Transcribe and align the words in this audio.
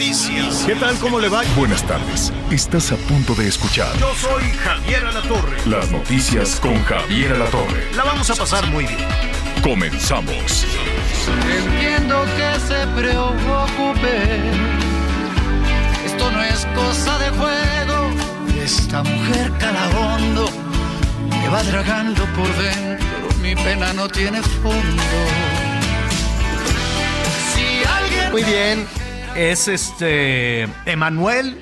noticias. 0.00 0.64
¿Qué 0.66 0.74
tal? 0.76 0.96
¿Cómo 0.98 1.20
le 1.20 1.28
va? 1.28 1.42
Buenas 1.54 1.82
tardes. 1.86 2.32
Estás 2.50 2.90
a 2.90 2.96
punto 2.96 3.34
de 3.34 3.46
escuchar 3.46 3.94
Yo 3.98 4.14
soy 4.14 4.44
Javier 4.64 5.04
Alatorre. 5.04 5.58
las 5.66 5.90
noticias 5.90 6.58
con 6.58 6.82
Javier 6.84 7.34
Alatorre. 7.34 7.94
La 7.94 8.04
vamos 8.04 8.30
a 8.30 8.34
pasar 8.34 8.66
muy 8.68 8.86
bien. 8.86 8.96
Comenzamos. 9.62 10.64
Entiendo 11.54 12.24
que 12.34 12.60
se 12.60 12.86
preocupe. 12.98 14.40
Esto 16.06 16.30
no 16.30 16.42
es 16.44 16.66
cosa 16.74 17.18
de 17.18 17.28
juego. 17.30 18.10
Esta 18.64 19.02
mujer 19.02 19.52
calabondo 19.58 20.48
me 21.28 21.48
va 21.50 21.62
dragando 21.62 22.24
por 22.36 22.48
dentro. 22.56 23.36
Mi 23.42 23.54
pena 23.54 23.92
no 23.92 24.08
tiene 24.08 24.40
fondo. 24.62 25.02
Si 27.54 27.84
alguien 27.86 28.32
Muy 28.32 28.44
bien. 28.44 28.99
Es 29.40 29.68
este 29.68 30.64
Emanuel 30.84 31.56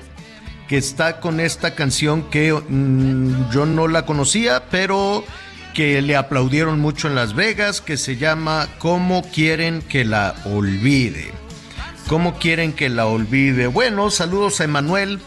que 0.67 0.75
está 0.77 1.21
con 1.21 1.39
esta 1.39 1.75
canción 1.75 2.29
que 2.29 2.51
mm, 2.51 3.51
yo 3.51 3.65
no 3.65 3.87
la 3.87 4.05
conocía, 4.05 4.65
pero 4.69 5.23
que 5.73 6.01
le 6.01 6.17
aplaudieron 6.17 6.81
mucho 6.81 7.07
en 7.07 7.15
Las 7.15 7.35
Vegas, 7.35 7.79
que 7.79 7.95
se 7.95 8.17
llama 8.17 8.67
¿Cómo 8.79 9.21
quieren 9.21 9.81
que 9.81 10.03
la 10.03 10.35
olvide? 10.43 11.31
¿Cómo 12.09 12.37
quieren 12.37 12.73
que 12.73 12.89
la 12.89 13.05
olvide? 13.05 13.67
Bueno, 13.67 14.11
saludos 14.11 14.59
a 14.59 14.65
Emanuel. 14.65 15.21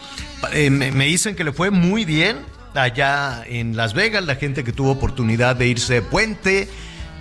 Eh, 0.51 0.69
me, 0.69 0.91
me 0.91 1.05
dicen 1.05 1.35
que 1.35 1.43
le 1.43 1.53
fue 1.53 1.71
muy 1.71 2.05
bien 2.05 2.37
allá 2.75 3.43
en 3.47 3.75
Las 3.75 3.95
Vegas, 3.95 4.25
la 4.25 4.35
gente 4.35 4.63
que 4.63 4.73
tuvo 4.73 4.91
oportunidad 4.91 5.55
de 5.55 5.69
irse 5.69 5.95
de 5.95 6.01
puente, 6.03 6.69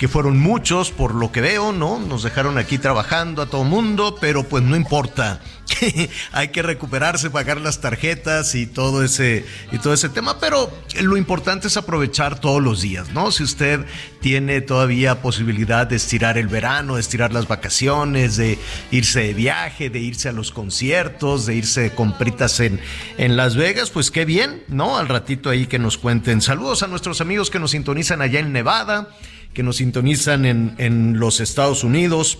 que 0.02 0.08
fueron 0.08 0.36
muchos 0.36 0.90
por 0.90 1.14
lo 1.14 1.30
que 1.30 1.40
veo, 1.40 1.70
¿no? 1.70 2.00
Nos 2.00 2.24
dejaron 2.24 2.58
aquí 2.58 2.76
trabajando 2.76 3.40
a 3.40 3.46
todo 3.46 3.62
mundo, 3.62 4.16
pero 4.20 4.42
pues 4.42 4.64
no 4.64 4.74
importa. 4.74 5.40
Hay 6.32 6.48
que 6.48 6.60
recuperarse, 6.60 7.30
pagar 7.30 7.60
las 7.60 7.80
tarjetas 7.80 8.56
y 8.56 8.66
todo 8.66 9.04
ese 9.04 9.46
y 9.70 9.78
todo 9.78 9.92
ese 9.92 10.08
tema, 10.08 10.40
pero 10.40 10.76
lo 11.00 11.16
importante 11.16 11.68
es 11.68 11.76
aprovechar 11.76 12.40
todos 12.40 12.60
los 12.60 12.82
días, 12.82 13.10
¿no? 13.10 13.30
Si 13.30 13.44
usted 13.44 13.86
tiene 14.20 14.60
todavía 14.60 15.22
posibilidad 15.22 15.86
de 15.86 15.94
estirar 15.94 16.36
el 16.36 16.48
verano, 16.48 16.96
de 16.96 17.00
estirar 17.00 17.32
las 17.32 17.46
vacaciones, 17.46 18.36
de 18.36 18.58
irse 18.90 19.20
de 19.20 19.34
viaje, 19.34 19.88
de 19.88 20.00
irse 20.00 20.28
a 20.28 20.32
los 20.32 20.50
conciertos, 20.50 21.46
de 21.46 21.54
irse 21.54 21.80
de 21.80 21.94
compritas 21.94 22.58
en, 22.58 22.80
en 23.18 23.36
Las 23.36 23.54
Vegas, 23.54 23.90
pues 23.90 24.10
qué 24.10 24.24
bien, 24.24 24.64
¿no? 24.66 24.98
Al 24.98 25.06
ratito 25.06 25.48
ahí 25.48 25.68
que 25.68 25.78
nos 25.78 25.96
cuenten. 25.96 26.42
Saludos 26.42 26.82
a 26.82 26.88
nuestros 26.88 27.20
amigos 27.20 27.50
que 27.50 27.60
nos 27.60 27.70
sintonizan 27.70 28.20
allá 28.20 28.40
en 28.40 28.52
Nevada, 28.52 29.10
que 29.54 29.62
nos 29.62 29.76
sintonizan 29.76 30.44
en, 30.46 30.74
en 30.78 31.18
los 31.18 31.40
Estados 31.40 31.84
Unidos. 31.84 32.38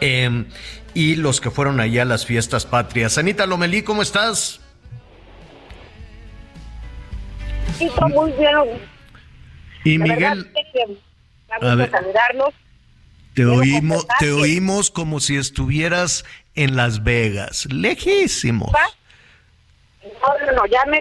eh, 0.00 0.44
y 0.92 1.14
los 1.14 1.40
que 1.40 1.50
fueron 1.52 1.78
allá 1.78 2.02
a 2.02 2.04
las 2.04 2.26
fiestas 2.26 2.66
patrias. 2.66 3.16
Anita 3.16 3.46
Lomelí, 3.46 3.82
¿cómo 3.82 4.02
estás? 4.02 4.60
Sí, 7.78 7.84
está 7.86 8.08
muy 8.08 8.32
bien. 8.32 8.56
Y 9.84 9.98
verdad 9.98 10.14
Miguel, 10.16 10.52
que 10.72 11.66
A 11.66 11.74
ver. 11.76 11.90
saludarlos. 11.90 12.54
te 13.34 13.42
quiero 13.42 13.54
oímos, 13.54 14.06
te 14.18 14.26
que- 14.26 14.32
oímos 14.32 14.90
como 14.90 15.20
si 15.20 15.36
estuvieras 15.36 16.24
en 16.54 16.74
Las 16.76 17.04
Vegas, 17.04 17.66
lejísimos. 17.72 18.72
No, 20.02 20.46
no, 20.46 20.52
no, 20.52 20.66
ya 20.66 20.80
me... 20.90 21.00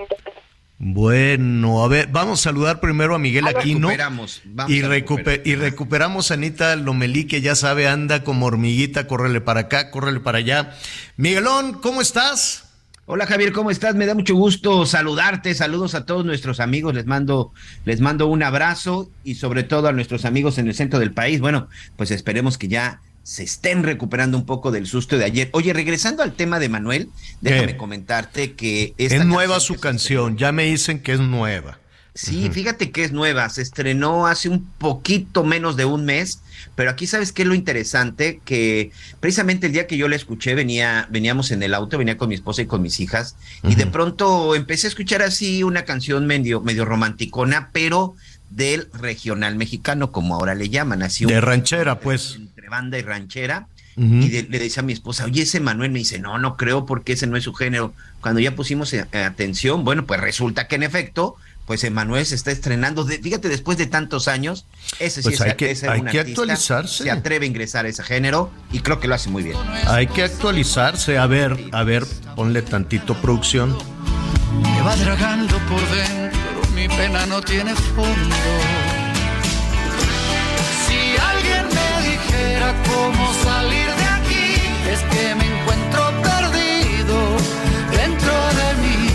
Bueno, 0.81 1.83
a 1.83 1.89
ver, 1.89 2.07
vamos 2.09 2.39
a 2.39 2.43
saludar 2.43 2.79
primero 2.79 3.13
a 3.13 3.19
Miguel 3.19 3.43
A 3.45 3.49
ver. 3.49 3.57
Aquino. 3.57 3.89
Recuperamos, 3.89 4.41
vamos 4.45 4.71
Y, 4.71 4.79
a 4.81 4.87
recupe- 4.87 4.89
recuperar. 5.25 5.41
y 5.47 5.55
recuperamos 5.55 6.31
a 6.31 6.35
Anita 6.35 6.75
Lomelí, 6.77 7.25
que 7.25 7.41
ya 7.41 7.53
sabe, 7.55 7.89
anda 7.89 8.23
como 8.23 8.45
hormiguita, 8.45 9.05
córrele 9.05 9.41
para 9.41 9.61
acá, 9.61 9.91
córrele 9.91 10.21
para 10.21 10.37
allá. 10.37 10.73
Miguelón, 11.17 11.73
¿cómo 11.73 11.99
estás? 12.01 12.63
Hola 13.07 13.25
Javier, 13.25 13.51
¿cómo 13.51 13.71
estás? 13.71 13.95
Me 13.95 14.05
da 14.05 14.13
mucho 14.15 14.35
gusto 14.35 14.85
saludarte. 14.85 15.53
Saludos 15.53 15.95
a 15.95 16.05
todos 16.05 16.23
nuestros 16.23 16.61
amigos. 16.61 16.93
Les 16.95 17.05
mando, 17.07 17.51
les 17.83 17.99
mando 17.99 18.27
un 18.27 18.41
abrazo 18.41 19.11
y 19.25 19.35
sobre 19.35 19.63
todo 19.63 19.89
a 19.89 19.91
nuestros 19.91 20.23
amigos 20.23 20.59
en 20.59 20.67
el 20.67 20.75
centro 20.75 20.99
del 20.99 21.11
país. 21.11 21.41
Bueno, 21.41 21.67
pues 21.97 22.11
esperemos 22.11 22.57
que 22.57 22.67
ya 22.69 23.01
se 23.23 23.43
estén 23.43 23.83
recuperando 23.83 24.37
un 24.37 24.45
poco 24.45 24.71
del 24.71 24.87
susto 24.87 25.17
de 25.17 25.25
ayer. 25.25 25.49
Oye, 25.53 25.73
regresando 25.73 26.23
al 26.23 26.33
tema 26.33 26.59
de 26.59 26.69
Manuel, 26.69 27.09
déjame 27.41 27.73
¿Qué? 27.73 27.77
comentarte 27.77 28.53
que 28.53 28.93
esta 28.97 29.15
Es 29.17 29.25
nueva 29.25 29.59
su 29.59 29.75
canción, 29.75 30.37
ya 30.37 30.51
me 30.51 30.63
dicen 30.65 30.99
que 31.01 31.13
es 31.13 31.19
nueva. 31.19 31.79
Sí, 32.15 32.49
fíjate 32.51 32.91
que 32.91 33.03
es 33.05 33.13
nueva, 33.13 33.47
se 33.49 33.61
estrenó 33.61 34.27
hace 34.27 34.49
un 34.49 34.65
poquito 34.65 35.43
menos 35.45 35.77
de 35.77 35.85
un 35.85 36.03
mes, 36.03 36.41
pero 36.75 36.89
aquí 36.89 37.07
sabes 37.07 37.31
qué 37.31 37.43
es 37.43 37.47
lo 37.47 37.53
interesante, 37.55 38.41
que 38.43 38.91
precisamente 39.21 39.67
el 39.67 39.73
día 39.73 39.87
que 39.87 39.95
yo 39.95 40.09
la 40.09 40.17
escuché 40.17 40.53
venía, 40.53 41.07
veníamos 41.11 41.51
en 41.51 41.63
el 41.63 41.73
auto, 41.73 41.97
venía 41.97 42.17
con 42.17 42.27
mi 42.27 42.35
esposa 42.35 42.63
y 42.63 42.65
con 42.65 42.81
mis 42.81 42.99
hijas, 42.99 43.35
y 43.63 43.75
de 43.75 43.85
pronto 43.85 44.53
empecé 44.55 44.87
a 44.87 44.89
escuchar 44.89 45.21
así 45.21 45.63
una 45.63 45.83
canción 45.85 46.25
medio, 46.25 46.59
medio 46.59 46.83
romanticona, 46.83 47.69
pero 47.71 48.15
del 48.49 48.89
regional 48.91 49.55
mexicano, 49.55 50.11
como 50.11 50.35
ahora 50.35 50.55
le 50.55 50.67
llaman, 50.69 51.03
así 51.03 51.23
De 51.25 51.35
un- 51.35 51.41
ranchera, 51.43 51.99
pues. 52.01 52.39
Banda 52.69 52.97
y 52.97 53.01
ranchera. 53.01 53.67
Y 53.97 54.29
de- 54.29 54.43
le 54.43 54.59
decía 54.59 54.79
a 54.81 54.85
mi 54.85 54.93
esposa, 54.93 55.25
oye, 55.25 55.41
ese 55.41 55.59
Manuel 55.59 55.91
me 55.91 55.99
dice, 55.99 56.19
no, 56.19 56.37
no 56.37 56.55
creo 56.55 56.85
porque 56.85 57.11
ese 57.13 57.27
no 57.27 57.35
es 57.35 57.43
su 57.43 57.53
género. 57.53 57.93
Cuando 58.21 58.39
ya 58.39 58.55
pusimos 58.55 58.93
eh, 58.93 59.05
atención, 59.11 59.83
bueno, 59.83 60.05
pues 60.05 60.21
resulta 60.21 60.69
que 60.69 60.75
en 60.75 60.83
efecto, 60.83 61.35
pues 61.65 61.83
Emanuel 61.83 62.25
se 62.25 62.35
está 62.35 62.51
estrenando, 62.51 63.03
de- 63.03 63.17
fíjate, 63.19 63.49
después 63.49 63.77
de 63.77 63.87
tantos 63.87 64.29
años, 64.29 64.65
ese 64.99 65.21
sí 65.21 65.27
Pues 65.29 65.35
es, 65.35 65.41
hay 65.41 65.55
que- 65.55 65.71
ese 65.71 65.89
hay 65.89 65.99
un 65.99 66.07
que 66.07 66.19
artista, 66.21 66.41
actualizarse. 66.43 67.03
Se 67.03 67.11
atreve 67.11 67.45
a 67.45 67.49
ingresar 67.49 67.85
a 67.85 67.89
ese 67.89 68.01
género 68.03 68.49
y 68.71 68.79
creo 68.79 69.01
que 69.01 69.09
lo 69.09 69.15
hace 69.15 69.29
muy 69.29 69.43
bien. 69.43 69.57
Hay 69.87 70.07
que 70.07 70.23
actualizarse. 70.23 71.17
A 71.17 71.27
ver, 71.27 71.57
a 71.73 71.83
ver, 71.83 72.05
ponle 72.37 72.61
tantito 72.61 73.15
producción. 73.21 73.77
me 74.63 74.81
va 74.81 74.95
dragando 74.95 75.57
por 75.67 75.81
dentro. 75.89 76.39
Mi 76.73 76.87
pena 76.87 77.25
no 77.25 77.41
tiene 77.41 77.75
fondo. 77.75 78.35
Cómo 82.87 83.33
salir 83.43 83.87
de 83.87 84.05
aquí, 84.17 84.47
es 84.91 84.99
que 85.11 85.35
me 85.35 85.45
encuentro 85.45 86.01
perdido 86.21 87.17
dentro 87.91 88.33
de 88.59 88.67
mí. 88.81 89.09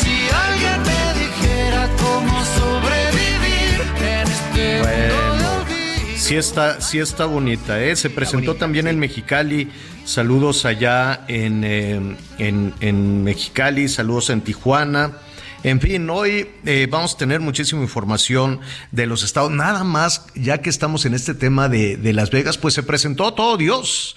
Si 0.00 0.14
alguien 0.46 0.82
me 0.82 1.02
dijera 1.20 1.88
cómo 1.98 2.44
sobrevivir 2.44 3.82
en 4.02 4.28
este 4.28 4.64
mundo 4.78 5.34
de 5.34 5.48
Bueno, 5.48 5.56
olvido. 5.62 6.16
sí 6.16 6.36
está, 6.36 6.80
sí 6.80 6.98
está 6.98 7.24
bonita, 7.26 7.80
¿eh? 7.82 7.96
Se 7.96 8.10
presentó 8.10 8.52
bonita, 8.52 8.60
también 8.60 8.86
sí. 8.86 8.90
en 8.90 8.98
Mexicali. 8.98 9.70
Saludos 10.04 10.64
allá 10.64 11.24
en, 11.28 11.64
eh, 11.64 12.16
en, 12.38 12.74
en 12.80 13.24
Mexicali, 13.24 13.88
saludos 13.88 14.30
en 14.30 14.40
Tijuana. 14.40 15.12
En 15.64 15.80
fin, 15.80 16.08
hoy 16.08 16.46
eh, 16.64 16.86
vamos 16.88 17.14
a 17.14 17.18
tener 17.18 17.40
muchísima 17.40 17.82
información 17.82 18.60
de 18.92 19.06
los 19.06 19.24
estados. 19.24 19.50
Nada 19.50 19.82
más, 19.82 20.26
ya 20.36 20.58
que 20.58 20.70
estamos 20.70 21.04
en 21.04 21.14
este 21.14 21.34
tema 21.34 21.68
de, 21.68 21.96
de 21.96 22.12
Las 22.12 22.30
Vegas, 22.30 22.58
pues 22.58 22.74
se 22.74 22.84
presentó 22.84 23.34
todo 23.34 23.56
Dios. 23.56 24.16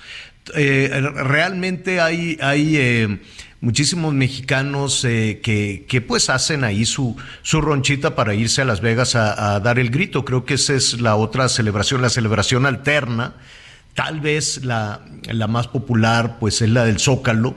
Eh, 0.56 0.90
realmente 1.16 2.00
hay, 2.00 2.38
hay 2.42 2.78
eh, 2.78 3.22
muchísimos 3.60 4.14
mexicanos 4.14 5.04
eh, 5.04 5.40
que, 5.42 5.86
que 5.88 6.02
pues 6.02 6.30
hacen 6.30 6.64
ahí 6.64 6.86
su, 6.86 7.18
su 7.42 7.60
ronchita 7.60 8.16
para 8.16 8.36
irse 8.36 8.62
a 8.62 8.66
Las 8.66 8.82
Vegas 8.82 9.16
a, 9.16 9.56
a 9.56 9.60
dar 9.60 9.80
el 9.80 9.90
grito. 9.90 10.24
Creo 10.26 10.46
que 10.46 10.54
esa 10.54 10.76
es 10.76 11.02
la 11.02 11.16
otra 11.16 11.50
celebración, 11.50 12.04
la 12.04 12.10
celebración 12.10 12.68
alterna. 12.68 13.34
Tal 13.96 14.20
vez 14.22 14.64
la, 14.64 15.02
la 15.24 15.48
más 15.48 15.68
popular 15.68 16.38
pues 16.40 16.62
es 16.62 16.70
la 16.70 16.86
del 16.86 17.00
Zócalo, 17.00 17.56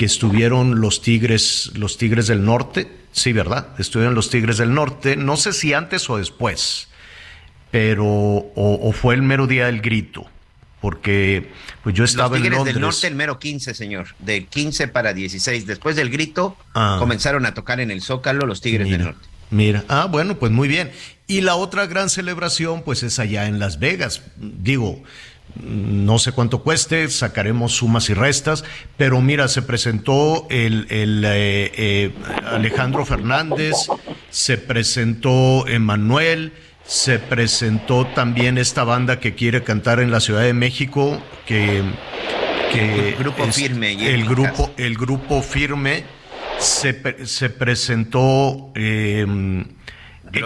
que 0.00 0.06
estuvieron 0.06 0.80
los 0.80 1.02
Tigres, 1.02 1.72
los 1.74 1.98
Tigres 1.98 2.26
del 2.26 2.42
Norte. 2.42 2.90
Sí, 3.12 3.34
¿verdad? 3.34 3.68
Estuvieron 3.78 4.14
los 4.14 4.30
Tigres 4.30 4.56
del 4.56 4.72
Norte. 4.72 5.14
No 5.14 5.36
sé 5.36 5.52
si 5.52 5.74
antes 5.74 6.08
o 6.08 6.16
después, 6.16 6.88
pero 7.70 8.06
o, 8.06 8.48
o 8.88 8.92
fue 8.92 9.14
el 9.14 9.20
mero 9.20 9.46
día 9.46 9.66
del 9.66 9.82
grito. 9.82 10.24
Porque 10.80 11.50
pues 11.82 11.94
yo 11.94 12.04
estaba 12.04 12.28
Los 12.30 12.38
en 12.38 12.42
Tigres 12.44 12.56
Londres. 12.56 12.74
del 12.76 12.80
Norte 12.80 13.06
el 13.08 13.14
mero 13.14 13.38
15, 13.38 13.74
señor, 13.74 14.06
de 14.20 14.46
15 14.46 14.88
para 14.88 15.12
16. 15.12 15.66
Después 15.66 15.96
del 15.96 16.08
grito, 16.08 16.56
Ah. 16.74 16.96
comenzaron 16.98 17.44
a 17.44 17.52
tocar 17.52 17.78
en 17.80 17.90
el 17.90 18.00
Zócalo 18.00 18.46
los 18.46 18.62
Tigres 18.62 18.86
Mira, 18.86 18.96
del 18.96 19.06
Norte. 19.08 19.28
Mira, 19.50 19.84
ah, 19.88 20.06
bueno, 20.10 20.38
pues 20.38 20.50
muy 20.50 20.66
bien. 20.66 20.92
Y 21.26 21.42
la 21.42 21.56
otra 21.56 21.84
gran 21.86 22.08
celebración, 22.08 22.82
pues 22.84 23.02
es 23.02 23.18
allá 23.18 23.48
en 23.48 23.58
Las 23.58 23.78
Vegas. 23.78 24.22
Digo, 24.38 25.02
no 25.62 26.18
sé 26.18 26.32
cuánto 26.32 26.62
cueste, 26.62 27.08
sacaremos 27.08 27.72
sumas 27.72 28.08
y 28.10 28.14
restas, 28.14 28.64
pero 28.96 29.20
mira, 29.20 29.48
se 29.48 29.62
presentó 29.62 30.46
el, 30.50 30.86
el 30.90 31.24
eh, 31.24 31.72
eh, 31.76 32.10
Alejandro 32.46 33.04
Fernández, 33.04 33.74
se 34.30 34.58
presentó 34.58 35.66
Emanuel, 35.68 36.52
se 36.84 37.18
presentó 37.18 38.06
también 38.08 38.58
esta 38.58 38.84
banda 38.84 39.20
que 39.20 39.34
quiere 39.34 39.62
cantar 39.62 40.00
en 40.00 40.10
la 40.10 40.20
Ciudad 40.20 40.42
de 40.42 40.54
México, 40.54 41.22
que, 41.46 41.82
que 42.72 43.10
El 43.10 43.16
grupo 43.16 43.44
es- 43.44 43.54
Firme, 43.56 43.92
y 43.92 44.06
el 44.06 44.24
grupo, 44.24 44.72
el 44.76 44.96
grupo 44.96 45.42
firme 45.42 46.04
se, 46.58 47.26
se 47.26 47.50
presentó 47.50 48.72
eh, 48.74 49.26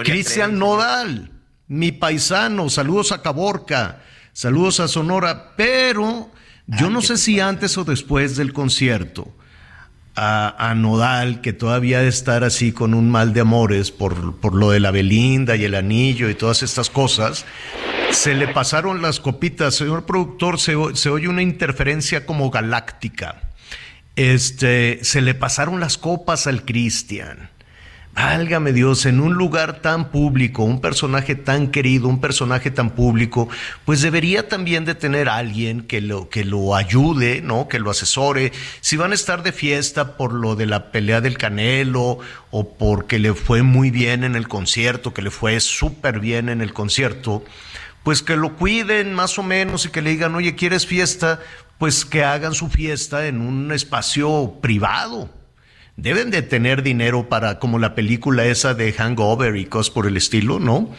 Cristian. 0.04 0.58
Nodal, 0.58 1.30
mi 1.68 1.92
paisano, 1.92 2.68
saludos 2.70 3.12
a 3.12 3.22
Caborca, 3.22 4.02
saludos 4.34 4.80
a 4.80 4.88
Sonora, 4.88 5.54
pero 5.56 6.30
yo 6.66 6.86
Ay, 6.88 6.92
no 6.92 7.00
sé 7.00 7.16
si 7.16 7.40
antes 7.40 7.78
o 7.78 7.84
después 7.84 8.36
del 8.36 8.52
concierto 8.52 9.34
a, 10.16 10.70
a 10.70 10.74
Nodal, 10.74 11.40
que 11.40 11.52
todavía 11.52 12.00
de 12.00 12.08
estar 12.08 12.44
así 12.44 12.72
con 12.72 12.94
un 12.94 13.10
mal 13.10 13.32
de 13.32 13.40
amores 13.40 13.90
por, 13.90 14.36
por 14.36 14.54
lo 14.54 14.70
de 14.70 14.80
la 14.80 14.90
Belinda 14.90 15.56
y 15.56 15.64
el 15.64 15.74
anillo 15.74 16.28
y 16.28 16.34
todas 16.34 16.62
estas 16.62 16.90
cosas, 16.90 17.44
se 18.10 18.34
le 18.34 18.48
pasaron 18.48 19.02
las 19.02 19.20
copitas. 19.20 19.74
Señor 19.74 20.06
productor, 20.06 20.60
se, 20.60 20.74
se 20.94 21.10
oye 21.10 21.28
una 21.28 21.42
interferencia 21.42 22.26
como 22.26 22.50
galáctica. 22.50 23.50
Este, 24.16 25.00
se 25.02 25.20
le 25.20 25.34
pasaron 25.34 25.80
las 25.80 25.98
copas 25.98 26.46
al 26.46 26.64
Cristian. 26.64 27.50
Válgame 28.14 28.72
Dios, 28.72 29.06
en 29.06 29.18
un 29.18 29.34
lugar 29.34 29.80
tan 29.80 30.12
público, 30.12 30.62
un 30.62 30.80
personaje 30.80 31.34
tan 31.34 31.72
querido, 31.72 32.06
un 32.06 32.20
personaje 32.20 32.70
tan 32.70 32.90
público, 32.90 33.48
pues 33.84 34.02
debería 34.02 34.48
también 34.48 34.84
de 34.84 34.94
tener 34.94 35.28
alguien 35.28 35.80
que 35.82 36.00
lo, 36.00 36.28
que 36.28 36.44
lo 36.44 36.76
ayude, 36.76 37.40
¿no? 37.42 37.66
Que 37.66 37.80
lo 37.80 37.90
asesore. 37.90 38.52
Si 38.80 38.96
van 38.96 39.10
a 39.10 39.16
estar 39.16 39.42
de 39.42 39.50
fiesta 39.50 40.16
por 40.16 40.32
lo 40.32 40.54
de 40.54 40.66
la 40.66 40.92
pelea 40.92 41.20
del 41.20 41.36
Canelo 41.36 42.20
o 42.52 42.68
porque 42.78 43.18
le 43.18 43.34
fue 43.34 43.64
muy 43.64 43.90
bien 43.90 44.22
en 44.22 44.36
el 44.36 44.46
concierto, 44.46 45.12
que 45.12 45.22
le 45.22 45.32
fue 45.32 45.58
súper 45.58 46.20
bien 46.20 46.48
en 46.48 46.60
el 46.60 46.72
concierto, 46.72 47.44
pues 48.04 48.22
que 48.22 48.36
lo 48.36 48.54
cuiden 48.54 49.12
más 49.12 49.40
o 49.40 49.42
menos 49.42 49.86
y 49.86 49.88
que 49.88 50.02
le 50.02 50.10
digan, 50.10 50.36
oye, 50.36 50.54
¿quieres 50.54 50.86
fiesta? 50.86 51.40
Pues 51.78 52.04
que 52.04 52.22
hagan 52.22 52.54
su 52.54 52.68
fiesta 52.68 53.26
en 53.26 53.40
un 53.40 53.72
espacio 53.72 54.60
privado. 54.62 55.30
Deben 55.96 56.30
de 56.30 56.42
tener 56.42 56.82
dinero 56.82 57.28
para, 57.28 57.60
como 57.60 57.78
la 57.78 57.94
película 57.94 58.44
esa 58.46 58.74
de 58.74 58.92
Hangover 58.92 59.56
y 59.56 59.66
cosas 59.66 59.90
por 59.90 60.06
el 60.06 60.16
estilo, 60.16 60.58
¿no? 60.58 60.90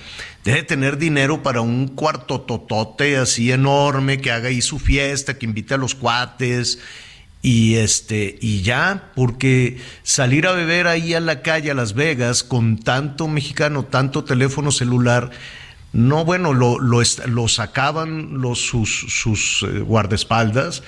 Debe 0.45 0.63
tener 0.63 0.97
dinero 0.97 1.43
para 1.43 1.59
un 1.59 1.89
cuarto 1.89 2.41
totote 2.41 3.17
así 3.17 3.51
enorme 3.51 4.21
que 4.21 4.31
haga 4.31 4.47
ahí 4.47 4.61
su 4.61 4.79
fiesta, 4.79 5.37
que 5.37 5.45
invite 5.45 5.73
a 5.73 5.77
los 5.77 5.95
cuates 5.95 6.79
y 7.41 7.75
este 7.75 8.39
y 8.41 8.61
ya, 8.61 9.11
porque 9.15 9.79
salir 10.01 10.47
a 10.47 10.53
beber 10.53 10.87
ahí 10.87 11.13
a 11.13 11.19
la 11.19 11.41
calle 11.41 11.69
a 11.69 11.75
Las 11.75 11.93
Vegas 11.93 12.43
con 12.43 12.77
tanto 12.77 13.27
mexicano, 13.27 13.83
tanto 13.85 14.23
teléfono 14.23 14.71
celular, 14.71 15.29
no, 15.93 16.25
bueno, 16.25 16.53
lo, 16.53 16.79
lo, 16.79 17.01
lo 17.27 17.47
sacaban 17.47 18.41
los, 18.41 18.59
sus, 18.59 19.05
sus 19.09 19.63
eh, 19.63 19.79
guardaespaldas, 19.79 20.81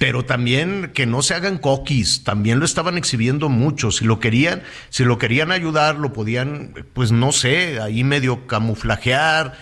pero 0.00 0.24
también 0.24 0.92
que 0.94 1.04
no 1.04 1.20
se 1.20 1.34
hagan 1.34 1.58
coquis, 1.58 2.24
también 2.24 2.58
lo 2.58 2.64
estaban 2.64 2.96
exhibiendo 2.96 3.50
mucho. 3.50 3.90
Si 3.90 4.06
lo 4.06 4.18
querían, 4.18 4.62
si 4.88 5.04
lo 5.04 5.18
querían 5.18 5.52
ayudar, 5.52 5.96
lo 5.96 6.14
podían, 6.14 6.72
pues 6.94 7.12
no 7.12 7.32
sé, 7.32 7.82
ahí 7.82 8.02
medio 8.02 8.46
camuflajear, 8.46 9.58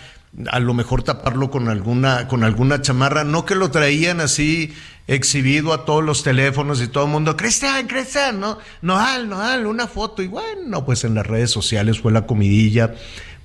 a 0.49 0.59
lo 0.61 0.73
mejor 0.73 1.03
taparlo 1.03 1.51
con 1.51 1.67
alguna, 1.67 2.29
con 2.29 2.45
alguna 2.45 2.81
chamarra, 2.81 3.25
no 3.25 3.43
que 3.43 3.53
lo 3.53 3.69
traían 3.69 4.21
así 4.21 4.73
exhibido 5.07 5.73
a 5.73 5.83
todos 5.83 6.05
los 6.05 6.23
teléfonos 6.23 6.81
y 6.81 6.87
todo 6.87 7.03
el 7.03 7.11
mundo, 7.11 7.35
Cristian, 7.35 7.85
Cristian, 7.87 8.39
no, 8.39 8.59
Noal, 8.81 9.27
Noal, 9.27 9.65
una 9.65 9.87
foto, 9.87 10.21
y 10.21 10.27
bueno, 10.27 10.85
pues 10.85 11.03
en 11.03 11.15
las 11.15 11.27
redes 11.27 11.51
sociales 11.51 11.99
fue 11.99 12.13
la 12.13 12.25
comidilla 12.25 12.95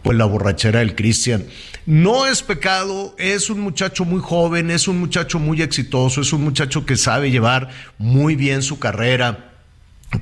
pues 0.05 0.17
la 0.17 0.27
borrachera 0.27 0.79
del 0.81 0.95
Cristian. 0.95 1.47
No 1.87 2.27
es 2.27 2.43
pecado, 2.43 3.15
es 3.19 3.51
un 3.51 3.61
muchacho 3.61 4.05
muy 4.05 4.21
joven, 4.21 4.71
es 4.71 4.89
un 4.89 4.99
muchacho 4.99 5.39
muy 5.39 5.61
exitoso, 5.61 6.23
es 6.23 6.33
un 6.33 6.43
muchacho 6.43 6.87
que 6.87 6.97
sabe 6.97 7.31
llevar 7.31 7.69
muy 7.99 8.37
bien 8.37 8.63
su 8.63 8.79
carrera, 8.79 9.53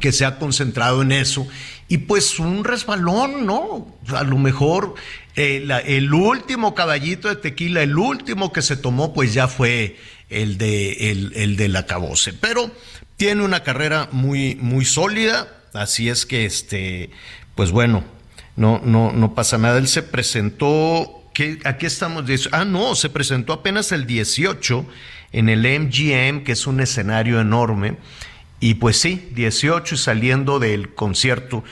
que 0.01 0.11
se 0.11 0.25
ha 0.25 0.39
concentrado 0.39 1.03
en 1.03 1.13
eso. 1.13 1.47
Y 1.89 1.99
pues 1.99 2.39
un 2.41 2.65
resbalón, 2.65 3.47
¿no? 3.47 3.87
A 4.15 4.25
lo 4.25 4.39
mejor 4.39 4.95
eh, 5.37 5.67
el 5.87 6.13
último 6.13 6.75
caballito 6.75 7.29
de 7.29 7.37
tequila, 7.37 7.83
el 7.83 7.97
último 7.97 8.53
que 8.53 8.63
se 8.63 8.77
tomó, 8.77 9.15
pues 9.15 9.33
ya 9.33 9.47
fue 9.47 9.97
el 10.31 10.59
de 10.59 11.11
el, 11.11 11.33
el. 11.35 11.85
Pero 12.41 12.71
tiene 13.17 13.45
una 13.45 13.63
carrera 13.63 14.09
muy, 14.11 14.57
muy 14.57 14.85
sólida, 14.85 15.49
así 15.75 16.09
es 16.09 16.27
que 16.27 16.45
este, 16.45 17.11
pues 17.55 17.71
bueno, 17.71 18.05
no, 18.57 18.81
no, 18.85 19.13
no 19.13 19.35
pasa 19.35 19.59
nada. 19.59 19.79
Él 19.79 19.89
se 19.89 20.03
presentó, 20.03 21.22
¿qué, 21.33 21.59
estamos, 21.81 22.25
ah, 22.53 22.65
no, 22.65 22.95
se 22.95 23.11
presentó 23.11 23.53
apenas 23.53 23.93
el 23.93 24.07
18 24.07 24.87
en 25.33 25.49
el 25.49 25.61
MGM, 25.61 26.45
que 26.45 26.53
es 26.53 26.67
un 26.67 26.81
escenario 26.81 27.41
enorme. 27.41 27.97
Y 28.61 28.75
pues 28.75 28.97
sí, 28.97 29.29
18 29.35 29.95
y 29.95 29.99
saliendo 29.99 30.59
del 30.59 30.95
concierto 30.95 31.65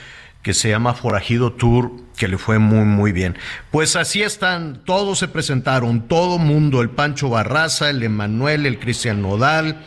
que 0.43 0.53
se 0.53 0.69
llama 0.69 0.93
Forajido 0.93 1.53
Tour, 1.53 1.91
que 2.17 2.27
le 2.27 2.37
fue 2.37 2.59
muy, 2.59 2.85
muy 2.85 3.11
bien. 3.11 3.37
Pues 3.69 3.95
así 3.95 4.23
están, 4.23 4.83
todos 4.85 5.19
se 5.19 5.27
presentaron, 5.27 6.07
todo 6.07 6.37
mundo, 6.37 6.81
el 6.81 6.89
Pancho 6.89 7.29
Barraza, 7.29 7.89
el 7.89 8.03
Emanuel, 8.03 8.65
el 8.65 8.79
Cristian 8.79 9.21
Nodal, 9.21 9.83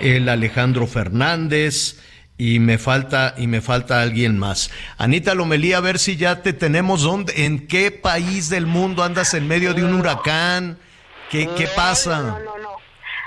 el 0.00 0.28
Alejandro 0.28 0.86
Fernández, 0.86 1.98
y 2.38 2.58
me 2.58 2.78
falta, 2.78 3.34
y 3.38 3.46
me 3.46 3.60
falta 3.60 4.02
alguien 4.02 4.38
más. 4.38 4.70
Anita 4.98 5.34
Lomelí, 5.34 5.72
a 5.72 5.80
ver 5.80 5.98
si 5.98 6.16
ya 6.16 6.42
te 6.42 6.52
tenemos 6.52 7.02
dónde, 7.02 7.44
en 7.46 7.66
qué 7.66 7.90
país 7.90 8.50
del 8.50 8.66
mundo 8.66 9.02
andas 9.02 9.32
en 9.34 9.48
medio 9.48 9.72
de 9.74 9.84
un 9.84 9.94
huracán. 9.94 10.78
¿Qué, 11.30 11.48
qué 11.56 11.66
pasa? 11.74 12.18
No, 12.22 12.38
no, 12.38 12.58
no. 12.58 12.76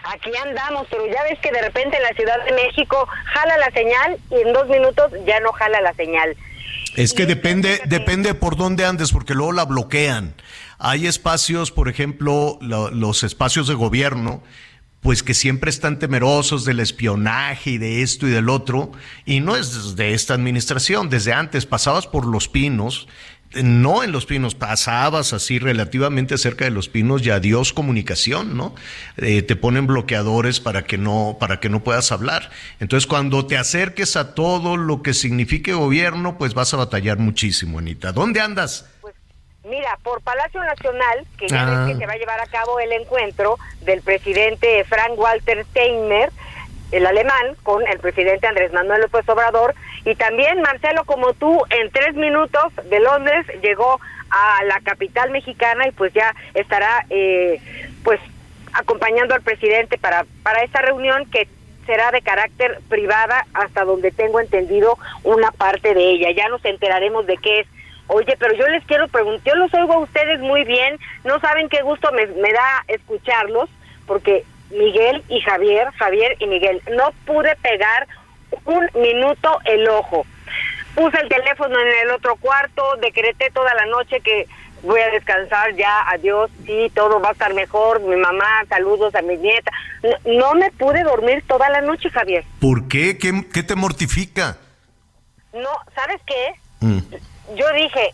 Aquí 0.06 0.32
andamos, 0.44 0.88
pero 0.90 1.06
ya 1.08 1.22
ves 1.24 1.38
que 1.42 1.52
de 1.52 1.62
repente 1.62 1.98
en 1.98 2.04
la 2.04 2.10
Ciudad 2.16 2.44
de 2.46 2.54
México 2.54 3.08
jala 3.34 3.58
la 3.58 3.70
señal 3.72 4.18
y 4.32 4.36
en 4.48 4.54
dos 4.54 4.68
minutos 4.70 5.12
ya 5.28 5.40
no 5.42 5.52
jala 5.52 5.82
la 5.82 5.94
señal. 5.94 6.36
Es 6.96 7.14
que 7.14 7.26
depende, 7.26 7.82
depende 7.86 8.34
por 8.34 8.56
dónde 8.58 8.86
andes, 8.86 9.12
porque 9.12 9.36
luego 9.36 9.52
la 9.52 9.66
bloquean. 9.66 10.34
Hay 10.80 11.06
espacios, 11.08 11.72
por 11.72 11.90
ejemplo, 11.90 12.58
lo- 12.62 12.90
los 12.90 13.24
espacios 13.24 13.68
de 13.68 13.76
gobierno, 13.76 14.42
pues 15.02 15.24
que 15.24 15.34
siempre 15.34 15.70
están 15.70 16.00
temerosos 16.00 16.66
del 16.66 16.80
espionaje 16.80 17.72
y 17.72 17.78
de 17.78 18.02
esto 18.02 18.28
y 18.28 18.32
del 18.32 18.50
otro, 18.50 18.92
y 19.26 19.40
no 19.40 19.56
es 19.56 19.96
de 19.96 20.14
esta 20.14 20.34
administración, 20.34 21.10
desde 21.10 21.34
antes 21.34 21.66
pasabas 21.66 22.08
por 22.08 22.26
los 22.26 22.48
pinos, 22.48 23.08
no 23.64 24.04
en 24.04 24.12
los 24.12 24.26
pinos, 24.26 24.54
pasabas 24.54 25.34
así 25.34 25.58
relativamente 25.58 26.38
cerca 26.38 26.66
de 26.66 26.72
los 26.72 26.88
pinos 26.88 27.26
y 27.26 27.32
adiós 27.32 27.74
comunicación, 27.74 28.56
¿no? 28.56 28.76
Eh, 29.18 29.42
te 29.42 29.56
ponen 29.56 29.88
bloqueadores 29.88 30.60
para 30.60 30.84
que 30.84 31.00
no, 31.00 31.38
para 31.40 31.60
que 31.60 31.70
no 31.70 31.84
puedas 31.84 32.12
hablar. 32.12 32.52
Entonces, 32.80 33.08
cuando 33.08 33.48
te 33.48 33.58
acerques 33.58 34.16
a 34.18 34.36
todo 34.36 34.78
lo 34.78 35.02
que 35.02 35.16
signifique 35.16 35.74
gobierno, 35.74 36.38
pues 36.38 36.54
vas 36.54 36.74
a 36.76 36.78
batallar 36.78 37.18
muchísimo, 37.18 37.80
Anita. 37.80 38.12
¿Dónde 38.12 38.40
andas? 38.40 38.86
Mira, 39.70 39.98
por 40.04 40.22
Palacio 40.22 40.62
Nacional, 40.64 41.26
que 41.38 41.48
ya 41.48 41.62
Ah. 41.62 41.86
ves 41.86 41.94
que 41.94 42.00
se 42.00 42.06
va 42.08 42.14
a 42.14 42.18
llevar 42.18 42.40
a 42.42 42.48
cabo 42.48 42.80
el 42.80 42.92
encuentro 42.92 43.58
del 43.82 44.02
presidente 44.02 44.84
Frank 44.86 45.18
Walter 45.18 45.64
Steinmeier, 45.66 46.32
el 46.92 47.06
alemán, 47.06 47.56
con 47.62 47.86
el 47.88 48.00
presidente 48.00 48.48
Andrés 48.48 48.74
Manuel 48.74 49.02
López 49.02 49.28
Obrador, 49.30 49.76
y 50.06 50.16
también 50.16 50.62
Marcelo, 50.62 51.04
como 51.06 51.34
tú, 51.34 51.64
en 51.70 51.92
tres 51.92 52.16
minutos 52.16 52.74
de 52.86 53.00
Londres 53.00 53.46
llegó 53.62 54.00
a 54.32 54.64
la 54.64 54.80
capital 54.82 55.30
mexicana 55.30 55.88
y 55.88 55.92
pues 55.92 56.14
ya 56.14 56.34
estará, 56.56 57.06
eh, 57.12 57.62
pues, 58.04 58.20
acompañando 58.74 59.34
al 59.36 59.42
presidente 59.42 59.98
para, 59.98 60.26
para 60.44 60.64
esta 60.64 60.82
reunión 60.82 61.30
que 61.30 61.48
será 61.86 62.12
de 62.12 62.22
carácter 62.22 62.80
privada 62.88 63.46
hasta 63.54 63.84
donde 63.84 64.12
tengo 64.12 64.40
entendido 64.40 64.98
una 65.24 65.52
parte 65.52 65.94
de 65.96 66.12
ella. 66.12 66.32
Ya 66.32 66.48
nos 66.50 66.64
enteraremos 66.66 67.26
de 67.28 67.38
qué 67.38 67.62
es. 67.62 67.68
Oye, 68.12 68.36
pero 68.40 68.56
yo 68.56 68.68
les 68.68 68.84
quiero 68.86 69.08
preguntar, 69.08 69.54
yo 69.54 69.56
los 69.56 69.72
oigo 69.74 69.94
a 69.94 70.00
ustedes 70.00 70.40
muy 70.40 70.64
bien, 70.64 70.98
no 71.24 71.40
saben 71.40 71.70
qué 71.70 71.84
gusto 71.84 72.12
me, 72.12 72.26
me 72.26 72.52
da 72.52 72.84
escucharlos, 72.88 73.70
porque 74.08 74.44
Miguel 74.72 75.24
y 75.30 75.40
Javier, 75.42 75.92
Javier 75.92 76.36
y 76.40 76.48
Miguel, 76.48 76.82
no 76.92 77.12
pude 77.26 77.56
pegar 77.58 78.08
un 78.66 78.90
minuto 78.96 79.60
el 79.66 79.88
ojo. 79.90 80.26
Puse 80.96 81.20
el 81.22 81.30
teléfono 81.30 81.80
en 81.80 81.88
el 82.04 82.10
otro 82.10 82.36
cuarto, 82.38 82.96
decreté 83.00 83.52
toda 83.52 83.74
la 83.76 83.86
noche 83.86 84.20
que 84.22 84.48
voy 84.82 85.02
a 85.02 85.12
descansar 85.12 85.76
ya, 85.76 86.10
adiós, 86.10 86.50
sí, 86.66 86.92
todo 86.96 87.22
va 87.22 87.30
a 87.30 87.34
estar 87.34 87.54
mejor, 87.54 88.00
mi 88.02 88.16
mamá, 88.16 88.66
saludos 88.70 89.14
a 89.14 89.22
mi 89.22 89.38
nieta. 89.38 89.72
No, 90.02 90.34
no 90.34 90.54
me 90.56 90.72
pude 90.72 91.04
dormir 91.04 91.44
toda 91.48 91.70
la 91.70 91.82
noche, 91.82 92.10
Javier. 92.10 92.44
¿Por 92.60 92.88
qué? 92.88 93.20
¿Qué, 93.20 93.46
qué 93.54 93.62
te 93.62 93.76
mortifica? 93.76 94.58
No, 95.54 95.70
¿sabes 95.94 96.22
qué? 96.26 96.54
Mm. 96.80 97.00
Yo 97.56 97.72
dije, 97.74 98.14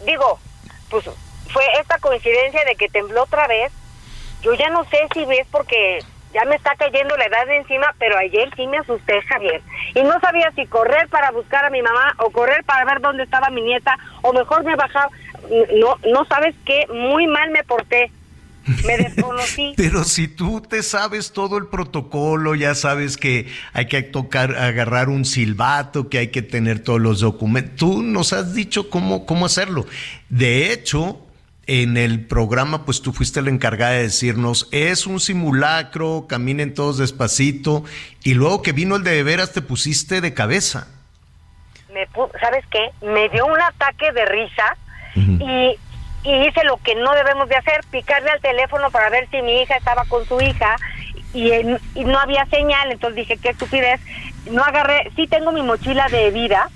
digo, 0.00 0.40
pues 0.88 1.04
fue 1.52 1.64
esta 1.80 1.98
coincidencia 1.98 2.64
de 2.64 2.76
que 2.76 2.88
tembló 2.88 3.22
otra 3.22 3.46
vez 3.46 3.72
yo 4.42 4.54
ya 4.54 4.70
no 4.70 4.84
sé 4.90 4.98
si 5.12 5.24
ves 5.26 5.46
porque 5.50 6.04
ya 6.32 6.44
me 6.44 6.56
está 6.56 6.74
cayendo 6.76 7.16
la 7.16 7.24
edad 7.24 7.46
de 7.46 7.56
encima, 7.58 7.94
pero 7.98 8.16
ayer 8.16 8.48
sí 8.56 8.66
me 8.66 8.78
asusté, 8.78 9.20
Javier. 9.22 9.62
Y 9.94 10.02
no 10.02 10.18
sabía 10.20 10.50
si 10.54 10.66
correr 10.66 11.08
para 11.08 11.30
buscar 11.32 11.64
a 11.64 11.70
mi 11.70 11.82
mamá 11.82 12.14
o 12.18 12.30
correr 12.30 12.64
para 12.64 12.84
ver 12.84 13.00
dónde 13.00 13.24
estaba 13.24 13.50
mi 13.50 13.62
nieta 13.62 13.98
o 14.22 14.32
mejor 14.32 14.64
me 14.64 14.76
bajaba. 14.76 15.10
No, 15.74 15.98
no 16.04 16.24
sabes 16.30 16.54
qué, 16.64 16.86
muy 16.88 17.26
mal 17.26 17.50
me 17.50 17.64
porté. 17.64 18.12
Me 18.86 18.96
desconocí. 18.96 19.74
Pero 19.76 20.04
si 20.04 20.28
tú 20.28 20.60
te 20.60 20.82
sabes 20.82 21.32
todo 21.32 21.58
el 21.58 21.66
protocolo, 21.66 22.54
ya 22.54 22.74
sabes 22.74 23.16
que 23.16 23.48
hay 23.72 23.86
que 23.86 24.02
tocar, 24.02 24.56
agarrar 24.56 25.08
un 25.08 25.24
silbato, 25.24 26.08
que 26.08 26.18
hay 26.18 26.28
que 26.28 26.42
tener 26.42 26.80
todos 26.80 27.00
los 27.00 27.20
documentos. 27.20 27.76
Tú 27.76 28.02
nos 28.02 28.32
has 28.32 28.54
dicho 28.54 28.90
cómo, 28.90 29.26
cómo 29.26 29.46
hacerlo. 29.46 29.86
De 30.28 30.72
hecho, 30.72 31.20
en 31.66 31.96
el 31.96 32.26
programa, 32.26 32.84
pues 32.84 33.00
tú 33.00 33.12
fuiste 33.12 33.42
la 33.42 33.50
encargada 33.50 33.92
de 33.92 34.02
decirnos, 34.02 34.68
es 34.72 35.06
un 35.06 35.20
simulacro, 35.20 36.26
caminen 36.28 36.74
todos 36.74 36.98
despacito, 36.98 37.84
y 38.24 38.34
luego 38.34 38.60
que 38.60 38.72
vino 38.72 38.96
el 38.96 39.04
de, 39.04 39.22
veras 39.22 39.52
te 39.52 39.62
pusiste 39.62 40.20
de 40.20 40.34
cabeza. 40.34 40.88
Me, 41.94 42.08
¿Sabes 42.40 42.64
qué? 42.72 42.90
Me 43.06 43.28
dio 43.28 43.46
un 43.46 43.60
ataque 43.60 44.10
de 44.12 44.26
risa 44.26 44.76
y, 45.14 45.76
hice 46.24 46.64
lo 46.64 46.76
que 46.78 46.94
no 46.94 47.12
debemos 47.12 47.48
de 47.48 47.56
hacer, 47.56 47.80
picarle 47.90 48.30
al 48.30 48.40
teléfono 48.40 48.90
para 48.90 49.10
ver 49.10 49.28
si 49.30 49.40
mi 49.42 49.62
hija 49.62 49.76
estaba 49.76 50.04
con 50.04 50.26
su 50.26 50.40
hija 50.40 50.76
y, 51.32 51.50
y 51.94 52.04
no 52.04 52.18
había 52.18 52.44
señal, 52.46 52.90
entonces 52.90 53.16
dije, 53.16 53.38
qué 53.38 53.50
estupidez, 53.50 54.00
no 54.50 54.62
agarré, 54.62 55.10
sí 55.16 55.26
tengo 55.26 55.52
mi 55.52 55.62
mochila 55.62 56.08
de 56.08 56.30
vida, 56.30 56.68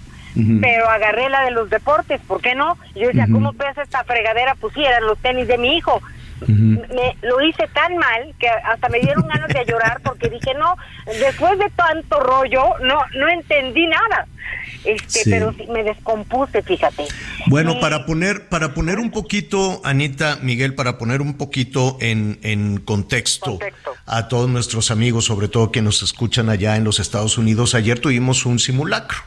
pero 0.60 0.88
agarré 0.88 1.28
la 1.28 1.44
de 1.44 1.52
los 1.52 1.70
deportes, 1.70 2.20
¿por 2.26 2.40
qué 2.40 2.56
no? 2.56 2.76
yo 2.96 3.06
decía, 3.06 3.28
¿cómo 3.30 3.52
pesa 3.52 3.82
esta 3.82 4.02
fregadera? 4.02 4.56
Pues 4.60 4.74
sí, 4.74 4.84
eran 4.84 5.06
los 5.06 5.16
tenis 5.18 5.46
de 5.46 5.58
mi 5.58 5.76
hijo. 5.76 6.02
Me, 6.46 7.16
lo 7.22 7.40
hice 7.42 7.68
tan 7.68 7.96
mal 7.96 8.34
que 8.38 8.48
hasta 8.48 8.88
me 8.88 9.00
dieron 9.00 9.26
ganas 9.26 9.48
de 9.48 9.64
llorar 9.64 10.00
porque 10.02 10.28
dije, 10.28 10.54
no, 10.54 10.76
después 11.06 11.58
de 11.58 11.70
tanto 11.70 12.20
rollo, 12.20 12.78
no, 12.80 13.00
no 13.16 13.28
entendí 13.28 13.86
nada. 13.86 14.26
Este, 14.84 15.30
pero 15.30 15.54
me 15.72 15.82
descompuse, 15.82 16.62
fíjate. 16.62 17.04
Bueno, 17.46 17.80
para 17.80 18.04
poner, 18.04 18.48
para 18.48 18.74
poner 18.74 18.98
un 18.98 19.10
poquito, 19.10 19.80
Anita, 19.82 20.38
Miguel, 20.42 20.74
para 20.74 20.98
poner 20.98 21.22
un 21.22 21.38
poquito 21.38 21.96
en, 22.00 22.38
en 22.42 22.78
contexto, 22.78 23.58
a 24.04 24.28
todos 24.28 24.50
nuestros 24.50 24.90
amigos, 24.90 25.24
sobre 25.24 25.48
todo 25.48 25.72
que 25.72 25.80
nos 25.80 26.02
escuchan 26.02 26.50
allá 26.50 26.76
en 26.76 26.84
los 26.84 27.00
Estados 27.00 27.38
Unidos, 27.38 27.74
ayer 27.74 27.98
tuvimos 27.98 28.44
un 28.44 28.58
simulacro. 28.58 29.18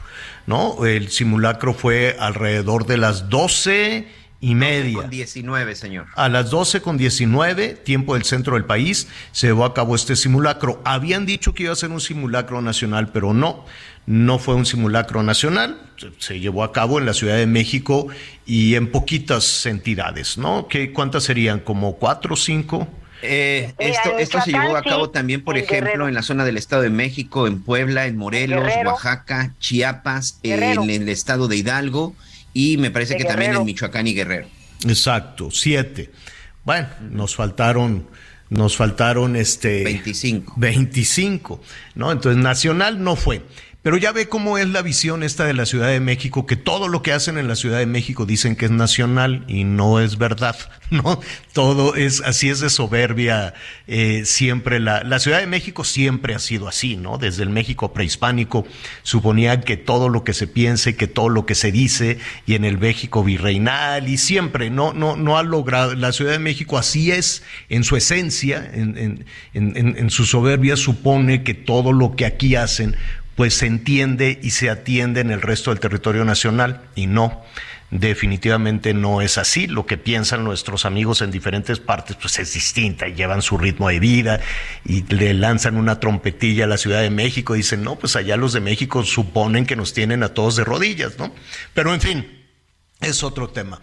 ¿no? 0.46 0.86
El 0.86 1.10
simulacro 1.10 1.74
fue 1.74 2.16
alrededor 2.18 2.86
de 2.86 2.96
las 2.96 3.28
12 3.28 4.08
y 4.40 4.54
media. 4.54 5.02
con 5.02 5.10
19, 5.10 5.74
señor. 5.74 6.06
A 6.14 6.28
las 6.28 6.50
12 6.50 6.80
con 6.80 6.96
19, 6.96 7.74
tiempo 7.74 8.14
del 8.14 8.24
centro 8.24 8.54
del 8.54 8.64
país, 8.64 9.08
se 9.32 9.48
llevó 9.48 9.64
a 9.64 9.74
cabo 9.74 9.94
este 9.94 10.16
simulacro. 10.16 10.80
Habían 10.84 11.26
dicho 11.26 11.54
que 11.54 11.64
iba 11.64 11.72
a 11.72 11.76
ser 11.76 11.90
un 11.90 12.00
simulacro 12.00 12.62
nacional, 12.62 13.10
pero 13.12 13.34
no, 13.34 13.64
no 14.06 14.38
fue 14.38 14.54
un 14.54 14.66
simulacro 14.66 15.22
nacional. 15.22 15.80
Se 16.18 16.38
llevó 16.38 16.62
a 16.62 16.72
cabo 16.72 16.98
en 16.98 17.06
la 17.06 17.14
Ciudad 17.14 17.36
de 17.36 17.46
México 17.46 18.06
y 18.46 18.76
en 18.76 18.90
poquitas 18.90 19.66
entidades, 19.66 20.38
¿no? 20.38 20.68
¿Qué, 20.68 20.92
¿Cuántas 20.92 21.24
serían? 21.24 21.58
¿Como 21.58 21.96
cuatro 21.96 22.34
o 22.34 22.36
cinco? 22.36 22.86
Eh, 23.20 23.74
esto 23.78 24.16
esto 24.16 24.40
se 24.40 24.52
llevó 24.52 24.76
a 24.76 24.82
cabo 24.82 25.10
también, 25.10 25.42
por 25.42 25.58
ejemplo, 25.58 26.06
en 26.06 26.14
la 26.14 26.22
zona 26.22 26.44
del 26.44 26.56
Estado 26.56 26.82
de 26.82 26.90
México, 26.90 27.48
en 27.48 27.60
Puebla, 27.60 28.06
en 28.06 28.16
Morelos, 28.16 28.62
Oaxaca, 28.84 29.54
Chiapas, 29.58 30.38
en 30.44 30.88
el 30.88 31.08
estado 31.08 31.48
de 31.48 31.56
Hidalgo 31.56 32.14
y 32.58 32.76
me 32.76 32.90
parece 32.90 33.16
que 33.16 33.24
también 33.24 33.54
en 33.54 33.64
Michoacán 33.64 34.08
y 34.08 34.14
Guerrero. 34.14 34.48
Exacto, 34.84 35.48
siete. 35.52 36.10
Bueno, 36.64 36.88
nos 37.08 37.36
faltaron 37.36 38.08
nos 38.50 38.76
faltaron 38.76 39.36
este 39.36 39.84
25. 39.84 40.54
25, 40.56 41.62
¿no? 41.94 42.10
Entonces 42.10 42.42
nacional 42.42 43.00
no 43.04 43.14
fue. 43.14 43.42
Pero 43.88 43.96
ya 43.96 44.12
ve 44.12 44.28
cómo 44.28 44.58
es 44.58 44.68
la 44.68 44.82
visión 44.82 45.22
esta 45.22 45.46
de 45.46 45.54
la 45.54 45.64
Ciudad 45.64 45.88
de 45.88 45.98
México, 45.98 46.44
que 46.44 46.56
todo 46.56 46.88
lo 46.88 47.00
que 47.00 47.14
hacen 47.14 47.38
en 47.38 47.48
la 47.48 47.56
Ciudad 47.56 47.78
de 47.78 47.86
México 47.86 48.26
dicen 48.26 48.54
que 48.54 48.66
es 48.66 48.70
nacional 48.70 49.46
y 49.48 49.64
no 49.64 49.98
es 49.98 50.18
verdad, 50.18 50.56
¿no? 50.90 51.22
Todo 51.54 51.94
es, 51.94 52.20
así 52.20 52.50
es 52.50 52.60
de 52.60 52.68
soberbia 52.68 53.54
eh, 53.86 54.26
siempre. 54.26 54.78
La, 54.78 55.02
la 55.04 55.18
Ciudad 55.18 55.38
de 55.38 55.46
México 55.46 55.84
siempre 55.84 56.34
ha 56.34 56.38
sido 56.38 56.68
así, 56.68 56.98
¿no? 56.98 57.16
Desde 57.16 57.44
el 57.44 57.48
México 57.48 57.94
prehispánico 57.94 58.66
suponían 59.04 59.62
que 59.62 59.78
todo 59.78 60.10
lo 60.10 60.22
que 60.22 60.34
se 60.34 60.46
piense, 60.46 60.94
que 60.94 61.06
todo 61.06 61.30
lo 61.30 61.46
que 61.46 61.54
se 61.54 61.72
dice, 61.72 62.18
y 62.44 62.56
en 62.56 62.66
el 62.66 62.76
México 62.76 63.24
virreinal, 63.24 64.06
y 64.06 64.18
siempre, 64.18 64.68
no, 64.68 64.92
no, 64.92 65.16
no 65.16 65.38
ha 65.38 65.42
logrado, 65.42 65.94
la 65.94 66.12
Ciudad 66.12 66.32
de 66.32 66.40
México 66.40 66.76
así 66.76 67.10
es 67.10 67.42
en 67.70 67.84
su 67.84 67.96
esencia, 67.96 68.70
en, 68.70 68.98
en, 68.98 69.24
en, 69.54 69.96
en 69.96 70.10
su 70.10 70.26
soberbia 70.26 70.76
supone 70.76 71.42
que 71.42 71.54
todo 71.54 71.94
lo 71.94 72.16
que 72.16 72.26
aquí 72.26 72.54
hacen 72.54 72.94
pues 73.38 73.54
se 73.54 73.66
entiende 73.66 74.40
y 74.42 74.50
se 74.50 74.68
atiende 74.68 75.20
en 75.20 75.30
el 75.30 75.40
resto 75.40 75.70
del 75.70 75.78
territorio 75.78 76.24
nacional 76.24 76.82
y 76.96 77.06
no. 77.06 77.44
Definitivamente 77.92 78.94
no 78.94 79.22
es 79.22 79.38
así. 79.38 79.68
Lo 79.68 79.86
que 79.86 79.96
piensan 79.96 80.42
nuestros 80.42 80.84
amigos 80.84 81.22
en 81.22 81.30
diferentes 81.30 81.78
partes, 81.78 82.16
pues 82.16 82.36
es 82.40 82.52
distinta 82.52 83.06
y 83.06 83.14
llevan 83.14 83.40
su 83.40 83.56
ritmo 83.56 83.90
de 83.90 84.00
vida 84.00 84.40
y 84.84 85.04
le 85.04 85.34
lanzan 85.34 85.76
una 85.76 86.00
trompetilla 86.00 86.64
a 86.64 86.66
la 86.66 86.78
Ciudad 86.78 87.00
de 87.00 87.10
México 87.10 87.54
y 87.54 87.58
dicen, 87.58 87.84
no, 87.84 87.94
pues 87.94 88.16
allá 88.16 88.36
los 88.36 88.54
de 88.54 88.60
México 88.60 89.04
suponen 89.04 89.66
que 89.66 89.76
nos 89.76 89.94
tienen 89.94 90.24
a 90.24 90.34
todos 90.34 90.56
de 90.56 90.64
rodillas, 90.64 91.16
¿no? 91.20 91.32
Pero 91.74 91.94
en 91.94 92.00
fin, 92.00 92.44
es 93.00 93.22
otro 93.22 93.50
tema. 93.50 93.80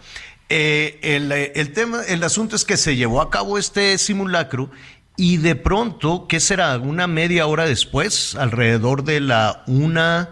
Eh, 0.50 1.00
el, 1.02 1.32
el, 1.32 1.72
tema, 1.72 2.02
el 2.06 2.22
asunto 2.22 2.56
es 2.56 2.66
que 2.66 2.76
se 2.76 2.94
llevó 2.94 3.22
a 3.22 3.30
cabo 3.30 3.56
este 3.56 3.96
simulacro 3.96 4.70
y 5.16 5.38
de 5.38 5.56
pronto, 5.56 6.26
¿qué 6.28 6.40
será? 6.40 6.76
Una 6.78 7.06
media 7.06 7.46
hora 7.46 7.64
después, 7.64 8.34
alrededor 8.34 9.04
de 9.04 9.20
la 9.20 9.62
una 9.66 10.30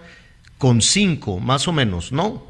con 0.58 0.82
cinco, 0.82 1.40
más 1.40 1.66
o 1.68 1.72
menos, 1.72 2.12
¿no? 2.12 2.46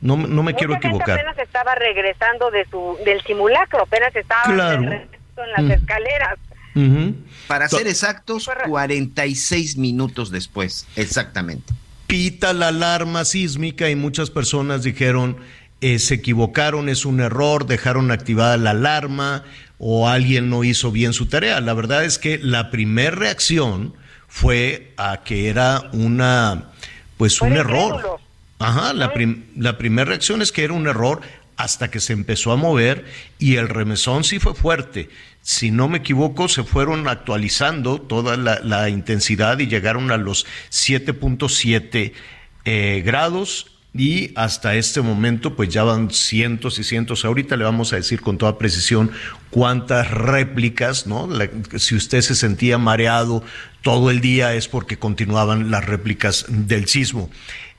No, 0.00 0.16
no 0.16 0.42
me 0.42 0.54
quiero 0.54 0.74
equivocar. 0.74 1.18
apenas 1.18 1.38
estaba 1.38 1.74
regresando 1.76 2.50
de 2.50 2.66
su, 2.70 2.98
del 3.04 3.22
simulacro, 3.22 3.82
apenas 3.82 4.14
estaba 4.16 4.74
en 4.74 5.08
las 5.36 5.78
escaleras. 5.78 6.38
Para 7.46 7.68
ser 7.68 7.86
exactos, 7.86 8.50
46 8.66 9.76
minutos 9.76 10.30
después, 10.30 10.86
exactamente. 10.96 11.72
Pita 12.06 12.52
la 12.52 12.68
alarma 12.68 13.24
sísmica 13.24 13.90
y 13.90 13.96
muchas 13.96 14.30
personas 14.30 14.82
dijeron, 14.82 15.36
eh, 15.80 15.98
se 15.98 16.14
equivocaron, 16.14 16.88
es 16.88 17.04
un 17.04 17.20
error, 17.20 17.66
dejaron 17.66 18.10
activada 18.10 18.56
la 18.56 18.70
alarma, 18.70 19.44
o 19.84 20.08
alguien 20.08 20.48
no 20.48 20.62
hizo 20.62 20.92
bien 20.92 21.12
su 21.12 21.26
tarea. 21.26 21.60
La 21.60 21.74
verdad 21.74 22.04
es 22.04 22.18
que 22.18 22.38
la 22.38 22.70
primera 22.70 23.10
reacción 23.10 23.94
fue 24.28 24.94
a 24.96 25.24
que 25.24 25.48
era 25.48 25.90
una, 25.92 26.70
pues 27.16 27.40
un 27.40 27.54
error. 27.54 28.20
Ajá, 28.60 28.92
la, 28.92 29.12
la 29.56 29.78
primera 29.78 30.08
reacción 30.08 30.40
es 30.40 30.52
que 30.52 30.62
era 30.62 30.72
un 30.72 30.86
error 30.86 31.20
hasta 31.56 31.90
que 31.90 31.98
se 31.98 32.12
empezó 32.12 32.52
a 32.52 32.56
mover 32.56 33.06
y 33.40 33.56
el 33.56 33.68
remesón 33.68 34.22
sí 34.22 34.38
fue 34.38 34.54
fuerte. 34.54 35.10
Si 35.42 35.72
no 35.72 35.88
me 35.88 35.98
equivoco, 35.98 36.48
se 36.48 36.62
fueron 36.62 37.08
actualizando 37.08 38.00
toda 38.00 38.36
la, 38.36 38.88
intensidad 38.88 39.58
y 39.58 39.66
llegaron 39.66 40.12
a 40.12 40.16
los 40.16 40.46
7.7 40.70 42.12
eh, 42.64 43.02
grados 43.04 43.71
y 43.94 44.32
hasta 44.36 44.74
este 44.74 45.02
momento 45.02 45.54
pues 45.54 45.68
ya 45.68 45.82
van 45.84 46.10
cientos 46.10 46.78
y 46.78 46.84
cientos. 46.84 47.24
Ahorita 47.24 47.56
le 47.56 47.64
vamos 47.64 47.92
a 47.92 47.96
decir 47.96 48.22
con 48.22 48.38
toda 48.38 48.56
precisión 48.58 49.10
cuántas 49.50 50.10
réplicas, 50.10 51.06
¿no? 51.06 51.28
si 51.76 51.94
usted 51.94 52.22
se 52.22 52.34
sentía 52.34 52.78
mareado 52.78 53.44
todo 53.82 54.10
el 54.10 54.20
día 54.20 54.54
es 54.54 54.68
porque 54.68 54.98
continuaban 54.98 55.70
las 55.70 55.84
réplicas 55.84 56.46
del 56.48 56.88
sismo. 56.88 57.30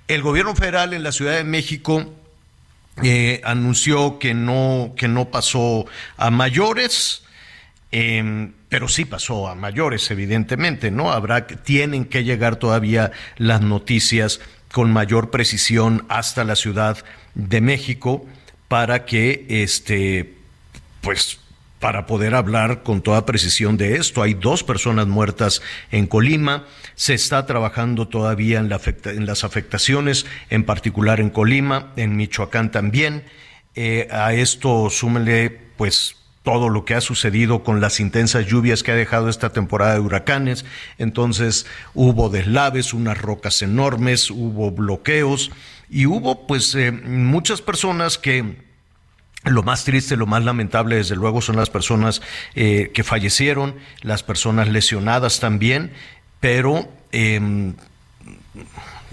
El 0.07 0.21
gobierno 0.21 0.55
federal 0.55 0.93
en 0.93 1.01
la 1.01 1.11
Ciudad 1.11 1.35
de 1.35 1.45
México 1.45 2.13
eh, 3.01 3.41
anunció 3.43 4.19
que 4.19 4.33
no, 4.33 4.93
que 4.95 5.07
no 5.07 5.31
pasó 5.31 5.85
a 6.17 6.29
mayores. 6.29 7.23
Em, 7.91 8.53
pero 8.69 8.87
sí 8.87 9.05
pasó 9.05 9.47
a 9.47 9.53
mayores, 9.55 10.09
evidentemente, 10.09 10.89
¿no? 10.89 11.11
Habrá, 11.11 11.45
tienen 11.45 12.05
que 12.05 12.23
llegar 12.23 12.55
todavía 12.55 13.11
las 13.37 13.61
noticias 13.61 14.41
con 14.73 14.91
mayor 14.91 15.29
precisión 15.29 16.03
hasta 16.09 16.43
la 16.43 16.55
Ciudad 16.55 16.97
de 17.35 17.61
México 17.61 18.25
para 18.67 19.05
que 19.05 19.45
este 19.47 20.33
pues 21.01 21.37
para 21.79 22.07
poder 22.07 22.33
hablar 22.33 22.81
con 22.81 23.03
toda 23.03 23.25
precisión 23.25 23.77
de 23.77 23.97
esto. 23.97 24.23
Hay 24.23 24.33
dos 24.33 24.63
personas 24.63 25.05
muertas 25.05 25.61
en 25.91 26.07
Colima. 26.07 26.65
Se 26.95 27.13
está 27.13 27.45
trabajando 27.45 28.07
todavía 28.07 28.57
en, 28.57 28.69
la 28.69 28.81
en 29.05 29.27
las 29.27 29.43
afectaciones, 29.43 30.25
en 30.49 30.63
particular 30.63 31.19
en 31.19 31.29
Colima, 31.29 31.91
en 31.95 32.15
Michoacán 32.15 32.71
también. 32.71 33.25
Eh, 33.75 34.07
a 34.09 34.33
esto 34.33 34.89
súmele, 34.89 35.51
pues, 35.77 36.15
todo 36.43 36.69
lo 36.69 36.83
que 36.85 36.93
ha 36.93 37.01
sucedido 37.01 37.63
con 37.63 37.79
las 37.81 37.99
intensas 37.99 38.45
lluvias 38.45 38.83
que 38.83 38.91
ha 38.91 38.95
dejado 38.95 39.29
esta 39.29 39.51
temporada 39.51 39.93
de 39.93 40.01
huracanes. 40.01 40.65
Entonces 40.97 41.65
hubo 41.93 42.29
deslaves, 42.29 42.93
unas 42.93 43.17
rocas 43.17 43.61
enormes, 43.61 44.29
hubo 44.29 44.71
bloqueos 44.71 45.51
y 45.89 46.05
hubo 46.05 46.45
pues 46.45 46.75
eh, 46.75 46.91
muchas 46.91 47.61
personas 47.61 48.17
que 48.17 48.57
lo 49.45 49.63
más 49.63 49.83
triste, 49.83 50.15
lo 50.15 50.25
más 50.25 50.43
lamentable, 50.43 50.97
desde 50.97 51.15
luego, 51.15 51.41
son 51.41 51.57
las 51.57 51.69
personas 51.69 52.21
eh, 52.55 52.91
que 52.93 53.03
fallecieron, 53.03 53.75
las 54.01 54.23
personas 54.23 54.69
lesionadas 54.69 55.39
también, 55.39 55.91
pero 56.39 56.89
em, 57.11 57.73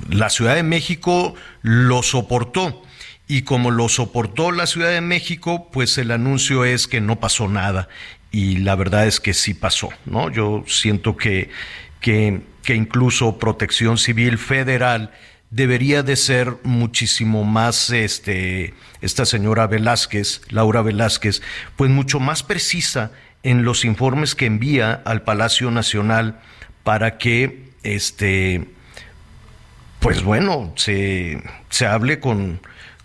la 0.08 0.30
Ciudad 0.30 0.54
de 0.54 0.62
México 0.62 1.34
lo 1.62 2.02
soportó. 2.02 2.82
Y 3.30 3.42
como 3.42 3.70
lo 3.70 3.88
soportó 3.88 4.50
la 4.50 4.66
Ciudad 4.66 4.90
de 4.90 5.00
México, 5.00 5.70
pues 5.70 5.99
el 5.99 6.10
anuncio 6.10 6.64
es 6.64 6.88
que 6.88 7.00
no 7.00 7.20
pasó 7.20 7.46
nada. 7.46 7.88
Y 8.32 8.56
la 8.56 8.75
verdad 8.75 9.06
es 9.06 9.20
que 9.20 9.34
sí 9.34 9.54
pasó, 9.54 9.90
¿no? 10.04 10.32
Yo 10.32 10.64
siento 10.66 11.16
que, 11.16 11.49
que, 12.00 12.42
incluso 12.66 13.38
Protección 13.38 13.99
Civil 13.99 14.37
Federal 14.37 15.12
debería 15.50 16.02
de 16.02 16.16
ser 16.16 16.56
muchísimo 16.64 17.44
más, 17.44 17.90
este, 17.90 18.75
esta 19.00 19.25
señora 19.25 19.68
Velázquez, 19.68 20.42
Laura 20.49 20.82
Velázquez, 20.82 21.40
pues 21.76 21.88
mucho 21.88 22.18
más 22.18 22.42
precisa 22.42 23.12
en 23.44 23.62
los 23.62 23.84
informes 23.84 24.34
que 24.34 24.46
envía 24.46 25.02
al 25.04 25.22
Palacio 25.22 25.70
Nacional 25.70 26.40
para 26.82 27.16
que, 27.16 27.70
este, 27.84 28.66
pues 30.00 30.25
bueno, 30.25 30.72
se, 30.75 31.40
se 31.68 31.87
hable 31.87 32.18
con, 32.18 32.58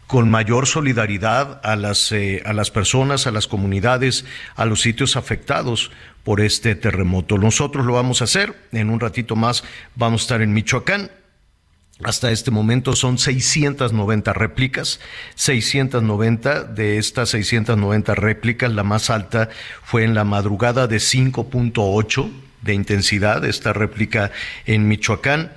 con 0.07 0.29
mayor 0.29 0.67
solidaridad 0.67 1.59
a 1.63 1.75
las, 1.75 2.11
eh, 2.11 2.41
a 2.45 2.53
las 2.53 2.71
personas, 2.71 3.27
a 3.27 3.31
las 3.31 3.47
comunidades, 3.47 4.25
a 4.55 4.65
los 4.65 4.81
sitios 4.81 5.15
afectados 5.15 5.91
por 6.23 6.41
este 6.41 6.75
terremoto. 6.75 7.37
Nosotros 7.37 7.85
lo 7.85 7.93
vamos 7.93 8.21
a 8.21 8.25
hacer, 8.25 8.55
en 8.71 8.89
un 8.89 8.99
ratito 8.99 9.35
más 9.35 9.63
vamos 9.95 10.21
a 10.21 10.23
estar 10.23 10.41
en 10.41 10.53
Michoacán, 10.53 11.11
hasta 12.03 12.31
este 12.31 12.51
momento 12.51 12.93
son 12.93 13.17
690 13.17 14.33
réplicas, 14.33 14.99
690 15.35 16.65
de 16.65 16.97
estas 16.97 17.29
690 17.29 18.15
réplicas, 18.15 18.71
la 18.73 18.83
más 18.83 19.09
alta 19.09 19.49
fue 19.81 20.03
en 20.03 20.13
la 20.13 20.25
madrugada 20.25 20.87
de 20.87 20.97
5.8 20.97 22.31
de 22.63 22.73
intensidad, 22.73 23.45
esta 23.45 23.71
réplica 23.71 24.31
en 24.65 24.89
Michoacán. 24.89 25.53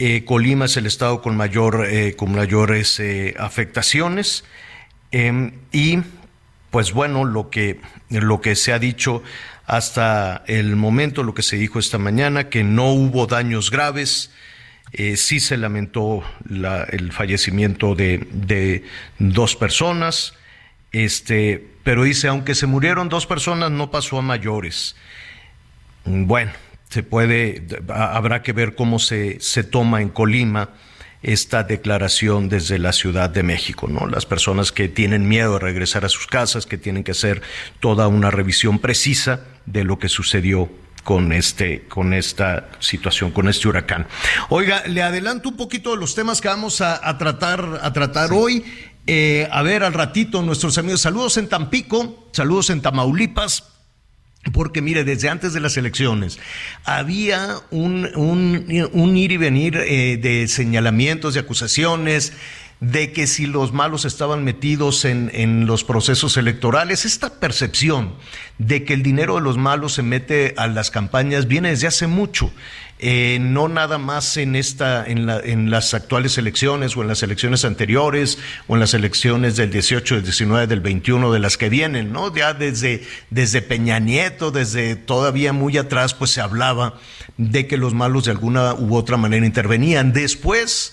Eh, 0.00 0.24
Colima 0.24 0.66
es 0.66 0.76
el 0.76 0.86
estado 0.86 1.20
con, 1.22 1.36
mayor, 1.36 1.86
eh, 1.90 2.14
con 2.14 2.32
mayores 2.32 3.00
eh, 3.00 3.34
afectaciones. 3.38 4.44
Em, 5.10 5.52
y 5.72 5.98
pues 6.70 6.92
bueno, 6.92 7.24
lo 7.24 7.50
que, 7.50 7.80
lo 8.10 8.40
que 8.40 8.54
se 8.54 8.72
ha 8.72 8.78
dicho 8.78 9.22
hasta 9.66 10.44
el 10.46 10.76
momento, 10.76 11.24
lo 11.24 11.34
que 11.34 11.42
se 11.42 11.56
dijo 11.56 11.78
esta 11.78 11.98
mañana, 11.98 12.48
que 12.48 12.62
no 12.62 12.92
hubo 12.92 13.26
daños 13.26 13.70
graves, 13.70 14.30
sí 15.16 15.40
se 15.40 15.58
lamentó 15.58 16.22
el 16.48 17.12
fallecimiento 17.12 17.94
de, 17.94 18.84
dos 19.18 19.56
personas, 19.56 20.34
este, 20.92 21.66
pero 21.84 22.04
dice, 22.04 22.28
aunque 22.28 22.54
se 22.54 22.66
murieron 22.66 23.10
dos 23.10 23.26
personas, 23.26 23.70
no 23.70 23.90
pasó 23.90 24.18
a 24.18 24.22
mayores. 24.22 24.96
Bueno, 26.04 26.52
se 26.88 27.02
puede, 27.02 27.66
habrá 27.88 28.42
que 28.42 28.52
ver 28.52 28.74
cómo 28.74 28.98
se, 28.98 29.40
se 29.40 29.64
toma 29.64 30.00
en 30.00 30.08
Colima 30.08 30.70
esta 31.22 31.64
declaración 31.64 32.48
desde 32.48 32.78
la 32.78 32.92
Ciudad 32.92 33.28
de 33.28 33.42
México, 33.42 33.88
¿no? 33.88 34.06
Las 34.06 34.24
personas 34.24 34.70
que 34.70 34.88
tienen 34.88 35.28
miedo 35.28 35.54
de 35.54 35.58
regresar 35.58 36.04
a 36.04 36.08
sus 36.08 36.26
casas, 36.26 36.64
que 36.66 36.78
tienen 36.78 37.02
que 37.02 37.10
hacer 37.10 37.42
toda 37.80 38.06
una 38.08 38.30
revisión 38.30 38.78
precisa 38.78 39.40
de 39.66 39.84
lo 39.84 39.98
que 39.98 40.08
sucedió 40.08 40.70
con 41.04 41.32
este 41.32 41.86
con 41.88 42.12
esta 42.12 42.68
situación 42.80 43.30
con 43.30 43.48
este 43.48 43.66
huracán. 43.68 44.06
Oiga, 44.48 44.82
le 44.86 45.02
adelanto 45.02 45.48
un 45.48 45.56
poquito 45.56 45.90
de 45.92 45.96
los 45.96 46.14
temas 46.14 46.40
que 46.40 46.48
vamos 46.48 46.80
a, 46.80 47.18
tratar 47.18 47.80
a 47.82 47.92
tratar 47.92 48.32
hoy. 48.32 48.64
Eh, 49.10 49.48
a 49.50 49.62
ver 49.62 49.84
al 49.84 49.94
ratito 49.94 50.42
nuestros 50.42 50.76
amigos. 50.76 51.00
Saludos 51.00 51.38
en 51.38 51.48
Tampico, 51.48 52.28
saludos 52.32 52.68
en 52.68 52.82
Tamaulipas. 52.82 53.77
Porque 54.52 54.80
mire, 54.80 55.04
desde 55.04 55.28
antes 55.28 55.52
de 55.52 55.60
las 55.60 55.76
elecciones 55.76 56.38
había 56.84 57.60
un, 57.70 58.08
un, 58.14 59.16
ir 59.16 59.32
y 59.32 59.36
venir 59.36 59.76
eh, 59.76 60.16
de 60.16 60.48
señalamientos, 60.48 61.34
de 61.34 61.40
acusaciones, 61.40 62.32
de 62.80 63.12
que 63.12 63.26
si 63.26 63.46
los 63.46 63.72
malos 63.72 64.04
estaban 64.04 64.44
metidos 64.44 65.04
en, 65.04 65.30
en, 65.34 65.66
los 65.66 65.82
procesos 65.82 66.36
electorales, 66.36 67.04
esta 67.04 67.40
percepción 67.40 68.14
de 68.58 68.84
que 68.84 68.94
el 68.94 69.02
dinero 69.02 69.36
de 69.36 69.40
los 69.40 69.58
malos 69.58 69.94
se 69.94 70.02
mete 70.02 70.54
a 70.56 70.68
las 70.68 70.90
campañas 70.90 71.48
viene 71.48 71.70
desde 71.70 71.88
hace 71.88 72.06
mucho. 72.06 72.52
Eh, 73.00 73.38
no 73.40 73.68
nada 73.68 73.96
más 73.98 74.36
en 74.36 74.56
esta, 74.56 75.06
en, 75.06 75.26
la, 75.26 75.38
en 75.38 75.70
las 75.70 75.94
actuales 75.94 76.36
elecciones 76.36 76.96
o 76.96 77.02
en 77.02 77.08
las 77.08 77.22
elecciones 77.22 77.64
anteriores 77.64 78.38
o 78.66 78.74
en 78.74 78.80
las 78.80 78.92
elecciones 78.92 79.54
del 79.56 79.70
18, 79.70 80.16
del 80.16 80.24
19, 80.24 80.66
del 80.66 80.80
21, 80.80 81.32
de 81.32 81.38
las 81.38 81.56
que 81.56 81.68
vienen, 81.68 82.12
¿no? 82.12 82.34
Ya 82.34 82.54
desde, 82.54 83.06
desde 83.30 83.62
Peña 83.62 84.00
Nieto, 84.00 84.50
desde 84.50 84.96
todavía 84.96 85.52
muy 85.52 85.78
atrás, 85.78 86.14
pues 86.14 86.32
se 86.32 86.40
hablaba 86.40 86.98
de 87.36 87.68
que 87.68 87.76
los 87.76 87.94
malos 87.94 88.24
de 88.24 88.32
alguna 88.32 88.74
u 88.74 88.96
otra 88.96 89.16
manera 89.16 89.46
intervenían. 89.46 90.12
Después, 90.12 90.92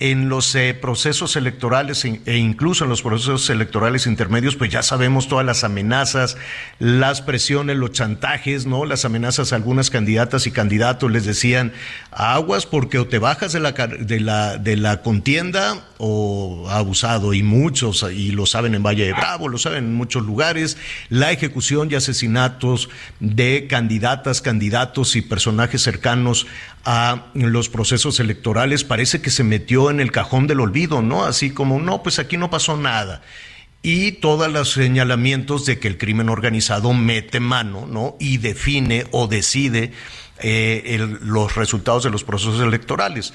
en 0.00 0.28
los 0.28 0.52
eh, 0.56 0.74
procesos 0.74 1.36
electorales 1.36 2.04
e 2.04 2.36
incluso 2.36 2.82
en 2.82 2.90
los 2.90 3.00
procesos 3.00 3.48
electorales 3.48 4.08
intermedios, 4.08 4.56
pues 4.56 4.70
ya 4.70 4.82
sabemos 4.82 5.28
todas 5.28 5.46
las 5.46 5.62
amenazas, 5.62 6.36
las 6.80 7.22
presiones, 7.22 7.76
los 7.76 7.92
chantajes, 7.92 8.66
¿no? 8.66 8.86
Las 8.86 9.04
amenazas 9.04 9.52
a 9.52 9.56
algunas 9.56 9.90
candidatas 9.90 10.48
y 10.48 10.50
candidatos 10.50 11.12
les 11.12 11.24
decían 11.24 11.72
aguas 12.10 12.66
porque 12.66 12.98
o 12.98 13.06
te 13.06 13.20
bajas 13.20 13.52
de 13.52 13.60
la, 13.60 13.72
de 13.72 14.18
la, 14.18 14.58
de 14.58 14.76
la 14.76 15.00
contienda 15.00 15.86
o 15.98 16.66
abusado 16.70 17.32
y 17.32 17.44
muchos, 17.44 18.04
y 18.12 18.32
lo 18.32 18.46
saben 18.46 18.74
en 18.74 18.82
Valle 18.82 19.06
de 19.06 19.12
Bravo, 19.12 19.48
lo 19.48 19.58
saben 19.58 19.84
en 19.84 19.94
muchos 19.94 20.24
lugares, 20.24 20.76
la 21.08 21.30
ejecución 21.30 21.88
y 21.90 21.94
asesinatos 21.94 22.88
de 23.20 23.68
candidatas, 23.68 24.42
candidatos 24.42 25.14
y 25.14 25.22
personajes 25.22 25.82
cercanos 25.82 26.48
a 26.84 27.26
los 27.32 27.68
procesos 27.68 28.20
electorales 28.20 28.84
parece 28.84 29.22
que 29.22 29.30
se 29.30 29.42
metió 29.42 29.83
en 29.90 30.00
el 30.00 30.12
cajón 30.12 30.46
del 30.46 30.60
olvido, 30.60 31.02
¿no? 31.02 31.24
Así 31.24 31.50
como, 31.50 31.80
no, 31.80 32.02
pues 32.02 32.18
aquí 32.18 32.36
no 32.36 32.50
pasó 32.50 32.76
nada. 32.76 33.22
Y 33.82 34.12
todos 34.12 34.50
los 34.50 34.72
señalamientos 34.72 35.66
de 35.66 35.78
que 35.78 35.88
el 35.88 35.98
crimen 35.98 36.28
organizado 36.28 36.94
mete 36.94 37.40
mano, 37.40 37.86
¿no? 37.86 38.16
Y 38.18 38.38
define 38.38 39.06
o 39.10 39.26
decide 39.26 39.92
eh, 40.38 41.06
los 41.20 41.54
resultados 41.54 42.04
de 42.04 42.10
los 42.10 42.24
procesos 42.24 42.60
electorales 42.60 43.34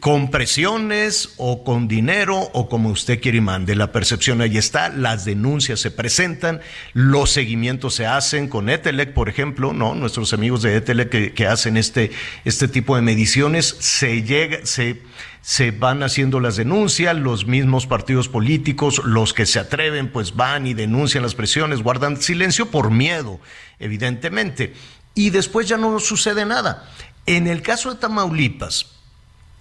con 0.00 0.32
presiones 0.32 1.34
o 1.36 1.62
con 1.62 1.86
dinero 1.86 2.36
o 2.52 2.68
como 2.68 2.88
usted 2.88 3.20
quiere 3.20 3.38
y 3.38 3.40
mande. 3.40 3.76
La 3.76 3.92
percepción 3.92 4.40
ahí 4.40 4.58
está, 4.58 4.88
las 4.88 5.24
denuncias 5.24 5.80
se 5.80 5.92
presentan, 5.92 6.60
los 6.92 7.30
seguimientos 7.30 7.94
se 7.94 8.06
hacen 8.06 8.48
con 8.48 8.68
Etelec, 8.68 9.12
por 9.12 9.28
ejemplo, 9.28 9.72
¿no? 9.72 9.94
Nuestros 9.94 10.32
amigos 10.32 10.62
de 10.62 10.76
Etelec 10.76 11.34
que, 11.34 11.46
hacen 11.46 11.76
este, 11.76 12.10
este 12.44 12.66
tipo 12.66 12.96
de 12.96 13.02
mediciones, 13.02 13.76
se 13.78 14.24
llega, 14.24 14.58
se, 14.64 15.02
se 15.46 15.70
van 15.70 16.02
haciendo 16.02 16.40
las 16.40 16.56
denuncias, 16.56 17.16
los 17.16 17.46
mismos 17.46 17.86
partidos 17.86 18.28
políticos, 18.28 19.00
los 19.04 19.32
que 19.32 19.46
se 19.46 19.60
atreven, 19.60 20.10
pues 20.10 20.34
van 20.34 20.66
y 20.66 20.74
denuncian 20.74 21.22
las 21.22 21.36
presiones, 21.36 21.84
guardan 21.84 22.20
silencio 22.20 22.68
por 22.72 22.90
miedo, 22.90 23.38
evidentemente. 23.78 24.74
Y 25.14 25.30
después 25.30 25.68
ya 25.68 25.76
no 25.76 26.00
sucede 26.00 26.44
nada. 26.44 26.90
En 27.26 27.46
el 27.46 27.62
caso 27.62 27.94
de 27.94 28.00
Tamaulipas, 28.00 28.86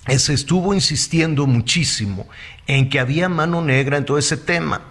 se 0.08 0.34
estuvo 0.34 0.74
insistiendo 0.74 1.46
muchísimo 1.46 2.28
en 2.66 2.90
que 2.90 3.00
había 3.00 3.30
mano 3.30 3.62
negra 3.62 3.98
en 3.98 4.06
todo 4.06 4.18
ese 4.18 4.38
tema 4.38 4.82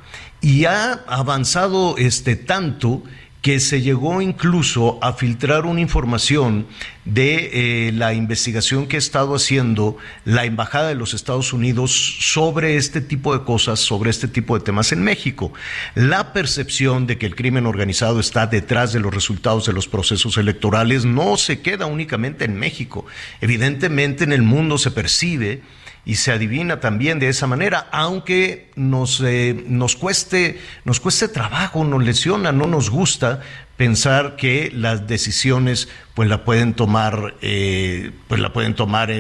y 0.41 0.67
ha 0.67 0.93
avanzado 1.09 1.97
este 1.99 2.37
tanto 2.37 3.03
que 3.45 3.61
se 3.61 3.83
llegó 3.83 4.23
incluso 4.23 4.99
a 5.03 5.13
filtrar 5.13 5.67
una 5.67 5.83
información 5.83 6.67
de 7.05 7.89
eh, 7.89 7.93
la 7.93 8.15
investigación 8.15 8.87
que 8.87 8.97
ha 8.97 8.99
estado 8.99 9.35
haciendo 9.35 9.99
la 10.25 10.47
Embajada 10.47 10.89
de 10.89 10.95
los 10.95 11.13
Estados 11.13 11.53
Unidos 11.53 12.17
sobre 12.21 12.77
este 12.77 13.03
tipo 13.03 13.37
de 13.37 13.45
cosas, 13.45 13.81
sobre 13.81 14.09
este 14.09 14.29
tipo 14.29 14.59
de 14.59 14.65
temas 14.65 14.93
en 14.93 15.03
México. 15.03 15.53
La 15.95 16.33
percepción 16.33 17.07
de 17.07 17.19
que 17.19 17.27
el 17.27 17.37
crimen 17.37 17.67
organizado 17.67 18.19
está 18.19 18.47
detrás 18.47 18.95
de 18.95 19.01
los 19.01 19.13
resultados 19.13 19.67
de 19.67 19.75
los 19.75 19.89
procesos 19.89 20.39
electorales 20.39 21.05
no 21.05 21.37
se 21.37 21.61
queda 21.61 21.85
únicamente 21.85 22.47
en 22.47 22.59
México. 22.59 23.05
Evidentemente 23.43 24.25
en 24.25 24.33
el 24.33 24.41
mundo 24.41 24.79
se 24.79 24.91
percibe 24.91 25.61
y 26.07 26.17
se 26.17 26.33
adivina 26.33 26.81
también 26.81 27.19
de 27.19 27.29
esa 27.29 27.47
manera, 27.47 27.89
aunque 27.91 28.71
nos, 28.77 29.21
eh, 29.21 29.65
nos, 29.67 29.97
cueste, 29.97 30.61
nos 30.85 31.01
cueste 31.01 31.29
trabajo, 31.29 31.85
nos 31.85 32.05
lesiona, 32.05 32.53
no 32.53 32.67
nos 32.67 32.91
gusta 32.91 33.41
pensar 33.77 34.37
que 34.37 34.71
las 34.75 35.07
decisiones 35.07 35.89
pues 36.15 36.29
la 36.29 36.45
pueden 36.45 36.75
tomar, 36.75 37.35
eh, 37.41 38.13
pues 38.29 38.41
la 38.41 38.53
pueden 38.53 38.75
tomar 38.75 39.11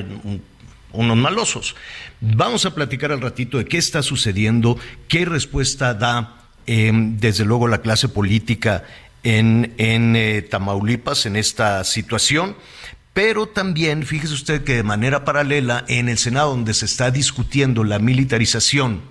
unos 0.92 1.16
malosos. 1.16 1.74
Vamos 2.20 2.66
a 2.66 2.74
platicar 2.74 3.12
al 3.12 3.20
ratito 3.20 3.58
de 3.58 3.64
qué 3.64 3.78
está 3.78 4.02
sucediendo, 4.02 4.78
qué 5.08 5.24
respuesta 5.24 5.94
da 5.94 6.36
em, 6.66 7.18
desde 7.18 7.44
luego 7.44 7.66
la 7.66 7.78
clase 7.78 8.08
política 8.08 8.84
en, 9.22 9.74
en 9.78 10.14
eh, 10.16 10.42
Tamaulipas 10.42 11.26
en 11.26 11.36
esta 11.36 11.82
situación. 11.82 12.56
Pero 13.14 13.46
también, 13.46 14.04
fíjese 14.04 14.34
usted 14.34 14.64
que 14.64 14.74
de 14.74 14.82
manera 14.82 15.24
paralela, 15.24 15.84
en 15.86 16.08
el 16.08 16.18
Senado, 16.18 16.50
donde 16.50 16.74
se 16.74 16.84
está 16.84 17.12
discutiendo 17.12 17.84
la 17.84 18.00
militarización 18.00 19.02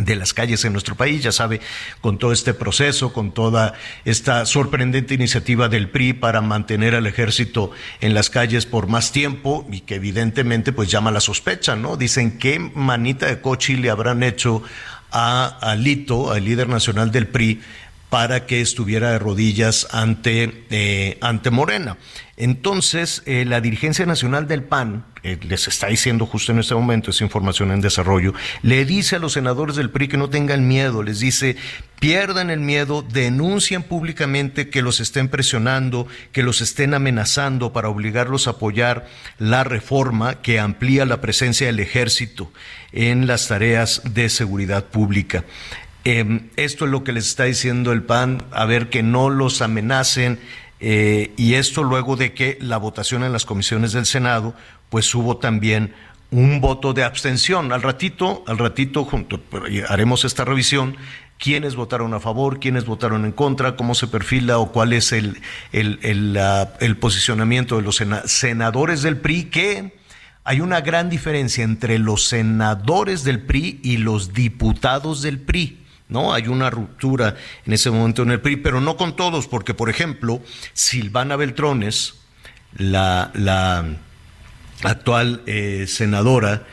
de 0.00 0.16
las 0.16 0.34
calles 0.34 0.64
en 0.66 0.72
nuestro 0.72 0.94
país, 0.94 1.22
ya 1.22 1.32
sabe, 1.32 1.62
con 2.02 2.18
todo 2.18 2.30
este 2.32 2.52
proceso, 2.52 3.14
con 3.14 3.32
toda 3.32 3.72
esta 4.04 4.44
sorprendente 4.44 5.14
iniciativa 5.14 5.70
del 5.70 5.88
PRI 5.88 6.12
para 6.12 6.42
mantener 6.42 6.94
al 6.94 7.06
ejército 7.06 7.70
en 8.02 8.12
las 8.12 8.28
calles 8.28 8.66
por 8.66 8.86
más 8.86 9.12
tiempo 9.12 9.66
y 9.72 9.80
que 9.80 9.94
evidentemente 9.94 10.72
pues 10.72 10.90
llama 10.90 11.10
la 11.10 11.20
sospecha, 11.20 11.74
¿no? 11.74 11.96
Dicen 11.96 12.38
qué 12.38 12.58
manita 12.58 13.24
de 13.24 13.40
cochi 13.40 13.76
le 13.76 13.88
habrán 13.88 14.22
hecho 14.22 14.62
a 15.10 15.46
Alito, 15.62 16.30
al 16.30 16.44
líder 16.44 16.68
nacional 16.68 17.10
del 17.10 17.28
PRI, 17.28 17.62
para 18.10 18.46
que 18.46 18.60
estuviera 18.60 19.10
de 19.10 19.18
rodillas 19.18 19.88
ante, 19.90 20.64
eh, 20.70 21.18
ante 21.20 21.50
Morena. 21.50 21.96
Entonces, 22.36 23.22
eh, 23.24 23.44
la 23.46 23.62
dirigencia 23.62 24.04
nacional 24.04 24.46
del 24.46 24.62
PAN, 24.62 25.06
eh, 25.22 25.38
les 25.42 25.68
está 25.68 25.86
diciendo 25.86 26.26
justo 26.26 26.52
en 26.52 26.58
este 26.58 26.74
momento, 26.74 27.10
esa 27.10 27.24
información 27.24 27.72
en 27.72 27.80
desarrollo, 27.80 28.34
le 28.62 28.84
dice 28.84 29.16
a 29.16 29.18
los 29.18 29.32
senadores 29.32 29.76
del 29.76 29.90
PRI 29.90 30.08
que 30.08 30.18
no 30.18 30.28
tengan 30.28 30.68
miedo, 30.68 31.02
les 31.02 31.18
dice, 31.18 31.56
pierdan 31.98 32.50
el 32.50 32.60
miedo, 32.60 33.02
denuncien 33.02 33.82
públicamente 33.82 34.68
que 34.68 34.82
los 34.82 35.00
estén 35.00 35.28
presionando, 35.28 36.06
que 36.32 36.42
los 36.42 36.60
estén 36.60 36.92
amenazando 36.92 37.72
para 37.72 37.88
obligarlos 37.88 38.46
a 38.46 38.50
apoyar 38.50 39.08
la 39.38 39.64
reforma 39.64 40.42
que 40.42 40.60
amplía 40.60 41.06
la 41.06 41.22
presencia 41.22 41.68
del 41.68 41.80
ejército 41.80 42.52
en 42.92 43.26
las 43.26 43.48
tareas 43.48 44.02
de 44.04 44.28
seguridad 44.28 44.84
pública. 44.84 45.44
Em, 46.08 46.50
esto 46.54 46.84
es 46.84 46.92
lo 46.92 47.02
que 47.02 47.10
les 47.10 47.26
está 47.26 47.44
diciendo 47.46 47.90
el 47.90 48.04
PAN, 48.04 48.44
a 48.52 48.64
ver 48.64 48.90
que 48.90 49.02
no 49.02 49.28
los 49.28 49.60
amenacen. 49.60 50.38
Eh, 50.78 51.32
y 51.36 51.54
esto 51.54 51.82
luego 51.82 52.14
de 52.14 52.32
que 52.32 52.58
la 52.60 52.76
votación 52.76 53.24
en 53.24 53.32
las 53.32 53.44
comisiones 53.44 53.90
del 53.90 54.06
Senado, 54.06 54.54
pues 54.88 55.12
hubo 55.16 55.38
también 55.38 55.94
un 56.30 56.60
voto 56.60 56.92
de 56.92 57.02
abstención. 57.02 57.72
Al 57.72 57.82
ratito, 57.82 58.44
al 58.46 58.58
ratito, 58.58 59.04
junto, 59.04 59.42
haremos 59.88 60.24
esta 60.24 60.44
revisión, 60.44 60.96
quiénes 61.40 61.74
votaron 61.74 62.14
a 62.14 62.20
favor, 62.20 62.60
quiénes 62.60 62.86
votaron 62.86 63.24
en 63.24 63.32
contra, 63.32 63.74
cómo 63.74 63.96
se 63.96 64.06
perfila 64.06 64.58
o 64.58 64.70
cuál 64.70 64.92
es 64.92 65.10
el, 65.10 65.40
el, 65.72 65.98
el, 66.02 66.38
el 66.78 66.96
posicionamiento 66.98 67.78
de 67.78 67.82
los 67.82 68.00
senadores 68.26 69.02
del 69.02 69.16
PRI, 69.16 69.46
que 69.46 69.92
hay 70.44 70.60
una 70.60 70.82
gran 70.82 71.10
diferencia 71.10 71.64
entre 71.64 71.98
los 71.98 72.28
senadores 72.28 73.24
del 73.24 73.40
PRI 73.40 73.80
y 73.82 73.96
los 73.96 74.34
diputados 74.34 75.20
del 75.20 75.40
PRI. 75.40 75.82
¿No? 76.08 76.32
Hay 76.32 76.48
una 76.48 76.70
ruptura 76.70 77.36
en 77.64 77.72
ese 77.72 77.90
momento 77.90 78.22
en 78.22 78.30
el 78.30 78.40
PRI, 78.40 78.56
pero 78.56 78.80
no 78.80 78.96
con 78.96 79.16
todos, 79.16 79.46
porque, 79.46 79.74
por 79.74 79.90
ejemplo, 79.90 80.40
Silvana 80.72 81.36
Beltrones, 81.36 82.14
la, 82.76 83.30
actual 84.82 85.42
eh, 85.46 85.86
senadora, 85.88 86.64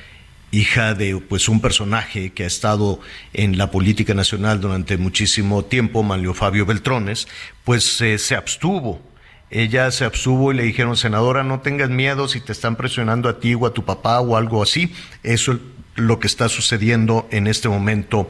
hija 0.52 0.93
de 0.93 1.17
pues 1.17 1.50
un 1.50 1.62
personaje 1.62 2.32
que 2.32 2.43
ha 2.43 2.48
estado 2.48 3.00
en 3.34 3.58
la 3.58 3.72
política 3.72 4.13
nacional 4.13 4.62
durante 4.62 4.98
muchísimo 4.98 5.65
tiempo, 5.65 6.04
Manlio 6.04 6.34
Fabio 6.34 6.65
Beltrones, 6.65 7.28
pues 7.63 8.00
eh, 8.02 8.19
se 8.19 8.36
abstuvo. 8.36 9.02
Ella 9.50 9.91
se 9.91 10.06
abstuvo 10.06 10.52
y 10.52 10.56
le 10.56 10.63
dijeron, 10.63 10.98
senadora, 10.98 11.43
no 11.43 11.62
tengas 11.62 11.89
miedo 11.89 12.28
si 12.28 12.39
te 12.39 12.52
están 12.52 12.76
presionando 12.76 13.30
a 13.30 13.39
ti 13.39 13.54
o 13.54 13.65
a 13.65 13.74
tu 13.74 13.86
papá 13.86 14.19
o 14.19 14.36
algo 14.36 14.63
así. 14.63 14.93
Eso 15.22 15.54
es 15.54 15.60
lo 15.96 16.19
que 16.19 16.28
está 16.28 16.50
sucediendo 16.50 17.28
en 17.32 17.48
este 17.48 17.69
momento 17.69 18.30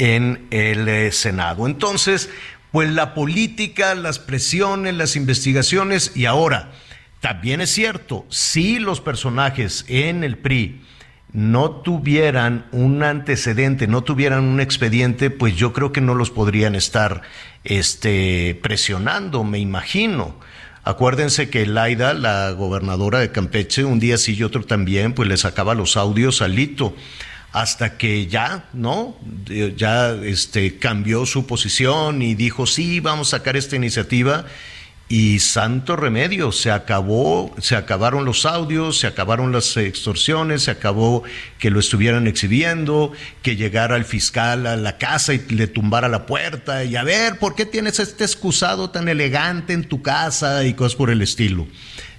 en 0.00 0.46
el 0.50 0.88
eh, 0.88 1.12
Senado. 1.12 1.66
Entonces, 1.66 2.30
pues 2.72 2.90
la 2.90 3.14
política, 3.14 3.94
las 3.94 4.18
presiones, 4.18 4.94
las 4.94 5.14
investigaciones 5.14 6.12
y 6.16 6.24
ahora, 6.24 6.72
también 7.20 7.60
es 7.60 7.70
cierto, 7.70 8.24
si 8.30 8.78
los 8.78 9.00
personajes 9.02 9.84
en 9.88 10.24
el 10.24 10.38
PRI 10.38 10.80
no 11.32 11.70
tuvieran 11.70 12.66
un 12.72 13.02
antecedente, 13.02 13.86
no 13.86 14.02
tuvieran 14.02 14.44
un 14.44 14.60
expediente, 14.60 15.28
pues 15.28 15.54
yo 15.54 15.74
creo 15.74 15.92
que 15.92 16.00
no 16.00 16.14
los 16.14 16.30
podrían 16.30 16.74
estar 16.74 17.20
este, 17.62 18.58
presionando, 18.62 19.44
me 19.44 19.58
imagino. 19.58 20.40
Acuérdense 20.82 21.50
que 21.50 21.66
Laida, 21.66 22.14
la 22.14 22.52
gobernadora 22.52 23.18
de 23.18 23.32
Campeche, 23.32 23.84
un 23.84 24.00
día 24.00 24.16
sí 24.16 24.34
y 24.34 24.44
otro 24.44 24.64
también, 24.64 25.12
pues 25.12 25.28
le 25.28 25.36
sacaba 25.36 25.74
los 25.74 25.98
audios 25.98 26.40
al 26.40 26.54
Lito 26.54 26.96
hasta 27.52 27.98
que 27.98 28.26
ya, 28.26 28.68
¿no? 28.72 29.16
Ya 29.76 30.12
este, 30.12 30.78
cambió 30.78 31.26
su 31.26 31.46
posición 31.46 32.22
y 32.22 32.34
dijo, 32.34 32.66
sí, 32.66 33.00
vamos 33.00 33.28
a 33.28 33.38
sacar 33.38 33.56
esta 33.56 33.76
iniciativa. 33.76 34.46
Y 35.08 35.40
santo 35.40 35.96
remedio, 35.96 36.52
se 36.52 36.70
acabó, 36.70 37.52
se 37.58 37.74
acabaron 37.74 38.24
los 38.24 38.46
audios, 38.46 39.00
se 39.00 39.08
acabaron 39.08 39.50
las 39.50 39.76
extorsiones, 39.76 40.62
se 40.62 40.70
acabó 40.70 41.24
que 41.58 41.70
lo 41.70 41.80
estuvieran 41.80 42.28
exhibiendo, 42.28 43.10
que 43.42 43.56
llegara 43.56 43.96
el 43.96 44.04
fiscal 44.04 44.68
a 44.68 44.76
la 44.76 44.98
casa 44.98 45.34
y 45.34 45.40
le 45.48 45.66
tumbara 45.66 46.08
la 46.08 46.26
puerta 46.26 46.84
y 46.84 46.94
a 46.94 47.02
ver, 47.02 47.40
¿por 47.40 47.56
qué 47.56 47.66
tienes 47.66 47.98
este 47.98 48.22
excusado 48.22 48.90
tan 48.90 49.08
elegante 49.08 49.72
en 49.72 49.82
tu 49.82 50.00
casa 50.00 50.64
y 50.64 50.74
cosas 50.74 50.94
por 50.94 51.10
el 51.10 51.22
estilo? 51.22 51.66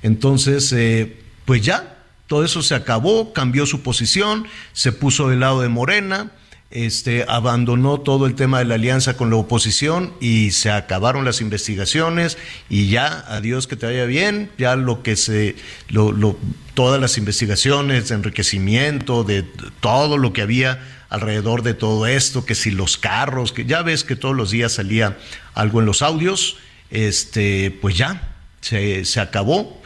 Entonces, 0.04 0.74
eh, 0.74 1.16
pues 1.46 1.62
ya, 1.62 2.01
todo 2.32 2.46
eso 2.46 2.62
se 2.62 2.76
acabó, 2.76 3.34
cambió 3.34 3.66
su 3.66 3.82
posición, 3.82 4.48
se 4.72 4.94
puso 4.94 5.28
del 5.28 5.42
lado 5.42 5.60
de 5.60 5.68
Morena, 5.68 6.32
este, 6.70 7.26
abandonó 7.28 8.00
todo 8.00 8.26
el 8.26 8.36
tema 8.36 8.60
de 8.60 8.64
la 8.64 8.76
alianza 8.76 9.18
con 9.18 9.30
la 9.30 9.36
oposición 9.36 10.14
y 10.22 10.52
se 10.52 10.72
acabaron 10.72 11.26
las 11.26 11.42
investigaciones 11.42 12.38
y 12.70 12.88
ya, 12.88 13.26
adiós 13.28 13.68
que 13.68 13.76
te 13.76 13.86
vaya 13.86 14.06
bien, 14.06 14.50
ya 14.58 14.78
lo 14.78 15.04
que 15.04 15.18
se, 15.18 15.58
lo, 15.90 16.38
todas 16.74 17.02
las 17.02 17.18
investigaciones 17.18 18.08
de 18.08 18.16
enriquecimiento, 18.16 19.26
de 19.26 19.44
todo 19.82 20.18
lo 20.18 20.32
que 20.32 20.42
había 20.42 20.80
alrededor 21.10 21.64
de 21.64 21.74
todo 21.74 22.08
esto, 22.08 22.46
que 22.46 22.56
si 22.56 22.72
los 22.72 22.96
carros, 22.96 23.52
que 23.52 23.66
ya 23.66 23.82
ves 23.82 24.06
que 24.06 24.16
todos 24.16 24.38
los 24.38 24.52
días 24.52 24.72
salía 24.72 25.18
algo 25.54 25.82
en 25.82 25.86
los 25.86 26.02
audios, 26.02 26.56
este, 26.92 27.78
pues 27.82 27.98
ya, 27.98 28.36
se, 28.62 29.04
se 29.04 29.20
acabó, 29.20 29.82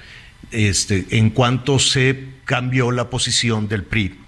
este, 0.52 1.08
en 1.10 1.32
cuanto 1.32 1.80
se 1.80 2.35
cambió 2.46 2.92
la 2.92 3.10
posición 3.10 3.68
del 3.68 3.84
PRI 3.84 4.20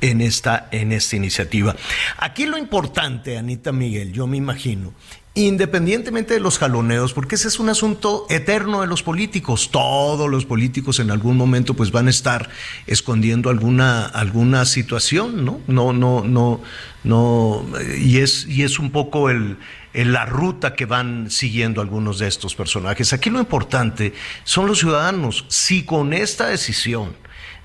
en 0.00 0.20
esta, 0.20 0.68
en 0.72 0.92
esta 0.92 1.16
iniciativa. 1.16 1.76
Aquí 2.16 2.46
lo 2.46 2.58
importante, 2.58 3.38
Anita 3.38 3.70
Miguel, 3.70 4.12
yo 4.12 4.26
me 4.26 4.36
imagino, 4.36 4.92
independientemente 5.46 6.34
de 6.34 6.40
los 6.40 6.58
jaloneos, 6.58 7.12
porque 7.12 7.36
ese 7.36 7.48
es 7.48 7.58
un 7.60 7.68
asunto 7.68 8.26
eterno 8.28 8.80
de 8.80 8.86
los 8.86 9.02
políticos. 9.02 9.70
Todos 9.70 10.28
los 10.28 10.44
políticos 10.44 10.98
en 10.98 11.10
algún 11.10 11.36
momento 11.36 11.74
pues 11.74 11.92
van 11.92 12.08
a 12.08 12.10
estar 12.10 12.50
escondiendo 12.86 13.50
alguna, 13.50 14.06
alguna 14.06 14.64
situación, 14.64 15.44
¿no? 15.44 15.60
No, 15.68 15.92
no, 15.92 16.24
no, 16.24 16.60
no, 17.04 17.64
y 17.98 18.18
es, 18.18 18.46
y 18.48 18.64
es 18.64 18.78
un 18.78 18.90
poco 18.90 19.30
el, 19.30 19.58
la 19.92 20.26
ruta 20.26 20.74
que 20.74 20.86
van 20.86 21.30
siguiendo 21.30 21.80
algunos 21.80 22.18
de 22.18 22.26
estos 22.26 22.54
personajes. 22.54 23.12
Aquí 23.12 23.30
lo 23.30 23.38
importante 23.38 24.14
son 24.44 24.66
los 24.66 24.80
ciudadanos. 24.80 25.44
Si 25.48 25.84
con 25.84 26.14
esta 26.14 26.48
decisión 26.48 27.14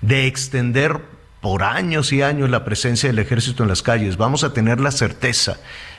de 0.02 0.28
extender 0.28 1.02
por 1.42 1.64
años 1.64 2.14
y 2.14 2.22
años 2.22 2.50
la 2.50 2.64
presencia 2.64 3.10
del 3.10 3.20
ejército 3.20 3.64
en 3.64 3.70
las 3.70 3.82
calles, 3.82 4.16
vamos 4.16 4.44
a 4.44 4.54
tener 4.54 4.80
la 4.80 4.92
certeza 4.92 5.58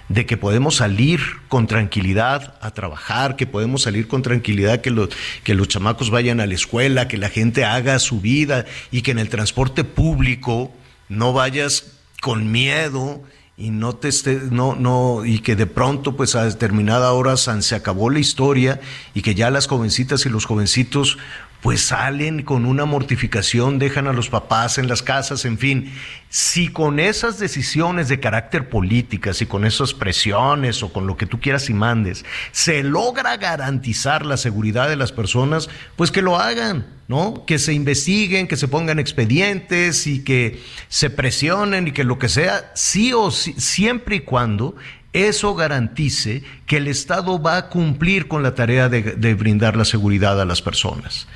de 0.08 0.26
que 0.26 0.36
podemos 0.36 0.76
salir 0.76 1.20
con 1.48 1.66
tranquilidad 1.66 2.56
a 2.60 2.72
trabajar, 2.72 3.36
que 3.36 3.46
podemos 3.46 3.82
salir 3.82 4.06
con 4.08 4.22
tranquilidad, 4.22 4.80
que 4.80 4.90
los, 4.90 5.08
que 5.42 5.54
los 5.54 5.68
chamacos 5.68 6.10
vayan 6.10 6.40
a 6.40 6.46
la 6.46 6.54
escuela, 6.54 7.08
que 7.08 7.16
la 7.16 7.30
gente 7.30 7.64
haga 7.64 7.98
su 7.98 8.20
vida 8.20 8.66
y 8.90 9.02
que 9.02 9.12
en 9.12 9.18
el 9.18 9.28
transporte 9.28 9.84
público 9.84 10.72
no 11.08 11.32
vayas 11.32 11.92
con 12.20 12.50
miedo 12.50 13.22
y 13.56 13.70
no 13.70 13.94
te 13.94 14.08
esté, 14.08 14.40
no, 14.50 14.74
no, 14.74 15.24
y 15.24 15.38
que 15.38 15.54
de 15.54 15.66
pronto, 15.66 16.16
pues 16.16 16.34
a 16.34 16.44
determinada 16.44 17.12
hora 17.12 17.36
se 17.36 17.74
acabó 17.74 18.10
la 18.10 18.18
historia 18.18 18.80
y 19.14 19.22
que 19.22 19.34
ya 19.34 19.50
las 19.50 19.68
jovencitas 19.68 20.26
y 20.26 20.28
los 20.28 20.44
jovencitos 20.44 21.18
pues 21.64 21.80
salen 21.80 22.42
con 22.42 22.66
una 22.66 22.84
mortificación, 22.84 23.78
dejan 23.78 24.06
a 24.06 24.12
los 24.12 24.28
papás 24.28 24.76
en 24.76 24.86
las 24.86 25.02
casas, 25.02 25.46
en 25.46 25.56
fin. 25.56 25.94
Si 26.28 26.68
con 26.68 27.00
esas 27.00 27.38
decisiones 27.38 28.08
de 28.08 28.20
carácter 28.20 28.68
política, 28.68 29.32
si 29.32 29.46
con 29.46 29.64
esas 29.64 29.94
presiones 29.94 30.82
o 30.82 30.92
con 30.92 31.06
lo 31.06 31.16
que 31.16 31.24
tú 31.24 31.40
quieras 31.40 31.70
y 31.70 31.72
mandes, 31.72 32.26
se 32.52 32.82
logra 32.82 33.38
garantizar 33.38 34.26
la 34.26 34.36
seguridad 34.36 34.90
de 34.90 34.96
las 34.96 35.10
personas, 35.10 35.70
pues 35.96 36.10
que 36.10 36.20
lo 36.20 36.38
hagan, 36.38 36.86
¿no? 37.08 37.46
Que 37.46 37.58
se 37.58 37.72
investiguen, 37.72 38.46
que 38.46 38.58
se 38.58 38.68
pongan 38.68 38.98
expedientes 38.98 40.06
y 40.06 40.22
que 40.22 40.62
se 40.88 41.08
presionen 41.08 41.88
y 41.88 41.92
que 41.92 42.04
lo 42.04 42.18
que 42.18 42.28
sea, 42.28 42.72
sí 42.74 43.14
o 43.14 43.30
sí, 43.30 43.54
siempre 43.56 44.16
y 44.16 44.20
cuando 44.20 44.76
eso 45.14 45.54
garantice 45.54 46.42
que 46.66 46.78
el 46.78 46.88
Estado 46.88 47.40
va 47.40 47.56
a 47.56 47.68
cumplir 47.68 48.26
con 48.26 48.42
la 48.42 48.56
tarea 48.56 48.88
de, 48.88 49.34
brindar 49.34 49.76
la 49.76 49.84
seguridad 49.84 50.40
a 50.40 50.44
las 50.44 50.60
personas. 50.60 51.28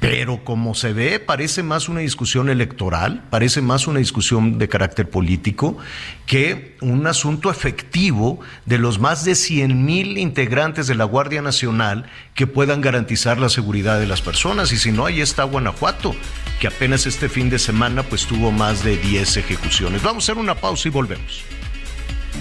Pero 0.00 0.44
como 0.44 0.74
se 0.74 0.92
ve, 0.92 1.18
parece 1.18 1.62
más 1.62 1.88
una 1.88 2.00
discusión 2.00 2.48
electoral, 2.48 3.24
parece 3.30 3.60
más 3.60 3.86
una 3.86 3.98
discusión 3.98 4.56
de 4.56 4.68
carácter 4.68 5.10
político 5.10 5.76
que 6.24 6.76
un 6.80 7.06
asunto 7.06 7.50
efectivo 7.50 8.40
de 8.64 8.78
los 8.78 8.98
más 8.98 9.24
de 9.24 9.34
100 9.34 9.84
mil 9.84 10.16
integrantes 10.16 10.86
de 10.86 10.94
la 10.94 11.04
Guardia 11.04 11.42
Nacional 11.42 12.06
que 12.34 12.46
puedan 12.46 12.80
garantizar 12.80 13.38
la 13.38 13.48
seguridad 13.50 14.00
de 14.00 14.06
las 14.06 14.22
personas. 14.22 14.72
Y 14.72 14.78
si 14.78 14.92
no, 14.92 15.04
ahí 15.04 15.20
está 15.20 15.42
Guanajuato, 15.42 16.14
que 16.60 16.68
apenas 16.68 17.04
este 17.04 17.28
fin 17.28 17.50
de 17.50 17.58
semana 17.58 18.04
pues 18.04 18.24
tuvo 18.24 18.52
más 18.52 18.84
de 18.84 18.96
10 18.96 19.36
ejecuciones. 19.36 20.02
Vamos 20.02 20.24
a 20.24 20.32
hacer 20.32 20.40
una 20.40 20.54
pausa 20.54 20.88
y 20.88 20.92
volvemos. 20.92 21.57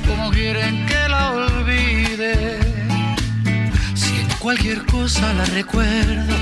¿Cómo 0.07 0.31
quieren 0.31 0.85
que 0.85 1.09
la 1.09 1.31
olvide? 1.31 2.59
Si 3.95 4.19
en 4.19 4.27
cualquier 4.39 4.85
cosa 4.85 5.33
la 5.33 5.45
recuerdo, 5.45 6.33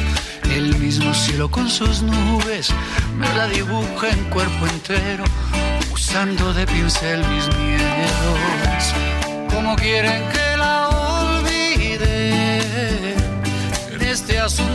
el 0.56 0.76
mismo 0.78 1.14
cielo 1.14 1.50
con 1.50 1.70
sus 1.70 2.02
nubes 2.02 2.70
me 3.18 3.28
la 3.36 3.48
dibuja 3.48 4.10
en 4.10 4.24
cuerpo 4.30 4.68
entero, 4.68 5.24
usando 5.94 6.54
de 6.54 6.66
pincel 6.66 7.20
mis 7.28 7.48
miedos. 7.58 8.94
¿Cómo 9.54 9.76
quieren 9.76 10.24
que 10.30 10.58
la 10.58 10.90
olvide? 10.90 12.30
En 13.94 14.02
este 14.02 14.40
asunto 14.40 14.75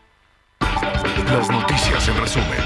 Las 0.61 1.49
noticias 1.49 2.07
en 2.07 2.17
resumen. 2.17 2.59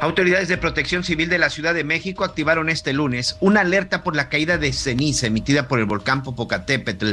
Autoridades 0.00 0.48
de 0.48 0.58
Protección 0.58 1.02
Civil 1.02 1.30
de 1.30 1.38
la 1.38 1.48
Ciudad 1.48 1.72
de 1.72 1.82
México 1.82 2.24
activaron 2.24 2.68
este 2.68 2.92
lunes 2.92 3.36
una 3.40 3.62
alerta 3.62 4.02
por 4.02 4.14
la 4.14 4.28
caída 4.28 4.58
de 4.58 4.72
ceniza 4.74 5.28
emitida 5.28 5.66
por 5.66 5.78
el 5.78 5.86
volcán 5.86 6.22
Popocatépetl, 6.22 7.12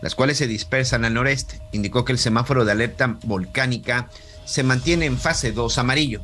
las 0.00 0.16
cuales 0.16 0.38
se 0.38 0.48
dispersan 0.48 1.04
al 1.04 1.14
noreste. 1.14 1.60
Indicó 1.70 2.04
que 2.04 2.10
el 2.10 2.18
semáforo 2.18 2.64
de 2.64 2.72
alerta 2.72 3.16
volcánica 3.22 4.08
se 4.44 4.64
mantiene 4.64 5.06
en 5.06 5.18
fase 5.18 5.52
2 5.52 5.78
amarillo. 5.78 6.20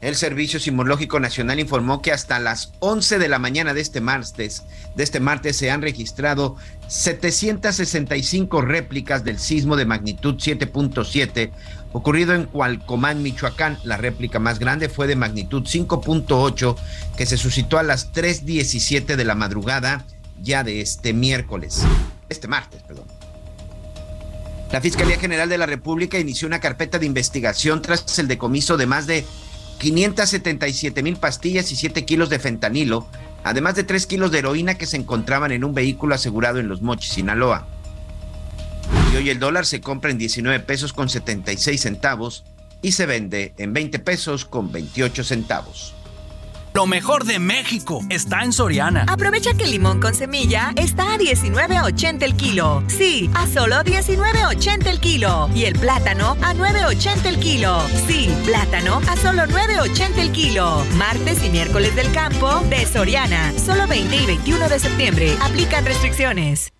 El 0.00 0.16
Servicio 0.16 0.58
Sismológico 0.58 1.20
Nacional 1.20 1.60
informó 1.60 2.00
que 2.00 2.10
hasta 2.10 2.38
las 2.38 2.72
11 2.78 3.18
de 3.18 3.28
la 3.28 3.38
mañana 3.38 3.74
de 3.74 3.82
este 3.82 4.00
martes, 4.00 4.62
de 4.94 5.02
este 5.02 5.20
martes 5.20 5.56
se 5.56 5.70
han 5.70 5.82
registrado 5.82 6.56
765 6.88 8.62
réplicas 8.62 9.24
del 9.24 9.38
sismo 9.38 9.76
de 9.76 9.84
magnitud 9.84 10.36
7.7 10.36 11.50
ocurrido 11.92 12.34
en 12.34 12.46
Cualcomán, 12.46 13.22
Michoacán. 13.22 13.78
La 13.84 13.98
réplica 13.98 14.38
más 14.38 14.58
grande 14.58 14.88
fue 14.88 15.06
de 15.06 15.16
magnitud 15.16 15.64
5.8 15.64 16.76
que 17.18 17.26
se 17.26 17.36
suscitó 17.36 17.78
a 17.78 17.82
las 17.82 18.10
3.17 18.14 19.16
de 19.16 19.24
la 19.24 19.34
madrugada 19.34 20.06
ya 20.40 20.64
de 20.64 20.80
este 20.80 21.12
miércoles, 21.12 21.82
este 22.30 22.48
martes, 22.48 22.82
perdón. 22.84 23.04
La 24.72 24.80
Fiscalía 24.80 25.18
General 25.18 25.48
de 25.48 25.58
la 25.58 25.66
República 25.66 26.18
inició 26.18 26.46
una 26.46 26.60
carpeta 26.60 26.98
de 26.98 27.04
investigación 27.04 27.82
tras 27.82 28.18
el 28.18 28.28
decomiso 28.28 28.76
de 28.76 28.86
más 28.86 29.06
de 29.06 29.26
577 29.80 31.02
mil 31.02 31.16
pastillas 31.16 31.72
y 31.72 31.76
7 31.76 32.04
kilos 32.04 32.28
de 32.28 32.38
fentanilo, 32.38 33.08
además 33.42 33.74
de 33.74 33.82
3 33.82 34.06
kilos 34.06 34.30
de 34.30 34.40
heroína 34.40 34.74
que 34.74 34.86
se 34.86 34.98
encontraban 34.98 35.52
en 35.52 35.64
un 35.64 35.74
vehículo 35.74 36.14
asegurado 36.14 36.60
en 36.60 36.68
Los 36.68 36.82
Mochis, 36.82 37.14
Sinaloa. 37.14 37.66
Y 39.12 39.16
hoy 39.16 39.30
el 39.30 39.40
dólar 39.40 39.64
se 39.64 39.80
compra 39.80 40.10
en 40.10 40.18
19 40.18 40.60
pesos 40.60 40.92
con 40.92 41.08
76 41.08 41.80
centavos 41.80 42.44
y 42.82 42.92
se 42.92 43.06
vende 43.06 43.54
en 43.56 43.72
20 43.72 43.98
pesos 44.00 44.44
con 44.44 44.70
28 44.70 45.24
centavos. 45.24 45.94
Lo 46.72 46.86
mejor 46.86 47.24
de 47.24 47.40
México 47.40 48.00
está 48.10 48.42
en 48.42 48.52
Soriana. 48.52 49.04
Aprovecha 49.08 49.54
que 49.54 49.64
el 49.64 49.72
limón 49.72 50.00
con 50.00 50.14
semilla 50.14 50.72
está 50.76 51.14
a 51.14 51.18
19.80 51.18 52.22
el 52.22 52.36
kilo. 52.36 52.84
Sí, 52.86 53.28
a 53.34 53.48
solo 53.48 53.76
19.80 53.76 54.86
el 54.86 55.00
kilo. 55.00 55.50
Y 55.52 55.64
el 55.64 55.74
plátano 55.74 56.36
a 56.42 56.54
9.80 56.54 57.26
el 57.26 57.40
kilo. 57.40 57.80
Sí, 58.06 58.32
plátano 58.44 59.00
a 59.08 59.16
solo 59.16 59.42
9.80 59.46 60.18
el 60.18 60.30
kilo. 60.30 60.84
Martes 60.96 61.44
y 61.44 61.50
miércoles 61.50 61.96
del 61.96 62.12
campo 62.12 62.60
de 62.70 62.86
Soriana. 62.86 63.52
Solo 63.58 63.88
20 63.88 64.16
y 64.16 64.26
21 64.26 64.68
de 64.68 64.78
septiembre. 64.78 65.36
Aplican 65.42 65.84
restricciones. 65.84 66.72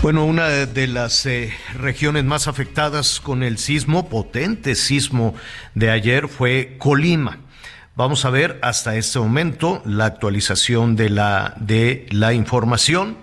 Bueno, 0.00 0.26
una 0.26 0.48
de 0.48 0.86
las 0.86 1.24
eh, 1.24 1.52
regiones 1.76 2.24
más 2.24 2.46
afectadas 2.46 3.20
con 3.20 3.42
el 3.42 3.56
sismo, 3.56 4.10
potente 4.10 4.74
sismo 4.74 5.34
de 5.74 5.90
ayer, 5.90 6.28
fue 6.28 6.76
Colima. 6.78 7.38
Vamos 7.96 8.24
a 8.24 8.30
ver 8.30 8.58
hasta 8.62 8.96
este 8.96 9.20
momento 9.20 9.80
la 9.84 10.06
actualización 10.06 10.96
de 10.96 11.10
la, 11.10 11.54
de 11.60 12.06
la 12.10 12.32
información, 12.32 13.16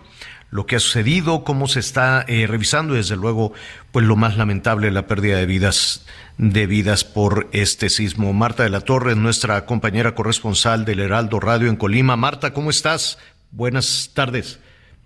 lo 0.50 0.66
que 0.66 0.78
ha 0.78 0.80
sucedido, 0.80 1.44
cómo 1.44 1.68
se 1.68 1.82
está 1.82 2.24
eh, 2.26 2.48
revisando, 2.48 2.94
y 2.94 2.98
desde 2.98 3.18
luego, 3.18 3.52
pues 3.92 4.06
lo 4.06 4.16
más 4.16 4.38
lamentable, 4.38 4.90
la 4.92 5.08
pérdida 5.08 5.36
de 5.36 5.46
vidas, 5.46 6.06
de 6.38 6.68
vidas 6.68 7.04
por 7.04 7.50
este 7.52 7.90
sismo. 7.90 8.32
Marta 8.32 8.64
de 8.64 8.70
la 8.70 8.80
Torre, 8.80 9.14
nuestra 9.18 9.66
compañera 9.66 10.16
corresponsal 10.16 10.86
del 10.86 11.02
Heraldo 11.02 11.42
Radio 11.42 11.68
en 11.68 11.76
Colima. 11.76 12.16
Marta, 12.16 12.54
¿cómo 12.54 12.70
estás? 12.70 13.18
Buenas 13.52 14.12
tardes. 14.14 14.60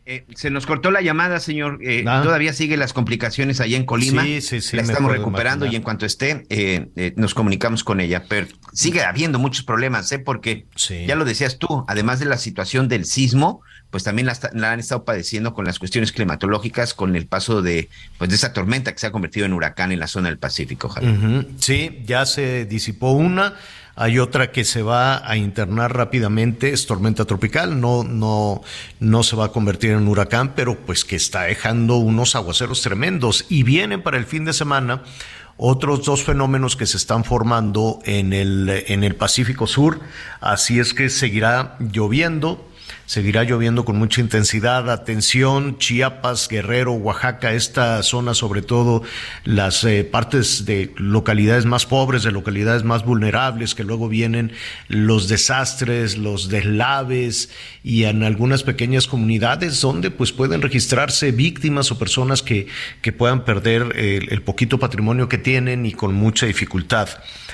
Eh, 0.07 0.23
se 0.35 0.51
nos 0.51 0.67
cortó 0.67 0.91
la 0.91 1.01
llamada, 1.01 1.39
señor. 1.39 1.79
Eh, 1.81 2.05
ah. 2.07 2.21
Todavía 2.23 2.53
sigue 2.53 2.77
las 2.77 2.93
complicaciones 2.93 3.59
allá 3.59 3.75
en 3.75 3.85
Colima. 3.85 4.23
Sí, 4.23 4.39
sí, 4.41 4.61
sí. 4.61 4.75
La 4.75 4.83
estamos 4.83 5.11
recuperando 5.11 5.65
y 5.65 5.75
en 5.75 5.81
cuanto 5.81 6.05
esté, 6.05 6.45
eh, 6.49 7.13
nos 7.15 7.33
comunicamos 7.33 7.83
con 7.83 7.99
ella. 7.99 8.25
Pero 8.29 8.47
sigue 8.71 9.03
habiendo 9.03 9.39
muchos 9.39 9.65
problemas, 9.65 10.11
¿eh? 10.11 10.19
Porque 10.19 10.67
ya 11.07 11.15
lo 11.15 11.25
decías 11.25 11.57
tú, 11.57 11.85
además 11.87 12.19
de 12.19 12.25
la 12.25 12.37
situación 12.37 12.87
del 12.87 13.05
sismo, 13.05 13.61
pues 13.89 14.03
también 14.03 14.27
la, 14.27 14.71
han 14.71 14.79
estado 14.79 15.05
padeciendo 15.05 15.53
con 15.53 15.65
las 15.65 15.79
cuestiones 15.79 16.11
climatológicas, 16.11 16.93
con 16.93 17.15
el 17.15 17.25
paso 17.25 17.63
de, 17.63 17.89
pues, 18.19 18.29
de 18.29 18.35
esa 18.35 18.53
tormenta 18.53 18.91
que 18.91 18.99
se 18.99 19.07
ha 19.07 19.11
convertido 19.11 19.47
en 19.47 19.53
huracán 19.53 19.91
en 19.91 19.99
la 19.99 20.07
zona 20.07 20.29
del 20.29 20.37
Pacífico. 20.37 20.93
Sí, 21.59 22.03
ya 22.05 22.25
se 22.27 22.65
disipó 22.65 23.11
una 23.11 23.55
hay 23.95 24.19
otra 24.19 24.51
que 24.51 24.65
se 24.65 24.81
va 24.81 25.29
a 25.29 25.37
internar 25.37 25.95
rápidamente, 25.95 26.71
es 26.71 26.85
tormenta 26.85 27.25
tropical, 27.25 27.79
no, 27.79 28.03
no, 28.03 28.61
no 28.99 29.23
se 29.23 29.35
va 29.35 29.45
a 29.45 29.51
convertir 29.51 29.91
en 29.91 30.07
huracán, 30.07 30.53
pero 30.55 30.75
pues 30.75 31.05
que 31.05 31.15
está 31.15 31.43
dejando 31.43 31.95
unos 31.97 32.35
aguaceros 32.35 32.81
tremendos. 32.81 33.45
Y 33.49 33.63
vienen 33.63 34.01
para 34.01 34.17
el 34.17 34.25
fin 34.25 34.43
de 34.43 34.53
semana 34.53 35.03
otros 35.57 36.03
dos 36.03 36.23
fenómenos 36.23 36.75
que 36.75 36.85
se 36.85 36.97
están 36.97 37.23
formando 37.23 37.99
en 38.03 38.33
el, 38.33 38.83
en 38.87 39.05
el 39.05 39.15
Pacífico 39.15 39.67
Sur, 39.67 40.01
así 40.41 40.79
es 40.79 40.93
que 40.93 41.09
seguirá 41.09 41.77
lloviendo 41.79 42.67
Seguirá 43.05 43.43
lloviendo 43.43 43.85
con 43.85 43.97
mucha 43.97 44.19
intensidad. 44.19 44.89
Atención, 44.89 45.77
Chiapas, 45.77 46.47
Guerrero, 46.47 46.93
Oaxaca, 46.93 47.53
esta 47.53 48.01
zona, 48.01 48.33
sobre 48.33 48.61
todo 48.61 49.03
las 49.43 49.83
eh, 49.83 50.03
partes 50.03 50.65
de 50.65 50.91
localidades 50.97 51.65
más 51.65 51.85
pobres, 51.85 52.23
de 52.23 52.31
localidades 52.31 52.83
más 52.83 53.05
vulnerables, 53.05 53.75
que 53.75 53.83
luego 53.83 54.09
vienen 54.09 54.53
los 54.87 55.27
desastres, 55.27 56.17
los 56.17 56.49
deslaves 56.49 57.49
y 57.83 58.05
en 58.05 58.23
algunas 58.23 58.63
pequeñas 58.63 59.07
comunidades 59.07 59.81
donde 59.81 60.09
pues 60.09 60.31
pueden 60.31 60.61
registrarse 60.61 61.31
víctimas 61.31 61.91
o 61.91 61.99
personas 61.99 62.41
que, 62.41 62.67
que 63.01 63.11
puedan 63.11 63.45
perder 63.45 63.95
el, 63.95 64.41
poquito 64.41 64.79
patrimonio 64.79 65.29
que 65.29 65.37
tienen 65.37 65.85
y 65.85 65.93
con 65.93 66.13
mucha 66.13 66.45
dificultad 66.45 67.09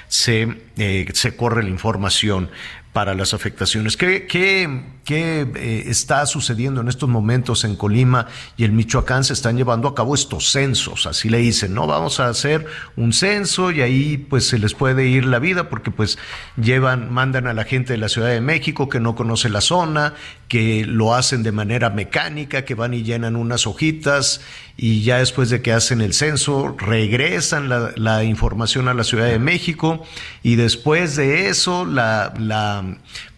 se, 0.08 0.58
eh, 0.78 1.08
se 1.14 1.36
corre 1.36 1.64
la 1.64 1.70
información 1.70 2.50
para 2.94 3.14
las 3.14 3.34
afectaciones. 3.34 3.96
¿Qué, 3.96 4.28
qué, 4.28 4.84
qué 5.06 5.48
eh, 5.56 5.84
está 5.88 6.26
sucediendo 6.26 6.82
en 6.82 6.90
estos 6.90 7.08
momentos 7.08 7.64
en 7.64 7.76
Colima 7.76 8.28
y 8.58 8.66
en 8.66 8.76
Michoacán? 8.76 9.24
Se 9.24 9.34
están 9.34 9.56
llevando 9.56 9.88
a 9.88 9.96
cabo 9.96 10.14
estos 10.14 10.52
censos, 10.52 11.06
así 11.06 11.30
le 11.30 11.38
dicen, 11.38 11.74
¿no? 11.74 11.88
Vamos 11.88 12.20
a 12.20 12.28
hacer 12.28 12.66
un 12.98 13.14
censo 13.14 13.72
y 13.72 13.82
ahí 13.82 14.18
pues 14.18 14.48
se 14.48 14.60
les 14.60 14.74
puede 14.74 15.08
ir 15.08 15.26
la 15.26 15.40
vida 15.40 15.70
porque 15.70 15.92
pues 15.92 16.18
llevan, 16.58 17.12
mandan 17.12 17.48
a 17.48 17.54
la 17.54 17.64
gente 17.64 17.94
de 17.94 17.98
la 17.98 18.10
Ciudad 18.10 18.30
de 18.30 18.42
México 18.42 18.90
que 18.90 19.00
no 19.00 19.16
conoce 19.16 19.50
la 19.50 19.62
zona, 19.62 20.14
que 20.50 20.86
lo 20.86 21.16
hacen 21.16 21.44
de 21.44 21.54
manera 21.54 21.90
mecánica, 21.90 22.66
que 22.66 22.76
van 22.76 22.94
y 22.94 23.04
llenan 23.04 23.38
unas 23.38 23.68
hojitas 23.68 24.42
y 24.78 25.04
ya 25.04 25.20
después 25.20 25.50
de 25.50 25.62
que 25.62 25.74
hacen 25.74 26.02
el 26.02 26.14
censo 26.14 26.76
regresan 26.78 27.70
la, 27.70 28.24
información 28.24 28.88
a 28.88 28.94
la 28.94 29.04
Ciudad 29.04 29.28
de 29.28 29.40
México 29.40 30.04
y 30.44 30.56
después 30.56 31.16
de 31.16 31.50
eso 31.50 31.86
la, 31.86 32.34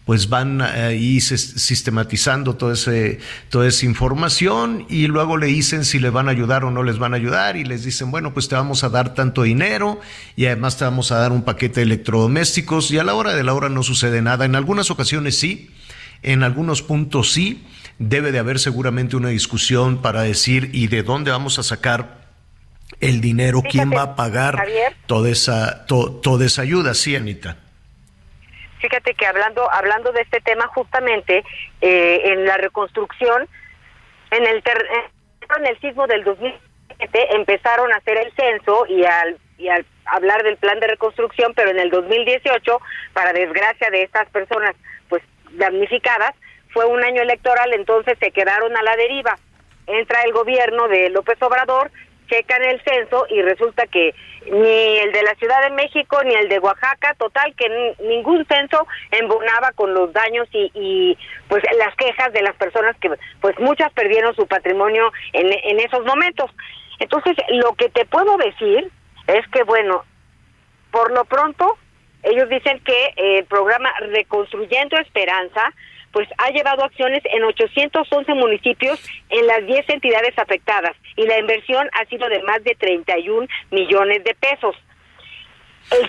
pues 0.04 0.28
van 0.28 0.60
ahí 0.62 1.20
sistematizando 1.20 2.56
toda 2.56 2.74
esa 2.74 3.86
información 3.86 4.86
y 4.88 5.06
luego 5.06 5.36
le 5.36 5.46
dicen 5.46 5.84
si 5.84 5.98
le 5.98 6.10
van 6.10 6.28
a 6.28 6.30
ayudar 6.30 6.64
o 6.64 6.70
no 6.70 6.82
les 6.82 6.98
van 6.98 7.14
a 7.14 7.16
ayudar 7.16 7.56
y 7.56 7.64
les 7.64 7.84
dicen, 7.84 8.10
bueno, 8.10 8.32
pues 8.32 8.48
te 8.48 8.54
vamos 8.54 8.84
a 8.84 8.88
dar 8.88 9.14
tanto 9.14 9.42
dinero 9.42 10.00
y 10.36 10.46
además 10.46 10.76
te 10.76 10.84
vamos 10.84 11.10
a 11.12 11.18
dar 11.18 11.32
un 11.32 11.42
paquete 11.42 11.80
de 11.80 11.86
electrodomésticos 11.86 12.90
y 12.90 12.98
a 12.98 13.04
la 13.04 13.14
hora 13.14 13.34
de 13.34 13.42
la 13.42 13.54
hora 13.54 13.68
no 13.68 13.82
sucede 13.82 14.22
nada. 14.22 14.44
En 14.44 14.54
algunas 14.54 14.90
ocasiones 14.90 15.38
sí, 15.38 15.70
en 16.22 16.42
algunos 16.42 16.82
puntos 16.82 17.32
sí. 17.32 17.62
Debe 17.98 18.32
de 18.32 18.38
haber 18.38 18.58
seguramente 18.58 19.16
una 19.16 19.28
discusión 19.28 20.02
para 20.02 20.22
decir 20.22 20.70
y 20.72 20.88
de 20.88 21.02
dónde 21.02 21.30
vamos 21.30 21.58
a 21.58 21.62
sacar 21.62 22.24
el 23.00 23.20
dinero, 23.20 23.62
quién 23.62 23.90
va 23.90 24.02
a 24.02 24.16
pagar 24.16 24.64
toda 25.06 25.30
esa 25.30 25.86
toda 25.86 26.44
esa 26.44 26.62
ayuda, 26.62 26.94
sí, 26.94 27.16
Anita. 27.16 27.56
Fíjate 28.78 29.14
que 29.14 29.26
hablando 29.26 29.70
hablando 29.70 30.12
de 30.12 30.22
este 30.22 30.40
tema 30.40 30.66
justamente 30.68 31.44
eh, 31.80 32.20
en 32.24 32.44
la 32.44 32.56
reconstrucción 32.56 33.48
en 34.30 34.46
el 34.46 34.62
en 35.56 35.66
el 35.66 35.80
sismo 35.80 36.06
del 36.06 36.24
2007 36.24 37.36
empezaron 37.36 37.92
a 37.92 37.96
hacer 37.96 38.18
el 38.18 38.32
censo 38.34 38.86
y 38.86 39.04
al 39.04 39.38
y 39.58 39.68
al 39.68 39.86
hablar 40.06 40.42
del 40.42 40.56
plan 40.56 40.80
de 40.80 40.88
reconstrucción, 40.88 41.52
pero 41.54 41.70
en 41.70 41.78
el 41.78 41.90
2018, 41.90 42.80
para 43.12 43.32
desgracia 43.32 43.90
de 43.90 44.02
estas 44.02 44.28
personas 44.30 44.74
pues 45.08 45.22
damnificadas, 45.52 46.34
fue 46.74 46.84
un 46.84 47.02
año 47.02 47.22
electoral, 47.22 47.72
entonces 47.72 48.18
se 48.20 48.32
quedaron 48.32 48.76
a 48.76 48.82
la 48.82 48.96
deriva. 48.96 49.38
Entra 49.86 50.22
el 50.22 50.32
gobierno 50.32 50.88
de 50.88 51.08
López 51.10 51.40
Obrador, 51.40 51.90
checan 52.28 52.62
el 52.64 52.82
censo 52.82 53.26
y 53.30 53.40
resulta 53.42 53.86
que 53.86 54.14
ni 54.50 54.98
el 54.98 55.12
de 55.12 55.22
la 55.22 55.34
Ciudad 55.36 55.62
de 55.62 55.74
México 55.74 56.22
ni 56.24 56.34
el 56.34 56.48
de 56.48 56.58
Oaxaca, 56.58 57.14
total 57.16 57.54
que 57.54 57.94
ningún 58.00 58.44
censo 58.46 58.86
embonaba 59.10 59.72
con 59.72 59.94
los 59.94 60.12
daños 60.12 60.48
y, 60.52 60.70
y, 60.74 61.18
pues 61.48 61.62
las 61.78 61.94
quejas 61.96 62.32
de 62.32 62.42
las 62.42 62.56
personas 62.56 62.96
que 62.98 63.10
pues 63.40 63.58
muchas 63.60 63.92
perdieron 63.92 64.34
su 64.34 64.46
patrimonio 64.46 65.12
en, 65.32 65.46
en 65.52 65.80
esos 65.80 66.04
momentos. 66.04 66.50
Entonces, 66.98 67.36
lo 67.50 67.74
que 67.74 67.88
te 67.88 68.04
puedo 68.04 68.36
decir 68.36 68.90
es 69.28 69.46
que, 69.48 69.62
bueno, 69.62 70.04
por 70.90 71.12
lo 71.12 71.24
pronto, 71.24 71.78
ellos 72.22 72.48
dicen 72.48 72.80
que 72.80 73.12
el 73.16 73.44
programa 73.46 73.90
Reconstruyendo 74.00 74.96
Esperanza, 74.98 75.72
pues 76.14 76.28
ha 76.38 76.50
llevado 76.50 76.84
acciones 76.84 77.22
en 77.24 77.42
811 77.42 78.34
municipios 78.34 79.00
en 79.30 79.46
las 79.48 79.66
10 79.66 79.90
entidades 79.90 80.38
afectadas 80.38 80.92
y 81.16 81.26
la 81.26 81.40
inversión 81.40 81.88
ha 81.92 82.08
sido 82.08 82.28
de 82.28 82.40
más 82.44 82.62
de 82.62 82.76
31 82.76 83.48
millones 83.72 84.22
de 84.22 84.34
pesos. 84.36 84.76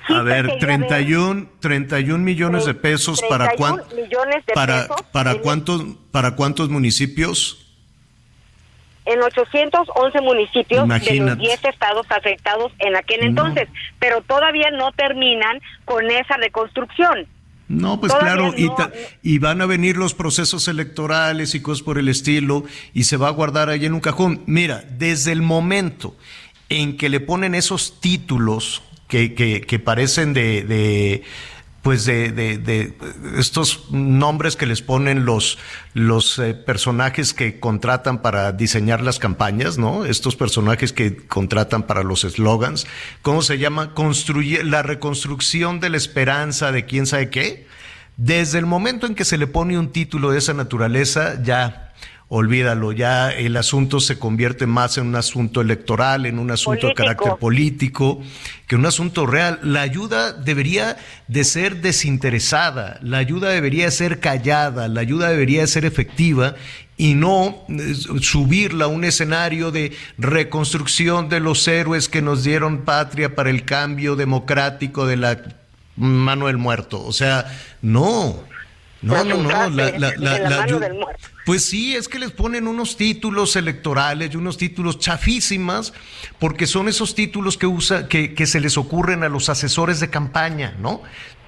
A 0.07 0.21
ver, 0.21 0.59
31, 0.59 1.49
31 1.59 2.23
millones 2.23 2.65
de 2.65 2.75
pesos 2.75 3.21
para 3.27 3.55
cuántos 3.55 3.93
para 4.53 4.87
para 5.11 5.35
cuántos 5.35 5.83
para 6.11 6.35
cuántos 6.35 6.69
municipios? 6.69 7.61
en 9.05 9.21
811 9.21 10.21
municipios 10.21 10.87
de 10.87 11.19
los 11.19 11.37
10 11.37 11.65
estados 11.65 12.07
afectados 12.09 12.71
en 12.79 12.95
aquel 12.95 13.23
entonces, 13.23 13.69
pero 13.99 14.21
todavía 14.21 14.71
no 14.71 14.91
terminan 14.93 15.61
con 15.85 16.09
esa 16.09 16.37
reconstrucción. 16.37 17.27
No, 17.67 17.99
pues 17.99 18.13
claro, 18.13 18.54
y, 18.56 18.69
y, 19.23 19.39
van 19.39 19.60
a 19.60 19.65
venir 19.65 19.97
los 19.97 20.13
procesos 20.13 20.67
electorales 20.67 21.56
y 21.56 21.62
cosas 21.62 21.82
por 21.82 21.97
el 21.97 22.10
estilo, 22.10 22.63
y 22.93 23.06
se 23.06 23.17
va 23.17 23.28
a 23.28 23.32
guardar 23.32 23.69
ahí 23.69 23.86
en 23.86 23.93
un 23.93 24.01
cajón. 24.01 24.41
Mira, 24.45 24.86
desde 24.99 25.32
el 25.32 25.41
momento 25.41 26.15
en 26.69 26.95
que 26.95 27.10
le 27.10 27.19
ponen 27.19 27.56
esos 27.56 27.99
títulos 27.99 28.84
que, 29.08 29.34
que, 29.34 29.62
que 29.62 29.80
parecen 29.80 30.34
de 30.34 31.23
pues 31.85 32.03
de, 32.03 32.31
de, 32.31 32.93
estos 33.37 33.91
nombres 33.91 34.55
que 34.55 34.65
les 34.65 34.81
ponen 34.81 35.23
los, 35.23 35.59
los 35.93 36.39
eh, 36.39 36.55
personajes 36.55 37.35
que 37.35 37.59
contratan 37.59 38.23
para 38.23 38.51
diseñar 38.53 39.01
las 39.01 39.19
campañas, 39.19 39.77
¿no? 39.77 40.03
Estos 40.03 40.35
personajes 40.35 40.91
que 40.91 41.15
contratan 41.27 41.83
para 41.83 42.01
los 42.01 42.23
eslogans. 42.23 42.87
¿Cómo 43.21 43.43
se 43.43 43.59
llama? 43.59 43.93
Construye, 43.93 44.63
la 44.63 44.81
reconstrucción 44.81 45.79
de 45.79 45.91
la 45.91 45.97
esperanza 45.97 46.71
de 46.71 46.85
quién 46.85 47.05
sabe 47.05 47.29
qué. 47.29 47.67
Desde 48.17 48.57
el 48.57 48.65
momento 48.65 49.05
en 49.05 49.13
que 49.13 49.23
se 49.23 49.37
le 49.37 49.45
pone 49.45 49.77
un 49.77 49.91
título 49.91 50.31
de 50.31 50.39
esa 50.39 50.55
naturaleza, 50.55 51.39
ya 51.43 51.93
olvídalo, 52.27 52.91
ya 52.91 53.31
el 53.31 53.55
asunto 53.55 53.99
se 53.99 54.17
convierte 54.17 54.65
más 54.65 54.97
en 54.97 55.07
un 55.07 55.15
asunto 55.15 55.61
electoral, 55.61 56.25
en 56.25 56.39
un 56.39 56.49
asunto 56.49 56.88
de 56.88 56.93
carácter 56.93 57.33
político, 57.39 58.21
que 58.67 58.75
un 58.75 58.85
asunto 58.85 59.25
real. 59.27 59.59
La 59.61 59.81
ayuda 59.81 60.33
debería 60.33 60.97
de 61.27 61.43
ser 61.43 61.81
desinteresada, 61.81 62.99
la 63.01 63.19
ayuda 63.19 63.49
debería 63.49 63.91
ser 63.91 64.19
callada, 64.19 64.88
la 64.88 65.01
ayuda 65.01 65.29
debería 65.29 65.67
ser 65.67 65.85
efectiva 65.85 66.55
y 66.97 67.13
no 67.13 67.65
eh, 67.67 67.93
subirla 68.21 68.85
a 68.85 68.88
un 68.88 69.03
escenario 69.03 69.71
de 69.71 69.93
reconstrucción 70.17 71.29
de 71.29 71.41
los 71.41 71.67
héroes 71.67 72.09
que 72.09 72.21
nos 72.21 72.43
dieron 72.43 72.85
patria 72.85 73.35
para 73.35 73.49
el 73.49 73.65
cambio 73.65 74.15
democrático 74.15 75.05
de 75.05 75.17
la 75.17 75.43
mano 75.95 76.47
del 76.47 76.57
muerto. 76.57 77.03
O 77.03 77.13
sea, 77.13 77.45
no. 77.81 78.43
No, 79.01 79.23
no, 79.23 79.38
no, 79.38 79.69
la, 79.69 79.91
la, 79.91 80.65
pues 81.45 81.63
sí, 81.63 81.95
es 81.95 82.08
que 82.08 82.17
les 82.17 82.31
ponen 82.31 82.67
unos 82.67 82.97
títulos 82.97 83.55
electorales 83.55 84.34
y 84.34 84.38
unos 84.38 84.58
títulos 84.58 84.97
chafísimas, 84.97 85.93
porque 86.39 86.65
son 86.65 86.88
esos 86.88 87.13
títulos 87.13 87.58
que 87.58 87.67
usa, 87.67 88.08
que, 88.08 88.34
que 88.34 88.47
se 88.47 88.60
les 88.60 88.77
ocurren 88.79 89.23
a 89.23 89.29
los 89.29 89.49
asesores 89.49 89.99
de 89.99 90.10
campaña, 90.10 90.75
¿no? 90.79 91.03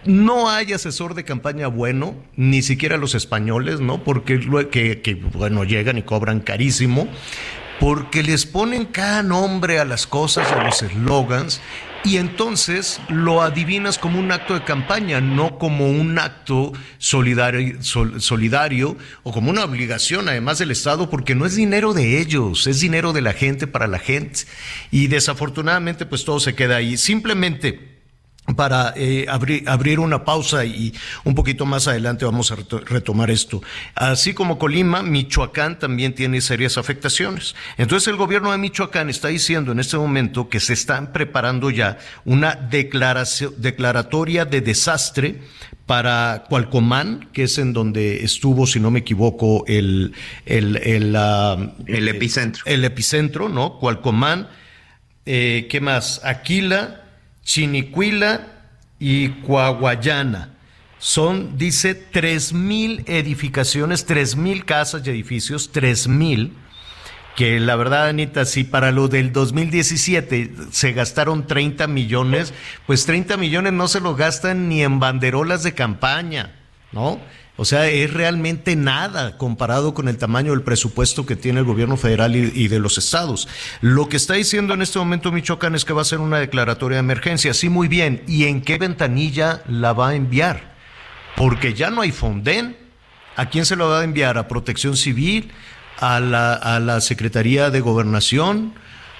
No 0.05 0.49
hay 0.49 0.71
asesor 0.73 1.15
de 1.15 1.23
campaña 1.23 1.67
bueno, 1.67 2.15
ni 2.35 2.61
siquiera 2.61 2.97
los 2.97 3.15
españoles, 3.15 3.79
¿no? 3.79 4.03
Porque 4.03 4.39
que, 4.69 5.01
que 5.01 5.15
bueno, 5.15 5.63
llegan 5.63 5.97
y 5.97 6.03
cobran 6.03 6.41
carísimo, 6.41 7.07
porque 7.79 8.21
les 8.21 8.45
ponen 8.45 8.85
cada 8.85 9.23
nombre 9.23 9.79
a 9.79 9.85
las 9.85 10.05
cosas, 10.05 10.51
a 10.51 10.63
los 10.63 10.81
eslogans, 10.83 11.59
y 12.07 12.15
entonces 12.15 13.01
lo 13.09 13.41
adivinas 13.41 13.97
como 13.97 14.17
un 14.17 14.31
acto 14.31 14.53
de 14.53 14.63
campaña, 14.63 15.19
no 15.19 15.57
como 15.57 15.89
un 15.89 16.17
acto 16.17 16.71
solidario, 16.99 17.77
o 19.23 19.33
como 19.33 19.51
una 19.51 19.65
obligación 19.65 20.29
además 20.29 20.57
del 20.57 20.71
Estado, 20.71 21.09
porque 21.09 21.35
no 21.35 21.45
es 21.45 21.55
dinero 21.55 21.93
de 21.93 22.21
ellos, 22.21 22.65
es 22.65 22.79
dinero 22.79 23.11
de 23.11 23.19
la 23.19 23.33
gente 23.33 23.67
para 23.67 23.87
la 23.87 23.99
gente. 23.99 24.43
Y 24.89 25.07
desafortunadamente 25.07 26.05
pues 26.05 26.23
todo 26.23 26.39
se 26.39 26.55
queda 26.55 26.77
ahí. 26.77 26.95
Simplemente 26.95 27.96
para 28.57 28.93
eh, 28.97 29.25
abrir, 29.29 29.69
abrir 29.69 30.01
una 30.01 30.25
pausa 30.25 30.65
y 30.65 30.93
un 31.23 31.33
poquito 31.33 31.65
más 31.65 31.87
adelante 31.87 32.25
vamos 32.25 32.51
a 32.51 32.57
retomar 32.85 33.31
esto. 33.31 33.61
Así 33.95 34.33
como 34.33 34.59
Colima, 34.59 35.01
Michoacán 35.01 35.79
también 35.79 36.13
tiene 36.13 36.41
serias 36.41 36.77
afectaciones. 36.77 37.55
Entonces 37.77 38.09
el 38.09 38.17
gobierno 38.17 38.51
de 38.51 38.57
Michoacán 38.57 39.09
está 39.09 39.29
diciendo 39.29 39.71
en 39.71 39.79
este 39.79 39.97
momento 39.97 40.49
que 40.49 40.59
se 40.59 40.73
están 40.73 41.13
preparando 41.13 41.69
ya 41.69 41.99
una 42.25 42.55
declaración, 42.55 43.53
declaratoria 43.57 44.43
de 44.43 44.59
desastre 44.59 45.39
para 45.85 46.43
Cualcomán, 46.49 47.29
que 47.31 47.43
es 47.43 47.57
en 47.57 47.71
donde 47.71 48.23
estuvo, 48.23 48.67
si 48.67 48.79
no 48.79 48.91
me 48.91 48.99
equivoco, 48.99 49.63
el, 49.67 50.13
el, 50.45 50.75
el, 50.77 51.15
el 51.85 52.07
epicentro. 52.09 52.63
El 52.65 52.83
epicentro, 52.83 53.47
¿no? 53.47 53.79
Cualcomán, 53.79 54.49
eh, 55.25 55.67
¿qué 55.69 55.79
más? 55.79 56.19
Aquila, 56.25 57.06
Chinicuila 57.47 58.45
y 58.99 59.29
Coahuayana. 59.29 60.53
Son, 60.99 61.57
dice, 61.57 61.95
tres 61.95 62.51
mil 62.51 63.03
edificaciones, 63.07 64.05
tres 64.05 64.35
mil 64.35 64.65
casas 64.65 65.03
y 65.05 65.09
edificios, 65.11 65.71
tres 65.71 66.09
mil, 66.09 66.53
que 67.37 67.59
la 67.61 67.77
verdad, 67.77 68.09
Anita, 68.09 68.45
si 68.45 68.65
para 68.65 68.91
lo 68.91 69.07
del 69.07 69.31
2017 69.31 70.51
se 70.71 70.91
gastaron 70.91 71.47
30 71.47 71.87
millones, 71.87 72.53
pues 72.85 73.05
30 73.05 73.37
millones 73.37 73.73
no 73.73 73.87
se 73.87 74.01
los 74.01 74.17
gastan 74.17 74.67
ni 74.67 74.83
en 74.83 74.99
banderolas 74.99 75.63
de 75.63 75.73
campaña, 75.73 76.53
¿no? 76.91 77.21
O 77.57 77.65
sea, 77.65 77.87
es 77.87 78.13
realmente 78.13 78.75
nada 78.75 79.35
comparado 79.37 79.95
con 79.95 80.07
el 80.07 80.17
tamaño 80.17 80.51
del 80.51 80.61
presupuesto 80.61 81.25
que 81.25 81.35
tiene 81.35 81.59
el 81.59 81.65
gobierno 81.65 81.97
federal 81.97 82.35
y, 82.35 82.67
de 82.67 82.79
los 82.79 82.99
estados. 82.99 83.47
Lo 83.81 84.07
que 84.07 84.17
está 84.17 84.35
diciendo 84.35 84.75
en 84.75 84.83
este 84.83 84.99
momento 84.99 85.31
Michoacán 85.31 85.73
es 85.73 85.83
que 85.83 85.93
va 85.93 86.03
a 86.03 86.05
ser 86.05 86.19
una 86.19 86.37
declaratoria 86.37 86.97
de 86.97 86.99
emergencia. 86.99 87.55
Sí, 87.55 87.67
muy 87.67 87.87
bien. 87.87 88.23
¿Y 88.27 88.45
en 88.45 88.61
qué 88.61 88.77
ventanilla 88.77 89.63
la 89.67 89.93
va 89.93 90.09
a 90.09 90.15
enviar? 90.15 90.75
Porque 91.35 91.73
ya 91.73 91.89
no 91.89 92.01
hay 92.01 92.11
Fonden. 92.11 92.77
¿A 93.35 93.47
quién 93.47 93.65
se 93.65 93.75
lo 93.75 93.89
va 93.89 94.01
a 94.01 94.03
enviar? 94.03 94.37
¿A 94.37 94.47
Protección 94.47 94.95
Civil? 94.95 95.51
¿A 95.99 96.19
la, 96.19 97.01
Secretaría 97.01 97.71
de 97.71 97.81
Gobernación? 97.81 98.75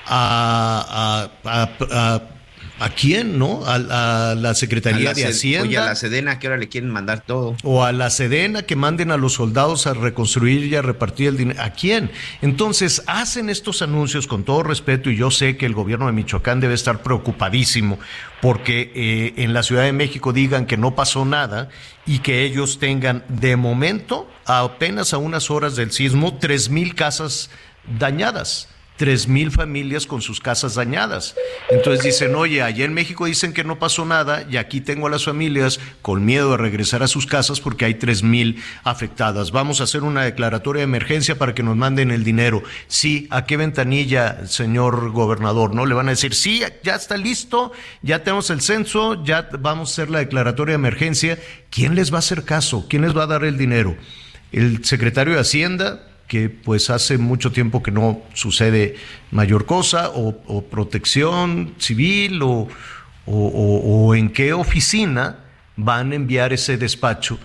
¿A, 0.06 1.28
a 1.44 1.70
¿A 1.92 2.37
quién, 2.90 3.40
no? 3.40 3.64
A, 3.66 3.78
la 4.36 4.54
Secretaría 4.54 5.14
de 5.14 5.26
Hacienda. 5.26 5.68
Oye, 5.68 5.78
a 5.78 5.86
la 5.86 5.96
Sedena, 5.96 6.40
que 6.40 6.48
ahora 6.48 6.60
le 6.60 6.70
quieren 6.70 6.90
mandar 6.90 7.24
todo. 7.26 7.56
O 7.64 7.84
a 7.84 7.92
la 7.92 8.10
Sedena, 8.10 8.64
que 8.64 8.76
manden 8.76 9.12
a 9.12 9.18
los 9.18 9.34
soldados 9.34 9.88
a 9.88 9.94
reconstruir 9.94 10.66
y 10.66 10.76
a 10.76 10.82
repartir 10.82 11.30
el 11.30 11.38
dinero. 11.38 11.62
¿A 11.62 11.72
quién? 11.72 12.12
Entonces, 12.42 13.04
hacen 13.08 13.50
estos 13.50 13.82
anuncios 13.82 14.28
con 14.28 14.44
todo 14.44 14.64
respeto, 14.64 15.10
y 15.10 15.18
yo 15.18 15.32
sé 15.32 15.58
que 15.58 15.66
el 15.66 15.74
gobierno 15.74 16.06
de 16.06 16.12
Michoacán 16.12 16.60
debe 16.60 16.74
estar 16.74 17.02
preocupadísimo 17.02 18.00
porque 18.42 18.92
eh, 18.94 19.34
en 19.44 19.54
la 19.54 19.64
Ciudad 19.64 19.84
de 19.84 19.94
México 19.94 20.32
digan 20.32 20.68
que 20.68 20.78
no 20.78 20.94
pasó 20.94 21.26
nada 21.26 21.70
y 22.06 22.20
que 22.20 22.44
ellos 22.44 22.78
tengan, 22.78 23.24
de 23.28 23.56
momento, 23.56 24.30
apenas 24.46 25.14
a 25.14 25.18
unas 25.18 25.50
horas 25.50 25.76
del 25.76 25.92
sismo, 25.92 26.38
tres 26.38 26.70
mil 26.70 26.94
casas 26.94 27.50
dañadas 27.98 28.70
tres 28.98 29.28
mil 29.28 29.52
familias 29.52 30.06
con 30.06 30.22
sus 30.22 30.40
casas 30.40 30.76
dañadas. 30.76 31.36
Entonces 31.70 32.04
dicen, 32.04 32.36
oye, 32.36 32.62
allá 32.62 32.84
en 32.84 32.94
México 32.94 33.26
dicen 33.26 33.54
que 33.54 33.64
no 33.64 33.80
pasó 33.80 34.06
nada 34.06 34.46
y 34.50 34.58
aquí 34.58 34.82
tengo 34.82 35.08
a 35.08 35.10
las 35.10 35.24
familias 35.24 35.80
con 36.02 36.26
miedo 36.26 36.52
de 36.52 36.58
regresar 36.58 37.04
a 37.04 37.08
sus 37.08 37.26
casas 37.26 37.62
porque 37.62 37.86
hay 37.86 37.94
tres 37.94 38.24
mil 38.24 38.62
afectadas. 38.84 39.52
Vamos 39.52 39.80
a 39.80 39.86
hacer 39.86 40.04
una 40.04 40.24
declaratoria 40.24 40.82
de 40.82 40.86
emergencia 40.86 41.38
para 41.38 41.54
que 41.54 41.64
nos 41.64 41.78
manden 41.78 42.12
el 42.12 42.24
dinero. 42.24 42.64
Sí, 42.88 43.28
¿a 43.30 43.46
qué 43.46 43.56
ventanilla, 43.56 44.48
señor 44.48 45.12
gobernador? 45.12 45.74
¿No? 45.74 45.86
Le 45.86 45.94
van 45.94 46.08
a 46.08 46.12
decir, 46.12 46.34
sí, 46.34 46.62
ya 46.84 46.96
está 46.96 47.18
listo, 47.18 47.72
ya 48.02 48.24
tenemos 48.24 48.50
el 48.50 48.62
censo, 48.62 49.24
ya 49.24 49.48
vamos 49.60 49.90
a 49.90 49.94
hacer 49.94 50.10
la 50.10 50.20
declaratoria 50.20 50.74
de 50.74 50.80
emergencia. 50.80 51.40
¿Quién 51.70 51.96
les 51.96 52.12
va 52.12 52.18
a 52.18 52.20
hacer 52.20 52.44
caso? 52.44 52.88
¿Quién 52.90 53.04
les 53.04 53.16
va 53.16 53.24
a 53.24 53.28
dar 53.28 53.44
el 53.44 53.58
dinero? 53.58 53.96
¿El 54.52 54.84
secretario 54.86 55.36
de 55.36 55.42
Hacienda? 55.42 56.07
Que 56.28 56.50
pues 56.50 56.90
hace 56.90 57.18
mucho 57.18 57.52
tiempo 57.52 57.82
que 57.82 57.92
no 57.92 58.22
sucede 58.34 58.96
mayor 59.32 59.66
cosa, 59.66 60.12
o, 60.14 60.62
protección 60.70 61.74
civil, 61.78 62.42
o, 62.44 62.68
o, 63.26 64.16
en 64.16 64.30
qué 64.30 64.54
oficina 64.54 65.40
van 65.76 66.12
a 66.12 66.16
enviar 66.16 66.54
ese 66.54 66.78
despacho 66.78 67.40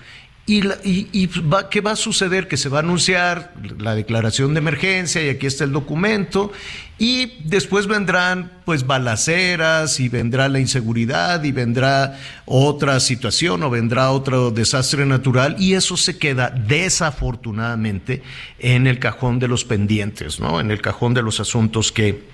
y, 0.44 0.60
y, 0.84 1.26
va, 1.42 1.70
¿qué 1.70 1.80
va 1.80 1.92
a 1.92 1.96
suceder? 1.96 2.48
Que 2.48 2.56
se 2.56 2.68
va 2.68 2.78
a 2.78 2.82
anunciar 2.82 3.54
la 3.78 3.94
declaración 3.94 4.54
de 4.54 4.58
emergencia 4.58 5.22
y 5.22 5.28
aquí 5.28 5.46
está 5.46 5.62
el 5.62 5.70
documento 5.70 6.50
y 6.98 7.38
después 7.44 7.86
vendrán 7.86 8.50
pues 8.64 8.84
balaceras 8.84 10.00
y 10.00 10.08
vendrá 10.08 10.48
la 10.48 10.58
inseguridad 10.58 11.44
y 11.44 11.52
vendrá 11.52 12.18
otra 12.44 12.98
situación 12.98 13.62
o 13.62 13.70
vendrá 13.70 14.10
otro 14.10 14.50
desastre 14.50 15.06
natural 15.06 15.54
y 15.60 15.74
eso 15.74 15.96
se 15.96 16.18
queda 16.18 16.50
desafortunadamente 16.50 18.22
en 18.58 18.88
el 18.88 18.98
cajón 18.98 19.38
de 19.38 19.46
los 19.46 19.64
pendientes, 19.64 20.40
¿no? 20.40 20.60
En 20.60 20.72
el 20.72 20.80
cajón 20.80 21.14
de 21.14 21.22
los 21.22 21.38
asuntos 21.38 21.92
que 21.92 22.31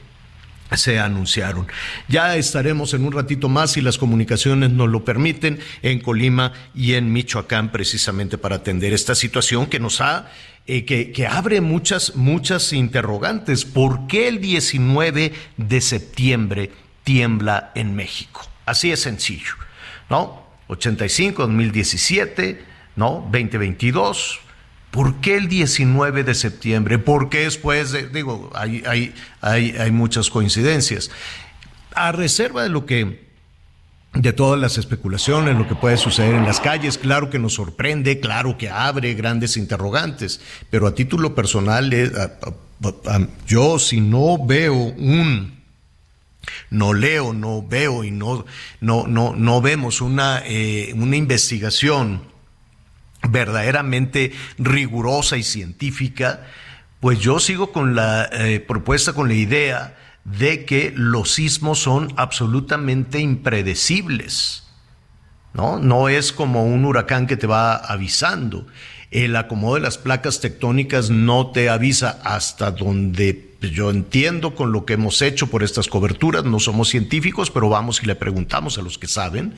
se 0.77 0.99
anunciaron. 0.99 1.67
Ya 2.09 2.37
estaremos 2.37 2.95
en 2.95 3.05
un 3.05 3.13
ratito 3.13 3.49
más, 3.49 3.73
si 3.73 3.81
las 3.81 3.99
comunicaciones 3.99 4.71
nos 4.71 4.89
lo 4.89 5.05
permiten, 5.05 5.61
en 5.83 6.01
Colima 6.01 6.53
y 6.75 6.95
en 6.95 7.13
Michoacán, 7.13 7.73
precisamente 7.73 8.39
para 8.39 8.57
atender 8.57 8.93
esta 8.93 9.15
situación 9.15 9.67
que 9.67 9.81
nos 9.81 10.01
ha, 10.01 10.31
eh, 10.67 10.85
que, 10.85 11.13
que, 11.13 11.27
abre 11.27 11.61
muchas, 11.61 12.15
muchas 12.17 12.73
interrogantes. 12.73 13.65
¿Por 13.65 14.07
qué 14.07 14.29
el 14.29 14.41
19 14.41 15.33
de 15.57 15.81
septiembre 15.81 16.71
tiembla 17.05 17.73
en 17.75 17.95
México? 17.95 18.43
Así 18.67 18.93
es 18.93 19.01
sencillo, 19.01 19.55
¿no? 20.11 20.47
85, 20.69 21.43
2017, 21.43 22.63
¿no? 22.97 23.27
2022 23.33 24.41
¿Por 24.91 25.21
qué 25.21 25.37
el 25.37 25.49
19 25.49 26.25
de 26.25 26.35
septiembre? 26.35 26.99
¿Por 26.99 27.29
qué 27.29 27.41
después 27.41 27.93
de, 27.93 28.09
digo, 28.09 28.51
hay, 28.55 28.83
hay, 28.87 29.15
hay, 29.41 29.77
hay 29.79 29.91
muchas 29.91 30.31
coincidencias? 30.31 31.11
A 31.95 32.13
reserva 32.13 32.63
de 32.63 32.69
lo 32.69 32.87
que 32.87 33.29
de 34.15 34.33
todas 34.33 34.59
las 34.59 34.79
especulaciones, 34.79 35.57
lo 35.57 35.69
que 35.69 35.75
puede 35.75 35.97
suceder 35.97 36.35
en 36.35 36.45
las 36.45 36.61
calles, 36.61 36.99
claro 36.99 37.31
que 37.31 37.39
nos 37.39 37.55
sorprende, 37.55 38.21
claro 38.21 38.57
que 38.57 38.71
abre 38.71 39.15
grandes 39.15 39.57
interrogantes, 39.57 40.41
pero 40.71 40.87
a 40.87 40.95
título 40.95 41.35
personal, 41.35 41.93
eh, 41.93 42.11
yo 43.47 43.79
si 43.79 44.01
no 44.01 44.45
veo 44.45 44.75
un, 44.75 45.63
no 46.71 46.95
leo, 46.95 47.33
no 47.33 47.63
veo 47.63 48.03
y 48.03 48.11
no, 48.11 48.45
no, 48.81 49.07
no, 49.07 49.35
no 49.37 49.61
vemos 49.61 50.01
una, 50.01 50.43
eh, 50.47 50.93
una 50.97 51.17
investigación 51.17 52.23
verdaderamente 53.29 54.33
rigurosa 54.59 55.37
y 55.37 55.43
científica, 55.43 56.45
pues 57.01 57.19
yo 57.21 57.39
sigo 57.41 57.73
con 57.73 57.95
la 57.95 58.29
eh, 58.33 58.61
propuesta, 58.61 59.13
con 59.13 59.29
la 59.29 59.35
idea 59.35 59.97
de 60.25 60.65
que 60.65 60.93
los 60.95 61.33
sismos 61.33 61.79
son 61.79 62.13
absolutamente 62.17 63.21
impredecibles. 63.21 64.65
¿no? 65.55 65.79
No 65.79 66.09
es 66.09 66.33
como 66.33 66.65
un 66.65 66.85
huracán 66.85 67.27
que 67.27 67.37
te 67.37 67.47
va 67.47 67.77
avisando. 67.77 68.67
El 69.11 69.37
acomodo 69.37 69.77
de 69.77 69.81
las 69.81 69.99
placas 69.99 70.41
tectónicas 70.41 71.11
no 71.11 71.51
te 71.51 71.71
avisa 71.71 72.21
hasta 72.25 72.71
donde 72.73 73.49
yo 73.61 73.91
entiendo 73.91 74.55
con 74.55 74.71
lo 74.71 74.85
que 74.85 74.93
hemos 74.95 75.21
hecho 75.23 75.49
por 75.49 75.63
estas 75.63 75.89
coberturas, 75.89 76.45
no 76.45 76.61
somos 76.61 76.89
científicos, 76.89 77.51
pero 77.51 77.69
vamos 77.69 78.01
y 78.03 78.07
le 78.07 78.15
preguntamos 78.15 78.79
a 78.79 78.83
los 78.83 78.99
que 78.99 79.09
saben, 79.09 79.55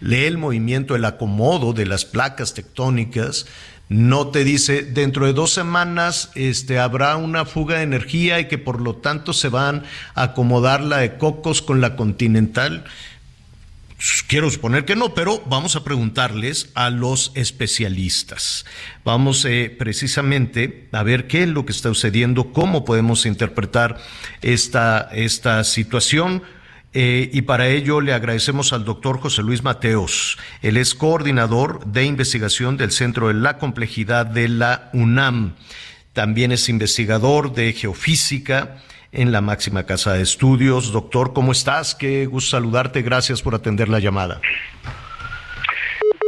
lee 0.00 0.24
el 0.24 0.38
movimiento, 0.38 0.94
el 0.94 1.04
acomodo 1.04 1.72
de 1.72 1.86
las 1.86 2.04
placas 2.04 2.54
tectónicas, 2.54 3.46
no 3.88 4.28
te 4.28 4.44
dice 4.44 4.82
dentro 4.82 5.26
de 5.26 5.32
dos 5.32 5.50
semanas 5.50 6.30
este, 6.36 6.78
habrá 6.78 7.16
una 7.16 7.44
fuga 7.44 7.78
de 7.78 7.82
energía 7.82 8.38
y 8.38 8.46
que 8.46 8.56
por 8.56 8.80
lo 8.80 8.94
tanto 8.94 9.32
se 9.32 9.48
van 9.48 9.82
a 10.14 10.22
acomodar 10.22 10.80
la 10.80 10.98
de 10.98 11.16
Cocos 11.16 11.60
con 11.60 11.80
la 11.80 11.96
Continental. 11.96 12.84
Quiero 14.28 14.50
suponer 14.50 14.86
que 14.86 14.96
no, 14.96 15.12
pero 15.12 15.42
vamos 15.46 15.76
a 15.76 15.84
preguntarles 15.84 16.70
a 16.74 16.88
los 16.88 17.32
especialistas. 17.34 18.64
Vamos 19.04 19.44
eh, 19.44 19.74
precisamente 19.78 20.88
a 20.92 21.02
ver 21.02 21.26
qué 21.26 21.42
es 21.42 21.48
lo 21.48 21.66
que 21.66 21.72
está 21.72 21.90
sucediendo, 21.90 22.50
cómo 22.52 22.86
podemos 22.86 23.26
interpretar 23.26 23.98
esta, 24.40 25.10
esta 25.12 25.64
situación. 25.64 26.42
Eh, 26.94 27.28
y 27.32 27.42
para 27.42 27.68
ello 27.68 28.00
le 28.00 28.14
agradecemos 28.14 28.72
al 28.72 28.86
doctor 28.86 29.20
José 29.20 29.42
Luis 29.42 29.62
Mateos. 29.62 30.38
Él 30.62 30.78
es 30.78 30.94
coordinador 30.94 31.84
de 31.84 32.04
investigación 32.04 32.78
del 32.78 32.92
Centro 32.92 33.28
de 33.28 33.34
la 33.34 33.58
Complejidad 33.58 34.24
de 34.24 34.48
la 34.48 34.88
UNAM. 34.94 35.56
También 36.14 36.52
es 36.52 36.70
investigador 36.70 37.52
de 37.52 37.74
geofísica 37.74 38.78
en 39.12 39.32
la 39.32 39.40
máxima 39.40 39.86
casa 39.86 40.14
de 40.14 40.22
estudios. 40.22 40.92
Doctor, 40.92 41.32
¿cómo 41.32 41.52
estás? 41.52 41.94
Qué 41.94 42.26
gusto 42.26 42.50
saludarte. 42.50 43.02
Gracias 43.02 43.42
por 43.42 43.54
atender 43.54 43.88
la 43.88 43.98
llamada. 43.98 44.40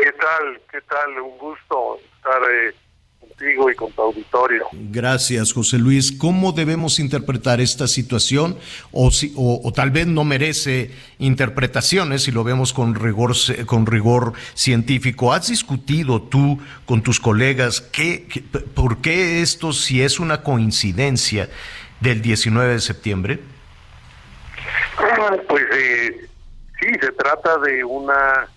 ¿Qué 0.03 0.13
tal? 0.13 0.61
¿Qué 0.71 0.81
tal? 0.83 1.21
Un 1.21 1.39
gusto 1.39 1.99
estar 2.17 2.43
eh, 2.51 2.75
contigo 3.21 3.71
y 3.71 3.75
con 3.77 3.93
tu 3.93 4.03
auditorio. 4.03 4.67
Gracias, 4.73 5.53
José 5.53 5.79
Luis. 5.79 6.11
¿Cómo 6.13 6.53
debemos 6.53 6.99
interpretar 6.99 7.61
esta 7.61 7.87
situación? 7.87 8.59
O, 8.91 9.13
si, 9.13 9.33
o, 9.37 9.73
tal 9.73 9.93
vez 9.93 10.09
no 10.09 10.25
merece 10.25 10.91
interpretaciones 11.19 12.25
si 12.25 12.33
lo 12.33 12.43
vemos 12.43 12.73
con 12.73 12.97
rigor, 12.97 13.33
con 13.67 13.87
rigor 13.87 14.33
científico. 14.55 15.33
¿Has 15.33 15.49
discutido 15.49 16.23
tú 16.23 16.59
con 16.85 17.03
tus 17.03 17.21
colegas 17.21 17.81
qué, 17.81 18.27
por 18.75 19.01
qué 19.01 19.41
esto, 19.41 19.73
si 19.73 20.03
es 20.03 20.19
una 20.19 20.43
coincidencia, 20.43 21.49
del 22.03 22.21
19 22.21 22.75
de 22.75 22.81
septiembre? 22.81 23.39
Pues 25.49 25.65
eh, 25.73 26.29
sí, 26.81 26.87
se 27.01 27.13
trata 27.13 27.59
de 27.59 27.85
una 27.85 28.49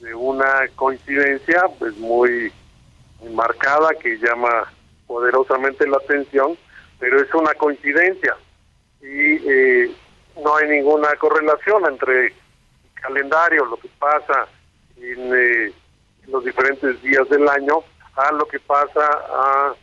de 0.00 0.14
una 0.14 0.68
coincidencia 0.76 1.64
pues 1.78 1.96
muy, 1.96 2.52
marcada 3.32 3.88
que 3.94 4.18
llama 4.18 4.70
poderosamente 5.06 5.86
la 5.86 5.96
atención, 5.96 6.58
pero 6.98 7.22
es 7.22 7.32
una 7.32 7.54
coincidencia 7.54 8.36
y 9.00 9.36
eh, 9.48 9.90
no 10.42 10.56
hay 10.56 10.68
ninguna 10.68 11.08
correlación 11.16 11.86
entre 11.88 12.26
el 12.26 12.32
calendario, 12.94 13.64
lo 13.64 13.76
que 13.78 13.88
pasa 13.98 14.46
en 14.98 15.32
eh, 15.34 15.72
los 16.26 16.44
diferentes 16.44 17.00
días 17.02 17.26
del 17.30 17.48
año, 17.48 17.78
a 18.16 18.32
lo 18.32 18.46
que 18.46 18.60
pasa 18.60 19.06
a, 19.06 19.74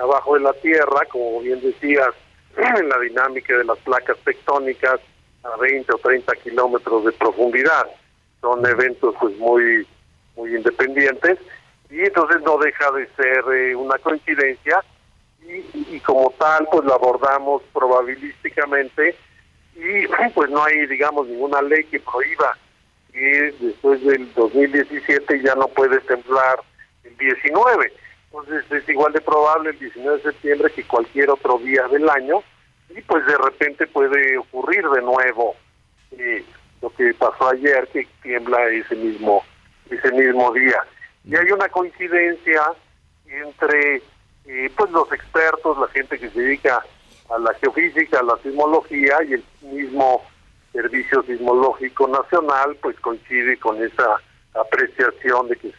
abajo 0.00 0.34
de 0.34 0.40
la 0.40 0.52
tierra, 0.54 1.06
como 1.08 1.40
bien 1.40 1.60
decías, 1.60 2.10
en 2.78 2.88
la 2.88 2.98
dinámica 3.00 3.56
de 3.56 3.64
las 3.64 3.78
placas 3.78 4.16
tectónicas 4.24 5.00
a 5.44 5.56
20 5.56 5.92
o 5.92 5.98
30 5.98 6.34
kilómetros 6.36 7.04
de 7.04 7.12
profundidad. 7.12 7.86
Son 8.40 8.64
eventos 8.64 9.14
pues 9.20 9.36
muy, 9.38 9.86
muy 10.36 10.56
independientes. 10.56 11.38
Y 11.90 12.00
entonces 12.00 12.42
no 12.42 12.58
deja 12.58 12.90
de 12.92 13.06
ser 13.16 13.44
eh, 13.52 13.76
una 13.76 13.98
coincidencia. 13.98 14.82
Y, 15.48 16.00
como 16.00 16.30
tal 16.38 16.66
pues 16.72 16.84
la 16.86 16.94
abordamos 16.94 17.62
probabilísticamente. 17.72 19.14
Y 19.74 20.06
pues 20.34 20.50
no 20.50 20.64
hay 20.64 20.86
digamos 20.86 21.28
ninguna 21.28 21.62
ley 21.62 21.84
que 21.84 22.00
prohíba 22.00 22.56
que 23.12 23.54
después 23.60 24.04
del 24.04 24.32
2017 24.34 25.42
ya 25.42 25.54
no 25.54 25.68
puede 25.68 26.00
temblar 26.00 26.58
el 27.04 27.16
19 27.16 27.92
entonces 28.38 28.70
es 28.70 28.88
igual 28.88 29.12
de 29.14 29.20
probable 29.20 29.70
el 29.70 29.78
19 29.78 30.18
de 30.18 30.22
septiembre 30.22 30.70
que 30.70 30.84
cualquier 30.84 31.30
otro 31.30 31.58
día 31.58 31.88
del 31.88 32.08
año 32.08 32.42
y 32.90 33.00
pues 33.02 33.24
de 33.26 33.36
repente 33.38 33.86
puede 33.86 34.36
ocurrir 34.36 34.86
de 34.90 35.00
nuevo 35.00 35.54
eh, 36.12 36.44
lo 36.82 36.90
que 36.90 37.14
pasó 37.14 37.48
ayer 37.48 37.88
que 37.92 38.06
tiembla 38.22 38.68
ese 38.68 38.94
mismo 38.94 39.42
ese 39.90 40.10
mismo 40.12 40.52
día. 40.52 40.82
Y 41.24 41.34
hay 41.36 41.50
una 41.50 41.68
coincidencia 41.68 42.62
entre 43.26 44.02
eh, 44.44 44.70
pues 44.76 44.90
los 44.90 45.10
expertos 45.12 45.78
la 45.78 45.88
gente 45.88 46.18
que 46.18 46.28
se 46.28 46.40
dedica 46.40 46.84
a 47.30 47.38
la 47.38 47.54
geofísica 47.54 48.20
a 48.20 48.22
la 48.22 48.36
sismología 48.42 49.16
y 49.24 49.34
el 49.34 49.44
mismo 49.62 50.22
servicio 50.72 51.22
sismológico 51.22 52.06
nacional 52.06 52.76
pues 52.82 53.00
coincide 53.00 53.56
con 53.58 53.82
esa 53.82 54.20
apreciación 54.54 55.48
de 55.48 55.56
que 55.56 55.68
es 55.68 55.74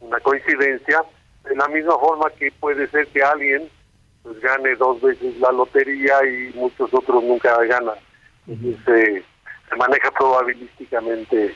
una 0.00 0.18
coincidencia 0.20 1.04
de 1.44 1.56
la 1.56 1.68
misma 1.68 1.98
forma 1.98 2.30
que 2.38 2.50
puede 2.52 2.88
ser 2.88 3.06
que 3.08 3.22
alguien 3.22 3.68
pues 4.22 4.40
gane 4.40 4.74
dos 4.76 5.00
veces 5.00 5.38
la 5.38 5.50
lotería 5.52 6.14
y 6.24 6.52
muchos 6.54 6.92
otros 6.92 7.22
nunca 7.24 7.56
ganan. 7.64 7.96
Entonces, 8.46 9.24
se 9.68 9.76
maneja 9.76 10.10
probabilísticamente 10.10 11.54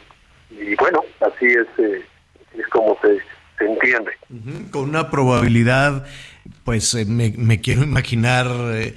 y 0.50 0.74
bueno, 0.76 1.02
así 1.20 1.46
es, 1.46 1.66
eh, 1.78 2.02
es 2.56 2.66
como 2.68 2.96
se, 3.02 3.18
se 3.58 3.66
entiende. 3.66 4.12
Con 4.70 4.90
una 4.90 5.10
probabilidad, 5.10 6.06
pues 6.64 6.94
eh, 6.94 7.04
me, 7.06 7.34
me, 7.36 7.60
quiero 7.60 7.82
imaginar 7.82 8.46
eh, 8.74 8.94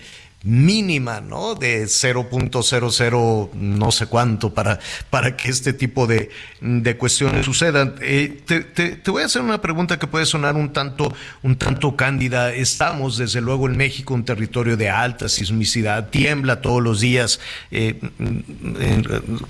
mínima, 0.48 1.20
¿no? 1.20 1.56
De 1.56 1.84
0.00 1.84 3.54
no 3.54 3.92
sé 3.92 4.08
cuánto 4.08 4.54
para, 4.54 4.80
para 5.10 5.36
que 5.36 5.50
este 5.50 5.74
tipo 5.74 6.08
de, 6.08 6.30
de 6.62 6.96
cuestiones 6.96 7.46
sucedan. 7.46 7.96
Eh, 8.02 8.42
te, 8.46 8.62
te, 8.62 9.12
voy 9.12 9.24
a 9.24 9.26
hacer 9.26 9.42
una 9.42 9.60
pregunta 9.60 10.00
que 10.00 10.08
puede 10.08 10.26
sonar 10.26 10.56
un 10.56 10.72
tanto, 10.72 11.14
un 11.44 11.58
tanto 11.58 11.98
cándida. 11.98 12.54
Estamos, 12.54 13.18
desde 13.18 13.42
luego, 13.42 13.68
en 13.68 13.76
México, 13.76 14.14
un 14.14 14.24
territorio 14.24 14.78
de 14.78 14.90
alta 14.90 15.28
sismicidad, 15.28 16.10
tiembla 16.10 16.62
todos 16.62 16.82
los 16.82 17.02
días, 17.02 17.42
eh, 17.72 18.00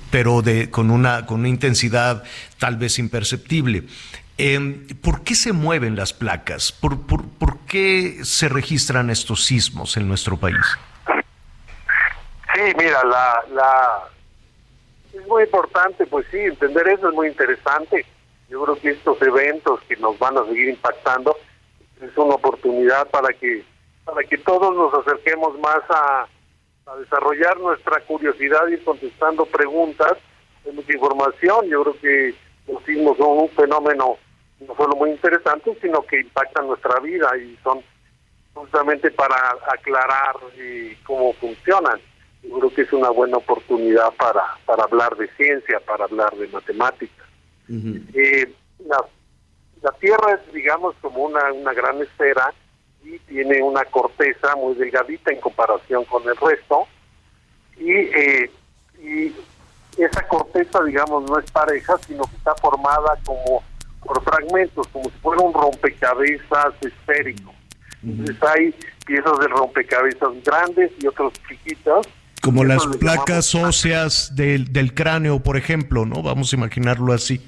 pero 0.10 0.42
de, 0.42 0.72
con, 0.72 0.90
una, 0.90 1.28
con 1.28 1.42
una 1.42 1.50
intensidad 1.50 2.24
tal 2.58 2.78
vez 2.78 2.98
imperceptible. 2.98 3.84
Eh, 4.40 4.88
¿Por 5.02 5.24
qué 5.24 5.36
se 5.36 5.52
mueven 5.52 5.96
las 5.96 6.14
placas? 6.14 6.72
¿Por, 6.72 7.02
por, 7.08 7.28
¿Por, 7.28 7.58
qué 7.68 8.20
se 8.24 8.48
registran 8.50 9.10
estos 9.10 9.44
sismos 9.44 9.98
en 9.98 10.08
nuestro 10.08 10.38
país? 10.38 10.56
Sí, 12.54 12.62
mira, 12.78 13.04
la, 13.04 13.44
la 13.52 14.10
es 15.14 15.28
muy 15.28 15.44
importante, 15.44 16.06
pues 16.06 16.26
sí, 16.32 16.38
entender 16.38 16.88
eso 16.88 17.10
es 17.10 17.16
muy 17.16 17.28
interesante. 17.28 18.06
Yo 18.50 18.64
creo 18.64 18.80
que 18.80 18.90
estos 18.92 19.22
eventos 19.22 19.82
que 19.88 19.96
nos 19.98 20.18
van 20.20 20.38
a 20.38 20.46
seguir 20.46 20.70
impactando 20.70 21.36
es 22.02 22.16
una 22.18 22.36
oportunidad 22.36 23.08
para 23.10 23.30
que 23.34 23.64
para 24.06 24.24
que 24.24 24.38
todos 24.38 24.74
nos 24.74 24.94
acerquemos 24.94 25.60
más 25.60 25.82
a, 25.90 26.28
a 26.86 26.96
desarrollar 26.96 27.60
nuestra 27.60 28.00
curiosidad 28.02 28.66
y 28.68 28.78
contestando 28.78 29.46
preguntas. 29.46 30.14
Hay 30.66 30.72
mucha 30.72 30.94
información. 30.94 31.68
Yo 31.68 31.84
creo 31.84 32.00
que 32.00 32.36
los 32.72 32.84
sismos 32.86 33.18
son 33.18 33.40
un 33.40 33.50
fenómeno 33.50 34.18
no 34.60 34.76
solo 34.76 34.96
muy 34.96 35.12
interesantes, 35.12 35.78
sino 35.82 36.02
que 36.04 36.22
impactan 36.22 36.68
nuestra 36.68 37.00
vida 37.02 37.30
y 37.38 37.58
son 37.64 37.84
justamente 38.54 39.12
para 39.12 39.36
aclarar 39.72 40.36
cómo 41.06 41.34
funcionan. 41.34 42.00
Yo 42.44 42.60
creo 42.60 42.74
que 42.74 42.82
es 42.84 42.94
una 42.94 43.10
buena 43.10 43.38
oportunidad 43.38 44.14
para, 44.14 44.44
para 44.66 44.84
hablar 44.84 45.16
de 45.18 45.28
ciencia, 45.36 45.80
para 45.82 46.06
hablar 46.06 46.36
de 46.36 46.48
matemáticas. 46.48 47.26
Uh 47.70 47.74
-huh. 47.74 48.04
eh, 48.14 48.54
la, 48.86 49.04
la, 49.82 49.92
Tierra 49.94 50.34
es, 50.34 50.54
digamos, 50.54 50.96
como 51.02 51.24
una, 51.24 51.52
una 51.52 51.74
gran 51.74 52.02
esfera 52.02 52.54
y 53.04 53.20
tiene 53.20 53.62
una 53.62 53.84
corteza 53.86 54.56
muy 54.56 54.76
delgadita 54.76 55.32
en 55.32 55.42
comparación 55.42 56.06
con 56.06 56.24
el 56.28 56.36
resto. 56.38 56.88
Y, 57.78 57.92
eh, 57.92 58.52
y 59.02 59.34
esa 59.98 60.28
corteza, 60.28 60.84
digamos, 60.84 61.30
no 61.30 61.40
es 61.40 61.50
pareja, 61.52 61.98
sino 62.00 62.24
que 62.24 62.36
está 62.36 62.56
formada 62.56 63.18
como 63.26 63.64
por 64.04 64.24
fragmentos, 64.24 64.88
como 64.88 65.06
si 65.10 65.18
fuera 65.20 65.42
un 65.42 65.54
rompecabezas 65.54 66.74
esférico. 66.82 67.54
Entonces 68.04 68.38
hay 68.44 68.74
piezas 69.06 69.40
de 69.40 69.48
rompecabezas 69.48 70.44
grandes 70.44 70.92
y 71.00 71.08
otras 71.08 71.34
chiquitas. 71.48 72.08
Como 72.48 72.64
las 72.64 72.88
placas 72.88 73.54
óseas 73.56 74.34
del, 74.34 74.72
del 74.72 74.94
cráneo, 74.94 75.44
por 75.44 75.58
ejemplo, 75.58 76.06
¿no? 76.06 76.24
Vamos 76.24 76.54
a 76.54 76.56
imaginarlo 76.56 77.12
así. 77.12 77.46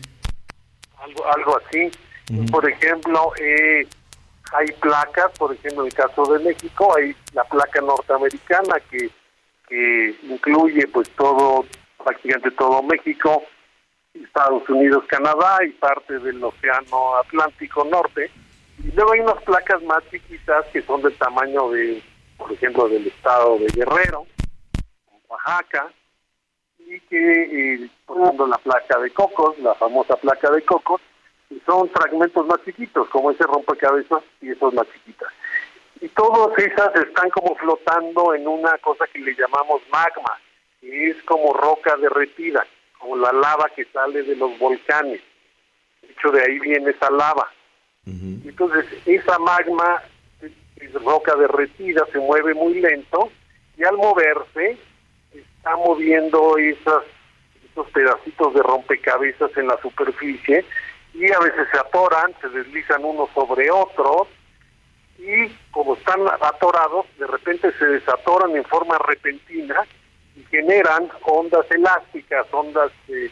Algo, 0.98 1.26
algo 1.34 1.58
así. 1.58 1.90
Uh 2.30 2.34
-huh. 2.34 2.52
Por 2.52 2.70
ejemplo, 2.70 3.32
eh, 3.40 3.88
hay 4.52 4.68
placas, 4.82 5.32
por 5.38 5.54
ejemplo, 5.54 5.84
en 5.84 5.88
el 5.88 5.94
caso 5.94 6.26
de 6.34 6.44
México, 6.44 6.94
hay 6.98 7.16
la 7.32 7.46
placa 7.46 7.80
norteamericana 7.80 8.76
que, 8.92 9.10
que 9.70 10.16
incluye 10.24 10.86
pues 10.88 11.10
todo, 11.12 11.66
prácticamente 12.04 12.52
todo 12.52 12.84
México, 12.84 13.44
Estados 14.14 14.68
Unidos, 14.68 15.06
Canadá 15.08 15.60
y 15.66 15.70
parte 15.80 16.20
del 16.20 16.44
Océano 16.44 17.16
Atlántico 17.24 17.86
Norte. 17.86 18.30
Y 18.84 18.92
luego 18.92 19.14
hay 19.14 19.22
unas 19.22 19.42
placas 19.44 19.82
más 19.84 20.04
chiquitas 20.12 20.66
que 20.74 20.82
son 20.82 21.02
del 21.04 21.16
tamaño 21.16 21.70
de, 21.70 22.04
por 22.38 22.52
ejemplo, 22.52 22.90
del 22.90 23.08
estado 23.08 23.58
de 23.60 23.68
Guerrero, 23.68 24.26
Oaxaca, 25.30 25.92
y 26.80 27.00
que, 27.02 27.76
eh, 27.76 27.90
por 28.06 28.22
ejemplo, 28.22 28.48
la 28.48 28.58
placa 28.58 29.00
de 29.00 29.12
Cocos, 29.12 29.58
la 29.60 29.76
famosa 29.76 30.16
placa 30.18 30.50
de 30.52 30.62
Cocos, 30.64 31.02
son 31.66 31.90
fragmentos 31.90 32.46
más 32.46 32.64
chiquitos, 32.66 33.08
como 33.10 33.32
ese 33.32 33.44
rompecabezas 33.44 34.24
y 34.42 34.52
esos 34.52 34.74
más 34.74 34.88
chiquitas. 34.94 35.30
Y 36.02 36.08
todas 36.10 36.58
esas 36.58 36.96
están 36.96 37.30
como 37.32 37.56
flotando 37.56 38.34
en 38.34 38.48
una 38.48 38.78
cosa 38.80 39.06
que 39.12 39.20
le 39.20 39.36
llamamos 39.36 39.82
magma, 39.92 40.40
que 40.80 41.10
es 41.10 41.24
como 41.24 41.54
roca 41.54 41.96
derretida 41.98 42.66
como 43.00 43.16
la 43.16 43.32
lava 43.32 43.70
que 43.76 43.86
sale 43.86 44.22
de 44.24 44.36
los 44.36 44.58
volcanes. 44.60 45.22
De 46.02 46.12
hecho, 46.12 46.32
de 46.32 46.42
ahí 46.42 46.60
viene 46.60 46.92
esa 46.92 47.10
lava. 47.10 47.50
Uh 48.06 48.12
-huh. 48.12 48.50
Entonces, 48.50 48.86
esa 49.06 49.40
magma 49.40 50.04
es 50.76 50.94
roca 50.94 51.36
derretida, 51.36 52.06
se 52.12 52.20
mueve 52.20 52.54
muy 52.54 52.80
lento 52.80 53.32
y 53.78 53.84
al 53.84 53.98
moverse 53.98 54.78
está 55.60 55.76
moviendo 55.76 56.58
esas, 56.58 57.04
esos 57.70 57.88
pedacitos 57.92 58.54
de 58.54 58.64
rompecabezas 58.64 59.52
en 59.58 59.68
la 59.68 59.80
superficie 59.82 60.66
y 61.14 61.32
a 61.32 61.40
veces 61.40 61.68
se 61.72 61.80
atoran, 61.80 62.34
se 62.42 62.50
deslizan 62.50 63.04
unos 63.04 63.30
sobre 63.36 63.70
otros 63.70 64.28
y 65.18 65.50
como 65.72 65.96
están 65.96 66.22
atorados, 66.42 67.06
de 67.20 67.28
repente 67.28 67.72
se 67.78 67.86
desatoran 67.86 68.56
en 68.56 68.64
forma 68.64 68.98
repentina 69.00 69.76
y 70.36 70.44
generan 70.46 71.10
ondas 71.24 71.66
elásticas, 71.72 72.48
ondas 72.52 72.92
eh, 73.10 73.30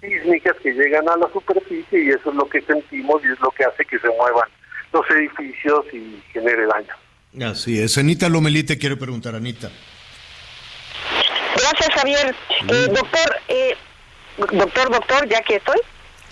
sísmicas 0.00 0.56
que 0.62 0.72
llegan 0.72 1.08
a 1.08 1.16
la 1.16 1.28
superficie 1.32 2.04
y 2.04 2.10
eso 2.10 2.30
es 2.30 2.36
lo 2.36 2.48
que 2.48 2.60
sentimos 2.60 3.20
y 3.24 3.32
es 3.32 3.40
lo 3.40 3.50
que 3.50 3.64
hace 3.64 3.84
que 3.84 3.98
se 3.98 4.08
muevan 4.10 4.48
los 4.92 5.10
edificios 5.10 5.86
y 5.92 6.22
genere 6.32 6.66
daño. 6.66 7.50
Así 7.50 7.80
es. 7.80 7.98
Anita 7.98 8.28
Lomelí 8.28 8.62
te 8.62 8.78
quiero 8.78 8.96
preguntar, 8.96 9.34
Anita. 9.34 9.72
Javier. 12.04 12.34
Eh, 12.68 12.86
doctor, 12.88 13.40
eh, 13.48 13.76
doctor, 14.52 14.90
doctor, 14.90 15.28
ya 15.28 15.40
que 15.42 15.56
estoy. 15.56 15.80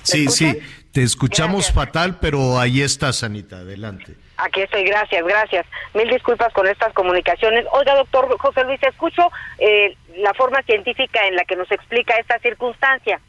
Sí, 0.02 0.28
sí, 0.28 0.58
te 0.92 1.02
escuchamos 1.02 1.66
gracias. 1.66 1.74
fatal, 1.74 2.18
pero 2.20 2.58
ahí 2.58 2.82
estás, 2.82 3.22
Anita, 3.22 3.56
adelante. 3.56 4.14
Aquí 4.36 4.60
estoy, 4.60 4.84
gracias, 4.84 5.24
gracias. 5.24 5.66
Mil 5.94 6.08
disculpas 6.08 6.52
con 6.52 6.66
estas 6.66 6.92
comunicaciones. 6.94 7.64
Oiga, 7.72 7.94
doctor 7.94 8.36
José 8.38 8.64
Luis, 8.64 8.82
escucho 8.82 9.30
eh, 9.58 9.96
la 10.16 10.34
forma 10.34 10.62
científica 10.62 11.26
en 11.26 11.36
la 11.36 11.44
que 11.44 11.56
nos 11.56 11.70
explica 11.70 12.16
esta 12.16 12.38
circunstancia. 12.40 13.20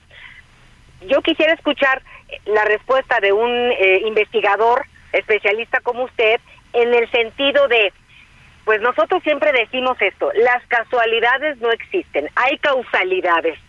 Yo 1.07 1.21
quisiera 1.21 1.53
escuchar 1.53 2.01
la 2.45 2.65
respuesta 2.65 3.19
de 3.19 3.31
un 3.31 3.51
eh, 3.51 4.01
investigador 4.05 4.85
especialista 5.11 5.79
como 5.81 6.05
usted 6.05 6.39
en 6.73 6.93
el 6.93 7.09
sentido 7.11 7.67
de, 7.67 7.93
pues 8.65 8.81
nosotros 8.81 9.21
siempre 9.23 9.51
decimos 9.51 9.97
esto, 10.01 10.31
las 10.35 10.65
casualidades 10.67 11.57
no 11.59 11.71
existen, 11.71 12.29
hay 12.35 12.57
causalidades. 12.59 13.59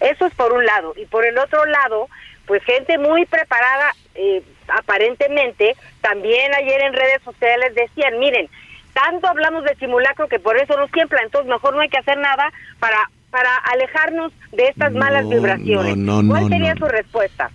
Eso 0.00 0.26
es 0.26 0.34
por 0.34 0.52
un 0.52 0.64
lado. 0.64 0.94
Y 0.96 1.06
por 1.06 1.24
el 1.24 1.38
otro 1.38 1.64
lado, 1.64 2.08
pues 2.46 2.62
gente 2.64 2.98
muy 2.98 3.26
preparada, 3.26 3.92
eh, 4.14 4.42
aparentemente, 4.68 5.74
también 6.00 6.54
ayer 6.54 6.82
en 6.82 6.92
redes 6.92 7.22
sociales 7.22 7.74
decían, 7.74 8.18
miren, 8.18 8.48
tanto 8.92 9.26
hablamos 9.26 9.64
de 9.64 9.74
simulacro 9.76 10.28
que 10.28 10.38
por 10.38 10.56
eso 10.56 10.76
nos 10.76 10.90
tiembla, 10.90 11.20
entonces 11.22 11.50
mejor 11.50 11.74
no 11.74 11.80
hay 11.80 11.88
que 11.88 11.98
hacer 11.98 12.18
nada 12.18 12.52
para 12.78 13.10
para 13.30 13.54
alejarnos 13.70 14.32
de 14.52 14.68
estas 14.68 14.92
no, 14.92 15.00
malas 15.00 15.28
vibraciones. 15.28 15.96
No, 15.96 16.22
no, 16.22 16.30
¿Cuál 16.30 16.48
sería 16.48 16.74
su 16.76 16.86
respuesta? 16.86 17.50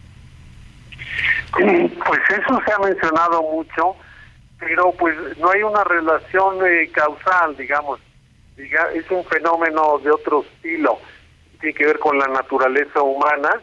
Pues 1.54 2.22
eso 2.30 2.62
se 2.66 2.72
ha 2.72 2.80
mencionado 2.80 3.42
mucho, 3.42 3.96
pero 4.62 4.92
pues 4.92 5.16
no 5.40 5.50
hay 5.50 5.64
una 5.64 5.84
relación 5.84 6.64
eh, 6.66 6.90
causal, 6.94 7.58
digamos. 7.58 8.00
Diga, 8.56 8.92
es 8.94 9.10
un 9.10 9.26
fenómeno 9.26 9.98
de 10.04 10.12
otro 10.12 10.44
estilo, 10.44 11.00
tiene 11.60 11.74
que 11.74 11.86
ver 11.88 11.98
con 11.98 12.18
la 12.20 12.28
naturaleza 12.28 13.02
humana 13.02 13.60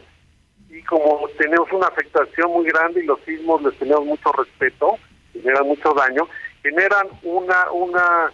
y 0.69 0.83
como 0.83 1.25
tenemos 1.37 1.71
una 1.71 1.87
afectación 1.87 2.51
muy 2.51 2.65
grande 2.65 3.01
y 3.01 3.05
los 3.05 3.19
sismos 3.21 3.61
les 3.63 3.77
tenemos 3.79 4.05
mucho 4.05 4.31
respeto, 4.33 4.97
generan 5.31 5.67
mucho 5.67 5.93
daño, 5.93 6.27
generan 6.61 7.07
una 7.23 7.71
una 7.71 8.31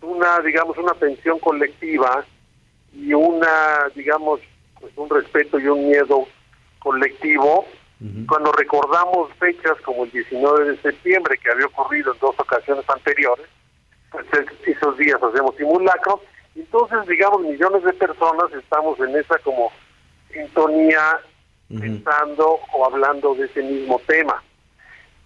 una 0.00 0.40
digamos 0.40 0.78
una 0.78 0.94
tensión 0.94 1.38
colectiva 1.40 2.24
y 2.94 3.12
una 3.12 3.90
digamos 3.94 4.40
pues 4.80 4.92
un 4.96 5.10
respeto 5.10 5.58
y 5.58 5.66
un 5.66 5.88
miedo 5.88 6.26
colectivo 6.78 7.66
uh 8.02 8.04
-huh. 8.04 8.26
cuando 8.26 8.52
recordamos 8.52 9.32
fechas 9.38 9.80
como 9.84 10.04
el 10.04 10.10
19 10.10 10.72
de 10.72 10.76
septiembre 10.78 11.38
que 11.38 11.50
había 11.50 11.66
ocurrido 11.66 12.12
en 12.12 12.18
dos 12.18 12.34
ocasiones 12.38 12.84
anteriores 12.88 13.46
pues 14.10 14.26
esos 14.66 14.98
días 14.98 15.22
hacemos 15.22 15.56
simulacros 15.56 16.20
entonces 16.54 17.06
digamos 17.06 17.40
millones 17.42 17.82
de 17.84 17.92
personas 17.94 18.52
estamos 18.52 18.98
en 19.00 19.16
esa 19.16 19.38
como 19.38 19.70
sintonía 20.32 21.20
uh 21.70 21.74
-huh. 21.74 21.80
pensando 21.80 22.58
o 22.72 22.84
hablando 22.84 23.34
de 23.34 23.46
ese 23.46 23.62
mismo 23.62 24.00
tema 24.06 24.42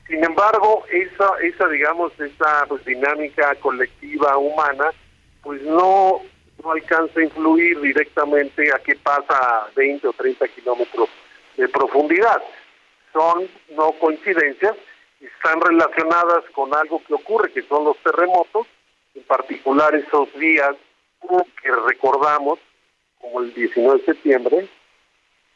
Sin 0.08 0.22
embargo, 0.22 0.84
esa, 0.92 1.28
esa 1.42 1.66
digamos, 1.68 2.12
esa 2.20 2.64
pues, 2.68 2.84
dinámica 2.84 3.54
colectiva 3.56 4.38
humana, 4.38 4.90
pues 5.42 5.60
no, 5.62 6.20
no 6.62 6.70
alcanza 6.70 7.20
a 7.20 7.24
influir 7.24 7.80
directamente 7.80 8.72
a 8.72 8.78
qué 8.78 8.94
pasa 8.96 9.34
a 9.34 9.68
20 9.74 10.06
o 10.06 10.12
30 10.12 10.46
kilómetros 10.48 11.08
de 11.56 11.68
profundidad. 11.68 12.40
Son 13.16 13.48
no 13.70 13.92
coincidencias, 13.92 14.76
están 15.20 15.58
relacionadas 15.62 16.44
con 16.52 16.74
algo 16.74 17.02
que 17.06 17.14
ocurre, 17.14 17.50
que 17.50 17.62
son 17.62 17.84
los 17.84 17.96
terremotos, 18.02 18.66
en 19.14 19.22
particular 19.22 19.94
esos 19.94 20.30
días 20.34 20.76
que 21.62 21.70
recordamos, 21.88 22.58
como 23.18 23.40
el 23.40 23.54
19 23.54 24.00
de 24.00 24.04
septiembre, 24.04 24.68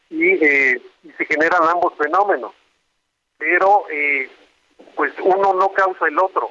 y, 0.08 0.42
eh, 0.42 0.80
y 1.02 1.10
se 1.10 1.26
generan 1.26 1.62
ambos 1.64 1.92
fenómenos. 1.98 2.54
Pero 3.36 3.84
eh, 3.90 4.30
pues 4.94 5.12
uno 5.22 5.52
no 5.52 5.70
causa 5.72 6.08
el 6.08 6.18
otro. 6.18 6.50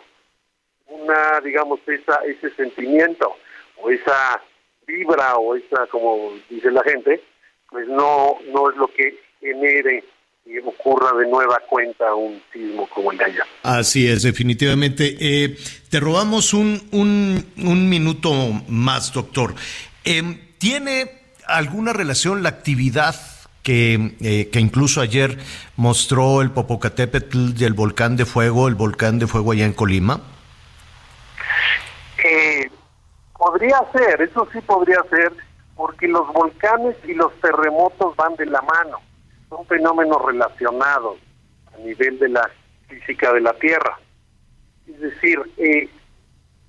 Una, 0.85 1.41
digamos, 1.41 1.79
esa, 1.87 2.17
ese 2.25 2.51
sentimiento 2.51 3.35
o 3.77 3.89
esa 3.89 4.43
vibra 4.85 5.37
o 5.37 5.55
esa, 5.55 5.87
como 5.87 6.33
dice 6.49 6.69
la 6.69 6.83
gente, 6.83 7.19
pues 7.67 7.87
no, 7.87 8.37
no 8.53 8.69
es 8.69 8.77
lo 8.77 8.87
que 8.89 9.19
genere 9.39 10.03
y 10.45 10.57
ocurra 10.59 11.17
de 11.17 11.27
nueva 11.27 11.59
cuenta 11.69 12.13
un 12.15 12.41
sismo 12.51 12.87
como 12.93 13.11
el 13.11 13.17
de 13.17 13.25
allá. 13.25 13.43
Así 13.63 14.07
es, 14.07 14.23
definitivamente. 14.23 15.15
Eh, 15.19 15.57
te 15.89 15.99
robamos 15.99 16.53
un, 16.53 16.81
un, 16.91 17.45
un, 17.57 17.89
minuto 17.89 18.31
más, 18.67 19.13
doctor. 19.13 19.53
Eh, 20.03 20.55
¿Tiene 20.57 21.19
alguna 21.45 21.93
relación 21.93 22.43
la 22.43 22.49
actividad 22.49 23.15
que, 23.63 24.15
eh, 24.21 24.49
que, 24.49 24.59
incluso 24.59 25.01
ayer 25.01 25.37
mostró 25.75 26.41
el 26.41 26.51
Popocatépetl 26.51 27.53
del 27.53 27.73
volcán 27.73 28.15
de 28.15 28.25
fuego, 28.25 28.67
el 28.67 28.75
volcán 28.75 29.19
de 29.19 29.27
fuego 29.27 29.51
allá 29.51 29.65
en 29.65 29.73
Colima? 29.73 30.21
Eh, 32.23 32.69
podría 33.37 33.79
ser, 33.93 34.21
eso 34.21 34.47
sí 34.51 34.59
podría 34.61 35.01
ser, 35.09 35.31
porque 35.75 36.07
los 36.07 36.27
volcanes 36.33 36.95
y 37.07 37.13
los 37.13 37.33
terremotos 37.39 38.15
van 38.15 38.35
de 38.35 38.45
la 38.45 38.61
mano, 38.61 38.99
son 39.49 39.65
fenómenos 39.65 40.21
relacionados 40.23 41.17
a 41.73 41.77
nivel 41.79 42.19
de 42.19 42.29
la 42.29 42.49
física 42.87 43.33
de 43.33 43.41
la 43.41 43.53
Tierra. 43.53 43.99
Es 44.87 44.99
decir, 44.99 45.39
eh, 45.57 45.89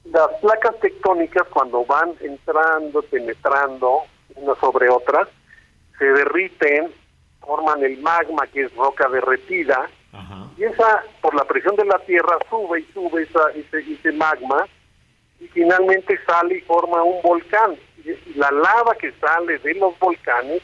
las 0.05 0.29
placas 0.41 0.79
tectónicas 0.81 1.47
cuando 1.49 1.85
van 1.85 2.15
entrando, 2.21 3.03
penetrando 3.03 4.03
unas 4.35 4.59
sobre 4.59 4.89
otras, 4.89 5.29
se 5.99 6.05
derriten, 6.05 6.93
forman 7.41 7.83
el 7.83 7.99
magma 7.99 8.47
que 8.47 8.63
es 8.63 8.75
roca 8.75 9.09
derretida, 9.09 9.89
y 10.57 10.65
esa, 10.65 11.05
por 11.23 11.35
la 11.35 11.45
presión 11.45 11.75
de 11.77 11.85
la 11.87 11.99
tierra, 12.01 12.37
sube 12.51 12.81
y 12.81 12.93
sube 12.93 13.23
esa, 13.23 13.51
ese, 13.55 13.93
ese 13.93 14.13
magma, 14.13 14.67
y 15.39 15.47
finalmente 15.49 16.19
sale 16.27 16.59
y 16.59 16.61
forma 16.63 17.03
un 17.03 17.23
volcán. 17.23 17.77
Y 18.05 18.35
la 18.35 18.51
lava 18.51 18.95
que 18.97 19.11
sale 19.13 19.59
de 19.59 19.75
los 19.75 19.99
volcanes 19.99 20.61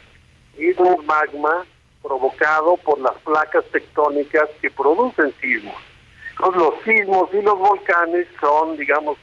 es 0.58 0.76
un 0.78 1.06
magma 1.06 1.64
provocado 2.06 2.76
por 2.78 3.00
las 3.00 3.14
placas 3.24 3.64
tectónicas 3.72 4.48
que 4.60 4.70
producen 4.70 5.34
sismos. 5.40 5.74
Entonces 6.30 6.62
los 6.62 6.74
sismos 6.84 7.28
y 7.32 7.42
los 7.42 7.58
volcanes 7.58 8.28
son, 8.40 8.76
digamos, 8.76 9.18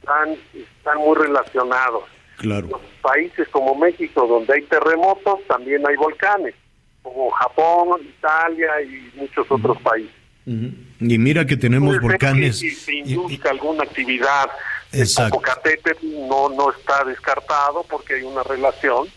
están, 0.00 0.36
están 0.54 0.98
muy 0.98 1.16
relacionados. 1.16 2.04
Claro. 2.36 2.68
Los 2.68 2.80
países 3.02 3.48
como 3.48 3.74
México, 3.74 4.26
donde 4.28 4.54
hay 4.54 4.62
terremotos, 4.62 5.40
también 5.48 5.86
hay 5.86 5.96
volcanes, 5.96 6.54
como 7.02 7.30
Japón, 7.30 8.00
Italia 8.02 8.80
y 8.82 9.10
muchos 9.16 9.50
otros 9.50 9.80
países. 9.82 10.14
Uh 10.46 10.50
-huh. 10.50 10.74
Y 11.00 11.18
mira 11.18 11.44
que 11.44 11.56
tenemos 11.56 12.00
volcanes. 12.00 12.58
Si 12.58 12.70
se 12.70 12.94
induzca 12.94 13.50
alguna 13.50 13.82
actividad, 13.82 14.50
Exacto. 14.92 15.42
el 15.64 16.28
no, 16.28 16.48
no 16.50 16.70
está 16.70 17.04
descartado 17.04 17.84
porque 17.90 18.14
hay 18.14 18.22
una 18.22 18.42
relación 18.42 19.08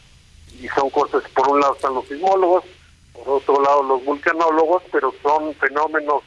y 0.62 0.68
son 0.70 0.90
cosas, 0.90 1.24
por 1.36 1.50
un 1.50 1.60
lado 1.60 1.76
están 1.76 1.94
los 1.94 2.08
sismólogos, 2.08 2.64
por 3.24 3.38
otro 3.38 3.62
lado 3.62 3.84
los 3.84 4.06
vulcanólogos, 4.06 4.84
pero 4.92 5.14
son 5.22 5.54
fenómenos 5.56 6.24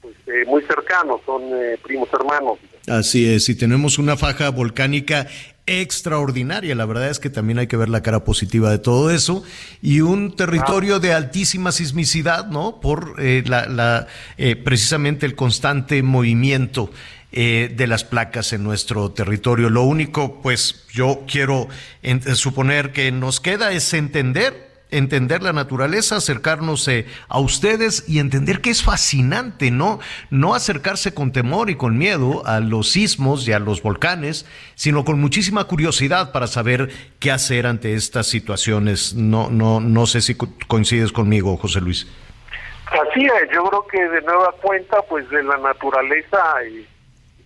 pues, 0.00 0.14
eh, 0.26 0.44
muy 0.46 0.62
cercanos, 0.62 1.20
son 1.24 1.42
eh, 1.52 1.78
primos 1.82 2.08
hermanos. 2.12 2.58
Así 2.86 3.26
es, 3.32 3.48
y 3.48 3.54
tenemos 3.54 3.98
una 3.98 4.16
faja 4.16 4.50
volcánica 4.50 5.26
extraordinaria. 5.66 6.74
La 6.74 6.86
verdad 6.86 7.08
es 7.08 7.18
que 7.18 7.30
también 7.30 7.58
hay 7.58 7.66
que 7.66 7.76
ver 7.76 7.88
la 7.88 8.02
cara 8.02 8.24
positiva 8.24 8.70
de 8.70 8.78
todo 8.78 9.10
eso. 9.10 9.42
Y 9.80 10.00
un 10.00 10.36
territorio 10.36 11.00
de 11.00 11.12
altísima 11.12 11.72
sismicidad, 11.72 12.46
¿no? 12.46 12.80
Por 12.80 13.16
eh, 13.18 13.42
la, 13.46 13.66
la 13.66 14.06
eh, 14.36 14.56
precisamente 14.56 15.26
el 15.26 15.34
constante 15.34 16.02
movimiento 16.02 16.90
eh, 17.32 17.72
de 17.74 17.86
las 17.86 18.04
placas 18.04 18.52
en 18.52 18.62
nuestro 18.62 19.10
territorio. 19.12 19.70
Lo 19.70 19.82
único, 19.82 20.40
pues, 20.42 20.84
yo 20.92 21.22
quiero 21.26 21.68
suponer 22.34 22.92
que 22.92 23.10
nos 23.10 23.40
queda 23.40 23.72
es 23.72 23.92
entender 23.94 24.63
entender 24.98 25.42
la 25.42 25.52
naturaleza, 25.52 26.16
acercarnos 26.16 26.86
eh, 26.88 27.06
a 27.28 27.40
ustedes 27.40 28.08
y 28.08 28.18
entender 28.18 28.60
que 28.60 28.70
es 28.70 28.82
fascinante, 28.82 29.70
¿no? 29.70 29.98
No 30.30 30.54
acercarse 30.54 31.12
con 31.14 31.32
temor 31.32 31.70
y 31.70 31.76
con 31.76 31.98
miedo 31.98 32.46
a 32.46 32.60
los 32.60 32.90
sismos 32.90 33.46
y 33.46 33.52
a 33.52 33.58
los 33.58 33.82
volcanes, 33.82 34.46
sino 34.74 35.04
con 35.04 35.20
muchísima 35.20 35.64
curiosidad 35.64 36.32
para 36.32 36.46
saber 36.46 36.90
qué 37.18 37.30
hacer 37.30 37.66
ante 37.66 37.94
estas 37.94 38.26
situaciones. 38.26 39.14
No, 39.14 39.50
no, 39.50 39.80
no 39.80 40.06
sé 40.06 40.20
si 40.20 40.34
coincides 40.34 41.12
conmigo, 41.12 41.56
José 41.56 41.80
Luis. 41.80 42.06
Así 42.86 43.24
es, 43.24 43.50
yo 43.52 43.64
creo 43.64 43.86
que 43.86 44.08
de 44.08 44.22
nueva 44.22 44.52
cuenta, 44.62 45.02
pues 45.08 45.28
de 45.30 45.42
la 45.42 45.56
naturaleza 45.56 46.38
y, 46.70 46.86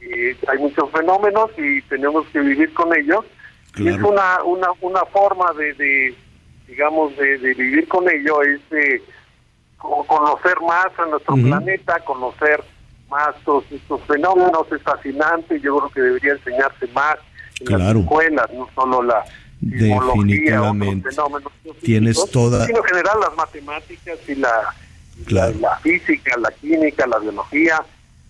y 0.04 0.36
hay 0.46 0.58
muchos 0.58 0.90
fenómenos 0.90 1.50
y 1.56 1.80
tenemos 1.82 2.26
que 2.28 2.40
vivir 2.40 2.74
con 2.74 2.94
ellos. 2.94 3.24
Claro. 3.72 3.90
Y 3.90 3.94
es 3.94 4.02
una, 4.02 4.42
una, 4.42 4.68
una 4.80 5.04
forma 5.06 5.52
de, 5.52 5.72
de 5.74 6.14
digamos, 6.68 7.16
de, 7.16 7.38
de, 7.38 7.54
vivir 7.54 7.88
con 7.88 8.08
ello 8.08 8.42
es 8.42 8.60
de 8.70 9.02
conocer 9.78 10.54
más 10.60 10.86
a 10.98 11.06
nuestro 11.06 11.34
uh 11.34 11.38
-huh. 11.38 11.48
planeta, 11.48 11.98
conocer 12.00 12.62
más 13.08 13.34
estos, 13.38 13.64
estos, 13.70 14.00
fenómenos, 14.02 14.70
es 14.70 14.82
fascinante, 14.82 15.58
yo 15.60 15.78
creo 15.78 15.90
que 15.90 16.00
debería 16.02 16.32
enseñarse 16.32 16.86
más 16.88 17.16
en 17.60 17.66
claro. 17.66 17.84
las 17.84 17.96
escuelas, 17.96 18.46
no 18.52 18.68
solo 18.74 19.02
la 19.02 19.24
definitivamente 19.60 21.10
fenómenos 21.10 21.52
tienes 21.82 22.16
físicos, 22.16 22.30
toda 22.30 22.66
sino 22.66 22.78
en 22.78 22.84
general 22.84 23.18
las 23.20 23.36
matemáticas 23.36 24.18
y 24.28 24.34
la, 24.36 24.74
claro. 25.26 25.54
la, 25.60 25.70
la, 25.70 25.76
física, 25.78 26.36
la 26.38 26.50
química, 26.52 27.06
la 27.06 27.18
biología. 27.18 27.80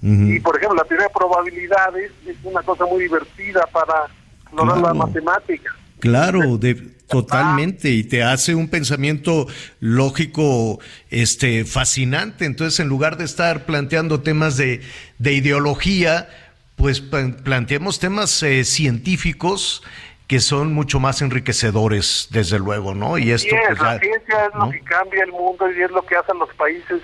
Uh 0.01 0.07
-huh. 0.07 0.36
Y 0.36 0.41
por 0.41 0.57
ejemplo, 0.57 0.76
la 0.76 0.84
teoría 0.84 1.09
de 1.09 1.12
probabilidades 1.12 2.12
es 2.24 2.36
una 2.45 2.62
cosa 2.62 2.86
muy 2.86 3.03
divertida 3.03 3.66
para 3.72 4.07
explorar 4.43 4.78
claro. 4.78 4.89
las 4.89 4.97
matemáticas. 4.97 5.74
Claro, 6.01 6.59
de, 6.59 6.74
totalmente, 7.09 7.90
y 7.90 8.05
te 8.05 8.22
hace 8.22 8.55
un 8.55 8.68
pensamiento 8.68 9.46
lógico 9.80 10.78
este, 11.11 11.64
fascinante. 11.64 12.44
Entonces, 12.44 12.80
en 12.80 12.88
lugar 12.88 13.16
de 13.16 13.24
estar 13.24 13.64
planteando 13.64 14.20
temas 14.20 14.57
de, 14.57 14.82
de 15.18 15.32
ideología, 15.32 16.28
pues 16.76 17.01
planteemos 17.01 17.99
temas 17.99 18.42
eh, 18.42 18.64
científicos 18.64 19.82
que 20.28 20.40
son 20.40 20.74
mucho 20.74 21.01
más 21.01 21.22
enriquecedores, 21.22 22.28
desde 22.30 22.59
luego, 22.59 22.94
¿no? 22.94 23.16
Y 23.16 23.30
esto, 23.30 23.49
sí, 23.49 23.57
pues, 23.66 23.80
la 23.80 23.94
ya, 23.94 24.01
ciencia 24.01 24.46
es 24.46 24.55
¿no? 24.55 24.66
lo 24.66 24.72
que 24.72 24.80
cambia 24.82 25.24
el 25.24 25.32
mundo 25.32 25.72
y 25.72 25.82
es 25.82 25.90
lo 25.90 26.05
que 26.05 26.16
hacen 26.16 26.38
los 26.38 26.55
países 26.55 27.01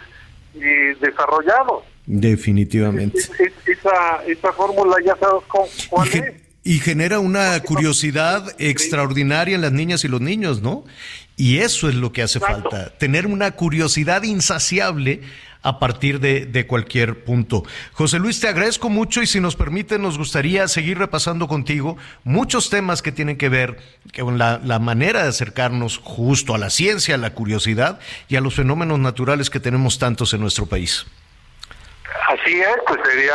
eh, 0.56 0.94
desarrollados. 1.00 1.84
Definitivamente. 2.04 3.18
Es, 3.18 3.30
es, 3.40 3.52
esa, 3.66 4.22
esa 4.26 4.52
fórmula 4.52 4.96
ya 5.02 5.16
sabes 5.16 5.42
cuál 5.88 6.08
es 6.08 6.43
y 6.64 6.80
genera 6.80 7.18
una 7.18 7.60
curiosidad 7.60 8.54
extraordinaria 8.58 9.54
en 9.54 9.60
las 9.60 9.72
niñas 9.72 10.02
y 10.04 10.08
los 10.08 10.22
niños, 10.22 10.62
¿no? 10.62 10.84
Y 11.36 11.58
eso 11.58 11.90
es 11.90 11.94
lo 11.94 12.10
que 12.10 12.22
hace 12.22 12.38
Exacto. 12.38 12.70
falta, 12.70 12.90
tener 12.98 13.26
una 13.26 13.50
curiosidad 13.50 14.22
insaciable 14.22 15.20
a 15.60 15.78
partir 15.78 16.20
de, 16.20 16.46
de, 16.46 16.66
cualquier 16.66 17.24
punto. 17.24 17.64
José 17.92 18.18
Luis, 18.18 18.38
te 18.38 18.48
agradezco 18.48 18.90
mucho 18.90 19.22
y 19.22 19.26
si 19.26 19.40
nos 19.40 19.56
permite, 19.56 19.98
nos 19.98 20.18
gustaría 20.18 20.68
seguir 20.68 20.98
repasando 20.98 21.48
contigo 21.48 21.96
muchos 22.22 22.68
temas 22.68 23.00
que 23.00 23.12
tienen 23.12 23.38
que 23.38 23.48
ver 23.48 23.78
con 24.18 24.36
la, 24.36 24.60
la 24.62 24.78
manera 24.78 25.22
de 25.22 25.30
acercarnos 25.30 25.98
justo 25.98 26.54
a 26.54 26.58
la 26.58 26.68
ciencia, 26.68 27.14
a 27.14 27.18
la 27.18 27.32
curiosidad 27.32 27.98
y 28.28 28.36
a 28.36 28.42
los 28.42 28.54
fenómenos 28.54 28.98
naturales 28.98 29.48
que 29.48 29.60
tenemos 29.60 29.98
tantos 29.98 30.34
en 30.34 30.40
nuestro 30.40 30.66
país. 30.66 31.06
Así 32.28 32.60
es, 32.60 32.76
pues 32.86 33.00
sería 33.06 33.34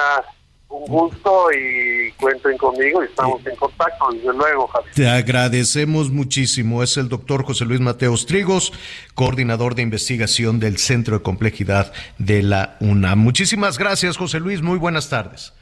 un 0.70 0.86
gusto 0.86 1.47
y 1.51 2.11
cuenten 2.13 2.55
conmigo 2.57 3.01
y 3.03 3.07
estamos 3.07 3.45
en 3.45 3.55
contacto, 3.55 4.11
desde 4.13 4.34
luego, 4.34 4.67
Javier. 4.67 4.93
Te 4.93 5.09
agradecemos 5.09 6.11
muchísimo. 6.11 6.84
Es 6.84 6.97
el 6.97 7.09
doctor 7.09 7.43
José 7.43 7.65
Luis 7.65 7.80
Mateos 7.80 8.28
Trigos, 8.28 8.72
coordinador 9.15 9.74
de 9.74 9.82
investigación 9.82 10.59
del 10.59 10.78
Centro 10.78 11.17
de 11.17 11.24
Complejidad 11.24 11.91
de 12.20 12.43
la 12.43 12.78
UNAM. 12.82 13.17
Muchísimas 13.20 13.80
gracias, 13.80 14.17
José 14.17 14.39
Luis. 14.39 14.61
Muy 14.61 14.78
buenas 14.78 15.09
tardes. 15.09 15.53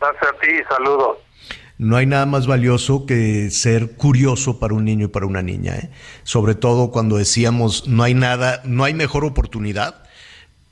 Gracias 0.00 0.22
a 0.22 0.40
ti, 0.40 0.48
saludos. 0.68 1.18
No 1.76 1.96
hay 1.96 2.06
nada 2.06 2.26
más 2.26 2.46
valioso 2.46 3.04
que 3.04 3.50
ser 3.50 3.92
curioso 3.96 4.58
para 4.60 4.74
un 4.74 4.84
niño 4.84 5.06
y 5.06 5.08
para 5.08 5.26
una 5.26 5.42
niña, 5.42 5.76
¿eh? 5.76 5.90
sobre 6.24 6.56
todo 6.56 6.90
cuando 6.90 7.16
decíamos 7.16 7.86
no 7.86 8.02
hay 8.02 8.14
nada, 8.14 8.62
no 8.64 8.82
hay 8.82 8.94
mejor 8.94 9.24
oportunidad 9.24 10.02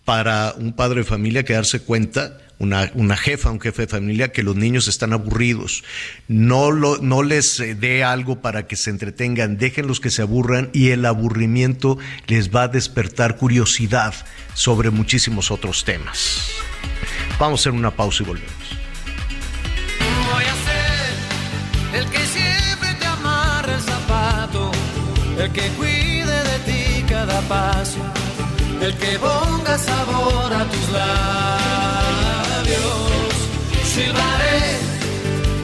para 0.05 0.55
un 0.59 0.73
padre 0.73 1.01
de 1.01 1.05
familia 1.05 1.45
que 1.45 1.53
darse 1.53 1.85
cuenta, 1.85 2.39
una, 2.59 2.91
una, 2.95 3.17
jefa, 3.17 3.51
un 3.51 3.61
jefe 3.61 3.83
de 3.83 3.89
familia, 3.89 4.33
que 4.33 4.43
los 4.43 4.57
niños 4.57 4.89
están 4.89 5.13
aburridos. 5.13 5.85
No, 6.29 6.71
lo, 6.71 6.99
no 6.99 7.23
les 7.23 7.61
eh, 7.61 7.75
dé 7.75 8.05
algo 8.05 8.41
para 8.41 8.67
que 8.67 8.77
se 8.77 8.91
entretengan, 8.91 9.59
déjenlos 9.59 10.01
que 10.01 10.11
se 10.11 10.23
aburran 10.23 10.71
y 10.73 10.91
el 10.91 11.05
aburrimiento 11.05 11.99
les 12.27 12.55
va 12.55 12.65
a 12.65 12.69
despertar 12.69 13.37
curiosidad 13.37 14.15
sobre 14.55 14.91
muchísimos 14.91 15.51
otros 15.51 15.85
temas. 15.85 16.51
Vamos 17.39 17.61
a 17.61 17.63
hacer 17.63 17.73
una 17.73 17.91
pausa 17.91 18.23
y 18.23 18.27
volvemos. 18.27 18.53
Voy 20.33 20.45
a 20.45 20.55
ser 21.95 22.01
el 22.01 22.11
que 22.11 22.27
siempre 22.27 22.95
te 22.99 23.07
amarre 23.07 23.75
el 23.75 23.81
zapato, 23.81 24.71
el 25.39 25.53
que 25.53 25.69
cuide 25.77 26.25
de 26.25 26.59
ti 26.65 27.05
cada 27.09 27.41
paso 27.43 28.01
el 28.81 28.95
que 28.97 29.19
ponga 29.19 29.79
sabor 29.79 30.53
a 30.53 30.65
tus 30.69 30.91
labios. 30.91 31.76
Silbaré 33.97 34.77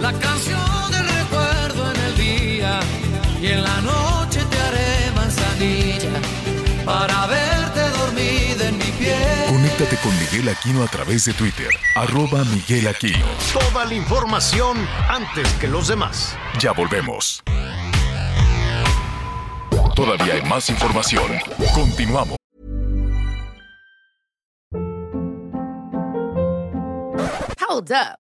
la 0.01 0.11
canción 0.15 0.91
del 0.91 1.07
recuerdo 1.07 1.93
en 1.93 2.01
el 2.01 2.17
día 2.17 2.81
y 3.43 3.49
en 3.49 3.63
la 3.63 3.79
noche 3.83 4.43
te 4.51 4.59
haré 4.59 5.11
manzanilla 5.15 6.19
para 6.83 7.27
verte 7.27 7.91
dormida 7.91 8.69
en 8.69 8.79
mi 8.79 8.91
piel. 8.93 9.45
Conéctate 9.49 9.99
con 9.99 10.19
Miguel 10.19 10.49
Aquino 10.49 10.83
a 10.83 10.87
través 10.87 11.27
de 11.27 11.35
Twitter, 11.35 11.69
arroba 11.95 12.43
Miguel 12.45 12.89
Aquino. 12.89 13.27
Toda 13.53 13.85
la 13.85 13.93
información 13.93 14.79
antes 15.11 15.47
que 15.61 15.69
los 15.69 15.89
demás. 15.89 16.35
Ya 16.59 16.73
volvemos. 16.73 17.43
Todavía 19.95 20.37
hay 20.37 20.43
más 20.49 20.71
información. 20.71 21.31
Continuamos. 21.75 22.39
Hold 27.69 27.93
up. 27.93 28.22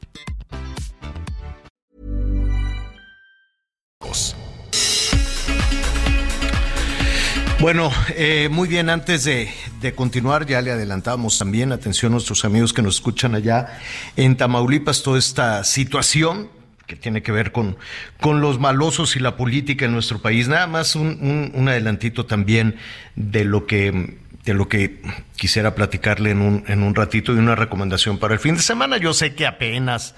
Bueno, 7.61 7.91
eh, 8.15 8.49
muy 8.49 8.67
bien, 8.67 8.89
antes 8.89 9.23
de, 9.23 9.47
de, 9.81 9.93
continuar, 9.93 10.47
ya 10.47 10.63
le 10.63 10.71
adelantamos 10.71 11.37
también, 11.37 11.71
atención 11.71 12.11
a 12.11 12.13
nuestros 12.13 12.43
amigos 12.43 12.73
que 12.73 12.81
nos 12.81 12.95
escuchan 12.95 13.35
allá 13.35 13.77
en 14.15 14.35
Tamaulipas, 14.35 15.03
toda 15.03 15.19
esta 15.19 15.63
situación 15.63 16.49
que 16.87 16.95
tiene 16.95 17.21
que 17.21 17.31
ver 17.31 17.51
con, 17.51 17.77
con 18.19 18.41
los 18.41 18.59
malosos 18.59 19.15
y 19.15 19.19
la 19.19 19.37
política 19.37 19.85
en 19.85 19.91
nuestro 19.91 20.19
país. 20.23 20.47
Nada 20.47 20.65
más 20.65 20.95
un, 20.95 21.19
un, 21.21 21.51
un 21.53 21.69
adelantito 21.69 22.25
también 22.25 22.77
de 23.15 23.45
lo 23.45 23.67
que 23.67 24.17
de 24.43 24.55
lo 24.55 24.67
que 24.67 24.99
quisiera 25.35 25.75
platicarle 25.75 26.31
en 26.31 26.41
un, 26.41 26.63
en 26.65 26.81
un 26.81 26.95
ratito 26.95 27.31
y 27.31 27.37
una 27.37 27.53
recomendación 27.53 28.17
para 28.17 28.33
el 28.33 28.39
fin 28.39 28.55
de 28.55 28.63
semana. 28.63 28.97
Yo 28.97 29.13
sé 29.13 29.35
que 29.35 29.45
apenas, 29.45 30.15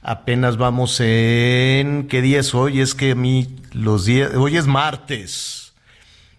apenas 0.00 0.56
vamos 0.56 0.98
en, 1.00 2.08
¿qué 2.08 2.22
día 2.22 2.40
es 2.40 2.54
hoy? 2.54 2.80
Es 2.80 2.94
que 2.94 3.10
a 3.10 3.14
mí 3.14 3.54
los 3.74 4.06
días, 4.06 4.32
hoy 4.34 4.56
es 4.56 4.66
martes 4.66 5.65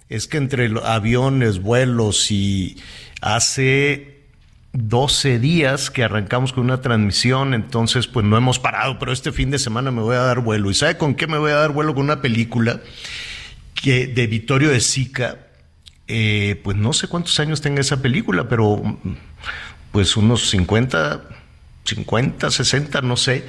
es 0.09 0.27
que 0.27 0.37
entre 0.37 0.71
aviones, 0.83 1.61
vuelos 1.61 2.31
y 2.31 2.77
hace 3.21 4.17
12 4.73 5.39
días 5.39 5.89
que 5.89 6.03
arrancamos 6.03 6.53
con 6.53 6.65
una 6.65 6.81
transmisión, 6.81 7.53
entonces 7.53 8.07
pues 8.07 8.25
no 8.25 8.37
hemos 8.37 8.59
parado, 8.59 8.99
pero 8.99 9.11
este 9.11 9.31
fin 9.31 9.51
de 9.51 9.59
semana 9.59 9.91
me 9.91 10.01
voy 10.01 10.15
a 10.15 10.21
dar 10.21 10.39
vuelo. 10.39 10.69
¿Y 10.69 10.73
sabe 10.73 10.97
con 10.97 11.15
qué 11.15 11.27
me 11.27 11.37
voy 11.37 11.51
a 11.51 11.55
dar 11.55 11.71
vuelo? 11.71 11.93
Con 11.93 12.03
una 12.03 12.21
película 12.21 12.79
que 13.73 14.07
de 14.07 14.27
Vittorio 14.27 14.69
de 14.69 14.79
Sica, 14.79 15.39
eh, 16.07 16.59
pues 16.63 16.77
no 16.77 16.93
sé 16.93 17.07
cuántos 17.07 17.39
años 17.39 17.61
tenga 17.61 17.81
esa 17.81 18.01
película, 18.01 18.47
pero 18.47 18.99
pues 19.91 20.15
unos 20.15 20.49
50, 20.49 21.21
50, 21.83 22.51
60, 22.51 23.01
no 23.01 23.17
sé. 23.17 23.43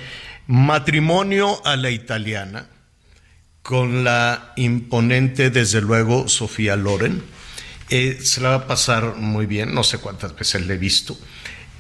Matrimonio 0.47 1.65
a 1.67 1.77
la 1.77 1.91
italiana 1.91 2.67
con 3.69 4.03
la 4.03 4.55
imponente, 4.57 5.51
desde 5.51 5.83
luego, 5.83 6.27
Sofía 6.27 6.75
Loren. 6.75 7.23
Eh, 7.91 8.19
se 8.23 8.41
la 8.41 8.49
va 8.49 8.55
a 8.55 8.67
pasar 8.67 9.17
muy 9.17 9.45
bien, 9.45 9.75
no 9.75 9.85
sé 9.85 9.99
cuántas 9.99 10.35
veces 10.35 10.67
le 10.67 10.73
he 10.73 10.79
visto. 10.79 11.19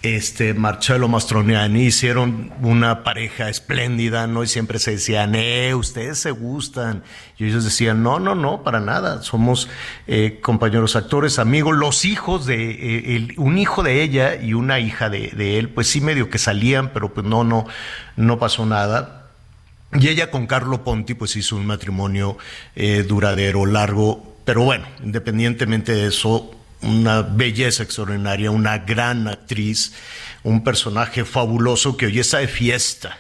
Este, 0.03 0.53
Marcello 0.53 1.09
Mastroniani 1.09 1.87
hicieron 1.87 2.53
una 2.61 3.05
pareja 3.05 3.49
espléndida, 3.49 4.27
¿no? 4.27 4.45
Y 4.45 4.49
siempre 4.49 4.79
se 4.81 4.91
decían, 4.91 5.35
eh, 5.35 5.75
ustedes 5.75 6.19
se 6.19 6.31
gustan. 6.31 7.05
Y 7.39 7.47
ellos 7.47 7.65
decían, 7.65 8.03
no, 8.03 8.21
no, 8.21 8.35
no, 8.35 8.63
para 8.63 8.81
nada. 8.81 9.23
Somos 9.23 9.71
eh, 10.07 10.41
compañeros 10.43 10.95
actores, 10.95 11.39
amigos. 11.39 11.75
Los 11.75 12.05
hijos 12.05 12.45
de, 12.45 13.17
eh, 13.17 13.29
un 13.39 13.57
hijo 13.57 13.83
de 13.83 14.03
ella 14.03 14.37
y 14.37 14.53
una 14.53 14.79
hija 14.79 15.09
de, 15.09 15.29
de 15.29 15.59
él, 15.59 15.71
pues 15.71 15.87
sí 15.87 16.03
medio 16.03 16.29
que 16.29 16.37
salían, 16.37 16.93
pero 16.93 17.15
pues 17.15 17.27
no, 17.27 17.45
no, 17.45 17.67
no 18.17 18.39
pasó 18.39 18.67
nada 18.67 19.18
y 19.93 20.09
ella 20.09 20.31
con 20.31 20.47
Carlo 20.47 20.85
Ponti 20.85 21.15
pues 21.15 21.37
hizo 21.37 21.57
un 21.57 21.67
matrimonio 21.67 22.37
eh, 22.77 23.05
duradero, 23.09 23.65
largo, 23.65 24.37
pero 24.45 24.63
bueno, 24.63 24.87
independientemente 25.03 25.93
de 25.93 26.09
eso, 26.09 26.51
una 26.83 27.23
belleza 27.23 27.83
extraordinaria, 27.83 28.51
una 28.51 28.79
gran 28.79 29.29
actriz, 29.29 29.95
un 30.43 30.63
personaje 30.63 31.25
fabuloso 31.25 31.97
que 31.97 32.07
hoy 32.07 32.19
está 32.19 32.39
de 32.39 32.49
fiesta 32.49 33.19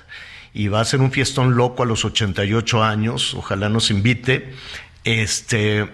y 0.53 0.69
va 0.69 0.81
a 0.81 0.85
ser 0.85 1.01
un 1.01 1.11
fiestón 1.11 1.57
loco 1.57 1.83
a 1.83 1.87
los 1.87 2.05
88 2.05 2.83
años, 2.83 3.35
ojalá 3.35 3.69
nos 3.69 3.91
invite, 3.91 4.53
este, 5.05 5.89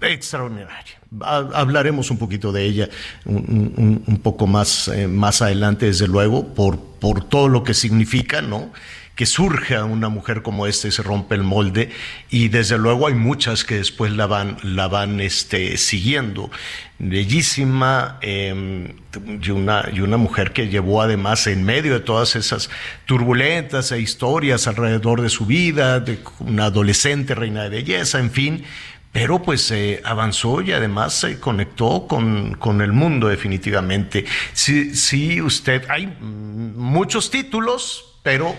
extraordinaria. 0.00 0.98
Hablaremos 1.20 2.10
un 2.10 2.18
poquito 2.18 2.50
de 2.50 2.64
ella 2.64 2.88
un, 3.24 4.20
poco 4.22 4.46
más, 4.46 4.88
eh, 4.88 5.06
más 5.06 5.42
adelante, 5.42 5.86
desde 5.86 6.08
luego, 6.08 6.54
por, 6.54 6.80
por 6.80 7.28
todo 7.28 7.48
lo 7.48 7.62
que 7.62 7.72
significa, 7.72 8.42
¿no? 8.42 8.72
Que 9.14 9.26
surja 9.26 9.84
una 9.84 10.08
mujer 10.08 10.42
como 10.42 10.66
esta 10.66 10.88
y 10.88 10.90
se 10.90 11.02
rompe 11.02 11.36
el 11.36 11.44
molde 11.44 11.90
y 12.30 12.48
desde 12.48 12.78
luego 12.78 13.06
hay 13.06 13.14
muchas 13.14 13.64
que 13.64 13.76
después 13.76 14.12
la 14.12 14.26
van, 14.26 14.56
la 14.62 14.88
van 14.88 15.20
este, 15.20 15.76
siguiendo. 15.76 16.50
Bellísima 16.98 18.18
eh, 18.22 18.94
y, 19.40 19.50
una, 19.50 19.88
y 19.92 20.00
una 20.00 20.16
mujer 20.16 20.52
que 20.52 20.68
llevó 20.68 21.02
además 21.02 21.46
en 21.46 21.64
medio 21.64 21.92
de 21.94 22.00
todas 22.00 22.34
esas 22.34 22.70
turbulentas 23.06 23.92
e 23.92 24.00
historias 24.00 24.66
alrededor 24.66 25.20
de 25.22 25.28
su 25.28 25.46
vida, 25.46 26.00
de 26.00 26.18
una 26.40 26.66
adolescente 26.66 27.34
reina 27.34 27.64
de 27.64 27.68
belleza, 27.68 28.18
en 28.18 28.30
fin, 28.30 28.64
pero 29.12 29.42
pues 29.42 29.70
eh, 29.70 30.02
avanzó 30.04 30.60
y 30.60 30.72
además 30.72 31.14
se 31.14 31.38
conectó 31.38 32.06
con, 32.08 32.54
con 32.54 32.80
el 32.80 32.92
mundo 32.92 33.28
definitivamente. 33.28 34.24
Sí, 34.52 34.96
sí, 34.96 35.40
usted, 35.40 35.88
hay 35.88 36.06
muchos 36.20 37.30
títulos, 37.30 38.18
pero 38.24 38.56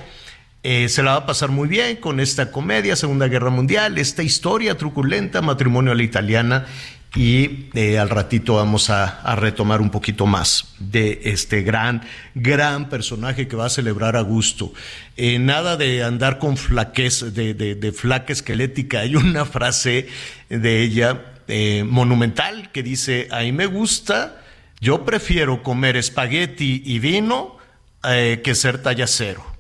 eh, 0.68 0.90
se 0.90 1.04
la 1.04 1.12
va 1.12 1.18
a 1.18 1.26
pasar 1.28 1.52
muy 1.52 1.68
bien 1.68 1.98
con 1.98 2.20
esta 2.20 2.50
comedia, 2.50 2.96
Segunda 2.96 3.28
Guerra 3.28 3.52
Mundial, 3.52 4.00
esta 4.00 4.24
historia 4.24 4.76
truculenta, 4.76 5.44
matrimonio 5.44 5.92
a 5.92 5.96
la 5.96 6.02
italiana. 6.02 6.66
Y 7.14 7.68
eh, 7.76 8.00
al 8.00 8.10
ratito 8.10 8.56
vamos 8.56 8.90
a, 8.90 9.36
retomar 9.36 9.80
un 9.80 9.92
poquito 9.92 10.26
más 10.26 10.74
de 10.80 11.22
este 11.26 11.62
gran, 11.62 12.02
gran 12.34 12.90
personaje 12.90 13.48
que 13.48 13.56
va 13.56 13.68
a 13.68 13.70
celebrar 13.70 14.18
a 14.18 14.22
gusto. 14.22 14.74
Eh, 15.18 15.38
nada 15.38 15.78
de 15.78 16.04
andar 16.04 16.40
con 16.40 16.58
flaquez, 16.58 17.36
de, 17.36 17.54
de, 17.54 17.76
de, 17.76 17.94
esquelética. 18.30 19.02
Hay 19.02 19.16
una 19.16 19.46
frase 19.46 20.08
de 20.50 20.82
ella 20.82 21.26
monumental 21.86 22.72
que 22.72 22.82
dice, 22.82 23.28
a 23.30 23.42
mí 23.42 23.52
me 23.52 23.68
gusta, 23.68 24.42
yo 24.82 25.06
prefiero 25.06 25.62
comer 25.62 25.96
espagueti 25.96 26.82
y 26.84 26.98
vino 26.98 27.56
que 28.02 28.56
ser 28.56 28.82
talla 28.82 29.06
cero. 29.06 29.55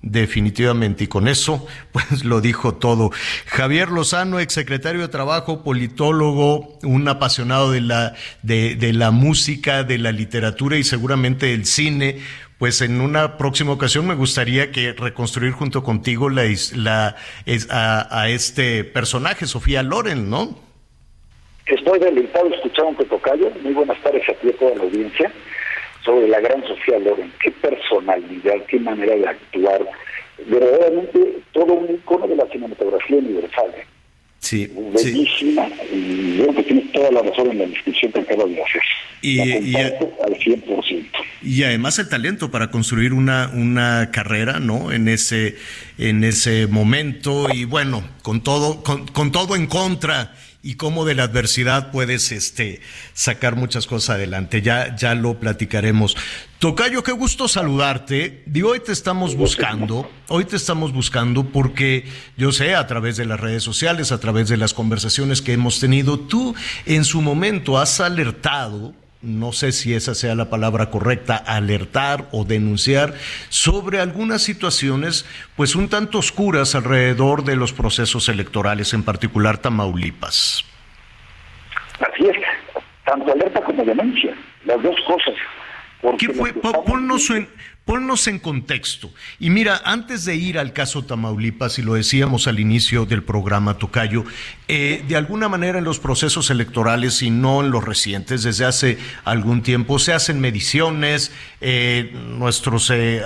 Definitivamente, 0.00 1.04
y 1.04 1.06
con 1.08 1.26
eso, 1.26 1.66
pues 1.92 2.24
lo 2.24 2.40
dijo 2.40 2.74
todo. 2.74 3.10
Javier 3.46 3.90
Lozano, 3.90 4.38
exsecretario 4.38 5.00
de 5.00 5.08
Trabajo, 5.08 5.64
politólogo, 5.64 6.78
un 6.82 7.08
apasionado 7.08 7.72
de 7.72 7.80
la, 7.80 8.14
de, 8.42 8.76
de 8.76 8.92
la 8.92 9.10
música, 9.10 9.82
de 9.82 9.98
la 9.98 10.12
literatura 10.12 10.76
y 10.76 10.84
seguramente 10.84 11.46
del 11.46 11.64
cine. 11.64 12.18
Pues 12.58 12.80
en 12.80 13.00
una 13.00 13.38
próxima 13.38 13.72
ocasión 13.72 14.06
me 14.06 14.14
gustaría 14.14 14.72
que 14.72 14.92
reconstruir 14.92 15.52
junto 15.52 15.84
contigo 15.84 16.28
la, 16.28 16.44
la, 16.74 17.14
a, 17.70 18.20
a 18.20 18.28
este 18.28 18.82
personaje, 18.82 19.46
Sofía 19.46 19.84
Loren, 19.84 20.28
¿no? 20.28 20.68
Estoy 21.66 21.98
deleitado 22.00 22.48
de 22.48 22.56
escuchar 22.56 22.86
un 22.86 22.96
Tocayo. 22.96 23.50
Muy 23.62 23.74
buenas 23.74 24.00
tardes 24.02 24.22
a 24.28 24.32
a 24.32 24.52
toda 24.58 24.74
la 24.74 24.82
audiencia. 24.82 25.30
Sobre 26.08 26.26
la 26.28 26.40
gran 26.40 26.66
Sofía 26.66 26.98
Loren, 27.00 27.30
qué 27.42 27.50
personalidad, 27.50 28.64
qué 28.66 28.80
manera 28.80 29.14
de 29.14 29.28
actuar, 29.28 29.86
verdaderamente 30.46 31.18
todo 31.52 31.74
un 31.74 31.94
icono 31.94 32.26
de 32.26 32.36
la 32.36 32.46
cinematografía 32.46 33.18
universal. 33.18 33.66
¿eh? 33.76 33.84
Sí, 34.38 34.72
bellísima 34.74 35.68
y 35.92 36.38
creo 36.38 36.54
que 36.54 36.62
tienes 36.62 36.92
toda 36.92 37.10
la 37.10 37.20
razón 37.20 37.50
en 37.50 37.58
la 37.58 37.66
descripción 37.66 38.12
que 38.12 38.20
acabas 38.20 38.48
de 38.48 38.62
hacer. 38.62 38.82
Y, 39.20 39.40
y, 39.40 39.74
al 39.76 39.98
100%. 39.98 41.06
Y 41.42 41.62
además 41.64 41.98
el 41.98 42.08
talento 42.08 42.50
para 42.50 42.70
construir 42.70 43.12
una, 43.12 43.50
una 43.52 44.10
carrera, 44.10 44.60
¿no? 44.60 44.92
En 44.92 45.08
ese, 45.08 45.56
en 45.98 46.24
ese 46.24 46.68
momento 46.68 47.48
y 47.52 47.64
bueno, 47.64 48.02
con 48.22 48.42
todo, 48.42 48.82
con, 48.82 49.06
con 49.08 49.30
todo 49.30 49.56
en 49.56 49.66
contra 49.66 50.32
y 50.62 50.74
cómo 50.74 51.04
de 51.04 51.14
la 51.14 51.24
adversidad 51.24 51.92
puedes 51.92 52.32
este, 52.32 52.80
sacar 53.12 53.54
muchas 53.56 53.86
cosas 53.86 54.16
adelante. 54.16 54.60
Ya, 54.60 54.96
ya 54.96 55.14
lo 55.14 55.38
platicaremos. 55.38 56.16
Tocayo, 56.58 57.04
qué 57.04 57.12
gusto 57.12 57.46
saludarte. 57.46 58.42
Digo, 58.46 58.70
hoy 58.70 58.80
te 58.80 58.92
estamos 58.92 59.36
buscando, 59.36 60.10
hoy 60.26 60.44
te 60.44 60.56
estamos 60.56 60.92
buscando 60.92 61.44
porque 61.44 62.04
yo 62.36 62.50
sé, 62.50 62.74
a 62.74 62.86
través 62.86 63.16
de 63.16 63.26
las 63.26 63.38
redes 63.38 63.62
sociales, 63.62 64.10
a 64.10 64.18
través 64.18 64.48
de 64.48 64.56
las 64.56 64.74
conversaciones 64.74 65.42
que 65.42 65.52
hemos 65.52 65.78
tenido, 65.78 66.18
tú 66.18 66.54
en 66.86 67.04
su 67.04 67.22
momento 67.22 67.78
has 67.78 68.00
alertado 68.00 68.94
no 69.20 69.52
sé 69.52 69.72
si 69.72 69.94
esa 69.94 70.14
sea 70.14 70.34
la 70.34 70.48
palabra 70.48 70.90
correcta, 70.90 71.36
alertar 71.36 72.26
o 72.30 72.44
denunciar 72.44 73.14
sobre 73.48 74.00
algunas 74.00 74.42
situaciones 74.42 75.26
pues 75.56 75.74
un 75.74 75.88
tanto 75.88 76.18
oscuras 76.18 76.74
alrededor 76.74 77.44
de 77.44 77.56
los 77.56 77.72
procesos 77.72 78.28
electorales, 78.28 78.94
en 78.94 79.02
particular 79.02 79.58
Tamaulipas. 79.58 80.64
Así 82.00 82.26
es, 82.26 82.36
tanto 83.04 83.32
alerta 83.32 83.60
como 83.62 83.84
denuncia, 83.84 84.36
las 84.64 84.80
dos 84.82 84.96
cosas. 85.06 85.34
¿Qué 86.18 86.28
fue? 86.28 86.52
Ponnos 86.52 87.28
en, 87.30 87.48
Ponnos 87.88 88.26
en 88.26 88.38
contexto. 88.38 89.10
Y 89.40 89.48
mira, 89.48 89.80
antes 89.82 90.26
de 90.26 90.36
ir 90.36 90.58
al 90.58 90.74
caso 90.74 91.06
Tamaulipas, 91.06 91.78
y 91.78 91.82
lo 91.82 91.94
decíamos 91.94 92.46
al 92.46 92.60
inicio 92.60 93.06
del 93.06 93.22
programa 93.22 93.78
Tocayo, 93.78 94.26
eh, 94.68 95.02
de 95.08 95.16
alguna 95.16 95.48
manera 95.48 95.78
en 95.78 95.84
los 95.84 95.98
procesos 95.98 96.50
electorales 96.50 97.22
y 97.22 97.30
no 97.30 97.64
en 97.64 97.70
los 97.70 97.82
recientes, 97.82 98.42
desde 98.42 98.66
hace 98.66 98.98
algún 99.24 99.62
tiempo, 99.62 99.98
se 99.98 100.12
hacen 100.12 100.38
mediciones, 100.38 101.32
eh, 101.62 102.12
nuestros 102.36 102.90
eh, 102.90 103.22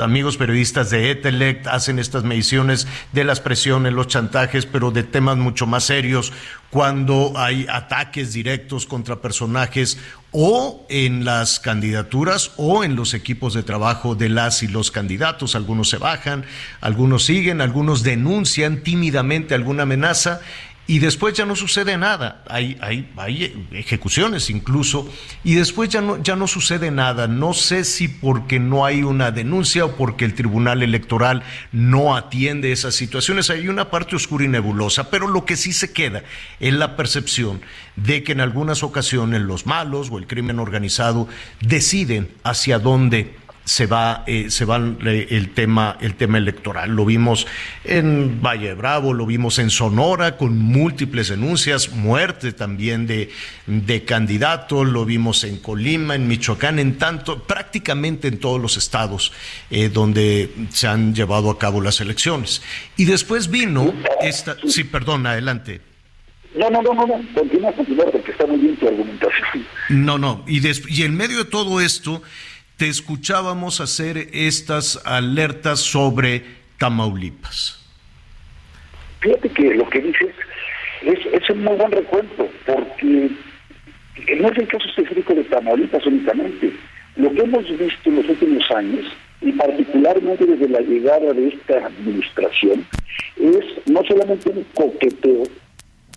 amigos 0.00 0.36
periodistas 0.36 0.90
de 0.90 1.12
Etelect 1.12 1.68
hacen 1.68 2.00
estas 2.00 2.24
mediciones 2.24 2.88
de 3.12 3.22
las 3.22 3.38
presiones, 3.38 3.92
los 3.92 4.08
chantajes, 4.08 4.66
pero 4.66 4.90
de 4.90 5.04
temas 5.04 5.36
mucho 5.36 5.68
más 5.68 5.84
serios, 5.84 6.32
cuando 6.70 7.32
hay 7.36 7.64
ataques 7.68 8.32
directos 8.32 8.86
contra 8.86 9.20
personajes 9.20 9.98
o 10.32 10.86
en 10.88 11.24
las 11.24 11.58
candidaturas 11.58 12.52
o 12.56 12.84
en 12.84 12.96
los 12.96 13.14
equipos 13.14 13.54
de 13.54 13.62
trabajo 13.62 14.14
de 14.14 14.28
las 14.28 14.62
y 14.62 14.68
los 14.68 14.90
candidatos. 14.90 15.54
Algunos 15.54 15.90
se 15.90 15.98
bajan, 15.98 16.44
algunos 16.80 17.24
siguen, 17.24 17.60
algunos 17.60 18.02
denuncian 18.02 18.82
tímidamente 18.82 19.54
alguna 19.54 19.82
amenaza 19.82 20.40
y 20.90 20.98
después 20.98 21.34
ya 21.34 21.46
no 21.46 21.54
sucede 21.54 21.96
nada. 21.96 22.42
Hay, 22.48 22.76
hay, 22.80 23.08
hay, 23.16 23.68
ejecuciones 23.70 24.50
incluso, 24.50 25.08
y 25.44 25.54
después 25.54 25.88
ya 25.88 26.00
no, 26.00 26.20
ya 26.20 26.34
no 26.34 26.48
sucede 26.48 26.90
nada. 26.90 27.28
No 27.28 27.54
sé 27.54 27.84
si 27.84 28.08
porque 28.08 28.58
no 28.58 28.84
hay 28.84 29.04
una 29.04 29.30
denuncia 29.30 29.84
o 29.84 29.94
porque 29.94 30.24
el 30.24 30.34
Tribunal 30.34 30.82
Electoral 30.82 31.44
no 31.70 32.16
atiende 32.16 32.72
esas 32.72 32.96
situaciones. 32.96 33.50
Hay 33.50 33.68
una 33.68 33.88
parte 33.88 34.16
oscura 34.16 34.44
y 34.44 34.48
nebulosa, 34.48 35.10
pero 35.10 35.28
lo 35.28 35.44
que 35.44 35.56
sí 35.56 35.72
se 35.72 35.92
queda 35.92 36.24
es 36.58 36.74
la 36.74 36.96
percepción 36.96 37.60
de 37.94 38.24
que 38.24 38.32
en 38.32 38.40
algunas 38.40 38.82
ocasiones 38.82 39.42
los 39.42 39.66
malos 39.66 40.08
o 40.10 40.18
el 40.18 40.26
crimen 40.26 40.58
organizado 40.58 41.28
deciden 41.60 42.32
hacia 42.42 42.80
dónde 42.80 43.36
se 43.64 43.86
va, 43.86 44.24
eh, 44.26 44.50
se 44.50 44.64
va 44.64 44.76
el 44.76 45.50
tema, 45.54 45.96
el 46.00 46.14
tema 46.14 46.38
electoral. 46.38 46.90
Lo 46.90 47.04
vimos 47.04 47.46
en 47.84 48.40
Valle 48.42 48.74
Bravo, 48.74 49.12
lo 49.12 49.26
vimos 49.26 49.58
en 49.58 49.70
Sonora 49.70 50.36
con 50.36 50.58
múltiples 50.58 51.28
denuncias, 51.28 51.92
muerte 51.92 52.52
también 52.52 53.06
de, 53.06 53.30
de 53.66 54.04
candidatos, 54.04 54.88
lo 54.88 55.04
vimos 55.04 55.44
en 55.44 55.58
Colima, 55.58 56.14
en 56.14 56.26
Michoacán, 56.26 56.78
en 56.78 56.98
tanto, 56.98 57.44
prácticamente 57.44 58.28
en 58.28 58.38
todos 58.38 58.60
los 58.60 58.76
estados 58.76 59.32
eh, 59.70 59.88
donde 59.88 60.50
se 60.70 60.88
han 60.88 61.14
llevado 61.14 61.50
a 61.50 61.58
cabo 61.58 61.80
las 61.80 62.00
elecciones. 62.00 62.62
Y 62.96 63.04
después 63.04 63.50
vino 63.50 63.94
esta, 64.20 64.56
sí, 64.66 64.84
perdón, 64.84 65.26
adelante. 65.26 65.80
No, 66.56 66.68
no, 66.68 66.82
no, 66.82 66.92
no, 66.94 67.06
no. 67.06 67.20
continúa, 67.32 67.72
continúa, 67.72 68.06
porque 68.10 68.32
está 68.32 68.44
muy 68.44 68.58
bien 68.58 68.76
tu 68.76 68.88
argumentación. 68.88 69.66
No, 69.90 70.18
no, 70.18 70.44
y, 70.48 70.60
y 70.88 71.02
en 71.04 71.16
medio 71.16 71.38
de 71.38 71.44
todo 71.44 71.80
esto, 71.80 72.22
te 72.80 72.88
escuchábamos 72.88 73.82
hacer 73.82 74.16
estas 74.32 75.04
alertas 75.04 75.80
sobre 75.80 76.42
Tamaulipas. 76.78 77.78
Fíjate 79.20 79.50
que 79.50 79.74
lo 79.74 79.86
que 79.90 80.00
dices 80.00 80.34
es, 81.02 81.18
es 81.30 81.50
un 81.50 81.62
muy 81.62 81.76
buen 81.76 81.92
recuento, 81.92 82.48
porque 82.64 83.32
no 84.40 84.48
es 84.48 84.56
el 84.56 84.66
caso 84.66 84.88
específico 84.88 85.34
de 85.34 85.44
Tamaulipas 85.44 86.06
únicamente. 86.06 86.72
Lo 87.16 87.30
que 87.34 87.42
hemos 87.42 87.68
visto 87.68 88.08
en 88.08 88.16
los 88.16 88.28
últimos 88.30 88.70
años, 88.70 89.04
y 89.42 89.52
particularmente 89.52 90.46
desde 90.46 90.68
la 90.70 90.80
llegada 90.80 91.34
de 91.34 91.48
esta 91.48 91.84
administración, 91.84 92.86
es 93.36 93.88
no 93.88 94.02
solamente 94.08 94.48
un 94.48 94.64
coqueteo 94.72 95.42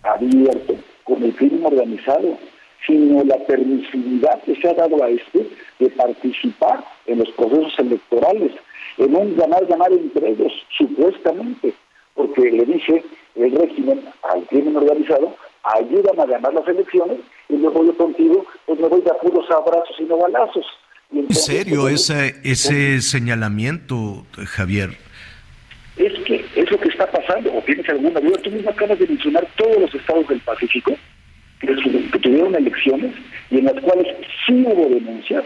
abierto 0.02 0.78
con 1.02 1.24
el 1.24 1.34
crimen 1.34 1.66
organizado, 1.66 2.38
sino 2.86 3.24
la 3.24 3.38
permisividad 3.46 4.42
que 4.42 4.56
se 4.56 4.68
ha 4.68 4.74
dado 4.74 5.02
a 5.02 5.08
este 5.08 5.48
de 5.78 5.90
participar 5.90 6.84
en 7.06 7.18
los 7.18 7.30
procesos 7.30 7.72
electorales, 7.78 8.52
en 8.98 9.14
un 9.14 9.36
ganar-ganar 9.36 9.92
entre 9.92 10.30
ellos, 10.30 10.52
supuestamente, 10.76 11.74
porque 12.14 12.50
le 12.50 12.64
dice 12.64 13.04
el 13.34 13.52
régimen 13.52 14.00
al 14.22 14.44
crimen 14.46 14.76
organizado, 14.76 15.34
ayúdame 15.64 16.22
a 16.22 16.26
ganar 16.26 16.54
las 16.54 16.68
elecciones 16.68 17.18
y 17.48 17.56
luego 17.56 17.84
yo 17.84 17.96
contigo, 17.96 18.44
pues 18.66 18.78
me 18.78 18.88
voy 18.88 19.00
de 19.00 19.12
puros 19.22 19.50
abrazos 19.50 19.96
y 19.98 20.04
no 20.04 20.18
balazos. 20.18 20.66
¿En 21.12 21.32
serio 21.32 21.82
pues, 21.82 22.10
ese, 22.10 22.34
ese 22.44 23.00
señalamiento, 23.00 24.24
Javier? 24.46 24.90
Es 25.96 26.12
que 26.24 26.44
es 26.56 26.70
lo 26.70 26.78
que 26.78 26.88
está 26.88 27.10
pasando, 27.10 27.52
o 27.54 27.62
tienes 27.62 27.88
alguna 27.88 28.20
duda, 28.20 28.38
tú 28.42 28.50
mismo 28.50 28.70
acabas 28.70 28.98
de 28.98 29.06
mencionar 29.06 29.46
todos 29.56 29.78
los 29.78 29.94
estados 29.94 30.26
del 30.26 30.40
Pacífico, 30.40 30.96
que, 31.66 32.18
tuvieron 32.18 32.54
elecciones 32.54 33.12
y 33.50 33.58
en 33.58 33.64
las 33.66 33.80
cuales 33.80 34.14
sí 34.46 34.64
hubo 34.66 34.88
denuncias, 34.88 35.44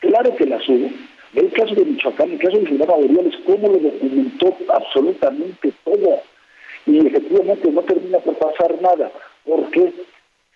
claro 0.00 0.34
que 0.36 0.46
las 0.46 0.66
hubo. 0.68 0.90
El 1.34 1.50
caso 1.52 1.74
de 1.74 1.84
Michoacán, 1.84 2.32
el 2.32 2.38
caso 2.38 2.58
de 2.58 2.66
señor 2.66 2.90
Aureliales, 2.90 3.34
cómo 3.46 3.68
lo 3.68 3.78
documentó 3.78 4.56
absolutamente 4.68 5.72
todo. 5.84 6.20
Y 6.86 7.06
efectivamente 7.06 7.70
no 7.70 7.82
termina 7.82 8.18
por 8.18 8.36
pasar 8.36 8.80
nada, 8.82 9.10
porque 9.44 9.92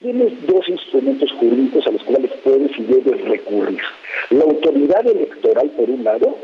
tienes 0.00 0.46
dos 0.46 0.68
instrumentos 0.68 1.32
jurídicos 1.32 1.86
a 1.86 1.92
los 1.92 2.02
cuales 2.02 2.30
puedes 2.44 2.78
y 2.78 2.82
debes 2.82 3.24
recurrir. 3.24 3.80
La 4.30 4.44
autoridad 4.44 5.06
electoral, 5.06 5.70
por 5.70 5.88
un 5.88 6.04
lado, 6.04 6.36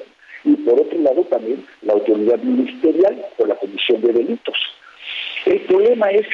y 0.44 0.56
por 0.56 0.80
otro 0.80 0.98
lado 0.98 1.22
también 1.24 1.64
la 1.82 1.92
autoridad 1.92 2.38
ministerial 2.38 3.24
o 3.38 3.46
la 3.46 3.54
comisión 3.56 4.00
de 4.00 4.12
delitos. 4.12 4.56
El 5.46 5.60
problema 5.60 6.10
es 6.10 6.26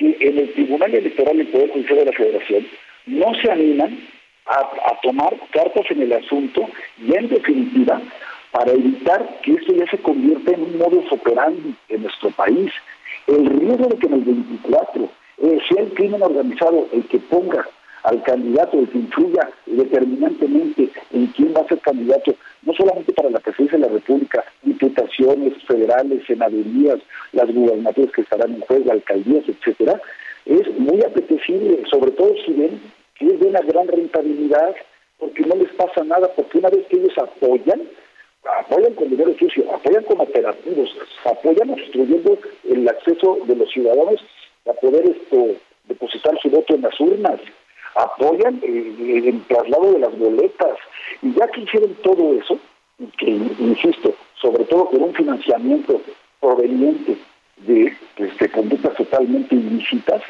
que 0.00 0.16
en 0.18 0.38
el 0.38 0.50
Tribunal 0.54 0.94
Electoral 0.94 1.36
y 1.36 1.40
el 1.40 1.48
Poder 1.48 1.70
Judicial 1.72 1.98
de 1.98 2.04
la 2.06 2.12
Federación 2.12 2.66
no 3.04 3.34
se 3.34 3.52
animan 3.52 3.98
a, 4.46 4.98
tomar 5.02 5.36
cartas 5.50 5.84
en 5.90 6.00
el 6.02 6.12
asunto 6.14 6.66
y 6.98 7.14
en 7.14 7.28
definitiva 7.28 8.00
para 8.50 8.72
evitar 8.72 9.40
que 9.42 9.52
esto 9.52 9.74
ya 9.74 9.86
se 9.90 9.98
convierta 9.98 10.52
en 10.52 10.62
un 10.62 10.78
modo 10.78 11.04
operandi 11.10 11.74
en 11.90 12.02
nuestro 12.02 12.30
país. 12.30 12.72
El 13.26 13.46
riesgo 13.46 13.88
de 13.88 13.98
que 13.98 14.06
en 14.06 14.12
el 14.14 14.20
24 14.22 15.04
eh, 15.42 15.58
sea 15.68 15.82
el 15.82 15.92
crimen 15.92 16.22
organizado 16.22 16.88
el 16.92 17.04
que 17.04 17.18
ponga 17.18 17.68
al 18.04 18.22
candidato, 18.22 18.78
el 18.78 18.88
que 18.88 18.98
influya 18.98 19.50
determinantemente 19.66 20.88
en 21.12 21.26
quién 21.28 21.52
va 21.54 21.60
a 21.60 21.68
ser 21.68 21.78
candidato, 21.80 22.34
no 22.62 22.74
solamente 22.74 23.12
para 23.12 23.30
la 23.30 23.40
presidencia 23.40 23.78
de 23.78 23.86
la 23.86 23.92
República, 23.92 24.44
diputaciones 24.62 25.54
federales, 25.64 26.24
senadurías, 26.26 26.98
las 27.32 27.52
gubernaturas 27.52 28.12
que 28.12 28.22
estarán 28.22 28.54
en 28.54 28.60
juego, 28.60 28.92
alcaldías, 28.92 29.44
etcétera, 29.48 30.00
es 30.46 30.78
muy 30.78 31.02
apetecible, 31.02 31.82
sobre 31.90 32.12
todo 32.12 32.34
si 32.44 32.52
ven 32.52 32.80
que 33.14 33.26
es 33.26 33.40
de 33.40 33.48
una 33.48 33.60
gran 33.60 33.86
rentabilidad, 33.86 34.74
porque 35.18 35.42
no 35.42 35.54
les 35.56 35.70
pasa 35.74 36.02
nada, 36.04 36.28
porque 36.34 36.58
una 36.58 36.70
vez 36.70 36.86
que 36.86 36.96
ellos 36.96 37.12
apoyan, 37.18 37.82
apoyan 38.60 38.94
con 38.94 39.10
dinero 39.10 39.34
sucio, 39.38 39.64
apoyan 39.72 40.04
con 40.04 40.20
operativos, 40.20 40.96
apoyan 41.24 41.70
obstruyendo 41.70 42.38
el 42.68 42.88
acceso 42.88 43.38
de 43.46 43.56
los 43.56 43.70
ciudadanos 43.70 44.20
a 44.66 44.72
poder 44.72 45.04
esto 45.06 45.56
depositar 45.84 46.38
su 46.40 46.48
voto 46.48 46.74
en 46.74 46.82
las 46.82 46.98
urnas, 46.98 47.40
apoyan 47.94 48.60
el, 48.62 49.42
traslado 49.48 49.92
de 49.92 49.98
las 49.98 50.18
boletas. 50.18 50.76
Y 51.22 51.32
ya 51.32 51.48
que 51.48 51.62
hicieron 51.62 51.94
todo 52.02 52.34
eso, 52.34 52.58
que 53.18 53.30
insisto, 53.30 54.14
sobre 54.40 54.64
todo 54.64 54.90
por 54.90 55.00
un 55.00 55.14
financiamiento 55.14 56.00
proveniente 56.40 57.16
de, 57.58 57.96
pues, 58.16 58.36
de 58.38 58.50
conductas 58.50 58.94
totalmente 58.96 59.54
ilícitas, 59.54 60.22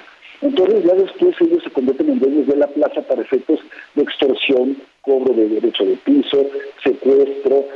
Entonces 0.43 0.85
ya 0.85 0.95
después 0.95 1.37
ellos 1.41 1.63
se 1.63 1.71
convierten 1.71 2.09
en 2.09 2.19
dueños 2.19 2.47
de 2.47 2.57
la 2.57 2.67
plaza 2.67 3.03
para 3.03 3.21
efectos 3.21 3.61
de 3.95 4.03
extorsión, 4.03 4.77
cobro 5.03 5.35
de 5.35 5.49
derecho 5.49 5.85
de 5.85 5.97
piso, 5.97 6.47
secuestro 6.83 7.67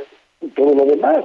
y 0.41 0.47
todo 0.47 0.73
lo 0.73 0.85
demás. 0.85 1.23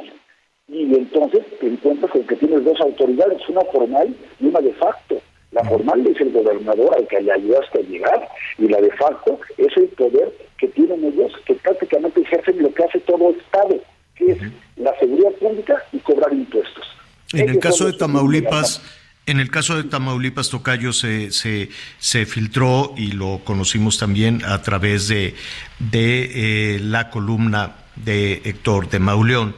Y 0.69 0.83
entonces 0.95 1.45
te 1.59 1.67
encuentras 1.67 2.13
con 2.13 2.27
que 2.27 2.37
tienes 2.37 2.65
dos 2.65 2.81
autoridades, 2.81 3.49
una 3.49 3.63
formal 3.73 4.15
y 4.39 4.47
una 4.47 4.61
de 4.61 4.73
facto. 4.75 5.21
La 5.53 5.65
formal 5.65 6.07
es 6.07 6.21
el 6.21 6.31
gobernador 6.33 6.97
al 6.97 7.09
que 7.09 7.21
le 7.21 7.33
ayudaste 7.33 7.81
a 7.81 7.83
llegar 7.83 8.29
y 8.59 8.69
la 8.69 8.81
de 8.81 8.91
facto 8.93 9.41
es 9.59 9.77
el 9.77 9.89
poder 9.89 10.33
que 10.59 10.69
tienen 10.69 11.05
ellos 11.05 11.33
que 11.45 11.55
prácticamente 11.55 12.21
ejercen 12.21 12.63
lo 12.63 12.73
que 12.73 12.85
hace 12.85 13.01
todo 13.01 13.31
Estado, 13.31 13.81
que 14.15 14.33
es 14.33 14.39
la 14.77 14.97
seguridad 15.01 15.33
pública 15.41 15.83
y 15.93 15.99
cobrar 15.99 16.33
impuestos. 16.33 16.87
En 17.33 17.49
el 17.49 17.59
caso 17.59 17.87
de 17.87 17.95
Tamaulipas, 17.95 18.83
en 19.27 19.41
el 19.41 19.51
caso 19.51 19.77
de 19.77 19.85
Tamaulipas, 19.85 20.51
Tocayo 20.51 20.93
se, 20.93 21.31
se, 21.31 21.69
se 21.99 22.27
filtró 22.27 22.95
y 22.97 23.13
lo 23.13 23.41
conocimos 23.45 23.99
también 23.99 24.43
a 24.45 24.63
través 24.63 25.09
de, 25.09 25.35
de 25.79 26.75
eh, 26.75 26.79
la 26.81 27.11
columna 27.11 27.77
de 27.97 28.43
Héctor 28.45 28.89
de 28.89 28.99
Mauleón. 28.99 29.55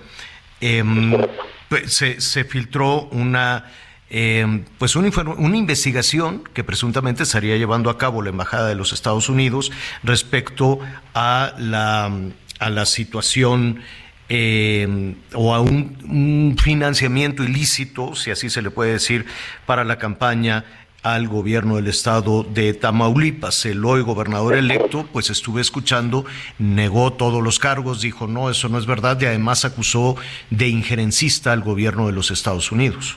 Em, 0.60 1.12
pues, 1.68 1.92
se, 1.94 2.20
se 2.20 2.44
filtró 2.44 3.08
una 3.12 3.64
eh, 4.14 4.64
pues 4.76 4.94
una, 4.94 5.08
investigación 5.56 6.44
que 6.52 6.62
presuntamente 6.62 7.22
estaría 7.22 7.56
llevando 7.56 7.88
a 7.88 7.96
cabo 7.96 8.20
la 8.20 8.28
Embajada 8.28 8.68
de 8.68 8.74
los 8.74 8.92
Estados 8.92 9.30
Unidos 9.30 9.72
respecto 10.02 10.80
a 11.14 11.54
la, 11.56 12.12
a 12.58 12.68
la 12.68 12.84
situación 12.84 13.80
eh, 14.28 15.14
o 15.32 15.54
a 15.54 15.60
un, 15.60 15.96
un, 16.04 16.56
financiamiento 16.62 17.42
ilícito, 17.42 18.14
si 18.14 18.30
así 18.30 18.50
se 18.50 18.60
le 18.60 18.70
puede 18.70 18.92
decir, 18.92 19.24
para 19.64 19.82
la 19.82 19.96
campaña 19.96 20.66
al 21.02 21.26
gobierno 21.26 21.76
del 21.76 21.88
estado 21.88 22.42
de 22.44 22.74
Tamaulipas. 22.74 23.64
El 23.64 23.82
hoy 23.82 24.02
gobernador 24.02 24.56
electo, 24.56 25.08
pues 25.10 25.30
estuve 25.30 25.62
escuchando, 25.62 26.26
negó 26.58 27.14
todos 27.14 27.42
los 27.42 27.58
cargos, 27.58 28.02
dijo 28.02 28.26
no, 28.26 28.50
eso 28.50 28.68
no 28.68 28.78
es 28.78 28.84
verdad 28.84 29.18
y 29.22 29.24
además 29.24 29.64
acusó 29.64 30.16
de 30.50 30.68
injerencista 30.68 31.52
al 31.52 31.62
gobierno 31.62 32.08
de 32.08 32.12
los 32.12 32.30
Estados 32.30 32.70
Unidos. 32.72 33.16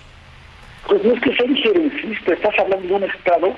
Pues 0.87 1.03
no 1.03 1.13
es 1.13 1.21
que 1.21 1.35
sea 1.35 1.45
injerencista, 1.47 2.33
estás 2.33 2.59
hablando 2.59 2.87
de 2.87 2.93
un 2.93 3.03
Estado 3.03 3.53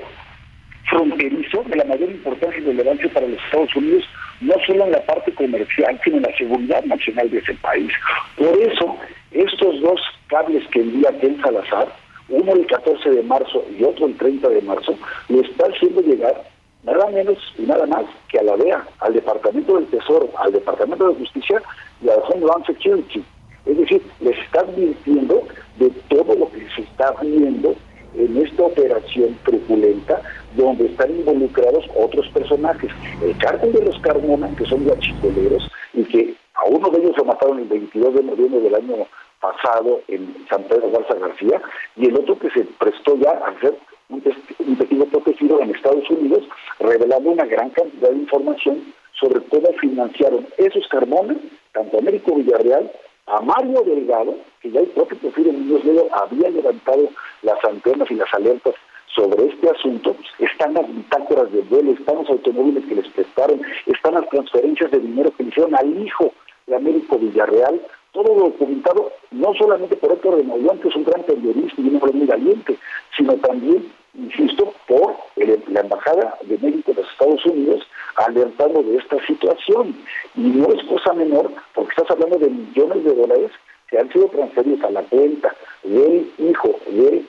fronterizo 0.89 1.63
de 1.63 1.75
la 1.75 1.83
mayor 1.85 2.09
importancia 2.09 2.59
y 2.59 2.65
relevancia 2.65 3.09
para 3.09 3.27
los 3.27 3.43
Estados 3.43 3.75
Unidos, 3.75 4.03
no 4.39 4.53
solo 4.65 4.85
en 4.85 4.91
la 4.91 5.05
parte 5.05 5.33
comercial, 5.33 5.99
sino 6.03 6.17
en 6.17 6.23
la 6.23 6.37
seguridad 6.37 6.83
nacional 6.85 7.29
de 7.29 7.39
ese 7.39 7.53
país. 7.55 7.91
Por 8.37 8.57
eso, 8.59 8.95
estos 9.31 9.81
dos 9.81 9.99
cables 10.27 10.65
que 10.69 10.79
envía 10.79 11.11
Ken 11.19 11.41
Salazar, 11.41 11.87
uno 12.29 12.53
el 12.53 12.65
14 12.65 13.09
de 13.09 13.23
marzo 13.23 13.65
y 13.77 13.83
otro 13.83 14.07
el 14.07 14.15
30 14.15 14.47
de 14.47 14.61
marzo, 14.61 14.97
lo 15.27 15.41
está 15.41 15.67
haciendo 15.67 16.01
llegar 16.01 16.43
nada 16.83 17.07
menos 17.11 17.37
y 17.57 17.63
nada 17.63 17.85
más 17.85 18.05
que 18.29 18.39
a 18.39 18.43
la 18.43 18.55
DEA, 18.55 18.85
al 18.99 19.13
Departamento 19.13 19.75
del 19.75 19.87
Tesoro, 19.87 20.29
al 20.37 20.53
Departamento 20.53 21.09
de 21.09 21.15
Justicia 21.15 21.61
y 22.01 22.09
al 22.09 22.19
Homeland 22.29 22.65
Security. 22.65 23.23
Es 23.65 23.77
decir, 23.77 24.01
les 24.21 24.37
está 24.39 24.61
advirtiendo 24.61 25.45
de 25.79 25.89
todo 26.09 26.35
lo 26.35 26.49
que 26.51 26.67
se 26.75 26.81
está 26.81 27.13
viendo 27.21 27.75
en 28.15 28.37
esta 28.37 28.63
operación 28.63 29.37
truculenta 29.43 30.21
donde 30.55 30.85
están 30.87 31.11
involucrados 31.11 31.85
otros 31.95 32.27
personajes. 32.29 32.91
El 33.23 33.37
cártel 33.37 33.73
de 33.73 33.85
los 33.85 33.99
Carmona, 33.99 34.49
que 34.55 34.65
son 34.65 34.83
guachicoleros, 34.85 35.69
y 35.93 36.03
que 36.05 36.33
a 36.55 36.65
uno 36.67 36.89
de 36.89 36.99
ellos 36.99 37.17
lo 37.17 37.25
mataron 37.25 37.59
el 37.59 37.65
22 37.65 38.15
de 38.15 38.23
noviembre 38.23 38.61
del 38.61 38.75
año 38.75 38.95
pasado 39.39 40.01
en 40.07 40.35
San 40.49 40.63
Pedro 40.63 40.89
Garza 40.91 41.13
García, 41.13 41.61
y 41.95 42.07
el 42.07 42.15
otro 42.15 42.39
que 42.39 42.49
se 42.49 42.65
prestó 42.79 43.15
ya 43.17 43.31
a 43.31 43.49
hacer 43.51 43.77
un, 44.09 44.23
un 44.59 44.75
testigo 44.77 45.05
protegido 45.05 45.61
en 45.61 45.75
Estados 45.75 46.09
Unidos, 46.09 46.43
revelando 46.79 47.29
una 47.29 47.45
gran 47.45 47.69
cantidad 47.69 48.09
de 48.09 48.17
información 48.17 48.93
sobre 49.19 49.41
cómo 49.45 49.71
financiaron 49.79 50.47
esos 50.57 50.87
Carmona, 50.87 51.35
tanto 51.73 51.99
Américo 51.99 52.35
Villarreal 52.35 52.91
a 53.27 53.41
Mario 53.41 53.81
Delgado, 53.83 54.35
que 54.61 54.71
ya 54.71 54.79
el 54.79 54.87
propio 54.87 55.17
Porfirio 55.17 55.53
Muñoz 55.53 55.83
Ledo 55.83 56.07
había 56.13 56.49
levantado 56.49 57.09
las 57.43 57.63
antenas 57.65 58.09
y 58.09 58.15
las 58.15 58.33
alertas 58.33 58.73
sobre 59.15 59.45
este 59.47 59.69
asunto, 59.69 60.15
están 60.39 60.73
las 60.75 60.87
bitácoras 60.87 61.51
de 61.51 61.61
vuelo, 61.61 61.91
están 61.91 62.17
los 62.17 62.29
automóviles 62.29 62.85
que 62.85 62.95
les 62.95 63.07
prestaron, 63.09 63.61
están 63.85 64.13
las 64.13 64.29
transferencias 64.29 64.91
de 64.91 64.99
dinero 64.99 65.31
que 65.35 65.43
le 65.43 65.49
hicieron 65.49 65.75
al 65.75 66.01
hijo 66.01 66.31
de 66.67 66.75
Américo 66.75 67.17
Villarreal, 67.17 67.81
todo 68.11 68.35
documentado 68.35 69.11
no 69.31 69.53
solamente 69.55 69.95
por 69.95 70.11
Héctor 70.11 70.37
de 70.37 70.79
que 70.81 70.87
es 70.87 70.95
un 70.95 71.03
gran 71.03 71.23
periodista 71.23 71.81
y 71.81 71.87
un 71.87 71.95
hombre 71.95 72.11
muy 72.13 72.27
valiente, 72.27 72.77
sino 73.15 73.33
también, 73.35 73.91
insisto, 74.13 74.73
por 74.87 75.15
la 75.35 75.79
Embajada 75.79 76.37
de 76.43 76.57
México 76.57 76.91
de 76.91 77.01
los 77.01 77.11
Estados 77.11 77.45
Unidos, 77.45 77.87
alertando 78.15 78.81
de 78.83 78.97
esta 78.97 79.23
situación. 79.25 79.95
Y 80.35 80.41
no 80.41 80.71
es 80.73 80.83
cosa 80.85 81.13
menor, 81.13 81.51
porque 81.73 81.91
estás 81.91 82.11
hablando 82.11 82.37
de 82.37 82.49
millones 82.49 83.03
de 83.03 83.13
dólares 83.13 83.51
que 83.89 83.97
han 83.97 84.11
sido 84.11 84.27
transferidos 84.27 84.83
a 84.83 84.91
la 84.91 85.01
cuenta 85.03 85.55
del 85.83 86.29
hijo 86.37 86.75
del, 86.87 87.25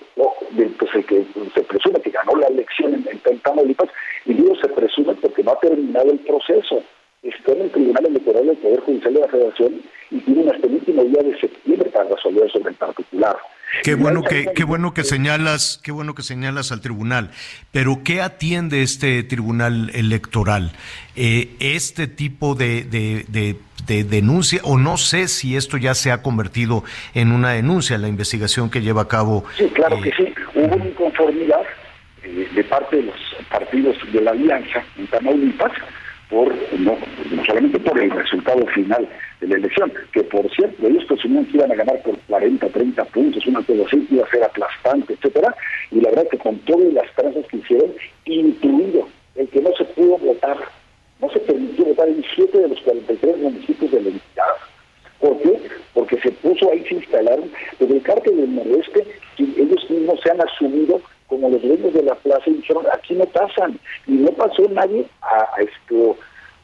pues, 0.79 1.07
que 1.07 1.25
se 1.55 1.63
presume 1.63 2.01
que 2.01 2.11
ganó 2.11 2.35
la 2.37 2.49
elección 2.49 2.95
en, 2.95 3.21
en 3.25 3.39
Tamaulipas, 3.41 3.89
y 4.25 4.35
digo 4.35 4.57
se 4.57 4.69
presume 4.69 5.15
porque 5.15 5.45
no 5.45 5.53
ha 5.53 5.61
terminado 5.61 6.11
el 6.11 6.19
proceso. 6.21 6.83
Está 7.23 7.53
en 7.53 7.63
el 7.63 7.71
Tribunal 7.71 8.07
Electoral 8.07 8.47
del 8.47 8.57
Poder 8.57 8.81
Judicial 8.81 9.15
de 9.15 9.21
la 9.21 9.29
Federación 9.29 9.83
y 10.11 10.19
tiene 10.21 10.51
hasta 10.51 10.67
el 10.67 10.75
último 10.75 11.03
día 11.05 11.23
de 11.23 11.39
septiembre 11.39 11.91
para 11.91 12.09
resolver 12.09 12.51
sobre 12.51 12.71
el 12.71 12.77
particular. 12.77 13.37
Qué 13.83 13.95
bueno 13.95 14.23
que 14.23 14.47
qué 14.55 14.65
bueno 14.65 14.95
que 14.95 15.05
señalas, 15.05 15.81
qué 15.83 15.93
bueno 15.93 16.15
que 16.15 16.23
señalas 16.23 16.73
al 16.73 16.81
tribunal. 16.81 17.31
Pero 17.71 18.03
¿qué 18.05 18.21
atiende 18.21 18.83
este 18.83 19.23
tribunal 19.23 19.91
electoral? 19.95 20.73
Eh, 21.17 21.51
este 21.61 22.07
tipo 22.07 22.55
de, 22.55 22.85
de, 22.85 23.25
de, 23.29 23.57
de, 23.87 24.05
denuncia 24.05 24.61
o 24.65 24.79
no 24.79 24.97
sé 24.97 25.29
si 25.29 25.57
esto 25.57 25.77
ya 25.77 25.95
se 25.95 26.13
ha 26.13 26.23
convertido 26.23 26.85
en 27.15 27.33
una 27.33 27.53
denuncia 27.53 27.99
la 27.99 28.09
investigación 28.09 28.71
que 28.71 28.81
lleva 28.81 29.03
a 29.03 29.09
cabo. 29.09 29.45
Sí, 29.57 29.69
claro 29.75 29.99
eh, 29.99 30.03
que 30.03 30.13
sí. 30.13 30.35
Hubo 30.55 30.77
una 30.77 30.87
inconformidad 30.87 31.63
eh, 32.23 32.49
de 32.55 32.65
parte 32.65 32.97
de 32.97 33.03
los 33.03 33.17
partidos 33.51 33.97
de 34.13 34.21
la 34.21 34.31
alianza 34.31 34.83
en 34.97 35.07
Tamaulipas 35.09 35.73
por 36.29 36.55
no, 36.79 36.97
no, 37.31 37.45
solamente 37.45 37.79
por 37.81 37.99
el 37.99 38.11
resultado 38.11 38.67
final 38.69 39.09
de 39.41 39.47
la 39.47 39.57
elección, 39.57 39.93
que 40.13 40.23
por 40.25 40.51
cierto, 40.55 40.87
ellos 40.87 41.05
presumían 41.05 41.47
que 41.47 41.57
iban 41.59 41.73
a 41.73 41.77
ganar 41.77 42.03
por 42.03 42.19
40, 42.29 42.69
30 42.69 43.05
puntos, 43.07 43.47
una 43.47 43.63
cosa 43.63 43.83
así, 43.87 44.07
iba 44.11 44.25
a 44.25 44.31
ser 44.31 44.45
aplastante, 44.45 45.15
etcétera, 45.15 45.55
y 45.91 46.01
la 46.01 46.11
verdad 46.11 46.29
que 46.31 46.39
con 46.39 46.59
todas 46.61 46.93
las 46.93 47.13
trazas 47.15 47.47
que 47.47 47.59
hicieron, 47.59 47.93
incluido 48.25 49.09
el 49.37 49.49
que 49.49 49.61
no 49.61 49.71
se 49.77 49.85
pudo 49.85 50.19
votar, 50.19 50.57
no 51.21 51.31
se 51.31 51.41
permitió 51.41 51.85
votar 51.85 52.09
en 52.09 52.25
7 52.35 52.59
de 52.59 52.69
los 52.69 52.81
43 52.81 53.39
municipios 53.39 53.91
de 53.91 54.01
la 54.01 54.09
entidad. 54.09 54.55
¿Por 55.21 55.39
qué? 55.43 55.61
Porque 55.95 56.21
se 56.21 56.31
puso 56.31 56.71
ahí, 56.71 56.85
se 56.85 56.95
instalaron, 56.95 57.51
desde 57.79 57.95
el 57.95 58.03
cártel 58.03 58.37
del 58.37 58.55
noroeste, 58.55 59.05
ellos 59.39 59.91
mismos 59.91 60.21
se 60.23 60.31
han 60.31 60.41
asumido 60.41 61.01
como 61.29 61.49
los 61.51 61.63
dueños 61.63 61.93
de 61.93 62.03
la 62.03 62.15
plaza 62.17 62.45
y 62.47 62.55
dijeron, 62.55 62.85
aquí 62.93 63.15
no 63.15 63.25
pasan. 63.27 63.79
Y 64.07 64.13
no 64.13 64.31
pasó 64.33 64.69
nadie 64.71 65.05
a, 65.21 65.47
a 65.57 65.63
esto, 65.63 66.17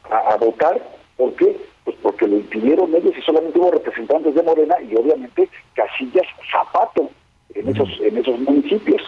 a, 0.09 0.33
a, 0.33 0.37
votar. 0.37 0.81
¿Por 1.17 1.33
qué? 1.35 1.55
Pues 1.85 1.95
porque 2.01 2.27
lo 2.27 2.37
impidieron 2.37 2.93
ellos 2.93 3.13
y 3.17 3.21
solamente 3.21 3.59
hubo 3.59 3.71
representantes 3.71 4.35
de 4.35 4.43
Morena 4.43 4.75
y 4.81 4.95
obviamente 4.95 5.47
casillas 5.73 6.25
zapato 6.51 7.09
en 7.53 7.69
esos, 7.69 7.89
en 8.01 8.17
esos 8.17 8.39
municipios. 8.39 9.01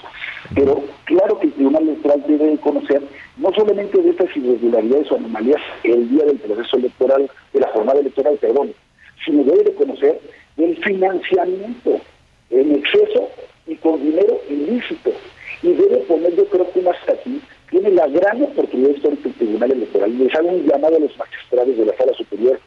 Pero 0.55 0.81
claro 1.05 1.39
que 1.39 1.47
el 1.47 1.53
Tribunal 1.53 1.83
Electoral 1.83 2.23
debe 2.27 2.57
conocer 2.59 3.01
no 3.37 3.51
solamente 3.53 4.01
de 4.01 4.11
estas 4.11 4.35
irregularidades 4.37 5.11
o 5.11 5.15
anomalías 5.15 5.61
el 5.83 6.09
día 6.09 6.25
del 6.25 6.37
proceso 6.37 6.77
electoral, 6.77 7.29
de 7.53 7.59
la 7.59 7.67
jornada 7.69 7.99
electoral, 7.99 8.37
perdón, 8.39 8.73
sino 9.25 9.43
debe 9.43 9.63
de 9.63 9.73
conocer 9.73 10.21
del 10.55 10.77
financiamiento 10.83 11.99
en 12.49 12.75
exceso 12.75 13.29
y 13.67 13.75
con 13.75 14.01
dinero 14.01 14.39
ilícito 14.49 15.11
y 15.61 15.73
debe 15.73 15.97
poner, 15.97 16.35
yo 16.35 16.45
creo 16.47 16.71
que 16.71 16.89
hasta 16.89 17.13
aquí 17.13 17.41
tiene 17.69 17.91
la 17.91 18.07
gran 18.07 18.41
oportunidad 18.43 18.91
histórica 18.91 19.23
del 19.23 19.33
Tribunal 19.33 19.71
Electoral 19.71 20.11
y 20.11 20.17
les 20.17 20.35
hago 20.35 20.49
un 20.49 20.65
llamado 20.65 20.95
a 20.95 20.99
los 20.99 21.17
magistrados 21.17 21.77
de 21.77 21.85
la 21.85 21.97
Sala 21.97 22.13
Superior 22.13 22.59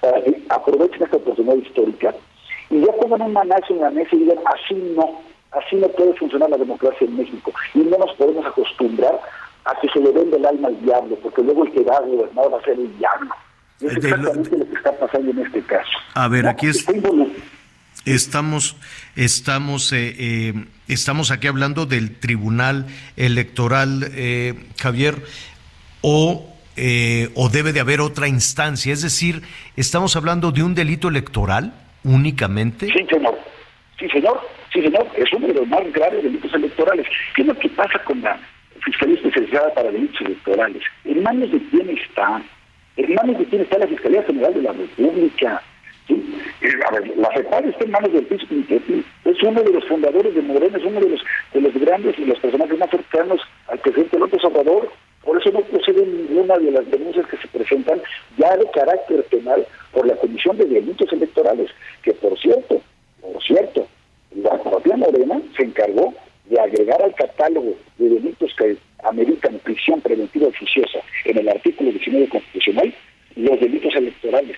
para 0.00 0.22
que 0.22 0.42
aprovechen 0.48 1.02
esta 1.02 1.16
oportunidad 1.16 1.56
histórica 1.56 2.14
y 2.70 2.80
ya 2.80 2.92
pongan 2.92 3.22
un 3.22 3.32
manazo 3.32 3.74
en 3.74 3.80
la 3.80 3.90
mesa 3.90 4.10
y 4.12 4.20
digan, 4.20 4.38
así 4.46 4.74
no, 4.74 5.20
así 5.52 5.76
no 5.76 5.88
puede 5.88 6.14
funcionar 6.14 6.50
la 6.50 6.56
democracia 6.56 7.06
en 7.06 7.16
México 7.16 7.52
y 7.74 7.78
no 7.80 7.98
nos 7.98 8.14
podemos 8.14 8.44
acostumbrar 8.46 9.20
a 9.64 9.80
que 9.80 9.88
se 9.88 10.00
le 10.00 10.12
venda 10.12 10.36
el 10.36 10.46
alma 10.46 10.68
al 10.68 10.80
diablo, 10.80 11.16
porque 11.22 11.42
luego 11.42 11.64
el 11.64 11.72
que 11.72 11.82
va 11.82 11.96
a 11.96 12.00
gobernar 12.00 12.52
va 12.52 12.58
a 12.58 12.62
ser 12.62 12.74
el 12.74 12.96
diablo. 12.98 13.30
Y 13.80 13.86
es 13.86 13.96
exactamente 13.96 14.56
lo 14.56 14.64
que 14.64 14.74
está 14.74 14.92
pasando 14.92 15.30
en 15.32 15.38
este 15.40 15.60
caso. 15.62 15.90
A 16.14 16.28
ver, 16.28 16.46
aquí 16.46 16.68
es... 16.68 16.86
Estamos, 18.06 18.76
estamos, 19.16 19.92
eh, 19.92 20.14
eh, 20.18 20.54
estamos 20.88 21.30
aquí 21.30 21.48
hablando 21.48 21.84
del 21.84 22.16
Tribunal 22.18 22.86
Electoral, 23.16 24.10
eh, 24.14 24.54
Javier, 24.80 25.16
o, 26.00 26.54
o 27.34 27.48
debe 27.48 27.72
de 27.72 27.80
haber 27.80 28.00
otra 28.00 28.28
instancia. 28.28 28.92
Es 28.92 29.02
decir, 29.02 29.42
estamos 29.76 30.16
hablando 30.16 30.52
de 30.52 30.62
un 30.62 30.74
delito 30.74 31.08
electoral 31.08 31.74
únicamente. 32.04 32.86
Sí, 32.86 33.04
señor. 33.10 33.38
Sí, 33.98 34.08
señor. 34.08 34.40
Sí, 34.72 34.82
señor. 34.82 35.06
Es 35.16 35.32
uno 35.32 35.48
de 35.48 35.54
los 35.54 35.68
más 35.68 35.82
graves 35.92 36.22
delitos 36.22 36.54
electorales. 36.54 37.06
¿Qué 37.34 37.42
es 37.42 37.48
lo 37.48 37.58
que 37.58 37.68
pasa 37.70 37.98
con 38.04 38.22
la 38.22 38.38
Fiscalía 38.86 39.16
Especializada 39.16 39.74
para 39.74 39.90
Delitos 39.90 40.20
Electorales. 40.20 40.82
¿En 41.04 41.22
manos 41.24 41.50
de 41.50 41.58
quién 41.70 41.90
está? 41.90 42.40
¿En 42.96 43.14
manos 43.14 43.38
de 43.38 43.44
quién 43.46 43.62
está 43.62 43.78
la 43.78 43.88
Fiscalía 43.88 44.22
General 44.22 44.54
de 44.54 44.62
la 44.62 44.72
República? 44.72 45.62
¿Sí? 46.06 46.24
La 47.16 47.30
FEPAD 47.30 47.66
está 47.66 47.84
en 47.84 47.90
manos 47.90 48.12
del 48.12 48.26
príncipe 48.26 49.04
es 49.24 49.42
uno 49.42 49.62
de 49.62 49.72
los 49.72 49.84
fundadores 49.86 50.34
de 50.34 50.42
Morena, 50.42 50.78
es 50.78 50.84
uno 50.84 51.00
de 51.00 51.10
los, 51.10 51.20
de 51.52 51.60
los 51.60 51.74
grandes 51.74 52.18
y 52.18 52.24
los 52.24 52.38
personajes 52.38 52.78
más 52.78 52.90
cercanos 52.90 53.40
al 53.66 53.78
presidente 53.80 54.18
López 54.18 54.42
Obrador. 54.44 54.90
Por 55.22 55.40
eso 55.40 55.50
no 55.50 55.60
procede 55.60 56.06
ninguna 56.06 56.56
de 56.56 56.70
las 56.70 56.90
denuncias 56.90 57.26
que 57.26 57.36
se 57.36 57.48
presentan 57.48 58.00
ya 58.38 58.56
de 58.56 58.70
carácter 58.70 59.24
penal 59.24 59.66
por 59.92 60.06
la 60.06 60.14
Comisión 60.16 60.56
de 60.56 60.66
Delitos 60.66 61.12
Electorales, 61.12 61.70
que 62.02 62.12
por 62.14 62.38
cierto, 62.38 62.80
por 63.20 63.42
cierto, 63.42 63.86
la 64.36 64.56
propia 64.62 64.96
Morena 64.96 65.40
se 65.56 65.64
encargó 65.64 66.14
de 66.44 66.60
agregar 66.60 67.02
al 67.02 67.14
catálogo 67.14 67.74
de 67.98 68.08
delitos 68.08 68.54
que 68.56 68.76
ameritan 69.04 69.58
prisión 69.64 70.00
preventiva 70.00 70.46
oficiosa 70.46 71.00
en 71.24 71.38
el 71.38 71.48
artículo 71.48 71.90
19 71.90 72.28
constitucional 72.28 72.94
los 73.34 73.60
delitos 73.60 73.94
electorales. 73.94 74.56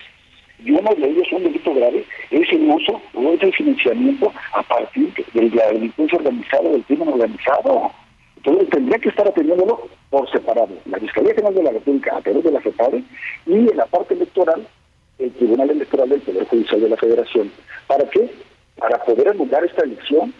Y 0.63 0.71
uno 0.71 0.93
de 0.93 1.07
ellos, 1.07 1.27
un 1.31 1.43
delito 1.43 1.73
grave, 1.73 2.05
es 2.31 2.51
el 2.51 2.69
uso 2.69 3.01
o 3.13 3.31
el 3.31 3.53
financiamiento 3.53 4.31
a 4.53 4.63
partir 4.63 5.13
de 5.33 5.49
la 5.49 5.67
delincuencia 5.67 6.17
organizada, 6.17 6.69
del 6.69 6.83
crimen 6.83 7.09
organizado. 7.09 7.91
Entonces 8.37 8.69
tendría 8.69 8.99
que 8.99 9.09
estar 9.09 9.27
atendiéndolo 9.27 9.87
por 10.09 10.29
separado. 10.31 10.69
La 10.85 10.99
Fiscalía 10.99 11.33
General 11.33 11.55
de 11.55 11.63
la 11.63 11.71
República 11.71 12.17
a 12.17 12.21
través 12.21 12.43
de 12.43 12.51
la 12.51 12.61
FEPADE 12.61 13.03
y 13.45 13.53
en 13.53 13.77
la 13.77 13.85
parte 13.85 14.13
electoral, 14.13 14.67
el 15.17 15.31
Tribunal 15.31 15.69
Electoral 15.69 16.09
del 16.09 16.21
Poder 16.21 16.45
Judicial 16.47 16.81
de 16.81 16.89
la 16.89 16.97
Federación. 16.97 17.51
¿Para 17.87 18.09
qué? 18.09 18.29
Para 18.77 19.03
poder 19.03 19.29
anular 19.29 19.63
esta 19.65 19.83
elección 19.83 20.33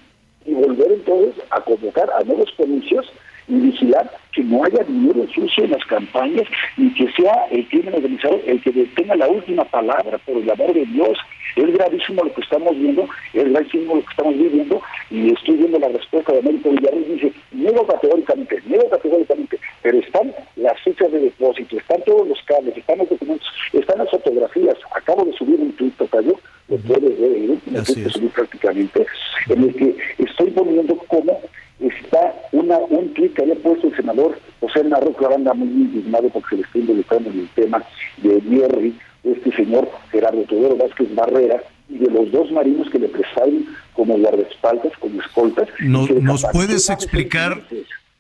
y 0.46 0.54
volver 0.54 0.92
entonces 0.92 1.36
a 1.50 1.62
convocar 1.62 2.10
a 2.12 2.24
nuevos 2.24 2.50
comicios 2.58 3.06
y 3.50 3.56
vigilar 3.56 4.10
que 4.34 4.44
no 4.44 4.64
haya 4.64 4.84
dinero 4.84 5.26
sucio 5.34 5.64
en 5.64 5.72
las 5.72 5.84
campañas 5.86 6.48
y 6.78 6.94
que 6.94 7.12
sea 7.14 7.46
el 7.52 7.68
crimen 7.68 7.96
organizado 7.96 8.40
el 8.46 8.62
que 8.62 8.72
tenga 8.96 9.16
la 9.16 9.28
última 9.28 9.66
palabra, 9.66 10.18
por 10.20 10.38
el 10.38 10.50
amor 10.50 10.74
de 10.74 10.86
Dios. 10.86 11.18
Es 11.56 11.74
gravísimo 11.74 12.24
lo 12.24 12.34
que 12.34 12.42
estamos 12.42 12.78
viendo, 12.78 13.08
es 13.34 13.50
gravísimo 13.52 13.96
lo 13.96 14.02
que 14.02 14.12
estamos 14.12 14.38
viviendo 14.38 14.82
y 15.10 15.34
estoy 15.34 15.58
viendo 15.58 15.80
la 15.80 15.90
respuesta 15.90 16.32
de 16.32 16.40
Américo 16.40 16.70
Villarreal 16.70 17.06
dice, 17.08 17.34
niego 17.52 17.86
categóricamente, 17.88 18.62
niego 18.68 18.90
categóricamente, 18.90 19.60
pero 19.82 19.98
están 19.98 20.34
las 20.56 20.80
fichas 20.82 21.12
de 21.12 21.20
depósito, 21.20 21.78
están 21.78 22.02
todos 22.06 22.28
los 22.28 22.42
cables, 22.44 22.78
están 22.78 23.00
los 23.00 23.10
documentos, 23.10 23.48
están 23.74 23.98
las 23.98 24.12
fotografías. 24.12 24.78
Acabo 24.96 25.26
de 25.26 25.34
subir 25.34 25.60
un 25.60 25.72
tuit, 25.74 25.96
Tocayo, 25.98 26.40
lo 26.68 26.78
puedes 26.78 27.20
ver, 27.20 27.32
¿eh? 27.32 28.10
subir 28.10 28.30
prácticamente, 28.30 29.06
en 29.50 29.64
el 29.64 29.76
que 29.76 29.96
estoy 30.20 30.52
poniendo 30.52 30.96
cómo 31.08 31.42
está 31.80 32.34
una 32.52 32.78
un 32.78 33.14
tweet 33.14 33.30
que 33.30 33.44
había 33.44 33.56
puesto 33.56 33.88
el 33.88 33.96
senador 33.96 34.38
José 34.60 34.84
Narro, 34.84 35.16
que 35.16 35.26
anda 35.26 35.54
muy 35.54 35.68
indignado 35.68 36.30
porque 36.30 36.50
se 36.50 36.56
le 36.58 36.62
está 36.64 36.80
involucrando 36.80 37.30
en 37.30 37.40
el 37.40 37.50
tema 37.50 37.84
de 38.18 38.42
Jerry, 38.42 38.96
este 39.24 39.56
señor 39.56 39.90
Gerardo 40.12 40.44
Teodoro 40.44 40.76
Vázquez 40.76 41.14
Barrera, 41.16 41.64
y 41.90 41.98
de 41.98 42.10
los 42.12 42.32
dos 42.32 42.52
marinos 42.52 42.90
que 42.90 43.00
le 43.00 43.08
prestaron 43.08 43.66
como 43.94 44.18
guardaespaldas, 44.18 44.94
como 45.00 45.22
escoltas. 45.22 45.68
¿Nos, 45.80 46.10
¿nos 46.12 46.46
puedes 46.52 46.90
explicar 46.90 47.64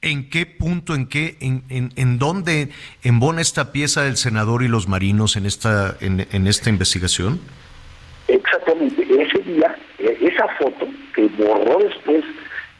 en 0.01 0.29
qué 0.29 0.45
punto, 0.45 0.95
en 0.95 1.07
qué, 1.07 1.37
en, 1.41 1.63
en, 1.69 1.91
en 1.95 2.19
dónde 2.19 2.69
embona 3.03 3.41
esta 3.41 3.71
pieza 3.71 4.03
del 4.03 4.17
senador 4.17 4.63
y 4.63 4.67
los 4.67 4.87
marinos 4.87 5.35
en 5.35 5.45
esta, 5.45 5.97
en, 5.99 6.25
en 6.31 6.47
esta 6.47 6.69
investigación? 6.69 7.39
Exactamente, 8.27 9.01
ese 9.01 9.39
día, 9.39 9.75
eh, 9.97 10.17
esa 10.21 10.47
foto 10.57 10.87
que 11.15 11.27
borró 11.37 11.79
después 11.79 12.23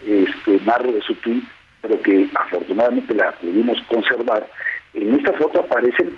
este, 0.05 0.59
narro 0.65 0.91
de 0.91 1.01
su 1.01 1.13
tweet, 1.15 1.43
pero 1.81 2.01
que 2.01 2.29
afortunadamente 2.35 3.13
la 3.13 3.31
pudimos 3.33 3.81
conservar. 3.83 4.47
En 4.93 5.15
esta 5.15 5.33
foto 5.33 5.59
aparecen 5.59 6.15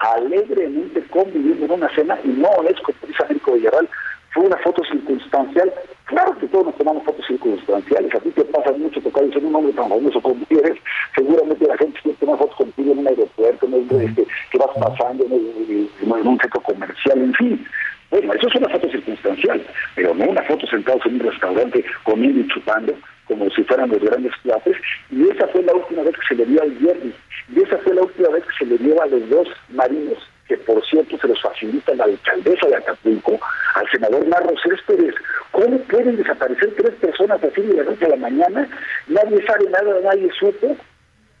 alegremente 0.00 1.02
conviviendo 1.10 1.64
en 1.64 1.72
una 1.72 1.88
cena 1.94 2.18
y 2.24 2.28
no 2.28 2.48
es 2.68 2.76
dice 3.06 3.22
Américo 3.22 3.52
Villarreal, 3.52 3.88
fue 4.32 4.44
una 4.44 4.56
foto 4.58 4.82
circunstancial. 4.84 5.72
Claro 6.06 6.36
que 6.38 6.46
todos 6.48 6.66
nos 6.66 6.76
tomamos 6.76 7.04
fotos 7.04 7.26
circunstanciales, 7.26 8.14
a 8.14 8.20
ti 8.20 8.30
te 8.30 8.44
pasa 8.44 8.72
mucho 8.72 9.00
tocar 9.00 9.24
y 9.24 9.32
ser 9.32 9.44
un 9.44 9.54
hombre 9.54 9.72
tan 9.72 9.88
famoso 9.88 10.20
como 10.20 10.44
eres, 10.50 10.78
seguramente 11.14 11.66
la 11.66 11.78
gente 11.78 11.98
quiere 12.02 12.18
tomar 12.18 12.38
fotos 12.38 12.56
contigo 12.56 12.92
en 12.92 12.98
un 12.98 13.08
aeropuerto, 13.08 13.66
en 13.66 13.74
este, 13.74 14.26
que 14.50 14.58
vas 14.58 14.70
pasando 14.78 15.24
en, 15.24 15.88
en 16.02 16.28
un 16.28 16.38
centro 16.38 16.60
comercial, 16.60 17.18
en 17.18 17.34
fin. 17.34 17.66
Bueno, 18.14 18.32
eso 18.32 18.46
es 18.46 18.54
una 18.54 18.68
foto 18.68 18.88
circunstancial, 18.90 19.60
pero 19.96 20.14
no 20.14 20.26
una 20.26 20.42
foto 20.44 20.64
sentados 20.68 21.04
en 21.04 21.14
un 21.14 21.30
restaurante 21.32 21.84
comiendo 22.04 22.42
y 22.42 22.46
chupando, 22.46 22.94
como 23.24 23.50
si 23.50 23.64
fueran 23.64 23.90
los 23.90 23.98
grandes 23.98 24.32
clases, 24.44 24.76
y 25.10 25.28
esa 25.30 25.48
fue 25.48 25.64
la 25.64 25.74
última 25.74 26.04
vez 26.04 26.14
que 26.14 26.28
se 26.28 26.34
le 26.36 26.46
dio 26.46 26.62
al 26.62 26.70
viernes, 26.70 27.12
y 27.52 27.60
esa 27.60 27.76
fue 27.78 27.92
la 27.92 28.02
última 28.02 28.28
vez 28.28 28.44
que 28.44 28.64
se 28.64 28.66
le 28.66 28.78
dio 28.78 29.02
a 29.02 29.06
los 29.06 29.28
dos 29.28 29.48
marinos, 29.70 30.18
que 30.46 30.56
por 30.58 30.86
cierto 30.86 31.18
se 31.18 31.26
los 31.26 31.42
facilita 31.42 31.92
la 31.96 32.04
alcaldesa 32.04 32.68
de 32.68 32.76
Acapulco, 32.76 33.40
al 33.74 33.90
senador 33.90 34.28
Marro 34.28 34.54
Céspedes. 34.62 35.16
¿Cómo 35.50 35.76
pueden 35.78 36.16
desaparecer 36.16 36.72
tres 36.76 36.94
personas 37.00 37.42
así 37.42 37.62
de 37.62 37.78
la 37.78 37.82
noche 37.82 38.04
a 38.04 38.10
la 38.10 38.16
mañana? 38.16 38.68
Nadie 39.08 39.44
sabe 39.44 39.68
nada, 39.70 39.92
nadie 40.04 40.30
supo. 40.38 40.76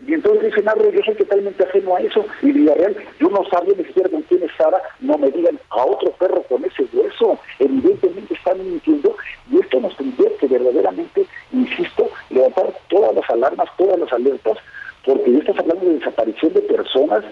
Y 0.06 0.14
entonces 0.14 0.44
dice 0.44 0.62
Narro, 0.62 0.90
yo 0.90 1.00
soy 1.04 1.14
totalmente 1.14 1.64
ajeno 1.64 1.96
a 1.96 2.00
eso. 2.00 2.24
Y 2.42 2.52
Villarreal, 2.52 2.96
yo 3.20 3.28
no 3.30 3.42
sabía 3.50 3.74
ni 3.76 3.84
siquiera 3.84 4.10
con 4.10 4.22
quién 4.22 4.42
estaba, 4.42 4.80
no 5.00 5.16
me 5.18 5.30
digan 5.30 5.58
a 5.70 5.84
otro 5.84 6.10
perro 6.12 6.42
con 6.42 6.64
ese 6.64 6.84
hueso. 6.92 7.38
Evidentemente 7.58 8.34
están 8.34 8.58
mintiendo 8.58 9.16
y 9.50 9.60
esto 9.60 9.80
nos 9.80 9.96
tendría 9.96 10.30
que 10.38 10.46
verdaderamente, 10.46 11.26
insisto, 11.52 12.10
levantar 12.30 12.72
todas 12.88 13.14
las 13.14 13.28
alarmas, 13.30 13.68
todas 13.78 13.98
las 13.98 14.12
alertas, 14.12 14.58
porque 15.04 15.32
ya 15.32 15.38
estás 15.38 15.58
hablando 15.58 15.86
de 15.86 15.98
desaparición 15.98 16.52
de 16.52 16.60
personas 16.62 17.24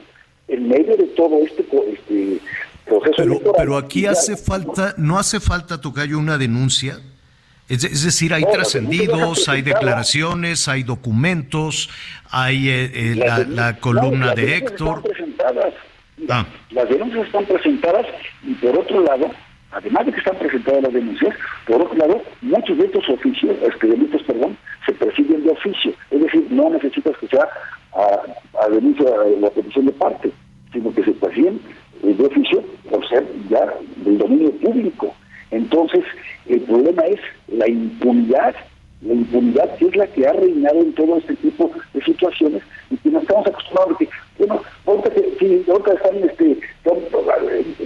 en 0.48 0.68
medio 0.68 0.96
de 0.96 1.06
todo 1.08 1.38
este, 1.38 1.62
este 1.62 2.40
proceso 2.86 3.14
pero, 3.16 3.52
Pero 3.56 3.76
aquí 3.76 4.06
hace 4.06 4.36
falta, 4.36 4.94
no 4.96 5.18
hace 5.18 5.40
falta, 5.40 5.80
Tocayo, 5.80 6.18
una 6.18 6.38
denuncia 6.38 6.98
es, 7.72 8.04
decir, 8.04 8.34
hay 8.34 8.44
trascendidos, 8.44 9.48
hay 9.48 9.62
declaraciones, 9.62 10.68
hay 10.68 10.82
documentos, 10.82 11.88
hay 12.30 12.68
eh, 12.68 12.90
eh, 12.94 13.14
la, 13.48 13.78
columna 13.78 14.34
de 14.34 14.56
Héctor. 14.56 15.02
Ah. 16.28 16.44
Las 16.70 16.88
denuncias 16.88 17.26
están 17.26 17.46
presentadas 17.46 18.06
y 18.42 18.52
por 18.54 18.78
otro 18.78 19.02
lado, 19.02 19.30
además 19.70 20.04
de 20.04 20.12
que 20.12 20.18
están 20.18 20.36
presentadas 20.36 20.82
las 20.82 20.92
denuncias, 20.92 21.34
por 21.66 21.80
otro 21.80 21.96
lado, 21.96 22.22
muchos 22.42 22.76
de 22.76 22.84
estos 22.84 23.08
oficios, 23.08 23.56
este, 23.62 23.86
delitos, 23.86 24.22
perdón, 24.24 24.56
se 24.84 24.92
persiguen 24.92 25.42
de 25.42 25.50
oficio. 25.50 25.94
Es 26.10 26.20
decir, 26.20 26.46
no 26.50 26.68
necesitas 26.68 27.16
que 27.16 27.28
sea 27.28 27.48
a, 27.94 28.64
a 28.64 28.68
denuncia 28.68 29.06
la 29.40 29.48
petición 29.48 29.86
de 29.86 29.92
parte, 29.92 30.30
sino 30.72 30.94
que 30.94 31.04
se 31.04 31.12
persiguen 31.12 31.58
de 32.02 32.26
oficio 32.26 32.62
por 32.90 33.08
ser 33.08 33.24
ya 33.48 33.72
del 34.04 34.18
dominio 34.18 34.52
público. 34.58 35.14
Entonces, 35.52 36.02
el 36.48 36.60
problema 36.62 37.02
es 37.04 37.20
la 37.48 37.68
impunidad, 37.68 38.54
la 39.02 39.12
impunidad 39.12 39.76
que 39.76 39.86
es 39.86 39.96
la 39.96 40.06
que 40.06 40.26
ha 40.26 40.32
reinado 40.32 40.80
en 40.80 40.94
todo 40.94 41.18
este 41.18 41.36
tipo 41.36 41.70
de 41.92 42.02
situaciones 42.02 42.62
y 42.90 42.96
que 42.96 43.10
nos 43.10 43.22
estamos 43.22 43.46
acostumbrados 43.46 43.94
a 43.94 43.98
que, 43.98 44.08
bueno, 44.38 44.62
ahorita, 44.86 45.10
que, 45.10 45.64
ahorita 45.68 45.92
están 45.92 46.16
este, 46.24 46.58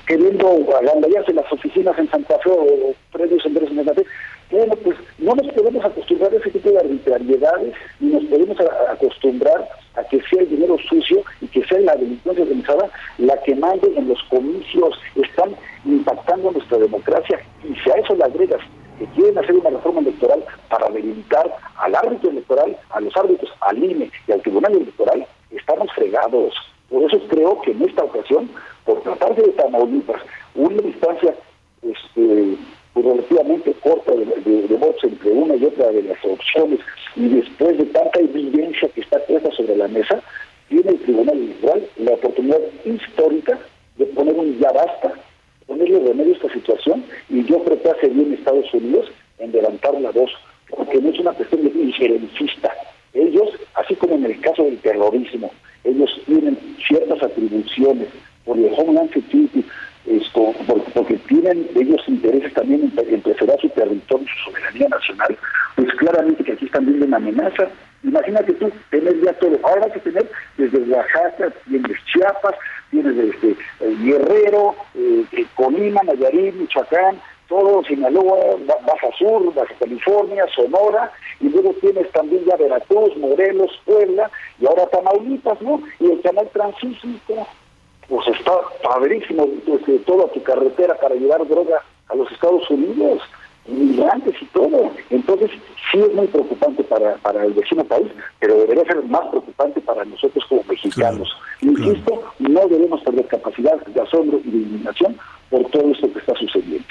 queriendo 0.07 0.77
agandallarse 0.81 1.33
las 1.33 1.53
oficinas 1.53 1.99
en 1.99 2.09
Santa 2.09 2.39
Fe 2.39 2.51
o 2.51 2.95
predios 3.13 3.45
en 3.45 3.55
Santa 3.55 3.95
Fe, 3.95 4.05
bueno, 4.51 4.75
pues 4.77 4.97
no 5.19 5.35
nos 5.35 5.53
podemos 5.53 5.85
acostumbrar 5.85 6.33
a 6.33 6.37
ese 6.37 6.51
tipo 6.51 6.71
de 6.71 6.79
arbitrariedades, 6.79 7.75
ni 8.01 8.13
nos 8.13 8.25
podemos 8.25 8.57
acostumbrar 8.91 9.69
a 9.97 10.05
que 10.05 10.21
sea 10.23 10.43
el 10.43 10.49
dinero 10.49 10.77
sucio 10.89 11.23
y 11.41 11.47
que 11.49 11.65
sea 11.65 11.81
la 11.81 11.97
delincuencia 11.97 12.45
organizada 12.45 12.91
la 13.19 13.41
que 13.43 13.55
mande 13.57 13.93
en 13.97 14.09
los 14.09 14.23
comicios. 14.25 15.01
Están 15.17 15.57
impactando 15.85 16.53
nuestra 16.53 16.79
democracia 16.79 17.41
y 17.65 17.75
si 17.75 17.91
a 17.91 17.95
eso 17.95 18.15
le 18.15 18.25
agregas 18.25 18.61
que 18.99 19.07
quieren 19.07 19.39
hacer 19.39 19.55
una 19.57 19.71
reforma 19.71 20.01
electoral 20.01 20.45
para 20.69 20.89
delimitar 20.91 21.55
al 21.77 21.95
árbitro 21.95 22.31
electoral, 22.31 22.77
a 22.91 23.01
los 23.01 23.17
árbitros, 23.17 23.51
al 23.61 23.83
INE 23.83 24.11
y 24.27 24.33
al 24.33 24.43
Tribunal 24.43 24.73
Electoral, 24.75 25.27
estamos 25.51 25.93
fregados. 25.93 26.55
Por 26.89 27.03
eso 27.03 27.21
creo 27.29 27.61
que 27.63 27.73
en 27.73 27.83
esta 27.83 28.05
ocasión, 28.05 28.49
por 28.85 29.03
tratarse 29.03 29.43
de 29.43 29.53
Tamaulipas, 29.53 30.23
una 30.55 30.81
distancia 30.81 31.35
este, 31.83 32.57
relativamente 33.03 33.73
corta 33.83 34.13
de, 34.15 34.25
de, 34.25 34.77
votos 34.77 35.05
entre 35.05 35.31
una 35.31 35.57
y 35.57 35.65
otra 35.65 35.91
de 35.91 36.03
las 36.03 36.19
opciones 36.25 36.81
y 37.15 37.29
después 37.29 37.77
de 37.79 37.85
tanta 37.87 38.21
evidencia 38.21 38.89
que 38.89 39.01
está 39.01 39.19
puesta 39.27 39.51
sobre 39.53 39.77
la 39.77 39.89
mesa, 39.89 40.23
tiene 40.69 40.91
el 40.91 41.01
Tribunal 41.01 41.37
Electoral 41.37 41.87
la 41.99 42.13
oportunidad 42.13 42.59
histórica 42.85 43.59
de 43.97 44.07
poner 44.07 44.35
un 44.35 44.59
ya 44.59 44.73
basta, 44.73 45.13
ponerle 45.67 46.01
remedio 46.01 46.35
a 46.35 46.37
esta 46.37 46.53
situación 46.53 47.05
y 47.29 47.45
yo 47.45 47.63
creo 47.65 47.83
que 47.83 47.91
hace 47.91 48.09
bien 48.09 48.33
Estados 48.33 48.73
Unidos 48.73 49.11
en 49.39 49.53
levantar 49.53 49.99
la 50.01 50.11
voz, 50.11 50.31
porque 50.69 51.01
no 51.01 51.11
es 51.11 51.19
una 51.19 51.33
cuestión 51.33 51.63
de 51.63 51.81
injerencista. 51.81 52.73
Ellos, 53.13 53.51
así 53.75 53.95
como 53.95 54.15
en 54.15 54.27
el 54.27 54.41
caso 54.41 54.65
del 54.65 54.79
terrorismo, 54.79 55.51
ellos 55.85 56.11
tienen 56.27 56.59
ciertas 56.87 57.23
atribuciones 57.23 58.09
por 58.45 58.59
el 58.59 58.73
Homeland 58.77 59.13
Security, 59.13 59.65
esto, 60.07 60.55
porque, 60.95 61.17
tienen 61.29 61.69
ellos 61.75 62.03
intereses 62.07 62.53
también 62.55 62.93
en, 62.97 63.21
preservar 63.23 63.61
su 63.61 63.69
territorio 63.71 64.27
y 64.27 64.29
su 64.29 64.51
soberanía 64.51 64.89
nacional, 64.89 65.37
pues 65.75 65.93
claramente 65.95 66.45
que 66.45 66.53
aquí 66.53 66.67
están 66.67 66.87
viendo 66.87 67.07
una 67.07 67.17
amenaza 67.17 67.69
Imagínate 68.07 68.53
tú 68.55 68.71
tener 68.91 69.21
ya 69.21 69.33
todo. 69.35 69.59
Ahora 69.65 69.89
vas 69.89 69.97
a 69.97 70.01
tener 70.01 70.31
desde 70.57 70.79
Oaxaca, 70.93 71.53
tienes 71.69 72.05
Chiapas, 72.05 72.55
tienes 72.91 73.17
este, 73.17 73.51
eh, 73.81 73.97
Guerrero, 74.01 74.77
eh, 74.95 75.25
eh, 75.33 75.47
Colima, 75.57 76.03
Nayarit, 76.05 76.55
Michoacán, 76.55 77.21
todo 77.49 77.83
Sinaloa, 77.85 78.57
Baja 78.67 79.09
Sur, 79.19 79.53
Baja 79.55 79.75
California, 79.81 80.45
Sonora, 80.55 81.11
y 81.41 81.49
luego 81.49 81.75
tienes 81.81 82.11
también 82.13 82.45
ya 82.45 82.57
Veracruz, 82.57 83.17
Morelos, 83.17 83.73
Puebla, 83.85 84.31
y 84.61 84.67
ahora 84.67 84.87
Tamaulipas, 84.87 85.61
¿no? 85.63 85.83
Y 85.99 86.11
el 86.13 86.21
canal 86.21 86.49
transísmico, 86.53 87.49
pues 88.09 88.27
está 88.29 88.53
padrísimo, 88.83 89.49
desde 89.67 89.99
toda 90.01 90.29
tu 90.29 90.43
carretera 90.43 90.95
para 90.97 91.15
llevar 91.15 91.47
droga 91.49 91.83
a 92.09 92.15
los 92.15 92.31
Estados 92.31 92.69
Unidos, 92.71 93.21
inmigrantes 93.67 94.35
y 94.41 94.45
todo. 94.47 94.91
Entonces, 95.11 95.51
sí 95.91 95.99
es 95.99 96.15
muy 96.15 96.27
preocupante 96.29 96.85
para, 96.85 97.17
para 97.17 97.45
el 97.45 97.53
vecino 97.53 97.85
país, 97.85 98.09
pero 98.39 98.57
debería 98.59 98.85
ser 98.85 99.03
más 99.05 99.27
preocupante 99.29 99.81
para 99.81 100.05
nosotros 100.05 100.45
como 100.49 100.63
mexicanos. 100.69 101.29
Insisto, 101.61 102.23
no 102.39 102.69
debemos 102.69 103.03
perder 103.03 103.27
capacidad 103.27 103.77
de 103.85 104.01
asombro 104.01 104.41
y 104.45 104.51
de 104.51 104.57
indignación 104.59 105.17
por 105.51 105.65
todo 105.71 105.91
esto 105.91 106.13
que 106.13 106.19
está 106.21 106.35
sucediendo 106.35 106.86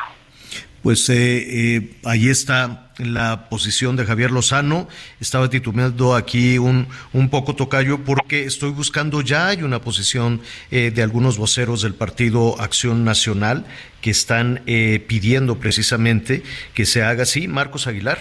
pues 0.86 1.10
eh, 1.10 1.16
eh, 1.18 1.90
ahí 2.04 2.30
está 2.30 2.92
la 3.00 3.50
posición 3.50 3.96
de 3.96 4.06
Javier 4.06 4.30
Lozano. 4.30 4.88
Estaba 5.20 5.50
titulando 5.50 6.14
aquí 6.14 6.60
un, 6.60 6.86
un 7.12 7.30
poco 7.30 7.56
tocayo 7.56 8.04
porque 8.04 8.44
estoy 8.44 8.70
buscando 8.70 9.22
ya 9.22 9.48
hay 9.48 9.64
una 9.64 9.82
posición 9.82 10.42
eh, 10.70 10.92
de 10.94 11.02
algunos 11.02 11.40
voceros 11.40 11.82
del 11.82 11.96
Partido 11.96 12.62
Acción 12.62 13.04
Nacional 13.04 13.66
que 14.00 14.12
están 14.12 14.62
pidiendo 15.08 15.58
precisamente 15.58 16.44
que 16.76 16.86
se 16.86 17.02
haga 17.02 17.24
así. 17.24 17.48
Marcos 17.48 17.88
Aguilar. 17.88 18.20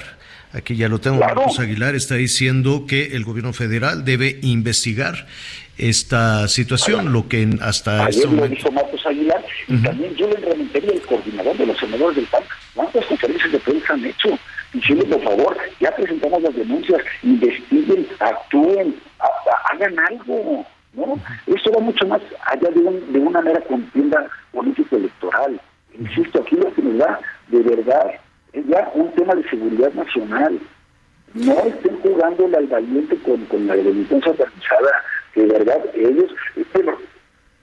Aquí 0.54 0.74
ya 0.74 0.88
lo 0.88 1.00
tengo. 1.00 1.18
Marcos 1.18 1.58
Aguilar 1.58 1.94
está 1.94 2.14
diciendo 2.14 2.86
que 2.88 3.14
el 3.14 3.24
gobierno 3.24 3.52
federal 3.52 4.06
debe 4.06 4.38
investigar 4.40 5.26
esta 5.76 6.48
situación, 6.48 7.12
lo 7.12 7.28
que 7.28 7.48
hasta 7.60 8.06
Ayer 8.06 8.24
este 8.24 8.36
lo 8.36 8.48
dijo 8.48 8.70
Marcos 8.70 9.04
Aguilar, 9.06 9.44
y 9.68 9.82
también 9.82 10.14
yo 10.14 10.28
le 10.28 10.36
remitiría 10.36 10.92
el 10.92 11.02
coordinador 11.02 11.56
de 11.56 11.66
los 11.66 11.78
senadores 11.78 12.16
del 12.16 12.26
PAN. 12.26 12.42
¿Cuántas 12.74 13.04
conferencias 13.06 13.52
de 13.52 13.58
prensa 13.58 13.94
han 13.94 14.04
hecho? 14.04 14.38
Diciendo, 14.72 15.06
por 15.06 15.22
favor, 15.22 15.56
ya 15.80 15.94
presentamos 15.94 16.42
las 16.42 16.54
denuncias, 16.54 17.00
investiguen, 17.22 18.06
actúen, 18.18 18.94
hagan 19.70 19.98
algo. 19.98 20.66
¿no? 20.94 21.18
Esto 21.46 21.72
va 21.72 21.80
mucho 21.80 22.06
más 22.06 22.20
allá 22.46 22.70
de, 22.70 22.80
de 22.80 23.18
una 23.18 23.40
mera 23.40 23.60
contienda 23.62 24.28
político-electoral. 24.52 25.60
Insisto, 25.98 26.42
aquí 26.42 26.56
lo 26.56 26.72
que 26.74 26.82
nos 26.82 26.98
da 26.98 27.20
de 27.48 27.62
verdad 27.62 28.12
es 28.52 28.66
ya 28.66 28.90
un 28.94 29.12
tema 29.12 29.34
de 29.34 29.48
seguridad 29.48 29.92
nacional. 29.92 30.58
No 31.34 31.52
estén 31.66 31.98
jugando 32.00 32.48
al 32.56 32.66
valiente 32.66 33.16
con, 33.18 33.44
con 33.46 33.66
la 33.66 33.74
delincuencia 33.74 34.30
organizada 34.30 35.02
de 35.34 35.46
verdad 35.46 35.84
ellos, 35.94 36.30
bueno, 36.72 36.96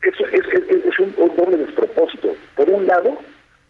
eso 0.01 0.25
es, 0.25 0.99
un, 0.99 1.15
doble 1.35 1.57
despropósito. 1.57 2.35
Por 2.55 2.69
un 2.69 2.87
lado, 2.87 3.17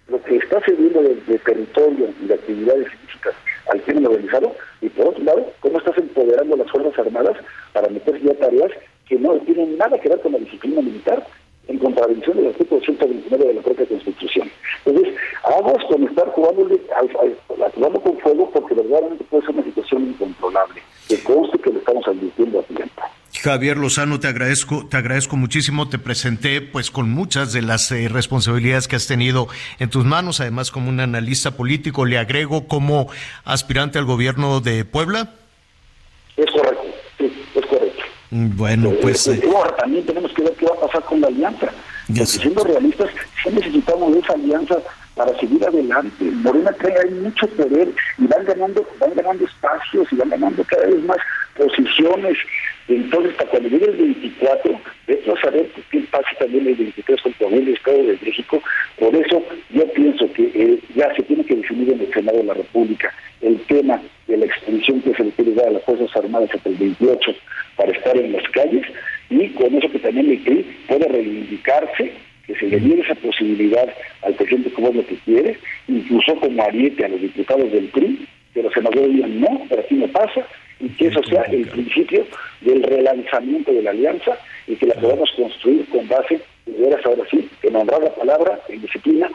lo 0.07 0.21
que 0.23 0.37
está 0.37 0.61
cediendo 0.61 1.01
de, 1.01 1.15
territorio 1.39 2.09
y 2.21 2.27
de 2.27 2.33
actividades 2.33 2.87
físicas 2.89 3.35
al 3.69 3.81
crimen 3.81 4.07
organizado, 4.07 4.55
y 4.81 4.89
por 4.89 5.07
otro 5.09 5.23
lado, 5.23 5.51
cómo 5.59 5.77
estás 5.77 5.97
empoderando 5.97 6.55
las 6.57 6.71
Fuerzas 6.71 6.97
Armadas 6.99 7.37
para 7.73 7.89
meterse 7.89 8.25
ya 8.25 8.33
tareas 8.35 8.71
que 9.07 9.19
no 9.19 9.33
tienen 9.39 9.77
nada 9.77 9.99
que 9.99 10.09
ver 10.09 10.19
con 10.21 10.31
la 10.31 10.39
disciplina 10.39 10.81
militar, 10.81 11.25
en 11.67 11.77
contradicción 11.77 12.37
del 12.37 12.47
artículo 12.47 12.81
129 12.81 13.47
de 13.47 13.53
la 13.53 13.61
propia 13.61 13.85
Constitución. 13.85 14.49
Entonces, 14.85 15.15
aguas 15.43 15.83
con 15.85 16.03
estar 16.03 16.27
jugando, 16.29 16.67
jugando 17.75 18.01
con 18.01 18.17
fuego 18.19 18.49
porque 18.51 18.73
verdaderamente 18.73 19.23
puede 19.25 19.45
ser 19.45 19.55
una 19.55 19.63
situación 19.63 20.07
incontrolable. 20.07 20.81
Que 21.07 21.21
conste 21.23 21.59
que 21.59 21.71
lo 21.71 21.79
estamos 21.79 22.07
advirtiendo 22.07 22.59
a 22.59 22.63
tiempo. 22.63 23.01
Javier 23.33 23.77
Lozano, 23.77 24.19
te 24.19 24.27
agradezco, 24.27 24.85
te 24.87 24.97
agradezco 24.97 25.37
muchísimo. 25.37 25.89
Te 25.89 25.97
presenté 25.97 26.61
pues 26.61 26.91
con 26.91 27.09
muchas 27.09 27.53
de 27.53 27.61
las 27.61 27.91
eh, 27.91 28.07
responsabilidades 28.09 28.87
que 28.87 28.95
has 28.95 29.07
tenido 29.07 29.47
en 29.79 29.89
tus 29.89 30.05
manos, 30.05 30.41
además 30.41 30.71
como 30.71 30.89
un 30.89 30.99
analista 30.99 31.51
político. 31.51 32.05
Le 32.05 32.17
agrego 32.17 32.67
como 32.67 33.07
aspirante 33.45 33.99
al 33.99 34.05
gobierno 34.05 34.59
de 34.59 34.85
Puebla. 34.85 35.33
Es 36.37 36.51
correcto, 36.51 36.83
sí, 37.17 37.33
es 37.55 37.65
correcto. 37.65 38.03
Bueno, 38.29 38.91
eh, 38.91 38.99
pues. 39.01 39.27
Eh, 39.27 39.41
también 39.77 40.05
tenemos 40.05 40.31
que 40.33 40.43
ver 40.43 40.53
qué 40.53 40.65
va 40.65 40.75
a 40.75 40.87
pasar 40.87 41.03
con 41.03 41.21
la 41.21 41.27
alianza. 41.27 41.67
Porque 42.07 42.25
siendo 42.25 42.63
realistas, 42.63 43.09
sí 43.43 43.49
necesitamos 43.51 44.15
esa 44.17 44.33
alianza 44.33 44.77
para 45.15 45.37
seguir 45.39 45.65
adelante. 45.65 46.25
Morena 46.25 46.71
trae 46.73 46.95
hay 46.99 47.11
mucho 47.11 47.47
poder 47.47 47.93
y 48.17 48.27
van 48.27 48.45
ganando, 48.45 48.85
van 48.99 49.13
ganando 49.13 49.45
espacios 49.45 50.07
y 50.11 50.15
van 50.15 50.29
ganando 50.29 50.63
cada 50.63 50.85
vez 50.87 51.03
más 51.03 51.17
posiciones. 51.55 52.37
Entonces, 52.87 53.31
hasta 53.31 53.45
cuando 53.45 53.69
llegue 53.69 53.85
el 53.85 53.97
24, 53.97 54.71
vamos 55.07 55.39
a 55.39 55.41
saber 55.41 55.69
qué 55.91 55.99
pasa 56.11 56.27
también 56.39 56.67
el 56.67 56.75
23 56.75 57.21
con 57.37 57.53
el 57.53 57.67
Estado 57.69 57.97
de 57.97 58.17
México. 58.23 58.61
Por 58.99 59.15
eso 59.15 59.43
yo 59.69 59.85
pienso 59.93 60.31
que 60.33 60.51
eh, 60.53 60.79
ya 60.95 61.13
se 61.15 61.23
tiene 61.23 61.45
que 61.45 61.55
definir 61.55 61.93
en 61.93 62.01
el 62.01 62.13
Senado 62.13 62.37
de 62.37 62.43
la 62.45 62.53
República 62.53 63.13
el 63.41 63.59
tema 63.61 64.01
de 64.27 64.37
la 64.37 64.45
extensión 64.45 65.01
que 65.01 65.13
se 65.13 65.23
le 65.23 65.31
quiere 65.31 65.53
dar 65.53 65.67
a 65.67 65.71
las 65.71 65.83
Fuerzas 65.83 66.15
Armadas 66.15 66.49
hasta 66.53 66.69
el 66.69 66.75
28 66.75 67.35
para 67.75 67.91
estar 67.91 68.15
en 68.17 68.33
las 68.33 68.47
calles 68.49 68.85
y 69.29 69.47
con 69.49 69.75
eso 69.75 69.89
que 69.89 69.99
también 69.99 70.29
el 70.29 70.43
CRI 70.43 70.65
puede 70.87 71.07
reivindicarse 71.07 72.11
que 72.45 72.55
se 72.55 72.67
le 72.67 72.79
diera 72.79 73.03
esa 73.03 73.15
posibilidad 73.15 73.87
al 74.23 74.33
presidente 74.33 74.71
como 74.71 74.91
lo 74.91 75.05
que 75.05 75.15
quiere, 75.25 75.57
incluso 75.87 76.35
como 76.35 76.61
ariete 76.63 77.05
a 77.05 77.09
los 77.09 77.21
diputados 77.21 77.71
del 77.71 77.85
PRI, 77.85 78.27
que 78.53 78.63
los 78.63 78.73
senadores 78.73 79.13
digan 79.13 79.39
no, 79.39 79.65
pero 79.69 79.81
aquí 79.81 79.95
no 79.95 80.07
pasa, 80.07 80.45
y 80.81 80.89
que 80.89 81.07
eso 81.07 81.21
sea 81.23 81.43
el 81.43 81.67
principio 81.67 82.25
del 82.61 82.83
relanzamiento 82.83 83.71
de 83.71 83.83
la 83.83 83.91
alianza 83.91 84.37
y 84.67 84.75
que 84.75 84.87
la 84.87 84.95
podamos 84.95 85.29
construir 85.35 85.87
con 85.89 86.07
base, 86.07 86.41
de 86.65 86.73
veras 86.73 87.05
ahora 87.05 87.23
sí, 87.29 87.47
en 87.63 87.75
honrar 87.75 88.01
la 88.01 88.15
palabra, 88.15 88.59
en 88.67 88.81
disciplina, 88.81 89.29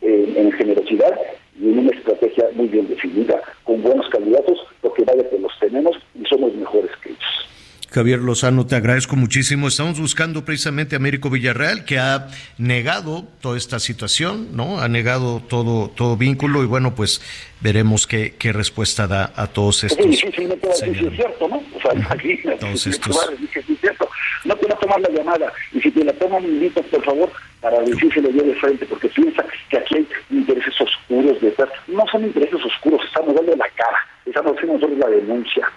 en 0.00 0.52
generosidad 0.52 1.18
y 1.60 1.70
en 1.70 1.78
una 1.80 1.90
estrategia 1.90 2.44
muy 2.54 2.68
bien 2.68 2.88
definida, 2.88 3.40
con 3.64 3.82
buenos 3.82 4.08
candidatos, 4.08 4.58
porque 4.80 5.04
vaya 5.04 5.28
que 5.28 5.38
los 5.38 5.52
tenemos 5.58 5.96
y 6.20 6.24
somos 6.26 6.54
mejores 6.54 6.90
que 7.02 7.10
ellos. 7.10 7.48
Javier 7.92 8.20
Lozano, 8.20 8.66
te 8.66 8.74
agradezco 8.74 9.16
muchísimo. 9.16 9.68
Estamos 9.68 10.00
buscando 10.00 10.46
precisamente 10.46 10.96
a 10.96 10.98
Américo 10.98 11.28
Villarreal, 11.28 11.84
que 11.84 11.98
ha 11.98 12.28
negado 12.56 13.26
toda 13.42 13.58
esta 13.58 13.78
situación, 13.80 14.56
¿no? 14.56 14.80
Ha 14.80 14.88
negado 14.88 15.42
todo, 15.46 15.88
todo 15.88 16.16
vínculo 16.16 16.62
y 16.62 16.66
bueno, 16.66 16.94
pues 16.94 17.20
veremos 17.60 18.06
qué, 18.06 18.34
qué 18.38 18.52
respuesta 18.52 19.06
da 19.06 19.32
a 19.36 19.46
todos 19.46 19.84
estos. 19.84 20.06
Sí, 20.06 20.12
sí, 20.14 20.28
sí, 20.34 20.44
no 20.46 20.54
te 20.54 20.72
si 20.72 20.90
es 20.90 21.16
cierto, 21.16 21.48
¿no? 21.48 21.56
O 21.56 21.80
sea, 21.82 22.06
aquí, 22.08 22.40
todos 22.58 22.86
estos... 22.86 23.30
es 23.54 23.80
cierto. 23.80 24.08
No 24.46 24.56
quiero 24.56 24.74
tomar 24.76 25.00
la 25.00 25.10
llamada 25.10 25.52
y 25.72 25.80
si 25.80 25.90
te 25.90 26.02
la 26.02 26.14
toman, 26.14 26.44
invitas, 26.44 26.86
por 26.86 27.04
favor, 27.04 27.30
para 27.60 27.78
decírselo 27.80 28.30
yo 28.30 28.42
de 28.42 28.54
frente, 28.54 28.86
porque 28.86 29.08
piensa 29.08 29.44
que 29.68 29.76
aquí 29.76 29.96
hay 29.96 30.08
intereses 30.30 30.80
oscuros 30.80 31.40
detrás. 31.42 31.68
No 31.88 32.04
son 32.10 32.24
intereses 32.24 32.64
oscuros, 32.64 33.02
estamos 33.04 33.34
dando 33.34 33.54
la 33.54 33.68
cara, 33.76 33.98
estamos 34.24 34.56
haciendo 34.56 34.78
nosotros 34.78 34.98
la 34.98 35.08
denuncia. 35.08 35.70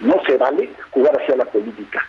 No 0.00 0.14
se 0.26 0.36
vale 0.36 0.68
jugar 0.90 1.20
hacia 1.20 1.36
la 1.36 1.44
política. 1.46 2.06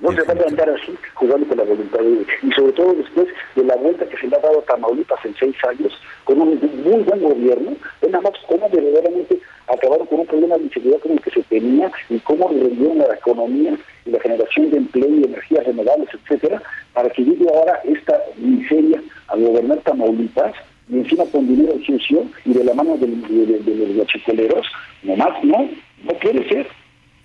No 0.00 0.12
se 0.12 0.22
vale 0.22 0.44
andar 0.46 0.70
así 0.70 0.96
jugando 1.14 1.46
con 1.48 1.56
la 1.56 1.64
voluntad 1.64 1.98
de 1.98 2.24
Y 2.42 2.52
sobre 2.52 2.72
todo 2.72 2.94
después 2.94 3.26
de 3.56 3.64
la 3.64 3.74
vuelta 3.76 4.06
que 4.08 4.16
se 4.16 4.28
le 4.28 4.36
ha 4.36 4.38
dado 4.38 4.60
a 4.60 4.62
Tamaulipas 4.62 5.24
en 5.24 5.34
seis 5.34 5.56
años, 5.68 5.92
con 6.24 6.40
un 6.40 6.50
muy 6.84 7.02
buen 7.02 7.20
gobierno, 7.20 7.72
es 8.00 8.10
nada 8.10 8.22
más 8.22 8.40
cómo 8.46 8.68
verdaderamente 8.70 9.40
acabaron 9.66 10.06
con 10.06 10.20
un 10.20 10.26
problema 10.26 10.56
de 10.56 10.64
inseguridad 10.64 11.00
como 11.00 11.14
el 11.14 11.20
que 11.20 11.30
se 11.30 11.42
tenía 11.44 11.90
y 12.08 12.18
cómo 12.20 12.48
revivieron 12.48 12.98
la 12.98 13.14
economía 13.14 13.76
y 14.06 14.10
la 14.10 14.20
generación 14.20 14.70
de 14.70 14.76
empleo 14.76 15.10
y 15.10 15.24
energías 15.24 15.66
renovables, 15.66 16.08
etcétera, 16.14 16.62
para 16.92 17.10
que 17.10 17.24
llegue 17.24 17.46
ahora 17.52 17.80
esta 17.84 18.20
miseria 18.36 19.02
a 19.26 19.36
gobernar 19.36 19.78
Tamaulipas 19.78 20.54
y 20.88 20.98
encima 20.98 21.24
con 21.26 21.46
dinero 21.46 21.74
sucio 21.84 22.24
y 22.44 22.52
de 22.52 22.64
la 22.64 22.72
mano 22.72 22.96
de, 22.96 23.06
de, 23.06 23.58
de 23.58 23.74
los 23.74 23.96
guachicoleros, 23.96 24.66
nomás 25.02 25.42
no, 25.42 25.68
no 26.04 26.12
puede 26.20 26.48
ser 26.48 26.66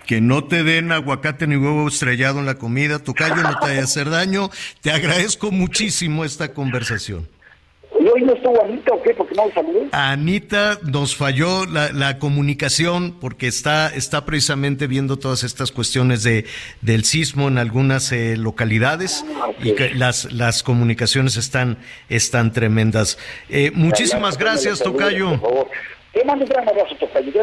que 0.06 0.22
no 0.22 0.44
te 0.44 0.64
den 0.64 0.92
aguacate 0.92 1.48
ni 1.48 1.56
huevo 1.56 1.88
estrellado 1.88 2.40
en 2.40 2.46
la 2.46 2.56
comida, 2.56 3.00
tu 3.00 3.14
callo 3.14 3.38
no 3.38 3.58
te 3.60 3.68
vaya 3.68 3.82
a 3.82 3.84
hacer 3.84 4.10
daño. 4.10 4.50
Te 4.82 4.92
agradezco 4.92 5.52
muchísimo 5.52 6.26
esta 6.26 6.54
conversación. 6.54 7.28
¿Y 8.00 8.08
hoy 8.08 8.24
no 8.24 8.34
estuvo 8.34 8.62
Anita 8.62 8.94
o 8.94 9.02
qué? 9.02 9.14
Porque 9.14 9.36
no 9.36 9.44
saludé. 9.54 9.88
Anita 9.92 10.80
nos 10.84 11.16
falló 11.16 11.66
la, 11.66 12.20
comunicación 12.20 13.18
porque 13.20 13.48
está, 13.48 13.88
está 13.88 14.26
precisamente 14.26 14.88
viendo 14.88 15.18
todas 15.18 15.44
estas 15.44 15.72
cuestiones 15.72 16.24
de, 16.24 16.46
del 16.82 17.06
sismo 17.06 17.48
en 17.48 17.58
algunas 17.58 18.12
eh, 18.12 18.36
localidades 18.36 19.24
ah, 19.42 19.52
y 19.62 19.74
que 19.74 19.94
las, 19.94 20.32
las 20.34 20.64
comunicaciones 20.64 21.38
están, 21.38 21.78
están 22.10 22.52
tremendas. 22.52 23.18
Eh, 23.50 23.72
muchísimas 23.74 24.38
gracias, 24.38 24.80
Tocayo. 24.80 25.40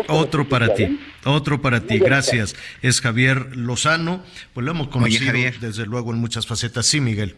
Otro 0.08 0.48
para 0.48 0.74
ti, 0.74 1.00
otro 1.24 1.60
para 1.60 1.80
ti, 1.80 1.98
gracias. 1.98 2.54
Es 2.82 3.00
Javier 3.00 3.56
Lozano, 3.56 4.22
pues 4.54 4.64
lo 4.64 4.70
hemos 4.70 4.88
conocido 4.88 5.32
desde 5.60 5.86
luego 5.86 6.12
en 6.12 6.18
muchas 6.18 6.46
facetas. 6.46 6.86
Sí, 6.86 7.00
Miguel. 7.00 7.36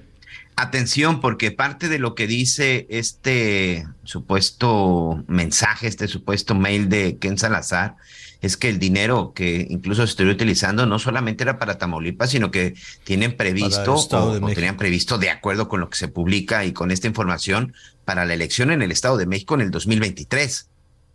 Atención, 0.55 1.21
porque 1.23 1.51
parte 1.51 1.89
de 1.89 1.99
lo 1.99 2.15
que 2.15 2.27
dice 2.27 2.87
este 2.91 3.87
supuesto 4.05 5.25
mensaje, 5.27 5.87
este 5.87 6.09
supuesto 6.09 6.55
mail 6.55 6.91
de 6.91 7.17
Ken 7.17 7.39
Salazar, 7.39 7.97
es 8.43 8.57
que 8.57 8.69
el 8.69 8.79
dinero 8.79 9.33
que 9.35 9.67
incluso 9.71 10.05
se 10.05 10.11
estoy 10.11 10.29
utilizando 10.29 10.85
no 10.85 10.99
solamente 10.99 11.45
era 11.45 11.59
para 11.59 11.79
Tamaulipas, 11.79 12.31
sino 12.31 12.51
que 12.51 12.75
tienen 13.05 13.37
previsto 13.37 13.95
o, 13.95 14.53
tenían 14.53 14.77
previsto, 14.77 15.17
de 15.17 15.31
acuerdo 15.31 15.69
con 15.69 15.81
lo 15.81 15.89
que 15.89 15.97
se 15.97 16.09
publica 16.09 16.65
y 16.67 16.73
con 16.73 16.91
esta 16.91 17.07
información, 17.07 17.73
para 18.05 18.27
la 18.27 18.35
elección 18.35 18.71
en 18.73 18.83
el 18.83 18.91
Estado 18.93 19.17
de 19.17 19.27
México 19.27 19.55
en 19.55 19.63
el 19.63 19.71
2023. 19.71 20.69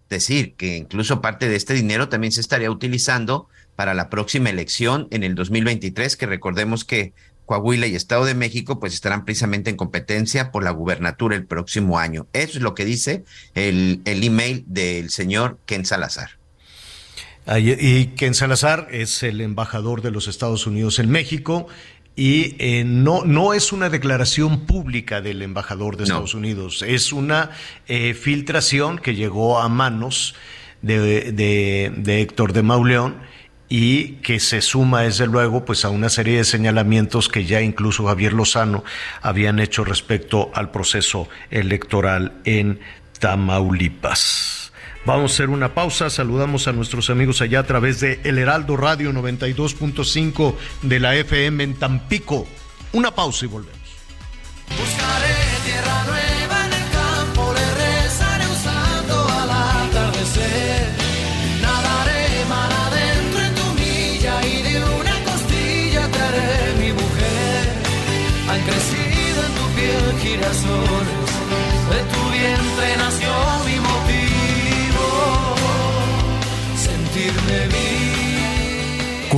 Decir, 0.10 0.56
que 0.56 0.78
incluso 0.78 1.22
parte 1.22 1.50
de 1.50 1.56
este 1.56 1.74
dinero 1.74 2.08
también 2.08 2.32
se 2.32 2.42
estaría 2.42 2.72
utilizando 2.72 3.50
para 3.76 3.94
la 3.94 4.10
próxima 4.10 4.50
elección 4.50 5.08
en 5.12 5.24
el 5.24 5.36
2023, 5.36 6.16
que 6.16 6.26
recordemos 6.26 6.86
que 6.86 7.14
Coahuila 7.46 7.88
y 7.88 7.96
Estado 7.96 8.26
de 8.26 8.36
México 8.36 8.80
pues 8.80 8.94
estarán 8.94 9.26
precisamente 9.26 9.70
en 9.70 9.78
competencia 9.78 10.52
por 10.52 10.64
la 10.64 10.72
gubernatura 10.72 11.36
el 11.36 11.46
próximo 11.46 11.98
año. 11.98 12.28
Eso 12.34 12.58
es 12.58 12.62
lo 12.62 12.76
que 12.76 12.86
dice 12.86 13.24
el, 13.56 14.02
el 14.06 14.24
email 14.24 14.66
del 14.68 15.10
señor 15.10 15.60
Ken 15.66 15.86
Salazar. 15.86 16.32
Y 17.56 18.08
Ken 18.08 18.34
Salazar 18.34 18.90
es 18.92 19.24
el 19.24 19.40
embajador 19.40 20.02
de 20.02 20.12
los 20.12 20.28
Estados 20.28 20.68
Unidos 20.68 21.00
en 21.00 21.10
México 21.10 21.68
y 22.18 22.56
eh, 22.58 22.84
no, 22.84 23.24
no 23.24 23.54
es 23.54 23.72
una 23.72 23.90
declaración 23.90 24.66
pública 24.66 25.22
del 25.22 25.44
embajador 25.44 25.98
de 25.98 26.06
Estados 26.06 26.34
Unidos, 26.34 26.84
es 26.86 27.14
una 27.14 27.52
eh, 27.88 28.16
filtración 28.16 28.98
que 28.98 29.14
llegó 29.14 29.60
a 29.60 29.70
manos 29.70 30.34
de, 30.82 31.32
de, 31.32 32.22
Héctor 32.22 32.54
de 32.54 32.64
Mauleón 32.64 33.18
y 33.70 34.14
que 34.24 34.40
se 34.40 34.62
suma 34.62 35.04
desde 35.04 35.28
luego 35.28 35.64
pues 35.64 35.86
a 35.86 35.90
una 35.90 36.10
serie 36.10 36.38
de 36.38 36.44
señalamientos 36.44 37.30
que 37.30 37.46
ya 37.46 37.62
incluso 37.62 38.08
Javier 38.08 38.34
Lozano 38.34 38.84
habían 39.22 39.60
hecho 39.60 39.84
respecto 39.84 40.50
al 40.56 40.72
proceso 40.72 41.30
electoral 41.52 42.34
en 42.46 42.80
Tamaulipas. 43.20 44.67
Vamos 45.08 45.32
a 45.32 45.34
hacer 45.36 45.50
una 45.50 45.74
pausa. 45.74 46.10
Saludamos 46.10 46.68
a 46.68 46.74
nuestros 46.74 47.10
amigos 47.10 47.40
allá 47.40 47.60
a 47.62 47.64
través 47.64 48.02
de 48.02 48.20
El 48.26 48.38
Heraldo 48.38 48.76
Radio 48.76 49.14
92.5 49.14 50.54
de 50.82 51.00
la 51.00 51.16
FM 51.16 51.64
en 51.64 51.76
Tampico. 51.76 52.46
Una 52.92 53.12
pausa 53.16 53.46
y 53.46 53.48
volvemos. 53.48 53.80
Buscaré 54.68 55.34
tierra 55.64 56.04
nueva 56.08 56.66
en 56.66 56.74
el 56.74 56.90
campo, 56.92 57.54
le 57.54 57.68
rezaré 57.76 58.48
usando 58.48 59.16
al 59.30 59.50
atardecer. 59.50 60.88
Nadaré 61.62 62.46
mar 62.50 62.72
adentro 62.74 63.42
en 63.44 63.56
tu 63.56 63.68
milla 63.80 64.46
y 64.46 64.62
de 64.62 64.84
una 64.84 65.16
costilla 65.24 66.12
te 66.12 66.20
haré 66.20 66.74
mi 66.82 66.92
mujer. 66.92 67.64
Han 68.50 68.62
crecido 68.62 69.40
en 69.48 69.54
tu 69.56 69.66
piel 69.74 70.20
girasoles, 70.22 70.97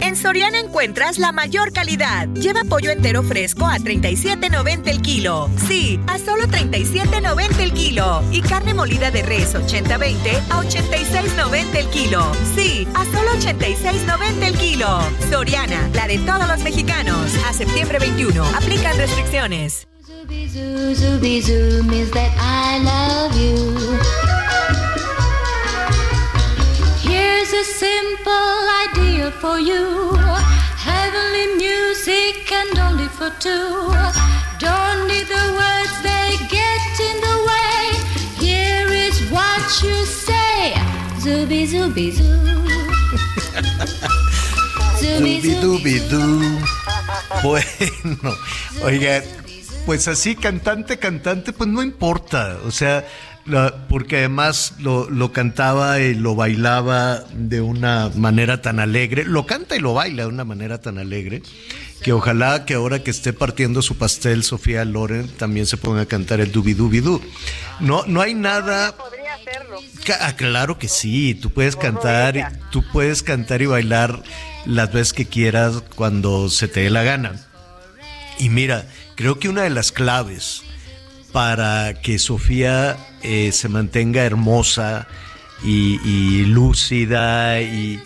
En 0.00 0.16
Soriana 0.16 0.58
encuentras 0.58 1.18
la 1.18 1.30
mayor 1.30 1.72
calidad. 1.72 2.26
Lleva 2.28 2.62
pollo 2.64 2.90
entero 2.90 3.22
fresco 3.22 3.66
a 3.66 3.76
37.90 3.76 4.88
el 4.88 5.00
kilo. 5.00 5.48
Sí, 5.68 6.00
a 6.08 6.18
solo 6.18 6.44
37.90 6.44 7.60
el 7.60 7.72
kilo. 7.72 8.22
Y 8.32 8.40
carne 8.40 8.74
molida 8.74 9.12
de 9.12 9.22
res 9.22 9.54
80-20 9.54 10.42
a 10.50 10.62
86.90 10.62 11.76
el 11.76 11.86
kilo. 11.90 12.32
Sí, 12.56 12.86
a 12.94 13.04
solo 13.04 13.30
86.90 13.38 14.42
el 14.42 14.58
kilo. 14.58 14.98
Soriana, 15.30 15.88
la 15.94 16.08
de 16.08 16.18
todos 16.18 16.48
los 16.48 16.60
mexicanos. 16.64 17.32
A 17.48 17.52
septiembre 17.52 18.00
21. 18.00 18.44
Aplican 18.56 18.96
restricciones. 18.96 19.86
A 27.56 27.64
simple 27.64 28.60
idea 28.84 29.30
for 29.30 29.58
you. 29.58 30.12
Heavenly 30.76 31.56
music 31.56 32.52
and 32.52 32.78
only 32.78 33.08
for 33.08 33.30
two. 33.40 33.92
Don't 34.58 35.00
need 35.08 35.26
the 35.26 35.46
words, 35.56 35.94
they 36.04 36.36
get 36.52 36.92
in 37.08 37.16
the 37.26 37.36
way. 37.48 37.80
Here 38.44 38.88
is 39.06 39.16
what 39.30 39.64
you 39.82 39.96
say. 40.04 40.74
Zooby 41.24 41.64
zooby 41.72 42.10
zoo. 42.12 42.36
Zooby 45.00 45.54
dooby 45.62 45.96
doo. 46.10 46.60
Bueno, 47.42 48.36
oiga, 48.82 49.22
pues 49.86 50.08
así 50.08 50.36
cantante, 50.36 50.98
cantante, 50.98 51.52
pues 51.54 51.70
no 51.70 51.82
importa. 51.82 52.58
O 52.66 52.70
sea, 52.70 53.06
porque 53.88 54.18
además 54.18 54.74
lo, 54.78 55.08
lo, 55.08 55.32
cantaba 55.32 56.00
y 56.00 56.14
lo 56.14 56.34
bailaba 56.34 57.20
de 57.34 57.60
una 57.60 58.10
manera 58.16 58.60
tan 58.60 58.80
alegre, 58.80 59.24
lo 59.24 59.46
canta 59.46 59.76
y 59.76 59.80
lo 59.80 59.94
baila 59.94 60.24
de 60.24 60.28
una 60.28 60.44
manera 60.44 60.80
tan 60.80 60.98
alegre, 60.98 61.42
que 62.02 62.12
ojalá 62.12 62.64
que 62.64 62.74
ahora 62.74 63.02
que 63.02 63.10
esté 63.10 63.32
partiendo 63.32 63.82
su 63.82 63.96
pastel 63.96 64.42
Sofía 64.42 64.84
Loren 64.84 65.28
también 65.28 65.66
se 65.66 65.76
ponga 65.76 66.02
a 66.02 66.06
cantar 66.06 66.40
el 66.40 66.50
dubi 66.50 66.74
dubi 66.74 67.00
du. 67.00 67.20
No, 67.80 68.04
no 68.06 68.20
hay 68.20 68.34
nada... 68.34 68.94
Ah, 70.20 70.36
claro 70.36 70.78
que 70.78 70.88
sí, 70.88 71.34
tú 71.34 71.50
puedes 71.50 71.74
cantar, 71.74 72.60
tú 72.70 72.84
puedes 72.92 73.22
cantar 73.22 73.60
y 73.62 73.66
bailar 73.66 74.22
las 74.64 74.92
veces 74.92 75.12
que 75.12 75.26
quieras 75.26 75.82
cuando 75.94 76.48
se 76.48 76.68
te 76.68 76.80
dé 76.80 76.90
la 76.90 77.02
gana. 77.02 77.44
Y 78.38 78.48
mira, 78.48 78.86
creo 79.16 79.38
que 79.38 79.48
una 79.48 79.62
de 79.62 79.70
las 79.70 79.90
claves 79.90 80.62
para 81.36 81.92
que 81.92 82.18
Sofía 82.18 82.96
eh, 83.22 83.52
se 83.52 83.68
mantenga 83.68 84.24
hermosa 84.24 85.06
y, 85.62 86.46
lúcida 86.46 87.60
y, 87.60 88.00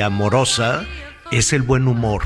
amorosa 0.00 0.84
es 1.30 1.52
el 1.52 1.62
buen 1.62 1.86
humor. 1.86 2.24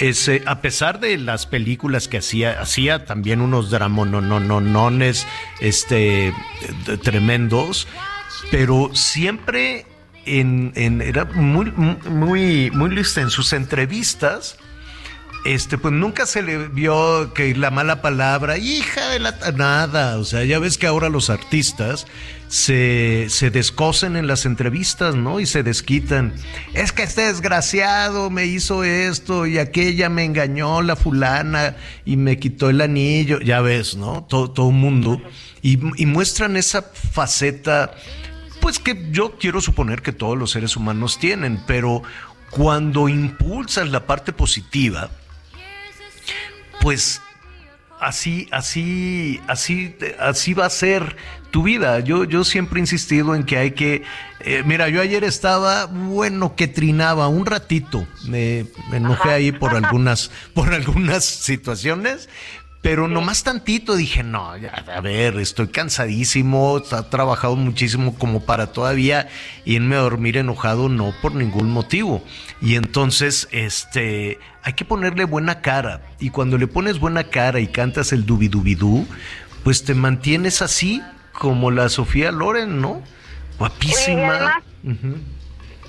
Ese, 0.00 0.42
a 0.46 0.60
pesar 0.60 0.98
de 0.98 1.16
las 1.16 1.46
películas 1.46 2.08
que 2.08 2.18
hacía, 2.18 2.60
hacía 2.60 3.04
también 3.04 3.40
unos 3.40 3.70
dramonononones 3.70 5.28
este, 5.60 6.34
tremendos, 7.04 7.86
pero 8.50 8.90
siempre 8.94 9.86
en, 10.24 10.72
era 11.02 11.24
muy, 11.24 11.70
muy, 11.70 12.72
muy 12.72 12.90
lista 12.90 13.20
en 13.20 13.30
sus 13.30 13.52
entrevistas 13.52 14.58
este, 15.46 15.78
pues 15.78 15.94
nunca 15.94 16.26
se 16.26 16.42
le 16.42 16.68
vio 16.68 17.32
que 17.32 17.54
la 17.54 17.70
mala 17.70 18.02
palabra, 18.02 18.58
hija 18.58 19.08
de 19.10 19.20
la... 19.20 19.32
Nada, 19.54 20.18
o 20.18 20.24
sea, 20.24 20.44
ya 20.44 20.58
ves 20.58 20.76
que 20.76 20.88
ahora 20.88 21.08
los 21.08 21.30
artistas 21.30 22.06
se, 22.48 23.26
se 23.28 23.50
descosen 23.50 24.16
en 24.16 24.26
las 24.26 24.44
entrevistas, 24.44 25.14
¿no? 25.14 25.38
Y 25.38 25.46
se 25.46 25.62
desquitan. 25.62 26.34
Es 26.74 26.90
que 26.90 27.04
este 27.04 27.22
desgraciado 27.22 28.28
me 28.28 28.46
hizo 28.46 28.82
esto 28.82 29.46
y 29.46 29.58
aquella 29.58 30.08
me 30.08 30.24
engañó 30.24 30.82
la 30.82 30.96
fulana 30.96 31.76
y 32.04 32.16
me 32.16 32.38
quitó 32.38 32.68
el 32.68 32.80
anillo, 32.80 33.38
ya 33.40 33.60
ves, 33.60 33.96
¿no? 33.96 34.24
Todo, 34.24 34.50
todo 34.50 34.72
mundo. 34.72 35.22
Y, 35.62 35.78
y 36.02 36.06
muestran 36.06 36.56
esa 36.56 36.82
faceta, 36.82 37.94
pues 38.60 38.80
que 38.80 39.08
yo 39.12 39.36
quiero 39.38 39.60
suponer 39.60 40.02
que 40.02 40.12
todos 40.12 40.36
los 40.36 40.50
seres 40.50 40.76
humanos 40.76 41.18
tienen, 41.20 41.62
pero 41.68 42.02
cuando 42.50 43.08
impulsas 43.08 43.88
la 43.90 44.06
parte 44.06 44.32
positiva, 44.32 45.10
pues 46.80 47.20
así, 48.00 48.48
así, 48.50 49.40
así, 49.46 49.94
así 50.18 50.54
va 50.54 50.66
a 50.66 50.70
ser 50.70 51.16
tu 51.50 51.62
vida. 51.62 52.00
Yo, 52.00 52.24
yo 52.24 52.44
siempre 52.44 52.78
he 52.78 52.82
insistido 52.82 53.34
en 53.34 53.44
que 53.44 53.58
hay 53.58 53.70
que, 53.72 54.02
eh, 54.40 54.62
mira, 54.64 54.88
yo 54.88 55.00
ayer 55.00 55.24
estaba, 55.24 55.86
bueno, 55.86 56.54
que 56.56 56.68
trinaba 56.68 57.28
un 57.28 57.46
ratito, 57.46 58.06
me, 58.28 58.66
enojé 58.92 59.30
ahí 59.30 59.52
por 59.52 59.74
algunas, 59.74 60.30
por 60.54 60.74
algunas 60.74 61.24
situaciones, 61.24 62.28
pero 62.86 63.08
nomás 63.08 63.42
tantito 63.42 63.96
dije, 63.96 64.22
no, 64.22 64.56
ya, 64.56 64.84
a 64.94 65.00
ver, 65.00 65.38
estoy 65.38 65.66
cansadísimo, 65.66 66.78
he 66.78 67.02
trabajado 67.10 67.56
muchísimo 67.56 68.16
como 68.16 68.44
para 68.46 68.68
todavía 68.68 69.28
irme 69.64 69.96
a 69.96 70.02
dormir 70.02 70.36
enojado, 70.36 70.88
no 70.88 71.12
por 71.20 71.34
ningún 71.34 71.68
motivo. 71.68 72.22
Y 72.62 72.76
entonces, 72.76 73.48
este, 73.50 74.38
hay 74.62 74.74
que 74.74 74.84
ponerle 74.84 75.24
buena 75.24 75.62
cara. 75.62 76.00
Y 76.20 76.30
cuando 76.30 76.58
le 76.58 76.68
pones 76.68 77.00
buena 77.00 77.24
cara 77.24 77.58
y 77.58 77.66
cantas 77.66 78.12
el 78.12 78.24
dubidubidú, 78.24 79.04
pues 79.64 79.82
te 79.82 79.94
mantienes 79.94 80.62
así 80.62 81.02
como 81.32 81.72
la 81.72 81.88
Sofía 81.88 82.30
Loren, 82.30 82.80
¿no? 82.80 83.02
Guapísima. 83.58 84.62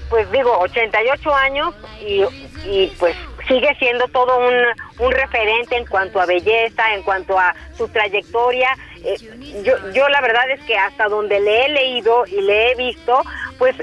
Pues 0.10 0.32
digo, 0.32 0.57
88 0.61 1.36
años 1.36 1.76
y, 2.02 2.24
y 2.68 2.91
pues 2.98 3.15
sigue 3.48 3.76
siendo 3.80 4.07
todo 4.10 4.38
un, 4.40 5.06
un 5.06 5.11
referente 5.11 5.78
en 5.78 5.86
cuanto 5.86 6.19
a 6.19 6.26
belleza, 6.26 6.94
en 6.94 7.03
cuanto 7.03 7.38
a 7.40 7.56
su 7.78 7.88
trayectoria. 7.88 8.69
Eh, 9.03 9.15
yo, 9.64 9.74
yo 9.94 10.10
la 10.10 10.22
verdad 10.22 10.49
es 10.52 10.61
que 10.61 10.78
hasta 10.78 11.07
donde 11.07 11.40
le 11.40 11.65
he 11.65 11.69
leído 11.69 12.26
y 12.28 12.41
le 12.41 12.72
he 12.72 12.76
visto, 12.76 13.22
pues 13.57 13.76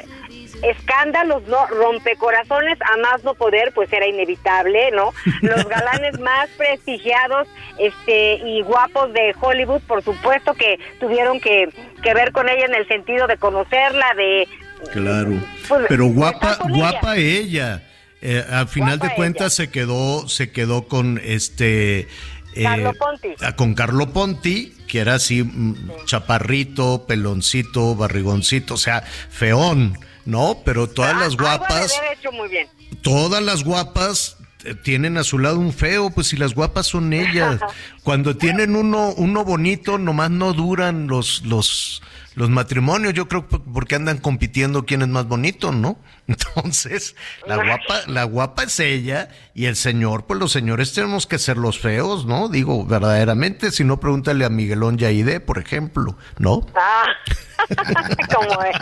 escándalos, 0.62 1.42
¿no? 1.46 1.66
Rompecorazones 1.66 2.78
a 2.82 2.96
más 2.98 3.22
no 3.24 3.34
poder, 3.34 3.72
pues 3.74 3.92
era 3.92 4.06
inevitable, 4.06 4.90
¿no? 4.92 5.12
Los 5.42 5.64
galanes 5.66 6.18
más 6.20 6.48
prestigiados 6.56 7.48
este 7.78 8.34
y 8.36 8.62
guapos 8.62 9.12
de 9.12 9.34
Hollywood, 9.40 9.82
por 9.82 10.02
supuesto 10.02 10.54
que 10.54 10.78
tuvieron 11.00 11.40
que, 11.40 11.68
que 12.02 12.14
ver 12.14 12.32
con 12.32 12.48
ella 12.48 12.66
en 12.66 12.74
el 12.74 12.86
sentido 12.88 13.26
de 13.26 13.36
conocerla, 13.36 14.14
de... 14.16 14.48
Claro, 14.92 15.32
pues, 15.66 15.86
pero 15.88 16.06
guapa, 16.06 16.58
guapa 16.68 17.16
ella. 17.16 17.82
Eh, 18.26 18.42
al 18.50 18.68
final 18.68 18.98
Guapa 18.98 19.10
de 19.10 19.16
cuentas 19.16 19.54
se 19.54 19.68
quedó, 19.68 20.26
se 20.30 20.50
quedó 20.50 20.88
con 20.88 21.20
este 21.22 22.08
eh, 22.54 22.62
Carlo 22.62 22.94
Ponti. 22.94 23.28
ah, 23.42 23.54
con 23.54 23.74
Carlo 23.74 24.12
Ponti, 24.14 24.72
que 24.88 25.00
era 25.00 25.16
así 25.16 25.42
mm, 25.42 26.06
chaparrito, 26.06 27.04
peloncito, 27.06 27.94
barrigoncito, 27.94 28.74
o 28.74 28.78
sea, 28.78 29.02
feón, 29.02 29.98
¿no? 30.24 30.62
Pero 30.64 30.88
todas 30.88 31.14
las 31.18 31.32
Algo 31.32 31.46
ha 31.48 31.52
de 31.52 31.58
guapas, 31.58 31.98
haber 31.98 32.18
hecho 32.18 32.32
muy 32.32 32.48
bien. 32.48 32.66
todas 33.02 33.42
las 33.42 33.62
guapas 33.62 34.38
eh, 34.64 34.74
tienen 34.74 35.18
a 35.18 35.24
su 35.24 35.38
lado 35.38 35.58
un 35.58 35.74
feo, 35.74 36.08
pues 36.08 36.28
si 36.28 36.38
las 36.38 36.54
guapas 36.54 36.86
son 36.86 37.12
ellas. 37.12 37.60
Cuando 38.04 38.38
tienen 38.38 38.74
uno, 38.74 39.12
uno 39.18 39.44
bonito, 39.44 39.98
nomás 39.98 40.30
no 40.30 40.54
duran 40.54 41.08
los, 41.08 41.42
los, 41.44 42.02
los 42.34 42.50
matrimonios, 42.50 43.14
yo 43.14 43.28
creo 43.28 43.46
porque 43.46 43.94
andan 43.94 44.18
compitiendo 44.18 44.84
quién 44.84 45.02
es 45.02 45.08
más 45.08 45.26
bonito, 45.26 45.72
¿no? 45.72 45.98
Entonces, 46.26 47.14
la 47.46 47.56
guapa, 47.56 48.00
la 48.06 48.24
guapa 48.24 48.64
es 48.64 48.80
ella, 48.80 49.28
y 49.54 49.66
el 49.66 49.76
señor, 49.76 50.26
pues 50.26 50.40
los 50.40 50.52
señores 50.52 50.92
tenemos 50.92 51.26
que 51.26 51.38
ser 51.38 51.56
los 51.56 51.78
feos, 51.78 52.26
¿no? 52.26 52.48
Digo, 52.48 52.84
verdaderamente, 52.84 53.70
si 53.70 53.84
no, 53.84 54.00
pregúntale 54.00 54.44
a 54.44 54.48
Miguelón 54.48 54.98
Yaide, 54.98 55.40
por 55.40 55.58
ejemplo, 55.58 56.16
¿no? 56.38 56.66
Ah, 56.76 57.06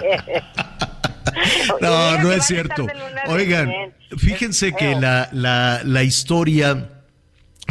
es. 0.02 0.42
No, 1.80 2.18
no 2.18 2.32
es 2.32 2.46
cierto. 2.46 2.86
Oigan, 3.28 3.70
fíjense 4.18 4.72
que 4.72 4.96
la, 4.96 5.28
la, 5.32 5.82
la 5.84 6.02
historia 6.02 6.88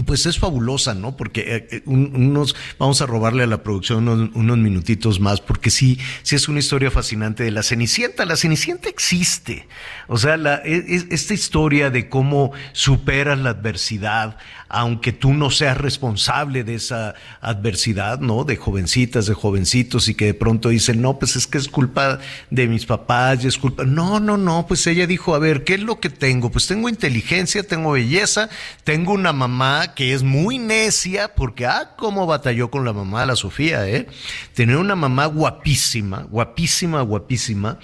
pues 0.06 0.26
es 0.26 0.40
fabulosa, 0.40 0.94
¿no? 0.94 1.16
Porque 1.18 1.42
eh, 1.42 1.68
eh, 1.72 1.82
un- 1.86 2.16
unos, 2.16 2.56
vamos 2.80 3.02
a 3.02 3.06
robarle 3.06 3.44
a 3.44 3.48
la 3.48 3.62
producción 3.62 4.08
unos, 4.08 4.58
minutitos 4.58 5.20
más, 5.20 5.42
porque 5.42 5.70
sí, 5.70 6.00
sí 6.24 6.36
es 6.36 6.48
una 6.48 6.60
historia 6.60 6.90
fascinante 6.90 7.44
de 7.44 7.52
la 7.52 7.62
Cenicienta. 7.62 8.26
La 8.26 8.36
Cenicienta 8.38 8.90
existe. 8.90 9.68
O 10.08 10.18
sea, 10.18 10.38
la, 10.38 10.62
e- 10.64 10.86
es- 10.88 11.06
esta 11.10 11.34
historia 11.34 11.90
de 11.92 12.08
cómo 12.10 12.52
superas 12.72 13.38
la 13.40 13.52
adversidad, 13.52 14.38
aunque 14.74 15.12
tú 15.12 15.34
no 15.34 15.52
seas 15.52 15.78
responsable 15.78 16.64
de 16.64 16.76
esa 16.76 17.14
adversidad, 17.42 18.20
¿no? 18.20 18.46
De 18.46 18.56
jovencitas, 18.56 19.26
de 19.26 19.34
jovencitos, 19.34 20.08
y 20.08 20.16
que 20.16 20.28
de 20.28 20.34
pronto 20.34 20.70
dicen, 20.70 21.02
no, 21.02 21.20
pues 21.20 21.36
es 21.36 21.46
que 21.46 21.58
es 21.58 21.68
culpa 21.68 22.20
de 22.50 22.68
mis 22.68 22.86
papás, 22.86 23.44
y 23.44 23.48
es 23.48 23.58
culpa. 23.58 23.84
No, 23.84 24.22
no, 24.22 24.38
no, 24.38 24.66
pues 24.68 24.88
ella 24.88 25.08
dijo, 25.08 25.36
a 25.36 25.40
ver, 25.40 25.66
¿qué 25.66 25.74
es 25.74 25.82
lo 25.82 26.00
que 26.00 26.10
tengo? 26.10 26.52
Pues 26.52 26.68
tengo 26.68 26.88
inteligencia, 26.88 27.64
tengo 27.64 27.92
belleza, 27.92 28.50
tengo 28.86 29.12
una 29.12 29.34
mamá 29.34 29.94
que 29.94 30.14
es 30.14 30.24
muy 30.24 30.58
necia, 30.58 31.36
porque, 31.36 31.66
ah, 31.66 31.92
cómo 31.98 32.26
batalló 32.26 32.72
con 32.72 32.86
la 32.86 32.94
mamá, 32.94 33.26
la 33.26 33.36
Sofía, 33.36 33.88
¿eh? 33.90 34.08
Tener 34.54 34.78
una 34.78 34.96
mamá 34.96 35.26
guapísima, 35.26 36.24
guapísima, 36.30 37.02
guapísima, 37.02 37.78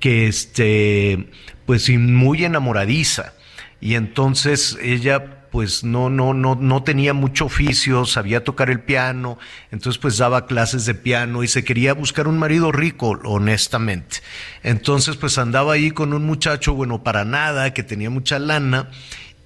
que 0.00 0.26
este, 0.28 1.30
pues 1.64 1.88
muy 1.88 2.44
enamoradiza. 2.44 3.32
Y 3.80 3.94
entonces 3.94 4.76
ella 4.82 5.35
pues 5.56 5.84
no, 5.84 6.10
no, 6.10 6.34
no, 6.34 6.54
no 6.54 6.82
tenía 6.82 7.14
mucho 7.14 7.46
oficio, 7.46 8.04
sabía 8.04 8.44
tocar 8.44 8.68
el 8.68 8.80
piano, 8.80 9.38
entonces 9.70 9.98
pues 9.98 10.18
daba 10.18 10.46
clases 10.46 10.84
de 10.84 10.92
piano 10.92 11.42
y 11.42 11.48
se 11.48 11.64
quería 11.64 11.94
buscar 11.94 12.28
un 12.28 12.38
marido 12.38 12.72
rico, 12.72 13.18
honestamente. 13.24 14.18
Entonces 14.62 15.16
pues 15.16 15.38
andaba 15.38 15.72
ahí 15.72 15.92
con 15.92 16.12
un 16.12 16.26
muchacho, 16.26 16.74
bueno, 16.74 17.02
para 17.02 17.24
nada, 17.24 17.72
que 17.72 17.82
tenía 17.82 18.10
mucha 18.10 18.38
lana. 18.38 18.90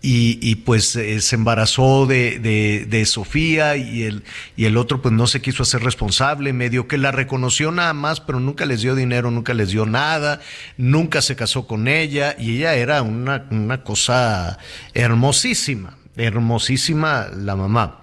Y, 0.03 0.39
y, 0.41 0.55
pues 0.57 0.97
eh, 0.97 1.21
se 1.21 1.37
embarazó 1.37 2.07
de, 2.07 2.39
de, 2.39 2.87
de 2.89 3.05
Sofía 3.05 3.77
y 3.77 4.05
el, 4.05 4.25
y 4.57 4.65
el 4.65 4.79
otro 4.79 5.03
pues 5.03 5.13
no 5.13 5.27
se 5.27 5.43
quiso 5.43 5.63
hacer 5.63 5.83
responsable, 5.83 6.55
medio 6.55 6.89
que 6.89 6.97
la 6.97 7.13
reconoció 7.13 7.71
nada 7.71 7.93
más, 7.93 8.19
pero 8.19 8.41
nunca 8.41 8.65
les 8.65 8.81
dio 8.81 8.95
dinero, 8.95 9.31
nunca 9.31 9.53
les 9.53 9.69
dio 9.69 9.85
nada, 9.85 10.41
nunca 10.79 11.21
se 11.21 11.37
casó 11.37 11.67
con 11.67 11.87
ella 11.87 12.35
y 12.39 12.57
ella 12.57 12.77
era 12.77 13.03
una, 13.03 13.47
una 13.51 13.85
cosa 13.85 14.59
hermosísima, 14.95 15.99
hermosísima 16.17 17.29
la 17.35 17.57
mamá. 17.57 17.97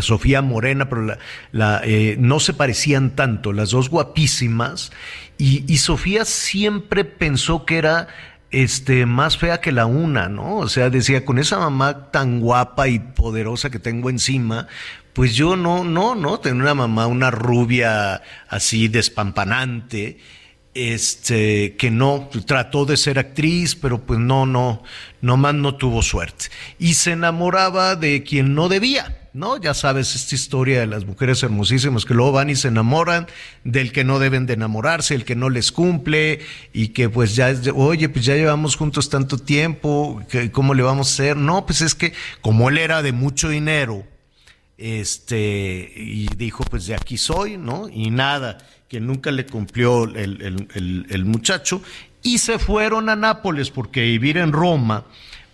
Sofía 0.00 0.40
Morena, 0.40 0.88
pero 0.88 1.16
la, 1.52 1.80
eh, 1.84 2.16
no 2.18 2.40
se 2.40 2.54
parecían 2.54 3.14
tanto, 3.14 3.52
las 3.52 3.70
dos 3.70 3.90
guapísimas, 3.90 4.90
y, 5.36 5.70
y 5.70 5.78
Sofía 5.78 6.24
siempre 6.24 7.04
pensó 7.04 7.66
que 7.66 7.76
era 7.76 8.08
este, 8.52 9.06
más 9.06 9.38
fea 9.38 9.60
que 9.60 9.72
la 9.72 9.86
una, 9.86 10.28
¿no? 10.28 10.58
O 10.58 10.68
sea, 10.68 10.90
decía, 10.90 11.24
con 11.24 11.38
esa 11.38 11.58
mamá 11.58 12.10
tan 12.10 12.40
guapa 12.40 12.88
y 12.88 12.98
poderosa 13.00 13.70
que 13.70 13.78
tengo 13.78 14.10
encima, 14.10 14.68
pues 15.14 15.34
yo 15.34 15.56
no, 15.56 15.84
no, 15.84 16.14
no, 16.14 16.38
tener 16.38 16.62
una 16.62 16.74
mamá, 16.74 17.06
una 17.06 17.30
rubia 17.30 18.22
así 18.48 18.88
despampanante, 18.88 20.18
este, 20.74 21.76
que 21.76 21.90
no, 21.90 22.28
trató 22.46 22.84
de 22.84 22.96
ser 22.96 23.18
actriz, 23.18 23.74
pero 23.74 24.00
pues 24.02 24.18
no, 24.18 24.46
no, 24.46 24.82
nomás 25.20 25.54
no 25.54 25.76
tuvo 25.76 26.02
suerte. 26.02 26.46
Y 26.78 26.94
se 26.94 27.12
enamoraba 27.12 27.96
de 27.96 28.22
quien 28.22 28.54
no 28.54 28.68
debía. 28.68 29.18
¿no? 29.34 29.58
Ya 29.58 29.74
sabes 29.74 30.14
esta 30.14 30.34
historia 30.34 30.80
de 30.80 30.86
las 30.86 31.06
mujeres 31.06 31.42
hermosísimas 31.42 32.04
que 32.04 32.14
luego 32.14 32.32
van 32.32 32.50
y 32.50 32.56
se 32.56 32.68
enamoran 32.68 33.26
del 33.64 33.92
que 33.92 34.04
no 34.04 34.18
deben 34.18 34.46
de 34.46 34.54
enamorarse, 34.54 35.14
el 35.14 35.24
que 35.24 35.36
no 35.36 35.48
les 35.48 35.72
cumple 35.72 36.40
y 36.72 36.88
que 36.88 37.08
pues 37.08 37.34
ya 37.34 37.50
es, 37.50 37.68
oye, 37.74 38.08
pues 38.08 38.24
ya 38.24 38.34
llevamos 38.34 38.76
juntos 38.76 39.08
tanto 39.08 39.38
tiempo, 39.38 40.22
¿cómo 40.52 40.74
le 40.74 40.82
vamos 40.82 41.08
a 41.08 41.12
hacer? 41.12 41.36
No, 41.36 41.64
pues 41.64 41.80
es 41.80 41.94
que 41.94 42.12
como 42.40 42.68
él 42.68 42.78
era 42.78 43.02
de 43.02 43.12
mucho 43.12 43.48
dinero, 43.48 44.04
este, 44.82 45.92
y 45.94 46.26
dijo, 46.36 46.64
pues 46.64 46.86
de 46.86 46.94
aquí 46.94 47.16
soy, 47.16 47.56
¿no? 47.56 47.88
Y 47.88 48.10
nada, 48.10 48.58
que 48.88 49.00
nunca 49.00 49.30
le 49.30 49.46
cumplió 49.46 50.04
el, 50.04 50.42
el, 50.42 51.06
el, 51.08 51.24
muchacho, 51.24 51.82
y 52.22 52.38
se 52.38 52.58
fueron 52.58 53.08
a 53.08 53.16
Nápoles 53.16 53.70
porque 53.70 54.02
vivir 54.02 54.38
en 54.38 54.52
Roma, 54.52 55.04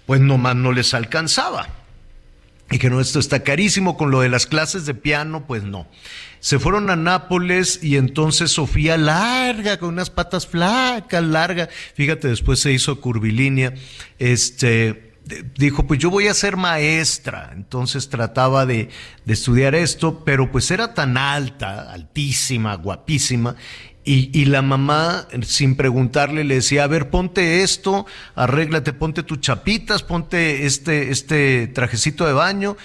pues 0.06 0.20
nomás 0.20 0.56
no 0.56 0.72
les 0.72 0.94
alcanzaba 0.94 1.68
y 2.70 2.78
que 2.78 2.90
no, 2.90 3.00
esto 3.00 3.18
está 3.18 3.42
carísimo 3.42 3.96
con 3.96 4.10
lo 4.10 4.20
de 4.20 4.28
las 4.28 4.46
clases 4.46 4.84
de 4.84 4.94
piano, 4.94 5.46
pues 5.46 5.62
no. 5.62 5.86
Se 6.40 6.58
fueron 6.58 6.90
a 6.90 6.96
Nápoles 6.96 7.82
y 7.82 7.96
entonces 7.96 8.52
Sofía 8.52 8.98
larga, 8.98 9.78
con 9.78 9.90
unas 9.90 10.10
patas 10.10 10.46
flacas, 10.46 11.24
larga, 11.24 11.68
fíjate, 11.94 12.28
después 12.28 12.60
se 12.60 12.72
hizo 12.72 13.00
curvilínea, 13.00 13.74
este, 14.18 15.07
dijo, 15.56 15.86
pues 15.86 16.00
yo 16.00 16.10
voy 16.10 16.28
a 16.28 16.34
ser 16.34 16.56
maestra, 16.56 17.50
entonces 17.54 18.08
trataba 18.08 18.66
de, 18.66 18.88
de 19.24 19.32
estudiar 19.32 19.74
esto, 19.74 20.24
pero 20.24 20.50
pues 20.50 20.70
era 20.70 20.94
tan 20.94 21.16
alta, 21.16 21.92
altísima, 21.92 22.74
guapísima, 22.74 23.56
y, 24.04 24.30
y, 24.32 24.46
la 24.46 24.62
mamá, 24.62 25.28
sin 25.42 25.76
preguntarle, 25.76 26.42
le 26.42 26.54
decía, 26.54 26.84
a 26.84 26.86
ver, 26.86 27.10
ponte 27.10 27.62
esto, 27.62 28.06
arréglate, 28.34 28.94
ponte 28.94 29.22
tus 29.22 29.40
chapitas, 29.40 30.02
ponte 30.02 30.64
este, 30.64 31.10
este 31.10 31.66
trajecito 31.66 32.26
de 32.26 32.32
baño, 32.32 32.78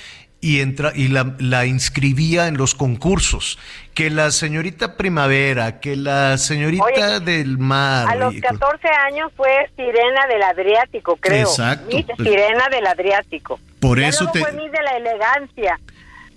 y, 0.43 0.59
entra, 0.59 0.91
y 0.93 1.07
la, 1.07 1.35
la, 1.39 1.65
inscribía 1.65 2.47
en 2.47 2.57
los 2.57 2.75
concursos. 2.75 3.57
Que 3.93 4.09
la 4.09 4.29
señorita 4.29 4.97
Primavera, 4.97 5.79
que 5.79 5.95
la 5.95 6.37
señorita 6.37 6.83
Oye, 6.83 7.19
del 7.21 7.57
mar. 7.57 8.09
A 8.09 8.15
los 8.15 8.35
14 8.35 8.87
años 9.07 9.31
fue 9.37 9.49
Sirena 9.77 10.27
del 10.27 10.43
Adriático, 10.43 11.15
creo. 11.15 11.47
Exacto. 11.47 11.95
Miss 11.95 12.05
Sirena 12.17 12.67
del 12.69 12.85
Adriático. 12.85 13.57
Por 13.79 14.01
ya 14.01 14.09
eso 14.09 14.29
te... 14.31 14.41
fue 14.41 14.51
Miss 14.51 14.69
de 14.69 14.83
la 14.83 14.97
Elegancia. 14.97 15.79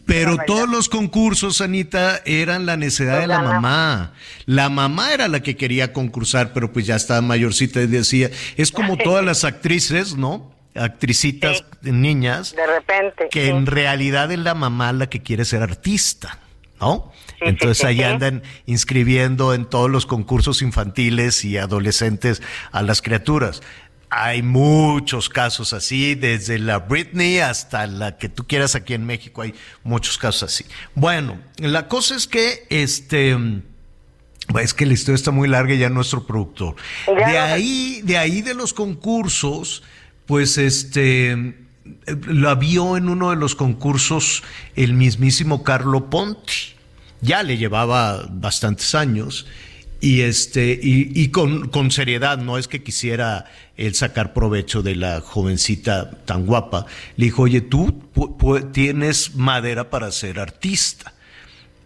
Pero 0.04 0.36
todos 0.46 0.68
los 0.68 0.88
concursos, 0.88 1.60
Anita, 1.60 2.22
eran 2.24 2.64
la 2.64 2.76
necesidad 2.76 3.18
de 3.18 3.26
la 3.26 3.40
mamá. 3.40 4.12
La 4.44 4.68
mamá 4.68 5.12
era 5.12 5.26
la 5.26 5.40
que 5.40 5.56
quería 5.56 5.92
concursar, 5.92 6.52
pero 6.52 6.72
pues 6.72 6.86
ya 6.86 6.94
estaba 6.94 7.20
mayorcita 7.22 7.82
y 7.82 7.88
decía, 7.88 8.30
es 8.56 8.70
como 8.70 8.96
todas 9.02 9.24
las 9.24 9.42
actrices, 9.42 10.16
¿no? 10.16 10.55
Actricitas, 10.78 11.64
sí. 11.82 11.92
niñas. 11.92 12.54
De 12.54 12.66
repente. 12.66 13.28
Que 13.30 13.44
sí. 13.44 13.50
en 13.50 13.66
realidad 13.66 14.30
es 14.32 14.38
la 14.38 14.54
mamá 14.54 14.92
la 14.92 15.08
que 15.08 15.22
quiere 15.22 15.44
ser 15.44 15.62
artista, 15.62 16.38
¿no? 16.80 17.12
Sí, 17.28 17.34
Entonces 17.42 17.78
sí, 17.78 17.86
ahí 17.86 18.02
andan 18.02 18.42
inscribiendo 18.66 19.54
en 19.54 19.66
todos 19.66 19.90
los 19.90 20.06
concursos 20.06 20.62
infantiles 20.62 21.44
y 21.44 21.58
adolescentes 21.58 22.42
a 22.72 22.82
las 22.82 23.02
criaturas. 23.02 23.62
Hay 24.08 24.42
muchos 24.42 25.28
casos 25.28 25.72
así, 25.72 26.14
desde 26.14 26.58
la 26.58 26.78
Britney 26.78 27.40
hasta 27.40 27.86
la 27.86 28.16
que 28.16 28.28
tú 28.28 28.46
quieras 28.46 28.74
aquí 28.74 28.94
en 28.94 29.04
México, 29.04 29.42
hay 29.42 29.54
muchos 29.82 30.16
casos 30.16 30.44
así. 30.44 30.64
Bueno, 30.94 31.38
la 31.58 31.88
cosa 31.88 32.14
es 32.14 32.26
que 32.26 32.66
este 32.70 33.36
es 34.60 34.74
que 34.74 34.86
la 34.86 34.92
historia 34.92 35.16
está 35.16 35.32
muy 35.32 35.48
larga 35.48 35.74
y 35.74 35.78
ya 35.78 35.90
nuestro 35.90 36.24
productor. 36.24 36.76
De 37.06 37.38
ahí, 37.38 38.00
de 38.04 38.16
ahí 38.16 38.42
de 38.42 38.54
los 38.54 38.72
concursos, 38.72 39.82
pues 40.26 40.58
este 40.58 41.54
la 42.26 42.54
vio 42.54 42.96
en 42.96 43.08
uno 43.08 43.30
de 43.30 43.36
los 43.36 43.54
concursos 43.54 44.42
el 44.74 44.92
mismísimo 44.94 45.62
Carlo 45.62 46.10
Ponti. 46.10 46.74
Ya 47.20 47.42
le 47.42 47.56
llevaba 47.56 48.26
bastantes 48.30 48.94
años 48.94 49.46
y 50.00 50.20
este 50.20 50.78
y, 50.80 51.28
con, 51.28 51.68
con, 51.68 51.90
seriedad 51.90 52.38
no 52.38 52.58
es 52.58 52.68
que 52.68 52.82
quisiera 52.82 53.46
él 53.76 53.94
sacar 53.94 54.34
provecho 54.34 54.82
de 54.82 54.94
la 54.94 55.22
jovencita 55.22 56.10
tan 56.26 56.44
guapa 56.44 56.84
le 57.16 57.26
dijo 57.26 57.42
oye 57.42 57.62
tú 57.62 58.02
tienes 58.72 59.34
madera 59.34 59.88
para 59.88 60.12
ser 60.12 60.38
artista 60.38 61.14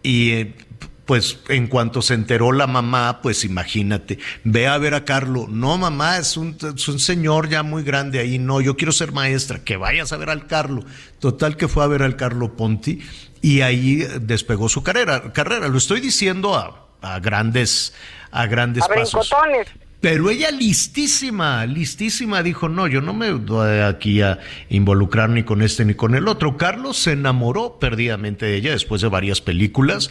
y 0.03 0.31
eh, 0.31 0.55
pues 1.05 1.39
en 1.49 1.67
cuanto 1.67 2.01
se 2.01 2.13
enteró 2.13 2.51
la 2.51 2.67
mamá, 2.67 3.21
pues 3.21 3.43
imagínate, 3.43 4.19
ve 4.43 4.67
a 4.67 4.77
ver 4.77 4.93
a 4.93 5.03
Carlos, 5.03 5.49
no 5.49 5.77
mamá, 5.77 6.17
es 6.17 6.37
un, 6.37 6.57
señor 6.77 7.49
ya 7.49 7.63
muy 7.63 7.83
grande 7.83 8.19
ahí, 8.19 8.39
no, 8.39 8.61
yo 8.61 8.77
quiero 8.77 8.91
ser 8.91 9.11
maestra, 9.11 9.63
que 9.63 9.77
vayas 9.77 10.13
a 10.13 10.17
ver 10.17 10.29
al 10.29 10.47
Carlos. 10.47 10.85
Total 11.19 11.57
que 11.57 11.67
fue 11.67 11.83
a 11.83 11.87
ver 11.87 12.03
al 12.03 12.15
Carlo 12.15 12.55
Ponti 12.55 12.99
y 13.41 13.61
ahí 13.61 14.07
despegó 14.21 14.69
su 14.69 14.83
carrera. 14.83 15.33
carrera. 15.33 15.67
Lo 15.67 15.77
estoy 15.77 15.99
diciendo 15.99 16.55
a, 16.55 17.19
grandes, 17.19 17.93
a 18.31 18.45
grandes 18.45 18.87
pasos. 18.87 19.31
Pero 19.99 20.31
ella 20.31 20.49
listísima, 20.49 21.63
listísima, 21.67 22.41
dijo, 22.41 22.69
no, 22.69 22.87
yo 22.87 23.01
no 23.01 23.13
me 23.13 23.33
voy 23.33 23.79
aquí 23.79 24.23
a 24.23 24.39
involucrar 24.69 25.29
ni 25.29 25.43
con 25.43 25.61
este 25.61 25.85
ni 25.85 25.93
con 25.93 26.15
el 26.15 26.27
otro. 26.27 26.57
Carlos 26.57 26.97
se 26.97 27.11
enamoró 27.11 27.77
perdidamente 27.79 28.47
de 28.47 28.55
ella 28.55 28.71
después 28.71 29.01
de 29.01 29.09
varias 29.09 29.41
películas 29.41 30.09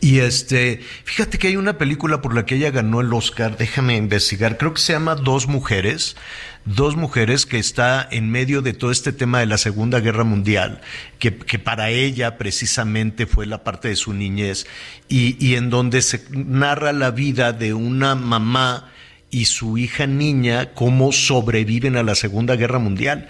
y 0.00 0.18
este, 0.20 0.80
fíjate 1.04 1.38
que 1.38 1.48
hay 1.48 1.56
una 1.56 1.78
película 1.78 2.20
por 2.20 2.34
la 2.34 2.44
que 2.44 2.56
ella 2.56 2.70
ganó 2.70 3.00
el 3.00 3.12
Oscar, 3.12 3.56
déjame 3.56 3.96
investigar, 3.96 4.58
creo 4.58 4.74
que 4.74 4.80
se 4.80 4.92
llama 4.92 5.14
Dos 5.14 5.46
Mujeres, 5.46 6.16
dos 6.64 6.96
mujeres 6.96 7.46
que 7.46 7.58
está 7.58 8.06
en 8.10 8.30
medio 8.30 8.60
de 8.60 8.72
todo 8.72 8.90
este 8.90 9.12
tema 9.12 9.40
de 9.40 9.46
la 9.46 9.58
Segunda 9.58 10.00
Guerra 10.00 10.24
Mundial, 10.24 10.80
que, 11.18 11.36
que 11.36 11.58
para 11.58 11.90
ella 11.90 12.38
precisamente 12.38 13.26
fue 13.26 13.46
la 13.46 13.64
parte 13.64 13.88
de 13.88 13.96
su 13.96 14.12
niñez, 14.12 14.66
y, 15.08 15.36
y 15.44 15.54
en 15.54 15.70
donde 15.70 16.02
se 16.02 16.24
narra 16.30 16.92
la 16.92 17.10
vida 17.10 17.52
de 17.52 17.72
una 17.72 18.14
mamá 18.14 18.90
y 19.30 19.46
su 19.46 19.76
hija 19.76 20.06
niña, 20.06 20.72
cómo 20.72 21.12
sobreviven 21.12 21.96
a 21.96 22.02
la 22.02 22.14
Segunda 22.14 22.56
Guerra 22.56 22.78
Mundial. 22.78 23.28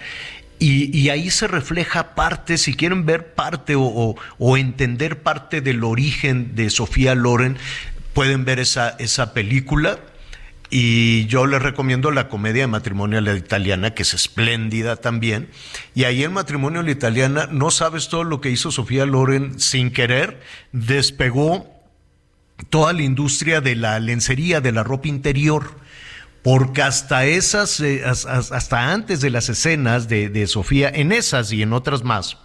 Y, 0.59 1.09
ahí 1.09 1.29
se 1.29 1.47
refleja 1.47 2.15
parte, 2.15 2.57
si 2.57 2.73
quieren 2.73 3.05
ver 3.05 3.33
parte 3.33 3.73
o, 3.77 4.15
entender 4.57 5.21
parte 5.21 5.61
del 5.61 5.83
origen 5.83 6.55
de 6.55 6.69
Sofía 6.69 7.13
Loren, 7.13 7.57
pueden 8.13 8.43
ver 8.43 8.59
esa, 8.59 8.89
esa 8.97 9.33
película. 9.33 9.99
Y 10.69 11.27
yo 11.27 11.45
les 11.45 11.61
recomiendo 11.61 12.11
la 12.11 12.27
comedia 12.27 12.63
de 12.63 12.67
matrimonio 12.67 13.19
a 13.19 13.21
la 13.21 13.35
italiana, 13.35 13.93
que 13.93 14.01
es 14.01 14.13
espléndida 14.13 14.97
también. 14.97 15.49
Y 15.95 16.03
ahí 16.03 16.23
en 16.23 16.33
matrimonio 16.33 16.81
a 16.81 16.83
la 16.83 16.91
italiana, 16.91 17.47
no 17.51 17.71
sabes 17.71 18.09
todo 18.09 18.23
lo 18.23 18.41
que 18.41 18.49
hizo 18.49 18.71
Sofía 18.71 19.05
Loren 19.05 19.59
sin 19.59 19.91
querer, 19.91 20.41
despegó 20.73 21.67
toda 22.69 22.91
la 22.93 23.03
industria 23.03 23.61
de 23.61 23.75
la 23.75 23.99
lencería, 23.99 24.59
de 24.59 24.71
la 24.71 24.83
ropa 24.83 25.07
interior 25.07 25.77
porque 26.43 26.81
hasta 26.81 27.25
esas, 27.25 27.79
eh, 27.79 28.03
hasta 28.05 28.91
antes 28.91 29.21
de 29.21 29.29
las 29.29 29.49
escenas 29.49 30.07
de, 30.07 30.29
de 30.29 30.47
Sofía, 30.47 30.89
en 30.89 31.11
esas 31.11 31.51
y 31.51 31.61
en 31.61 31.73
otras 31.73 32.03
más, 32.03 32.37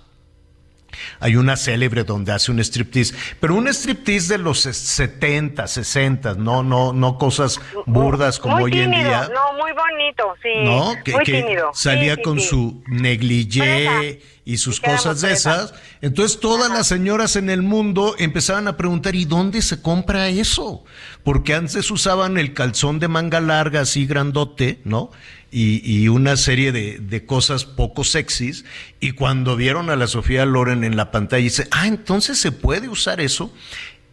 hay 1.20 1.36
una 1.36 1.56
célebre 1.56 2.05
donde 2.05 2.32
hace 2.32 2.51
un 2.51 2.60
striptease, 2.60 3.14
pero 3.40 3.55
un 3.55 3.69
striptease 3.69 4.35
de 4.35 4.39
los 4.39 4.60
70, 4.60 5.66
60, 5.66 6.35
no, 6.35 6.62
no, 6.62 6.93
no 6.93 7.19
cosas 7.19 7.60
burdas 7.86 8.39
como 8.39 8.56
hoy 8.56 8.78
en 8.78 8.90
día. 8.90 9.28
No, 9.32 9.52
muy 9.59 9.73
bonito, 9.73 10.35
sí. 10.43 10.64
No, 10.64 10.94
que, 11.05 11.56
salía 11.73 12.16
con 12.20 12.40
su 12.40 12.82
negligé 12.86 14.20
y 14.44 14.56
sus 14.56 14.81
cosas 14.81 15.20
de 15.20 15.32
esas. 15.32 15.74
Entonces 16.01 16.40
todas 16.40 16.70
las 16.70 16.86
señoras 16.86 17.36
en 17.36 17.51
el 17.51 17.62
mundo 17.62 18.14
empezaban 18.19 18.69
a 18.69 18.77
preguntar, 18.77 19.14
¿y 19.14 19.24
dónde 19.24 19.62
se 19.62 19.81
compra 19.81 20.28
eso? 20.28 20.85
Porque 21.23 21.55
antes 21.55 21.90
usaban 21.90 22.39
el 22.39 22.55
calzón 22.55 22.98
de 22.98 23.09
manga 23.09 23.40
larga, 23.40 23.81
así 23.81 24.06
grandote, 24.06 24.81
¿no? 24.85 25.10
Y, 25.52 26.08
una 26.08 26.36
serie 26.36 26.72
de, 26.72 27.26
cosas 27.26 27.64
poco 27.64 28.04
sexys. 28.04 28.64
Y 29.00 29.12
cuando 29.12 29.54
vieron 29.54 29.90
a 29.90 29.96
la 29.96 30.06
Sofía 30.06 30.46
Loren 30.46 30.82
en 30.82 30.96
la 30.96 31.10
pantalla, 31.10 31.42
dice, 31.42 31.68
ah, 31.70 31.86
entonces 31.86 32.38
se 32.38 32.52
puede 32.52 32.88
usar 32.88 33.20
eso. 33.20 33.52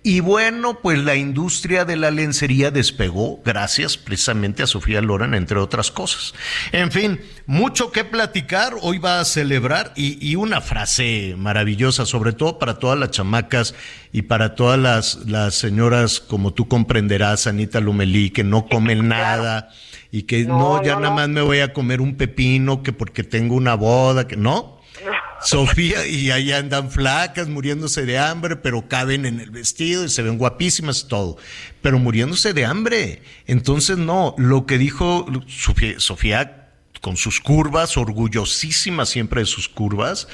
Y 0.02 0.22
bueno, 0.22 0.80
pues 0.82 0.98
la 0.98 1.16
industria 1.16 1.84
de 1.84 1.98
la 1.98 2.10
lencería 2.10 2.72
despegó 2.72 3.41
gracias 3.44 3.98
precisamente 3.98 4.64
a 4.64 4.68
Sofía 4.68 5.02
Loren, 5.02 5.34
entre 5.34 5.60
otras 5.60 5.91
cosas. 5.91 6.34
En 6.72 6.91
fin, 6.91 7.20
mucho 7.45 7.91
que 7.91 8.06
platicar. 8.06 8.76
Hoy 8.82 8.98
va 8.98 9.20
a 9.20 9.26
celebrar 9.26 9.91
y, 9.98 10.26
y 10.26 10.36
una 10.36 10.61
frase 10.61 11.36
maravillosa, 11.38 12.06
sobre 12.06 12.32
todo 12.32 12.60
para 12.60 12.80
todas 12.80 12.98
las 12.98 13.11
chamacas 13.11 13.76
y 14.14 14.22
para 14.22 14.56
todas 14.56 14.80
las, 14.80 15.16
las 15.28 15.56
señoras, 15.56 16.22
como 16.22 16.53
tú 16.53 16.70
comprenderás, 16.70 17.45
Anita 17.45 17.82
Lumelí, 17.82 18.30
que 18.30 18.45
no 18.45 18.68
comen 18.68 19.07
nada 19.10 19.70
y 20.11 20.23
que 20.23 20.45
no, 20.45 20.84
ya 20.84 20.95
nada 20.95 21.14
más 21.14 21.30
me 21.30 21.41
voy 21.41 21.60
a 21.60 21.73
comer 21.73 22.02
un 22.02 22.15
pepino 22.15 22.81
que 22.81 22.94
porque 22.94 23.23
tengo 23.23 23.56
una 23.56 23.76
boda, 23.76 24.27
que 24.27 24.36
no. 24.36 24.80
Sofía 25.41 26.06
y 26.06 26.31
ahí 26.31 26.52
andan 26.52 26.91
flacas, 26.91 27.48
muriéndose 27.48 28.06
de 28.06 28.18
hambre, 28.18 28.57
pero 28.57 28.88
caben 28.88 29.26
en 29.26 29.40
el 29.40 29.52
vestido 29.52 30.03
y 30.03 30.10
se 30.10 30.22
ven 30.22 30.38
guapísimas 30.38 31.07
todo, 31.07 31.38
pero 31.81 31.99
muriéndose 31.99 32.53
de 32.53 32.65
hambre. 32.65 33.22
Entonces, 33.48 33.98
no, 33.98 34.36
lo 34.38 34.65
que 34.65 34.77
dijo 34.77 35.26
Sofía, 35.48 35.99
Sofía 35.99 36.69
con 37.02 37.15
sus 37.15 37.40
curvas, 37.40 37.95
orgullosísima 37.98 39.06
siempre 39.06 39.41
de 39.41 39.45
sus 39.45 39.69
curvas, 39.69 40.27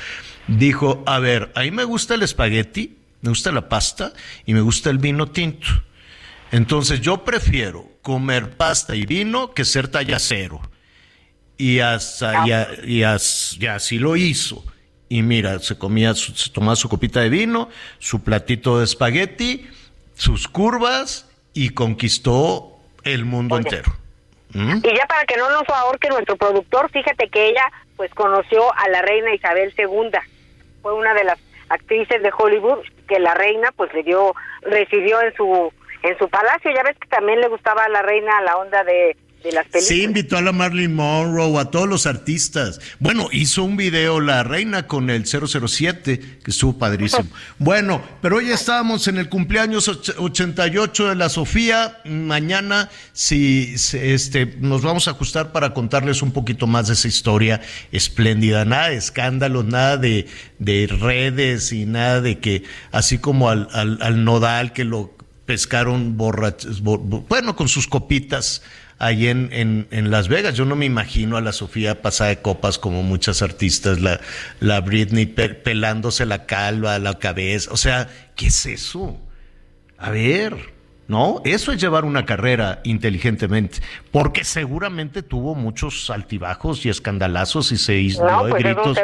dijo, 0.48 1.04
a 1.06 1.20
ver, 1.20 1.52
a 1.56 1.62
mí 1.62 1.72
me 1.72 1.84
gusta 1.84 2.16
el 2.16 2.24
espagueti, 2.24 2.98
me 3.22 3.30
gusta 3.30 3.52
la 3.52 3.70
pasta 3.70 4.14
y 4.46 4.54
me 4.54 4.62
gusta 4.62 4.90
el 4.90 4.98
vino 4.98 5.28
tinto. 5.28 5.68
Entonces 6.52 7.02
yo 7.02 7.24
prefiero 7.24 7.95
comer 8.06 8.52
pasta 8.52 8.96
y 8.96 9.08
vino 9.08 9.56
que 9.56 9.66
ser 9.66 9.88
talla 9.88 10.20
cero. 10.20 10.62
Y, 11.58 11.80
hasta, 11.80 12.46
y, 12.86 13.02
así 13.02 13.98
lo 13.98 14.16
hizo. 14.16 14.64
Y 15.10 15.24
mira, 15.24 15.58
se 15.58 15.76
comía, 15.76 16.14
se 16.14 16.52
tomaba 16.52 16.76
su 16.76 16.88
copita 16.88 17.22
de 17.22 17.30
vino, 17.30 17.68
su 17.98 18.24
platito 18.24 18.78
de 18.78 18.84
espagueti, 18.86 19.68
sus 20.14 20.48
curvas 20.48 21.32
y 21.56 21.70
conquistó 21.70 22.78
el 23.04 23.26
mundo 23.26 23.58
entero. 23.58 23.92
¿Mm? 24.54 24.78
Y 24.84 24.96
ya 24.96 25.08
para 25.08 25.26
que 25.26 25.38
no 25.38 25.50
nos 25.50 25.68
ahorque 25.68 26.10
nuestro 26.10 26.36
productor, 26.36 26.92
fíjate 26.92 27.28
que 27.30 27.48
ella 27.48 27.72
pues 27.96 28.14
conoció 28.14 28.72
a 28.76 28.88
la 28.90 29.02
reina 29.02 29.34
Isabel 29.34 29.74
II. 29.76 30.12
Fue 30.84 30.94
una 30.94 31.16
de 31.16 31.24
las 31.24 31.40
actrices 31.70 32.22
de 32.22 32.32
Hollywood 32.38 32.86
que 33.08 33.20
la 33.20 33.34
reina 33.34 33.72
pues 33.76 33.92
le 33.96 34.04
dio, 34.04 34.36
recibió 34.62 35.22
en 35.22 35.34
su 35.34 35.74
en 36.06 36.18
su 36.18 36.30
palacio. 36.30 36.72
Ya 36.74 36.84
ves 36.84 36.98
que 37.00 37.08
también 37.08 37.42
le 37.42 37.48
gustaba 37.48 37.84
a 37.84 37.90
la 37.90 38.02
reina 38.02 38.42
la 38.42 38.58
onda 38.58 38.84
de, 38.84 39.18
las 39.44 39.66
películas. 39.66 39.86
Sí, 39.86 40.04
invitó 40.04 40.38
a 40.38 40.42
la 40.42 40.52
Marilyn 40.52 40.96
Monroe, 40.96 41.60
a 41.60 41.66
todos 41.66 41.88
los 41.88 42.08
artistas. 42.08 42.82
Bueno, 43.00 43.28
hizo 43.32 43.64
un 43.64 43.78
video 43.78 44.20
la 44.20 44.44
reina 44.44 44.88
con 44.88 45.12
el 45.12 45.26
007, 45.26 46.20
que 46.44 46.52
estuvo 46.52 46.80
padrísimo. 46.80 47.28
bueno, 47.60 48.02
pero 48.22 48.38
hoy 48.38 48.50
estábamos 48.50 49.08
en 49.08 49.18
el 49.18 49.30
cumpleaños 49.30 49.88
88 50.18 51.10
de 51.10 51.16
la 51.16 51.30
Sofía. 51.30 52.02
Mañana, 52.06 52.90
si 53.14 53.76
este, 53.94 54.56
nos 54.60 54.82
vamos 54.82 55.08
a 55.08 55.12
ajustar 55.12 55.52
para 55.52 55.76
contarles 55.76 56.24
un 56.24 56.32
poquito 56.32 56.66
más 56.66 56.88
de 56.88 56.94
esa 56.94 57.08
historia 57.08 57.62
espléndida. 57.92 58.66
Nada 58.66 58.90
de 58.90 58.96
escándalos, 58.96 59.66
nada 59.66 59.98
de, 59.98 60.28
de 60.58 60.88
redes 60.88 61.72
y 61.72 61.86
nada 61.86 62.20
de 62.20 62.40
que, 62.40 62.64
así 62.92 63.20
como 63.20 63.50
al, 63.50 63.68
al, 63.74 64.00
al 64.02 64.24
nodal 64.24 64.74
que 64.74 64.86
lo 64.86 65.15
pescaron 65.46 66.18
borrachos, 66.18 66.82
bueno, 66.82 67.56
con 67.56 67.68
sus 67.68 67.88
copitas 67.88 68.64
ahí 68.98 69.28
en, 69.28 69.50
en, 69.52 70.12
Las 70.12 70.28
Vegas. 70.28 70.56
Yo 70.56 70.66
no 70.66 70.76
me 70.76 70.86
imagino 70.86 71.38
a 71.38 71.42
la 71.42 71.52
Sofía 71.52 72.02
pasada 72.02 72.30
de 72.32 72.42
copas 72.42 72.78
como 72.80 73.04
muchas 73.04 73.42
artistas, 73.42 74.00
la, 74.00 74.20
la 74.60 74.82
Britney 74.82 75.26
pelándose 75.26 76.26
la 76.26 76.46
calva, 76.46 76.98
la 77.00 77.20
cabeza. 77.20 77.72
O 77.72 77.78
sea, 77.78 78.10
¿qué 78.36 78.48
es 78.48 78.66
eso? 78.66 79.18
A 79.98 80.10
ver, 80.10 80.74
¿no? 81.08 81.42
Eso 81.46 81.72
es 81.72 81.80
llevar 81.80 82.06
una 82.06 82.26
carrera 82.26 82.82
inteligentemente, 82.84 83.80
porque 84.12 84.44
seguramente 84.44 85.24
tuvo 85.24 85.56
muchos 85.56 86.10
altibajos 86.10 86.86
y 86.86 86.90
escandalazos 86.90 87.72
y 87.72 87.78
se 87.78 87.94
dio 87.94 88.46
de 88.46 88.52
pues 88.52 88.64
gritos, 88.64 88.98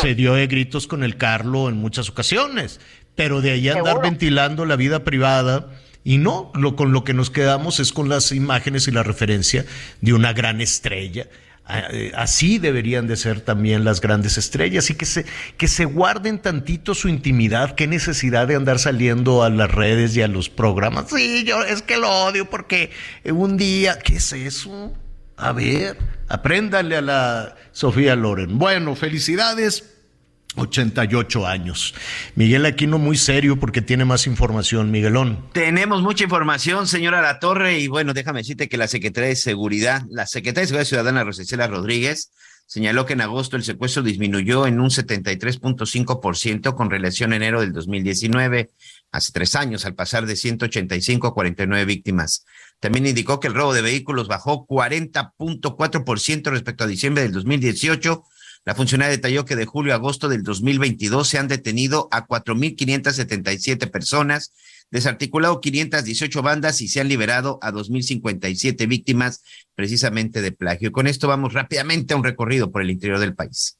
se 0.00 0.14
dio 0.14 0.34
de 0.34 0.46
gritos 0.46 0.86
con 0.86 1.04
el 1.04 1.16
Carlo 1.16 1.68
en 1.68 1.76
muchas 1.76 2.08
ocasiones, 2.08 2.80
pero 3.14 3.40
de 3.40 3.52
ahí 3.52 3.68
andar 3.68 4.00
ventilando 4.00 4.64
la 4.64 4.76
vida 4.76 5.04
privada 5.04 5.68
y 6.04 6.18
no, 6.18 6.50
lo, 6.54 6.76
con 6.76 6.92
lo 6.92 7.04
que 7.04 7.14
nos 7.14 7.30
quedamos 7.30 7.80
es 7.80 7.92
con 7.92 8.08
las 8.08 8.32
imágenes 8.32 8.88
y 8.88 8.90
la 8.90 9.02
referencia 9.02 9.64
de 10.00 10.12
una 10.12 10.32
gran 10.32 10.60
estrella. 10.60 11.28
Ah, 11.64 11.84
eh, 11.92 12.10
así 12.16 12.58
deberían 12.58 13.06
de 13.06 13.16
ser 13.16 13.40
también 13.40 13.84
las 13.84 14.00
grandes 14.00 14.36
estrellas 14.36 14.90
y 14.90 14.94
que 14.94 15.06
se, 15.06 15.24
que 15.56 15.68
se 15.68 15.84
guarden 15.84 16.40
tantito 16.40 16.94
su 16.94 17.08
intimidad, 17.08 17.76
qué 17.76 17.86
necesidad 17.86 18.48
de 18.48 18.56
andar 18.56 18.80
saliendo 18.80 19.44
a 19.44 19.50
las 19.50 19.70
redes 19.70 20.16
y 20.16 20.22
a 20.22 20.28
los 20.28 20.48
programas. 20.48 21.06
Sí, 21.08 21.44
yo 21.44 21.62
es 21.62 21.82
que 21.82 21.98
lo 21.98 22.10
odio 22.10 22.50
porque 22.50 22.90
un 23.24 23.56
día, 23.56 23.98
¿qué 24.00 24.16
es 24.16 24.32
eso? 24.32 24.92
A 25.36 25.52
ver, 25.52 25.96
Apréndale 26.32 26.96
a 26.96 27.02
la 27.02 27.56
Sofía 27.72 28.16
Loren. 28.16 28.58
Bueno, 28.58 28.96
felicidades. 28.96 29.91
88 30.56 31.46
años. 31.46 31.94
Miguel 32.34 32.66
Aquino 32.66 32.98
muy 32.98 33.16
serio 33.16 33.58
porque 33.58 33.82
tiene 33.82 34.04
más 34.04 34.26
información, 34.26 34.90
Miguelón. 34.90 35.48
Tenemos 35.52 36.02
mucha 36.02 36.24
información, 36.24 36.86
señora 36.86 37.22
La 37.22 37.38
Torre, 37.38 37.78
y 37.78 37.88
bueno, 37.88 38.14
déjame 38.14 38.40
decirte 38.40 38.68
que 38.68 38.76
la 38.76 38.88
Secretaría 38.88 39.30
de 39.30 39.36
Seguridad, 39.36 40.02
la 40.10 40.26
Secretaria 40.26 40.62
de 40.62 40.66
Seguridad 40.66 40.88
Ciudadana, 40.88 41.24
Rosicela 41.24 41.66
Rodríguez, 41.66 42.30
señaló 42.66 43.04
que 43.04 43.12
en 43.12 43.20
agosto 43.20 43.56
el 43.56 43.64
secuestro 43.64 44.02
disminuyó 44.02 44.66
en 44.66 44.80
un 44.80 44.88
73.5% 44.88 46.74
con 46.74 46.90
relación 46.90 47.32
a 47.32 47.36
enero 47.36 47.60
del 47.60 47.72
2019, 47.72 48.70
hace 49.10 49.32
tres 49.32 49.54
años, 49.56 49.84
al 49.84 49.94
pasar 49.94 50.26
de 50.26 50.36
185 50.36 51.26
a 51.26 51.34
49 51.34 51.84
víctimas. 51.84 52.44
También 52.80 53.06
indicó 53.06 53.40
que 53.40 53.48
el 53.48 53.54
robo 53.54 53.74
de 53.74 53.82
vehículos 53.82 54.26
bajó 54.26 54.66
40.4% 54.66 56.50
respecto 56.50 56.84
a 56.84 56.86
diciembre 56.86 57.22
del 57.22 57.32
2018. 57.32 58.24
La 58.64 58.76
funcionaria 58.76 59.10
detalló 59.10 59.44
que 59.44 59.56
de 59.56 59.66
julio 59.66 59.92
a 59.92 59.96
agosto 59.96 60.28
del 60.28 60.44
2022 60.44 61.28
se 61.28 61.38
han 61.38 61.48
detenido 61.48 62.08
a 62.12 62.26
4.577 62.26 63.90
personas, 63.90 64.52
desarticulado 64.90 65.60
518 65.60 66.42
bandas 66.42 66.80
y 66.80 66.88
se 66.88 67.00
han 67.00 67.08
liberado 67.08 67.58
a 67.60 67.72
2.057 67.72 68.86
víctimas 68.86 69.42
precisamente 69.74 70.42
de 70.42 70.52
plagio. 70.52 70.92
Con 70.92 71.08
esto 71.08 71.26
vamos 71.26 71.54
rápidamente 71.54 72.14
a 72.14 72.16
un 72.16 72.24
recorrido 72.24 72.70
por 72.70 72.82
el 72.82 72.90
interior 72.90 73.18
del 73.18 73.34
país. 73.34 73.78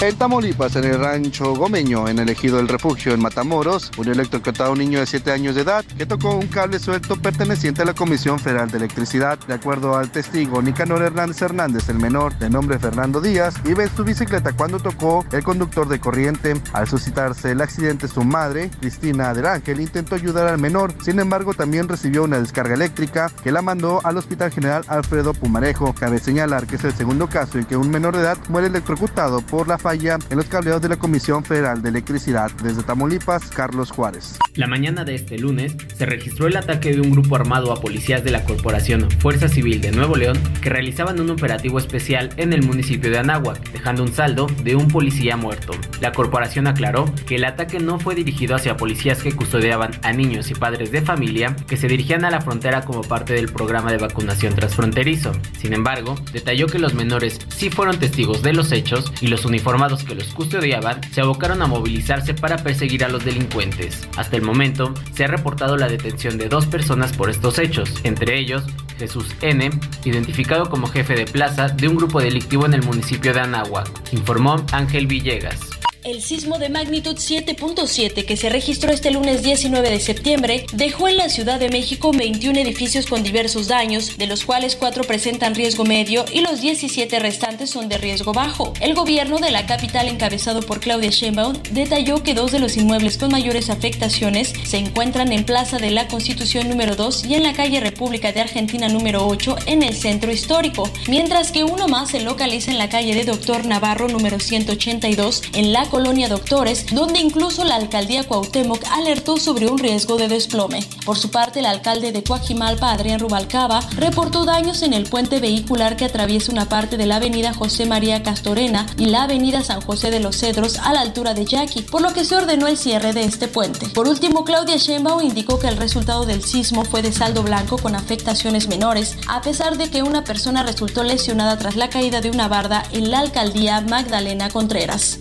En 0.00 0.14
Tamaulipas, 0.14 0.76
en 0.76 0.84
el 0.84 1.00
rancho 1.00 1.54
Gomeño, 1.56 2.06
en 2.06 2.20
el 2.20 2.28
ejido 2.28 2.58
del 2.58 2.68
refugio 2.68 3.12
en 3.12 3.20
Matamoros, 3.20 3.90
un 3.98 4.06
electrocutado 4.06 4.76
niño 4.76 5.00
de 5.00 5.06
7 5.06 5.32
años 5.32 5.56
de 5.56 5.62
edad 5.62 5.84
que 5.84 6.06
tocó 6.06 6.36
un 6.36 6.46
cable 6.46 6.78
suelto 6.78 7.16
perteneciente 7.16 7.82
a 7.82 7.84
la 7.84 7.94
Comisión 7.94 8.38
Federal 8.38 8.70
de 8.70 8.78
Electricidad. 8.78 9.40
De 9.40 9.54
acuerdo 9.54 9.96
al 9.96 10.12
testigo 10.12 10.62
Nicanor 10.62 11.02
Hernández 11.02 11.42
Hernández, 11.42 11.88
el 11.88 11.98
menor, 11.98 12.38
de 12.38 12.48
nombre 12.48 12.78
Fernando 12.78 13.20
Díaz, 13.20 13.56
iba 13.64 13.82
en 13.82 13.90
su 13.94 14.04
bicicleta 14.04 14.52
cuando 14.52 14.78
tocó 14.78 15.26
el 15.32 15.42
conductor 15.42 15.88
de 15.88 15.98
corriente. 15.98 16.54
Al 16.72 16.86
suscitarse 16.86 17.50
el 17.50 17.60
accidente, 17.60 18.06
su 18.06 18.22
madre, 18.22 18.70
Cristina 18.78 19.34
del 19.34 19.46
Ángel, 19.46 19.80
intentó 19.80 20.14
ayudar 20.14 20.46
al 20.46 20.60
menor. 20.60 20.94
Sin 21.02 21.18
embargo, 21.18 21.54
también 21.54 21.88
recibió 21.88 22.22
una 22.22 22.38
descarga 22.38 22.74
eléctrica 22.74 23.32
que 23.42 23.50
la 23.50 23.62
mandó 23.62 24.00
al 24.04 24.16
Hospital 24.16 24.52
General 24.52 24.84
Alfredo 24.86 25.34
Pumarejo. 25.34 25.92
Cabe 25.92 26.20
señalar 26.20 26.68
que 26.68 26.76
es 26.76 26.84
el 26.84 26.94
segundo 26.94 27.28
caso 27.28 27.58
en 27.58 27.64
que 27.64 27.76
un 27.76 27.90
menor 27.90 28.14
de 28.14 28.22
edad 28.22 28.38
muere 28.48 28.68
electrocutado 28.68 29.40
por 29.40 29.66
la 29.66 29.76
falla 29.88 30.18
en 30.28 30.36
los 30.36 30.44
cableados 30.44 30.82
de 30.82 30.90
la 30.90 30.98
Comisión 30.98 31.42
Federal 31.42 31.80
de 31.80 31.88
Electricidad. 31.88 32.50
Desde 32.62 32.82
Tamaulipas, 32.82 33.48
Carlos 33.48 33.90
Juárez. 33.90 34.38
La 34.54 34.66
mañana 34.66 35.02
de 35.02 35.14
este 35.14 35.38
lunes 35.38 35.74
se 35.96 36.04
registró 36.04 36.46
el 36.46 36.58
ataque 36.58 36.92
de 36.92 37.00
un 37.00 37.10
grupo 37.10 37.36
armado 37.36 37.72
a 37.72 37.80
policías 37.80 38.22
de 38.22 38.30
la 38.30 38.44
Corporación 38.44 39.10
Fuerza 39.10 39.48
Civil 39.48 39.80
de 39.80 39.90
Nuevo 39.90 40.16
León 40.16 40.38
que 40.60 40.68
realizaban 40.68 41.18
un 41.20 41.30
operativo 41.30 41.78
especial 41.78 42.28
en 42.36 42.52
el 42.52 42.66
municipio 42.66 43.10
de 43.10 43.16
Anáhuac, 43.16 43.72
dejando 43.72 44.02
un 44.02 44.12
saldo 44.12 44.46
de 44.62 44.76
un 44.76 44.88
policía 44.88 45.38
muerto. 45.38 45.72
La 46.02 46.12
corporación 46.12 46.66
aclaró 46.66 47.06
que 47.26 47.36
el 47.36 47.46
ataque 47.46 47.80
no 47.80 47.98
fue 47.98 48.14
dirigido 48.14 48.56
hacia 48.56 48.76
policías 48.76 49.22
que 49.22 49.34
custodiaban 49.34 49.92
a 50.02 50.12
niños 50.12 50.50
y 50.50 50.54
padres 50.54 50.92
de 50.92 51.00
familia 51.00 51.56
que 51.66 51.78
se 51.78 51.88
dirigían 51.88 52.26
a 52.26 52.30
la 52.30 52.42
frontera 52.42 52.82
como 52.82 53.00
parte 53.00 53.32
del 53.32 53.50
programa 53.50 53.90
de 53.90 53.96
vacunación 53.96 54.54
transfronterizo. 54.54 55.32
Sin 55.58 55.72
embargo, 55.72 56.14
detalló 56.30 56.66
que 56.66 56.78
los 56.78 56.92
menores 56.92 57.38
sí 57.48 57.70
fueron 57.70 57.98
testigos 57.98 58.42
de 58.42 58.52
los 58.52 58.70
hechos 58.70 59.14
y 59.22 59.28
los 59.28 59.46
que 59.78 60.14
los 60.16 60.34
custodiaban 60.34 61.00
se 61.12 61.20
abocaron 61.20 61.62
a 61.62 61.68
movilizarse 61.68 62.34
para 62.34 62.56
perseguir 62.56 63.04
a 63.04 63.08
los 63.08 63.24
delincuentes. 63.24 64.08
Hasta 64.16 64.36
el 64.36 64.42
momento, 64.42 64.92
se 65.12 65.24
ha 65.24 65.28
reportado 65.28 65.76
la 65.76 65.88
detención 65.88 66.36
de 66.36 66.48
dos 66.48 66.66
personas 66.66 67.12
por 67.16 67.30
estos 67.30 67.60
hechos, 67.60 67.94
entre 68.02 68.38
ellos 68.38 68.64
Jesús 68.98 69.28
N., 69.40 69.70
identificado 70.04 70.68
como 70.68 70.88
jefe 70.88 71.14
de 71.14 71.26
plaza 71.26 71.68
de 71.68 71.86
un 71.86 71.96
grupo 71.96 72.20
delictivo 72.20 72.66
en 72.66 72.74
el 72.74 72.82
municipio 72.82 73.32
de 73.32 73.40
Anáhuac, 73.40 73.88
informó 74.12 74.56
Ángel 74.72 75.06
Villegas. 75.06 75.60
El 76.08 76.22
sismo 76.22 76.58
de 76.58 76.70
magnitud 76.70 77.16
7.7 77.16 78.24
que 78.24 78.38
se 78.38 78.48
registró 78.48 78.90
este 78.90 79.10
lunes 79.10 79.42
19 79.42 79.90
de 79.90 80.00
septiembre 80.00 80.64
dejó 80.72 81.06
en 81.06 81.18
la 81.18 81.28
Ciudad 81.28 81.60
de 81.60 81.68
México 81.68 82.12
21 82.12 82.60
edificios 82.60 83.04
con 83.04 83.22
diversos 83.22 83.68
daños, 83.68 84.16
de 84.16 84.26
los 84.26 84.46
cuales 84.46 84.74
4 84.74 85.04
presentan 85.04 85.54
riesgo 85.54 85.84
medio 85.84 86.24
y 86.32 86.40
los 86.40 86.62
17 86.62 87.18
restantes 87.18 87.68
son 87.68 87.90
de 87.90 87.98
riesgo 87.98 88.32
bajo. 88.32 88.72
El 88.80 88.94
gobierno 88.94 89.36
de 89.36 89.50
la 89.50 89.66
capital 89.66 90.08
encabezado 90.08 90.62
por 90.62 90.80
Claudia 90.80 91.10
Sheinbaum 91.10 91.62
detalló 91.72 92.22
que 92.22 92.32
dos 92.32 92.52
de 92.52 92.60
los 92.60 92.78
inmuebles 92.78 93.18
con 93.18 93.30
mayores 93.30 93.68
afectaciones 93.68 94.54
se 94.64 94.78
encuentran 94.78 95.30
en 95.30 95.44
Plaza 95.44 95.76
de 95.76 95.90
la 95.90 96.08
Constitución 96.08 96.70
número 96.70 96.96
2 96.96 97.26
y 97.26 97.34
en 97.34 97.42
la 97.42 97.52
calle 97.52 97.80
República 97.80 98.32
de 98.32 98.40
Argentina 98.40 98.88
número 98.88 99.26
8 99.26 99.56
en 99.66 99.82
el 99.82 99.94
centro 99.94 100.32
histórico, 100.32 100.90
mientras 101.06 101.52
que 101.52 101.64
uno 101.64 101.86
más 101.86 102.12
se 102.12 102.20
localiza 102.20 102.70
en 102.70 102.78
la 102.78 102.88
calle 102.88 103.14
de 103.14 103.24
Doctor 103.24 103.66
Navarro 103.66 104.08
número 104.08 104.40
182 104.40 105.42
en 105.52 105.74
la 105.74 105.84
colonia 105.98 106.28
Doctores, 106.28 106.86
donde 106.92 107.18
incluso 107.18 107.64
la 107.64 107.74
alcaldía 107.74 108.22
Cuauhtémoc 108.22 108.84
alertó 108.92 109.36
sobre 109.36 109.66
un 109.66 109.78
riesgo 109.78 110.16
de 110.16 110.28
desplome. 110.28 110.86
Por 111.04 111.18
su 111.18 111.32
parte, 111.32 111.58
el 111.58 111.66
alcalde 111.66 112.12
de 112.12 112.22
Coajimalpa, 112.22 112.92
Adrián 112.92 113.18
Rubalcaba, 113.18 113.80
reportó 113.96 114.44
daños 114.44 114.82
en 114.82 114.92
el 114.92 115.10
puente 115.10 115.40
vehicular 115.40 115.96
que 115.96 116.04
atraviesa 116.04 116.52
una 116.52 116.68
parte 116.68 116.96
de 116.98 117.06
la 117.06 117.16
avenida 117.16 117.52
José 117.52 117.84
María 117.84 118.22
Castorena 118.22 118.86
y 118.96 119.06
la 119.06 119.24
avenida 119.24 119.64
San 119.64 119.80
José 119.80 120.12
de 120.12 120.20
los 120.20 120.36
Cedros 120.36 120.78
a 120.78 120.92
la 120.92 121.00
altura 121.00 121.34
de 121.34 121.46
Yaqui, 121.46 121.82
por 121.82 122.00
lo 122.00 122.12
que 122.12 122.24
se 122.24 122.36
ordenó 122.36 122.68
el 122.68 122.78
cierre 122.78 123.12
de 123.12 123.24
este 123.24 123.48
puente. 123.48 123.88
Por 123.88 124.06
último, 124.06 124.44
Claudia 124.44 124.76
Sheinbaum 124.76 125.22
indicó 125.22 125.58
que 125.58 125.66
el 125.66 125.78
resultado 125.78 126.26
del 126.26 126.44
sismo 126.44 126.84
fue 126.84 127.02
de 127.02 127.10
saldo 127.10 127.42
blanco 127.42 127.76
con 127.76 127.96
afectaciones 127.96 128.68
menores, 128.68 129.16
a 129.26 129.42
pesar 129.42 129.76
de 129.76 129.90
que 129.90 130.04
una 130.04 130.22
persona 130.22 130.62
resultó 130.62 131.02
lesionada 131.02 131.58
tras 131.58 131.74
la 131.74 131.90
caída 131.90 132.20
de 132.20 132.30
una 132.30 132.46
barda 132.46 132.84
en 132.92 133.10
la 133.10 133.18
alcaldía 133.18 133.80
Magdalena 133.80 134.48
Contreras. 134.48 135.18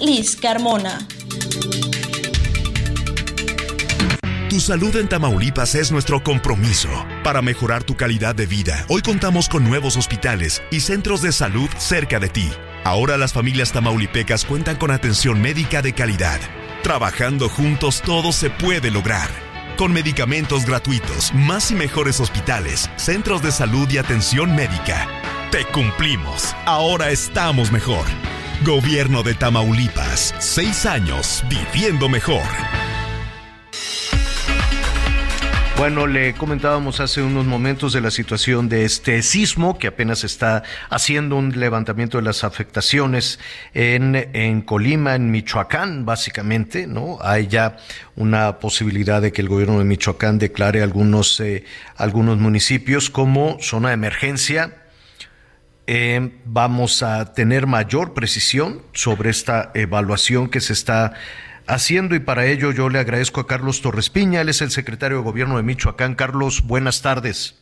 Liz 0.00 0.36
Carmona. 0.36 0.98
Tu 4.50 4.60
salud 4.60 4.94
en 4.96 5.08
Tamaulipas 5.08 5.74
es 5.74 5.90
nuestro 5.90 6.22
compromiso. 6.22 6.90
Para 7.24 7.40
mejorar 7.40 7.82
tu 7.82 7.96
calidad 7.96 8.34
de 8.34 8.44
vida, 8.44 8.84
hoy 8.88 9.00
contamos 9.00 9.48
con 9.48 9.64
nuevos 9.64 9.96
hospitales 9.96 10.62
y 10.70 10.80
centros 10.80 11.22
de 11.22 11.32
salud 11.32 11.70
cerca 11.78 12.18
de 12.18 12.28
ti. 12.28 12.50
Ahora 12.84 13.16
las 13.16 13.32
familias 13.32 13.72
tamaulipecas 13.72 14.44
cuentan 14.44 14.76
con 14.76 14.90
atención 14.90 15.40
médica 15.40 15.80
de 15.80 15.94
calidad. 15.94 16.40
Trabajando 16.82 17.48
juntos 17.48 18.02
todo 18.02 18.32
se 18.32 18.50
puede 18.50 18.90
lograr. 18.90 19.30
Con 19.78 19.94
medicamentos 19.94 20.66
gratuitos, 20.66 21.32
más 21.32 21.70
y 21.70 21.74
mejores 21.74 22.20
hospitales, 22.20 22.90
centros 22.96 23.42
de 23.42 23.52
salud 23.52 23.88
y 23.90 23.96
atención 23.96 24.54
médica. 24.54 25.08
Te 25.50 25.64
cumplimos. 25.64 26.54
Ahora 26.66 27.08
estamos 27.10 27.72
mejor. 27.72 28.04
Gobierno 28.64 29.22
de 29.22 29.34
Tamaulipas. 29.34 30.34
Seis 30.40 30.84
años 30.84 31.44
viviendo 31.48 32.08
mejor. 32.08 32.42
Bueno, 35.76 36.08
le 36.08 36.34
comentábamos 36.34 36.98
hace 36.98 37.22
unos 37.22 37.46
momentos 37.46 37.92
de 37.92 38.00
la 38.00 38.10
situación 38.10 38.68
de 38.68 38.84
este 38.84 39.22
sismo 39.22 39.78
que 39.78 39.86
apenas 39.86 40.24
está 40.24 40.64
haciendo 40.90 41.36
un 41.36 41.60
levantamiento 41.60 42.18
de 42.18 42.24
las 42.24 42.42
afectaciones 42.42 43.38
en, 43.74 44.16
en 44.16 44.62
Colima, 44.62 45.14
en 45.14 45.30
Michoacán, 45.30 46.04
básicamente, 46.04 46.88
¿no? 46.88 47.18
Hay 47.20 47.46
ya 47.46 47.76
una 48.16 48.58
posibilidad 48.58 49.22
de 49.22 49.30
que 49.30 49.40
el 49.40 49.48
gobierno 49.48 49.78
de 49.78 49.84
Michoacán 49.84 50.40
declare 50.40 50.82
algunos, 50.82 51.38
eh, 51.38 51.64
algunos 51.96 52.38
municipios 52.38 53.08
como 53.08 53.58
zona 53.60 53.90
de 53.90 53.94
emergencia 53.94 54.72
eh, 55.90 56.32
vamos 56.44 57.02
a 57.02 57.32
tener 57.32 57.66
mayor 57.66 58.12
precisión 58.12 58.82
sobre 58.92 59.30
esta 59.30 59.70
evaluación 59.72 60.50
que 60.50 60.60
se 60.60 60.74
está 60.74 61.14
haciendo 61.66 62.14
y 62.14 62.18
para 62.18 62.44
ello 62.44 62.72
yo 62.72 62.90
le 62.90 62.98
agradezco 62.98 63.40
a 63.40 63.46
Carlos 63.46 63.80
Torres 63.80 64.10
Piña, 64.10 64.42
él 64.42 64.50
es 64.50 64.60
el 64.60 64.70
secretario 64.70 65.16
de 65.16 65.24
Gobierno 65.24 65.56
de 65.56 65.62
Michoacán. 65.62 66.14
Carlos, 66.14 66.62
buenas 66.66 67.00
tardes. 67.00 67.58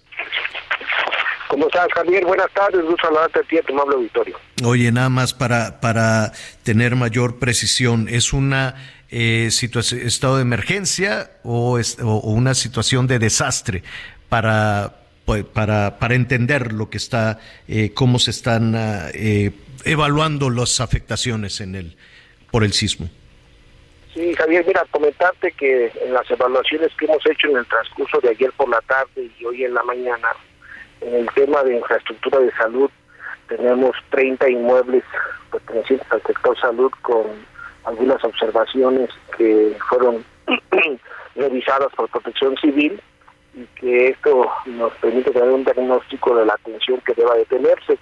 ¿Cómo 1.47 1.69
estás, 1.69 1.87
Javier? 1.95 2.25
Buenas 2.25 2.51
tardes, 2.53 2.83
gusto 2.83 3.07
saludarte 3.07 3.39
a 3.39 3.43
ti, 3.45 3.59
a 3.59 3.63
tu 3.63 3.73
amable 3.73 3.95
auditorio. 3.95 4.37
Oye, 4.65 4.91
nada 4.91 5.09
más 5.09 5.33
para, 5.33 5.81
para 5.81 6.33
tener 6.65 6.97
mayor 6.97 7.39
precisión, 7.39 8.09
¿es 8.09 8.33
una 8.33 8.75
eh, 9.09 9.51
situación, 9.53 10.01
estado 10.01 10.35
de 10.37 10.43
emergencia 10.43 11.31
o, 11.45 11.79
es, 11.79 12.01
o 12.03 12.19
una 12.23 12.55
situación 12.55 13.07
de 13.07 13.21
desastre 13.21 13.85
para 14.29 15.06
para, 15.27 15.99
para 15.99 16.15
entender 16.15 16.73
lo 16.73 16.89
que 16.89 16.97
está, 16.97 17.39
eh, 17.69 17.93
cómo 17.93 18.19
se 18.19 18.31
están 18.31 18.75
ah, 18.75 19.11
eh, 19.13 19.51
evaluando 19.85 20.51
las 20.51 20.81
afectaciones 20.81 21.61
en 21.61 21.75
el, 21.75 21.97
por 22.51 22.65
el 22.65 22.73
sismo. 22.73 23.09
Sí, 24.15 24.33
Javier, 24.35 24.65
mira, 24.67 24.85
comentarte 24.91 25.53
que 25.53 25.93
en 26.03 26.15
las 26.15 26.31
evaluaciones 26.31 26.91
que 26.99 27.05
hemos 27.05 27.25
hecho 27.27 27.49
en 27.49 27.59
el 27.59 27.67
transcurso 27.67 28.19
de 28.21 28.31
ayer 28.31 28.51
por 28.53 28.69
la 28.69 28.81
tarde 28.83 29.29
y 29.39 29.45
hoy 29.45 29.65
en 29.65 29.75
la 29.75 29.83
mañana, 29.83 30.29
en 31.03 31.15
el 31.15 31.31
tema 31.35 31.63
de 31.65 31.77
infraestructura 31.77 32.39
de 32.39 32.51
salud, 32.53 32.91
tenemos 33.49 33.95
30 34.11 34.49
inmuebles 34.49 35.05
pertenecientes 35.51 36.11
al 36.11 36.23
sector 36.23 36.59
salud 36.59 36.91
con 37.03 37.27
algunas 37.85 38.23
observaciones 38.25 39.11
que 39.37 39.77
fueron 39.89 40.25
revisadas 41.37 41.93
por 41.95 42.09
protección 42.09 42.57
civil 42.57 43.01
y 43.57 43.65
que 43.81 44.09
esto 44.09 44.47
nos 44.67 44.93
permite 44.95 45.31
tener 45.31 45.49
un 45.49 45.65
diagnóstico 45.65 46.37
de 46.37 46.45
la 46.45 46.53
atención 46.53 47.01
que 47.01 47.15
deba 47.15 47.35
de 47.35 47.47
tenerse. 47.47 47.99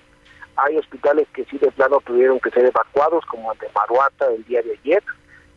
Hay 0.56 0.76
hospitales 0.76 1.28
que 1.32 1.44
sí 1.44 1.58
de 1.58 1.70
plano 1.70 2.00
tuvieron 2.04 2.40
que 2.40 2.50
ser 2.50 2.66
evacuados, 2.66 3.24
como 3.26 3.52
el 3.52 3.58
de 3.58 3.68
Maruata 3.74 4.26
el 4.26 4.44
día 4.44 4.62
de 4.62 4.72
ayer. 4.82 5.02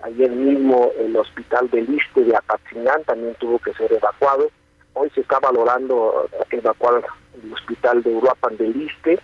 Ayer 0.03 0.30
mismo 0.30 0.91
el 0.99 1.15
hospital 1.15 1.69
del 1.72 1.90
Iste 1.90 2.24
de 2.24 2.36
Apatzingán 2.36 3.03
también 3.06 3.36
tuvo 3.40 3.57
que 3.57 3.74
ser 3.74 3.91
evacuado. 3.91 4.49
Hoy 4.94 5.10
se 5.15 5.22
está 5.22 5.40
valorando 5.40 6.30
evacuar 6.52 7.03
el 7.44 7.53
hospital 7.53 8.03
de 8.03 8.15
Uruapan 8.15 8.56
del 8.57 8.80
Iste 8.80 9.19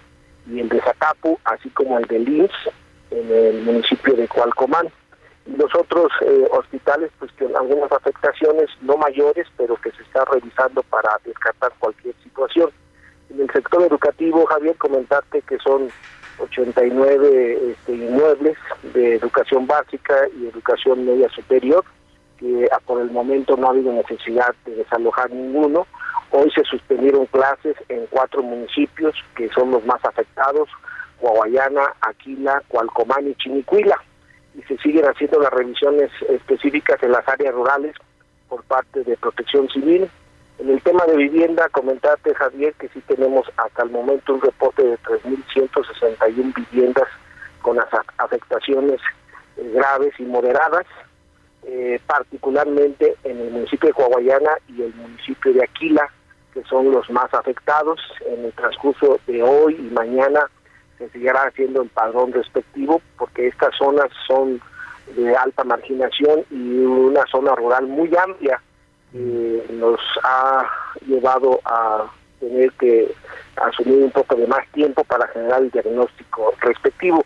y 0.49 0.59
el 0.59 0.69
de 0.69 0.81
Zacapu, 0.81 1.39
así 1.45 1.69
como 1.69 1.99
el 1.99 2.05
de 2.05 2.19
Lins 2.19 2.51
en 3.11 3.31
el 3.31 3.61
municipio 3.61 4.15
de 4.15 4.27
Cualcomán. 4.27 4.89
Los 5.45 5.75
otros 5.75 6.11
eh, 6.21 6.47
hospitales, 6.51 7.11
pues 7.19 7.31
con 7.33 7.55
algunas 7.55 7.91
afectaciones 7.91 8.69
no 8.81 8.97
mayores, 8.97 9.47
pero 9.57 9.75
que 9.75 9.91
se 9.91 10.01
está 10.03 10.23
revisando 10.25 10.83
para 10.83 11.09
descartar 11.25 11.73
cualquier 11.79 12.15
situación. 12.23 12.69
En 13.29 13.41
el 13.41 13.51
sector 13.51 13.81
educativo, 13.83 14.45
Javier, 14.45 14.75
comentarte 14.77 15.41
que 15.41 15.57
son 15.59 15.89
89 16.39 17.71
este, 17.71 17.93
inmuebles 17.93 18.57
de 18.93 19.15
educación 19.15 19.67
básica 19.67 20.15
y 20.39 20.47
educación 20.47 21.05
media 21.05 21.29
superior, 21.29 21.83
que 22.37 22.67
ah, 22.71 22.79
por 22.85 23.01
el 23.01 23.11
momento 23.11 23.57
no 23.57 23.67
ha 23.67 23.71
habido 23.71 23.91
necesidad 23.91 24.55
de 24.65 24.75
desalojar 24.75 25.29
ninguno. 25.31 25.87
Hoy 26.31 26.49
se 26.51 26.63
suspendieron 26.63 27.25
clases 27.27 27.75
en 27.89 28.05
cuatro 28.09 28.41
municipios 28.41 29.15
que 29.35 29.49
son 29.49 29.71
los 29.71 29.85
más 29.85 30.03
afectados, 30.05 30.69
Guaguayana, 31.19 31.93
Aquila, 32.01 32.61
Cualcomán 32.67 33.27
y 33.27 33.35
Chinicuila. 33.35 34.01
Y 34.55 34.61
se 34.63 34.77
siguen 34.77 35.05
haciendo 35.05 35.39
las 35.39 35.51
revisiones 35.51 36.11
específicas 36.29 37.01
en 37.01 37.11
las 37.11 37.27
áreas 37.27 37.53
rurales 37.53 37.95
por 38.47 38.63
parte 38.63 39.03
de 39.03 39.17
Protección 39.17 39.67
Civil, 39.69 40.09
en 40.59 40.69
el 40.69 40.81
tema 40.81 41.05
de 41.05 41.17
vivienda, 41.17 41.67
comentarte, 41.69 42.33
Javier, 42.35 42.73
que 42.75 42.87
sí 42.89 43.01
tenemos 43.07 43.45
hasta 43.57 43.83
el 43.83 43.89
momento 43.89 44.35
un 44.35 44.41
reporte 44.41 44.83
de 44.83 44.97
3.161 44.99 46.53
viviendas 46.55 47.07
con 47.61 47.77
afectaciones 48.17 49.01
eh, 49.57 49.71
graves 49.73 50.13
y 50.19 50.23
moderadas, 50.23 50.85
eh, 51.63 51.99
particularmente 52.05 53.15
en 53.23 53.39
el 53.39 53.51
municipio 53.51 53.87
de 53.87 53.93
Coahuayana 53.93 54.51
y 54.67 54.83
el 54.83 54.93
municipio 54.93 55.53
de 55.53 55.63
Aquila, 55.63 56.07
que 56.53 56.63
son 56.63 56.91
los 56.91 57.09
más 57.09 57.33
afectados. 57.33 57.99
En 58.27 58.45
el 58.45 58.53
transcurso 58.53 59.19
de 59.25 59.41
hoy 59.41 59.75
y 59.75 59.93
mañana 59.93 60.49
se 60.97 61.09
seguirá 61.09 61.43
haciendo 61.43 61.81
el 61.81 61.89
padrón 61.89 62.33
respectivo, 62.33 63.01
porque 63.17 63.47
estas 63.47 63.75
zonas 63.75 64.09
son 64.27 64.61
de 65.15 65.35
alta 65.35 65.63
marginación 65.63 66.45
y 66.49 66.79
una 66.79 67.25
zona 67.31 67.55
rural 67.55 67.87
muy 67.87 68.09
amplia 68.15 68.61
eh, 69.13 69.65
nos 69.71 69.99
ha 70.23 70.65
llevado 71.05 71.59
a 71.65 72.09
tener 72.39 72.71
que 72.73 73.13
asumir 73.55 74.03
un 74.03 74.11
poco 74.11 74.35
de 74.35 74.47
más 74.47 74.67
tiempo 74.71 75.03
para 75.03 75.27
generar 75.27 75.61
el 75.61 75.69
diagnóstico 75.69 76.53
respectivo. 76.61 77.23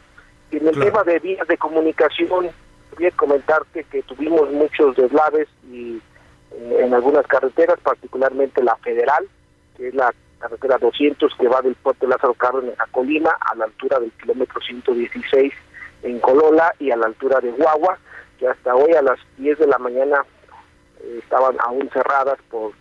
En 0.51 0.67
el 0.67 0.77
tema 0.77 1.03
de 1.03 1.19
vías 1.19 1.47
de 1.47 1.57
comunicación, 1.57 2.49
quería 2.91 3.11
comentarte 3.11 3.85
que 3.85 4.03
tuvimos 4.03 4.51
muchos 4.51 4.97
deslaves 4.97 5.47
y 5.71 6.01
eh, 6.51 6.77
en 6.81 6.93
algunas 6.93 7.25
carreteras, 7.25 7.79
particularmente 7.79 8.61
la 8.61 8.75
federal, 8.77 9.25
que 9.77 9.87
es 9.87 9.95
la 9.95 10.13
carretera 10.39 10.77
200 10.77 11.33
que 11.35 11.47
va 11.47 11.61
del 11.61 11.75
puerto 11.75 12.07
Lázaro 12.07 12.33
Cárdenas 12.33 12.79
a 12.79 12.85
Colima, 12.87 13.31
a 13.39 13.55
la 13.55 13.65
altura 13.65 13.99
del 13.99 14.11
kilómetro 14.11 14.61
116 14.61 15.53
en 16.03 16.19
Colola 16.19 16.73
y 16.79 16.91
a 16.91 16.97
la 16.97 17.07
altura 17.07 17.39
de 17.39 17.51
Guagua, 17.51 17.97
que 18.39 18.47
hasta 18.47 18.75
hoy 18.75 18.93
a 18.93 19.01
las 19.01 19.19
10 19.37 19.59
de 19.59 19.67
la 19.67 19.77
mañana 19.77 20.23
estaban 21.19 21.55
aún 21.59 21.89
cerradas 21.91 22.37
por 22.49 22.71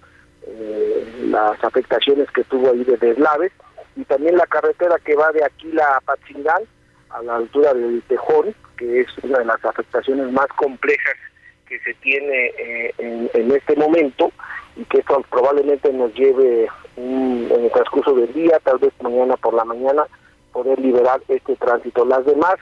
eh, 0.47 1.25
las 1.25 1.63
afectaciones 1.65 2.31
que 2.31 2.45
tuvo 2.45 2.71
ahí 2.71 2.85
de 2.85 2.97
deslaves 2.97 3.53
y 3.97 4.05
también 4.05 4.37
la 4.37 4.47
carretera 4.47 4.97
que 5.05 5.17
va 5.17 5.33
de 5.33 5.45
Aquila 5.45 5.97
a 5.97 6.01
Patzingán 6.01 6.63
a 7.11 7.23
la 7.23 7.37
altura 7.37 7.73
del 7.73 8.03
Tejón, 8.03 8.55
que 8.77 9.01
es 9.01 9.09
una 9.23 9.39
de 9.39 9.47
las 9.47 9.65
afectaciones 9.65 10.31
más 10.33 10.47
complejas 10.49 11.17
que 11.67 11.79
se 11.81 11.95
tiene 11.95 12.53
eh, 12.59 12.95
en, 12.99 13.51
este 13.53 13.75
momento 13.77 14.31
y 14.77 14.85
que 14.85 14.99
esto 14.99 15.25
probablemente 15.31 15.93
nos 15.93 16.13
lleve 16.15 16.69
en 16.97 17.51
el 17.51 17.71
transcurso 17.71 18.15
del 18.15 18.33
día, 18.33 18.61
tal 18.63 18.79
vez 18.79 18.93
mañana 19.01 19.37
por 19.37 19.55
la 19.55 19.65
mañana, 19.65 20.05
poder 20.53 20.79
liberar 20.79 21.21
este 21.29 21.57
tránsito. 21.57 22.05
Las 22.05 22.25
demás 22.25 22.57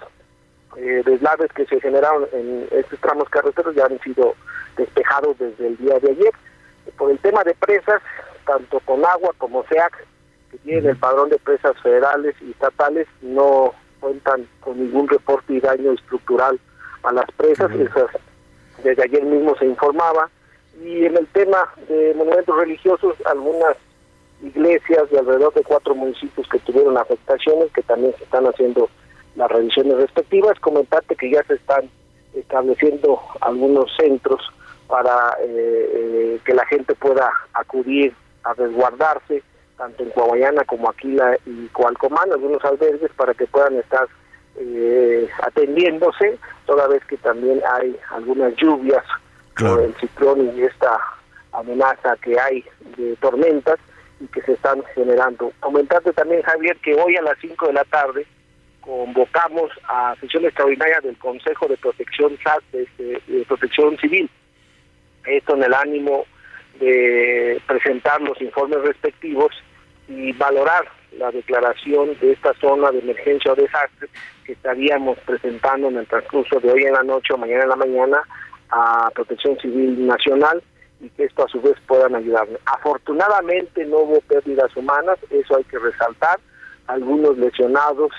eh, 0.77 1.03
deslaves 1.05 1.53
que 1.53 1.67
se 1.67 1.81
generaron 1.81 2.27
en 2.33 2.67
estos 2.71 2.99
tramos 3.01 3.29
carreteros 3.29 3.75
ya 3.75 3.87
han 3.87 4.01
sido 4.01 4.35
despejados 4.77 5.39
desde 5.39 5.69
el 5.69 5.77
día 5.77 5.99
de 6.01 6.11
ayer. 6.11 6.33
Por 6.97 7.11
el 7.11 7.19
tema 7.19 7.43
de 7.45 7.55
presas, 7.55 8.03
tanto 8.47 8.81
con 8.81 9.05
agua 9.05 9.31
como 9.39 9.65
SEAC, 9.65 10.07
que 10.51 10.59
tienen 10.59 10.87
el 10.87 10.97
padrón 10.97 11.31
de 11.31 11.39
presas 11.39 11.77
federales 11.83 12.35
y 12.41 12.51
estatales, 12.51 13.07
no 13.23 13.73
cuentan 14.01 14.47
con 14.61 14.79
ningún 14.79 15.09
reporte 15.09 15.55
y 15.55 15.61
daño 15.61 15.93
estructural 15.93 16.59
a 17.05 17.13
las 17.13 17.31
presas. 17.37 17.71
desde 18.83 19.03
ayer 19.03 19.25
mismo 19.25 19.57
se 19.57 19.67
informaba. 19.67 20.31
Y 20.83 21.07
en 21.07 21.17
el 21.17 21.27
tema 21.29 21.73
de 21.89 22.15
monumentos 22.15 22.57
religiosos, 22.57 23.15
algunas 23.27 23.77
iglesias 24.43 25.11
de 25.11 25.19
alrededor 25.19 25.55
de 25.55 25.63
cuatro 25.63 25.95
municipios 25.95 26.47
que 26.49 26.59
tuvieron 26.61 26.99
afectaciones, 26.99 27.71
que 27.73 27.83
también 27.83 28.15
se 28.19 28.25
están 28.25 28.45
haciendo 28.47 28.89
las 29.37 29.51
revisiones 29.51 29.97
respectivas. 29.97 30.59
Comentarte 30.61 31.17
que 31.17 31.31
ya 31.31 31.43
se 31.45 31.55
están 31.55 31.89
estableciendo 32.35 33.21
algunos 33.41 33.91
centros 33.97 34.41
para 34.89 35.37
eh, 35.41 35.47
eh, 35.47 36.41
que 36.45 36.55
la 36.55 36.67
gente 36.67 36.95
pueda 36.95 37.31
acudir 37.55 38.15
a 38.43 38.53
resguardarse, 38.55 39.43
tanto 39.77 40.03
en 40.03 40.11
Coahuayana 40.11 40.65
como 40.65 40.91
Aquila 40.91 41.37
y 41.47 41.67
Coalcomán, 41.69 42.31
algunos 42.33 42.65
albergues 42.65 43.11
para 43.17 43.35
que 43.35 43.47
puedan 43.47 43.77
estar 43.77 44.07
eh, 44.57 45.29
atendiéndose, 45.43 46.39
toda 46.67 46.87
vez 46.89 47.05
que 47.07 47.17
también 47.17 47.61
hay 47.73 47.97
algunas 48.11 48.55
lluvias 48.57 49.05
por 49.57 49.81
el 49.81 49.95
ciclón 49.97 50.53
y 50.57 50.63
esta 50.63 50.99
amenaza 51.53 52.17
que 52.23 52.39
hay 52.39 52.65
de 52.97 53.17
tormentas 53.17 53.79
y 54.21 54.27
que 54.29 54.43
se 54.43 54.53
están 54.53 54.83
generando. 54.95 55.53
Comentarte 55.61 56.13
también, 56.13 56.43
Javier, 56.43 56.77
que 56.79 56.95
hoy 56.95 57.17
a 57.17 57.23
las 57.23 57.39
5 57.41 57.67
de 57.67 57.73
la 57.73 57.85
tarde 57.85 58.27
convocamos 58.81 59.71
a 59.89 60.15
sesión 60.21 60.45
extraordinaria 60.45 61.01
del 61.01 61.17
Consejo 61.19 61.67
de 61.69 61.77
Protección, 61.77 62.37
este, 62.73 63.23
de 63.27 63.45
Protección 63.47 63.97
Civil 63.99 64.31
esto 65.27 65.55
en 65.55 65.63
el 65.63 65.75
ánimo 65.75 66.27
de 66.81 67.61
presentar 67.67 68.21
los 68.21 68.41
informes 68.41 68.83
respectivos 68.83 69.53
y 70.09 70.33
valorar 70.33 70.87
la 71.17 71.31
declaración 71.31 72.19
de 72.21 72.33
esta 72.33 72.53
zona 72.55 72.91
de 72.91 72.99
emergencia 72.99 73.53
o 73.53 73.55
desastre 73.55 74.09
que 74.45 74.53
estaríamos 74.53 75.19
presentando 75.21 75.89
en 75.89 75.99
el 75.99 76.07
transcurso 76.07 76.59
de 76.61 76.73
hoy 76.73 76.85
en 76.85 76.93
la 76.93 77.03
noche 77.03 77.33
o 77.33 77.39
mañana 77.39 77.63
en 77.63 77.69
la 77.69 77.77
mañana 77.77 78.23
a 78.75 79.09
Protección 79.15 79.57
Civil 79.61 80.07
Nacional 80.07 80.63
y 81.01 81.09
que 81.11 81.25
esto 81.25 81.45
a 81.45 81.49
su 81.49 81.61
vez 81.61 81.75
puedan 81.87 82.15
ayudarnos. 82.15 82.61
Afortunadamente 82.67 83.85
no 83.85 83.99
hubo 83.99 84.21
pérdidas 84.23 84.77
humanas, 84.77 85.19
eso 85.31 85.57
hay 85.57 85.65
que 85.65 85.79
resaltar, 85.79 86.39
algunos 86.87 87.39
lesionados 87.39 88.11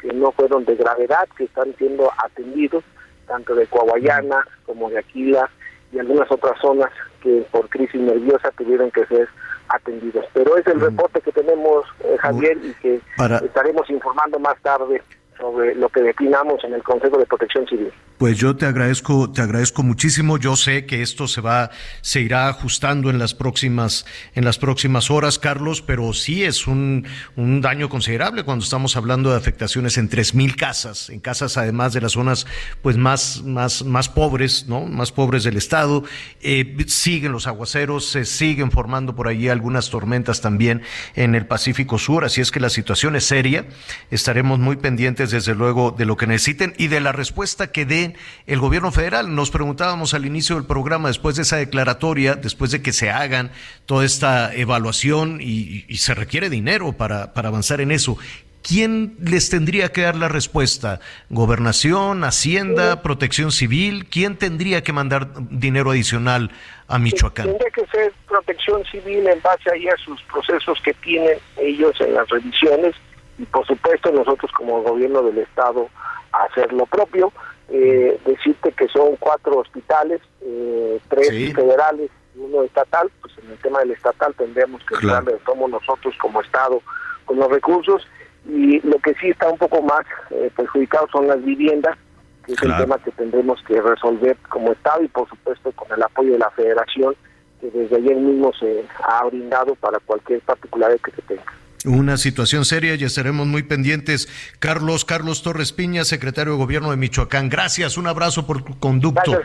que 0.00 0.08
no 0.12 0.30
fueron 0.32 0.64
de 0.64 0.76
gravedad, 0.76 1.28
que 1.36 1.44
están 1.44 1.74
siendo 1.76 2.10
atendidos, 2.24 2.84
tanto 3.26 3.54
de 3.54 3.66
Coahuayana 3.66 4.46
como 4.66 4.88
de 4.88 4.98
Aquila 4.98 5.50
y 5.92 5.98
algunas 5.98 6.30
otras 6.30 6.58
zonas 6.60 6.90
que 7.20 7.44
por 7.50 7.68
crisis 7.68 8.00
nerviosa 8.00 8.50
tuvieron 8.52 8.90
que 8.90 9.04
ser 9.06 9.28
atendidas. 9.68 10.26
Pero 10.32 10.56
es 10.56 10.66
el 10.66 10.80
reporte 10.80 11.20
que 11.20 11.32
tenemos, 11.32 11.86
eh, 12.04 12.16
Javier, 12.20 12.58
y 12.62 12.72
que 12.74 13.00
estaremos 13.44 13.88
informando 13.90 14.38
más 14.38 14.60
tarde 14.62 15.02
sobre 15.38 15.74
lo 15.74 15.88
que 15.88 16.02
definamos 16.02 16.62
en 16.64 16.74
el 16.74 16.82
Consejo 16.82 17.18
de 17.18 17.26
Protección 17.26 17.66
Civil. 17.66 17.92
Pues 18.18 18.38
yo 18.38 18.54
te 18.54 18.66
agradezco, 18.66 19.32
te 19.32 19.42
agradezco 19.42 19.82
muchísimo. 19.82 20.38
Yo 20.38 20.54
sé 20.54 20.86
que 20.86 21.02
esto 21.02 21.26
se 21.26 21.40
va, 21.40 21.70
se 22.00 22.20
irá 22.20 22.48
ajustando 22.48 23.10
en 23.10 23.18
las 23.18 23.34
próximas, 23.34 24.06
en 24.34 24.44
las 24.44 24.58
próximas 24.58 25.10
horas, 25.10 25.38
Carlos, 25.38 25.82
pero 25.82 26.12
sí 26.12 26.44
es 26.44 26.66
un, 26.66 27.06
un 27.36 27.60
daño 27.60 27.88
considerable 27.88 28.44
cuando 28.44 28.62
estamos 28.62 28.96
hablando 28.96 29.30
de 29.30 29.36
afectaciones 29.36 29.98
en 29.98 30.08
tres 30.08 30.34
mil 30.34 30.54
casas, 30.54 31.10
en 31.10 31.18
casas 31.18 31.56
además 31.56 31.92
de 31.92 32.00
las 32.00 32.12
zonas 32.12 32.46
pues 32.82 32.96
más, 32.96 33.42
más, 33.42 33.84
más 33.84 34.08
pobres, 34.08 34.66
¿no? 34.68 34.86
Más 34.86 35.10
pobres 35.10 35.42
del 35.42 35.56
estado. 35.56 36.04
Eh, 36.40 36.76
siguen 36.86 37.32
los 37.32 37.48
aguaceros, 37.48 38.06
se 38.06 38.24
siguen 38.24 38.70
formando 38.70 39.16
por 39.16 39.26
allí 39.26 39.48
algunas 39.48 39.90
tormentas 39.90 40.40
también 40.40 40.82
en 41.16 41.34
el 41.34 41.46
Pacífico 41.46 41.98
Sur, 41.98 42.24
así 42.24 42.40
es 42.40 42.52
que 42.52 42.60
la 42.60 42.70
situación 42.70 43.16
es 43.16 43.24
seria. 43.24 43.66
Estaremos 44.10 44.58
muy 44.60 44.76
pendientes 44.76 45.23
desde 45.30 45.54
luego 45.54 45.90
de 45.90 46.04
lo 46.04 46.16
que 46.16 46.26
necesiten 46.26 46.74
y 46.78 46.88
de 46.88 47.00
la 47.00 47.12
respuesta 47.12 47.72
que 47.72 47.86
dé 47.86 48.14
el 48.46 48.60
gobierno 48.60 48.92
federal. 48.92 49.34
Nos 49.34 49.50
preguntábamos 49.50 50.14
al 50.14 50.26
inicio 50.26 50.56
del 50.56 50.66
programa, 50.66 51.08
después 51.08 51.36
de 51.36 51.42
esa 51.42 51.56
declaratoria, 51.56 52.34
después 52.34 52.70
de 52.70 52.82
que 52.82 52.92
se 52.92 53.10
hagan 53.10 53.50
toda 53.86 54.04
esta 54.04 54.54
evaluación 54.54 55.38
y, 55.40 55.84
se 55.96 56.14
requiere 56.14 56.50
dinero 56.50 56.92
para, 56.92 57.32
para 57.32 57.48
avanzar 57.48 57.80
en 57.80 57.90
eso. 57.90 58.18
¿quién 58.66 59.14
les 59.20 59.50
tendría 59.50 59.92
que 59.92 60.02
dar 60.02 60.16
la 60.16 60.28
respuesta? 60.28 61.00
¿Gobernación, 61.28 62.24
Hacienda, 62.24 63.02
Protección 63.02 63.52
Civil? 63.52 64.06
¿Quién 64.10 64.36
tendría 64.36 64.82
que 64.82 64.92
mandar 64.92 65.28
dinero 65.50 65.90
adicional 65.90 66.50
a 66.88 66.98
Michoacán? 66.98 67.46
Tendría 67.46 67.70
que 67.70 67.86
ser 67.86 68.12
Protección 68.26 68.82
Civil 68.90 69.26
en 69.28 69.40
base 69.42 69.70
ahí 69.70 69.86
a 69.86 69.96
sus 69.98 70.20
procesos 70.22 70.80
que 70.82 70.94
tienen 70.94 71.38
ellos 71.58 71.94
en 72.00 72.14
las 72.14 72.28
revisiones 72.28 72.94
y 73.38 73.44
por 73.46 73.66
supuesto 73.66 74.12
nosotros 74.12 74.50
como 74.52 74.82
gobierno 74.82 75.22
del 75.22 75.38
estado 75.38 75.88
hacer 76.32 76.72
lo 76.72 76.86
propio. 76.86 77.32
Eh, 77.70 78.20
decirte 78.26 78.72
que 78.72 78.88
son 78.88 79.16
cuatro 79.16 79.58
hospitales, 79.58 80.20
eh, 80.42 81.00
tres 81.08 81.54
federales 81.54 82.10
y 82.36 82.38
uno 82.38 82.62
estatal, 82.62 83.10
pues 83.22 83.32
en 83.38 83.50
el 83.50 83.58
tema 83.58 83.78
del 83.80 83.92
estatal 83.92 84.34
tendríamos 84.34 84.82
que 84.84 84.96
claro. 84.96 85.32
de 85.32 85.38
cómo 85.38 85.66
nosotros 85.66 86.14
como 86.20 86.42
estado 86.42 86.82
con 87.24 87.38
los 87.38 87.50
recursos 87.50 88.06
y 88.46 88.80
lo 88.86 88.98
que 88.98 89.14
sí 89.14 89.30
está 89.30 89.48
un 89.48 89.56
poco 89.56 89.80
más 89.80 90.04
eh, 90.30 90.50
perjudicado 90.54 91.08
son 91.10 91.26
las 91.26 91.42
viviendas, 91.42 91.96
que 92.44 92.52
es 92.52 92.62
el 92.62 92.76
tema 92.76 92.98
que 92.98 93.10
tendremos 93.12 93.62
que 93.62 93.80
resolver 93.80 94.36
como 94.50 94.72
Estado 94.72 95.02
y 95.02 95.08
por 95.08 95.26
supuesto 95.28 95.72
con 95.72 95.90
el 95.90 96.02
apoyo 96.02 96.32
de 96.32 96.38
la 96.38 96.50
Federación, 96.50 97.16
que 97.60 97.70
desde 97.70 97.96
ayer 97.96 98.16
mismo 98.16 98.52
se 98.52 98.84
ha 99.02 99.24
brindado 99.24 99.74
para 99.76 99.98
cualquier 100.00 100.40
particularidad 100.40 101.00
que 101.00 101.12
se 101.12 101.22
tenga. 101.22 101.52
Una 101.84 102.16
situación 102.16 102.64
seria 102.64 102.94
y 102.94 103.04
estaremos 103.04 103.46
muy 103.46 103.62
pendientes. 103.62 104.26
Carlos, 104.58 105.04
Carlos 105.04 105.42
Torres 105.42 105.72
Piña, 105.72 106.06
secretario 106.06 106.54
de 106.54 106.58
Gobierno 106.58 106.90
de 106.90 106.96
Michoacán. 106.96 107.50
Gracias, 107.50 107.98
un 107.98 108.06
abrazo 108.06 108.46
por 108.46 108.62
tu 108.64 108.78
conducto 108.78 109.38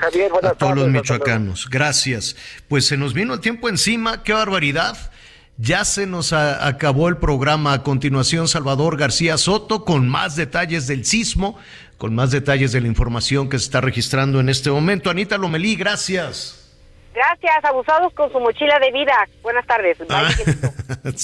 a 0.44 0.54
todos 0.54 0.76
los 0.76 0.88
michoacanos. 0.88 1.68
Gracias. 1.70 2.38
Pues 2.70 2.86
se 2.86 2.96
nos 2.96 3.14
vino 3.14 3.34
el 3.34 3.42
tiempo 3.42 3.68
encima, 3.68 4.24
qué 4.24 4.32
barbaridad. 4.32 5.12
Ya 5.58 5.84
se 5.84 6.08
nos 6.08 6.32
acabó 6.32 7.10
el 7.10 7.18
programa. 7.18 7.74
A 7.74 7.84
continuación, 7.84 8.48
Salvador 8.48 8.96
García 8.96 9.38
Soto 9.38 9.84
con 9.84 10.08
más 10.08 10.38
detalles 10.38 10.88
del 10.88 11.04
sismo, 11.04 11.60
con 11.98 12.16
más 12.16 12.32
detalles 12.32 12.72
de 12.72 12.80
la 12.80 12.88
información 12.88 13.50
que 13.50 13.60
se 13.60 13.66
está 13.66 13.82
registrando 13.82 14.40
en 14.40 14.48
este 14.48 14.72
momento. 14.72 15.10
Anita 15.10 15.38
Lomelí, 15.38 15.76
gracias. 15.76 16.69
Gracias, 17.14 17.66
abusados 17.66 18.14
con 18.14 18.32
su 18.32 18.40
mochila 18.40 18.80
de 18.80 18.92
vida. 18.92 19.14
Buenas 19.42 19.66
tardes. 19.66 19.98
Ah, 20.10 20.30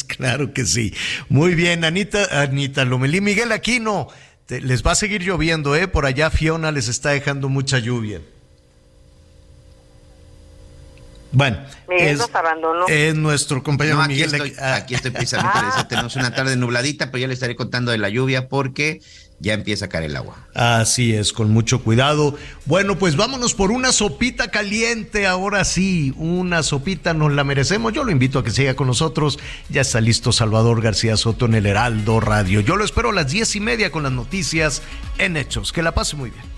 claro 0.07 0.53
que 0.53 0.63
sí. 0.65 0.93
Muy 1.27 1.55
bien, 1.55 1.83
Anita, 1.83 2.41
Anita 2.41 2.85
Lomelí. 2.85 3.19
Miguel 3.19 3.51
Aquino, 3.51 4.07
les 4.47 4.85
va 4.85 4.91
a 4.91 4.95
seguir 4.95 5.23
lloviendo, 5.23 5.75
¿eh? 5.75 5.87
Por 5.87 6.05
allá 6.05 6.29
Fiona 6.29 6.71
les 6.71 6.87
está 6.87 7.09
dejando 7.09 7.49
mucha 7.49 7.79
lluvia. 7.79 8.21
Bueno, 11.35 11.57
Miguel 11.89 12.17
nos 12.17 12.33
abandonó. 12.33 12.87
es 12.87 13.13
nuestro 13.13 13.61
compañero 13.61 13.99
aquí 13.99 14.13
Miguel. 14.13 14.33
Estoy, 14.33 14.53
aquí 14.57 14.95
estoy 14.95 15.11
precisamente, 15.11 15.59
ah. 15.59 15.85
tenemos 15.85 16.15
una 16.15 16.33
tarde 16.33 16.55
nubladita, 16.55 17.11
pero 17.11 17.19
ya 17.19 17.27
le 17.27 17.33
estaré 17.33 17.57
contando 17.57 17.91
de 17.91 17.97
la 17.97 18.07
lluvia 18.07 18.47
porque 18.47 19.01
ya 19.39 19.53
empieza 19.53 19.85
a 19.85 19.89
caer 19.89 20.05
el 20.05 20.15
agua. 20.15 20.37
Así 20.53 21.13
es, 21.13 21.33
con 21.33 21.51
mucho 21.51 21.83
cuidado. 21.83 22.37
Bueno, 22.65 22.97
pues 22.97 23.17
vámonos 23.17 23.53
por 23.53 23.71
una 23.71 23.91
sopita 23.91 24.47
caliente, 24.47 25.27
ahora 25.27 25.65
sí, 25.65 26.13
una 26.15 26.63
sopita 26.63 27.13
nos 27.13 27.33
la 27.33 27.43
merecemos. 27.43 27.91
Yo 27.91 28.05
lo 28.05 28.11
invito 28.11 28.39
a 28.39 28.43
que 28.45 28.51
siga 28.51 28.75
con 28.75 28.87
nosotros. 28.87 29.37
Ya 29.67 29.81
está 29.81 29.99
listo 29.99 30.31
Salvador 30.31 30.81
García 30.81 31.17
Soto 31.17 31.47
en 31.47 31.55
el 31.55 31.65
Heraldo 31.65 32.21
Radio. 32.21 32.61
Yo 32.61 32.77
lo 32.77 32.85
espero 32.85 33.09
a 33.09 33.13
las 33.13 33.29
diez 33.29 33.57
y 33.57 33.59
media 33.59 33.91
con 33.91 34.03
las 34.03 34.13
noticias 34.13 34.81
en 35.17 35.35
Hechos. 35.35 35.73
Que 35.73 35.83
la 35.83 35.93
pase 35.93 36.15
muy 36.15 36.29
bien. 36.29 36.55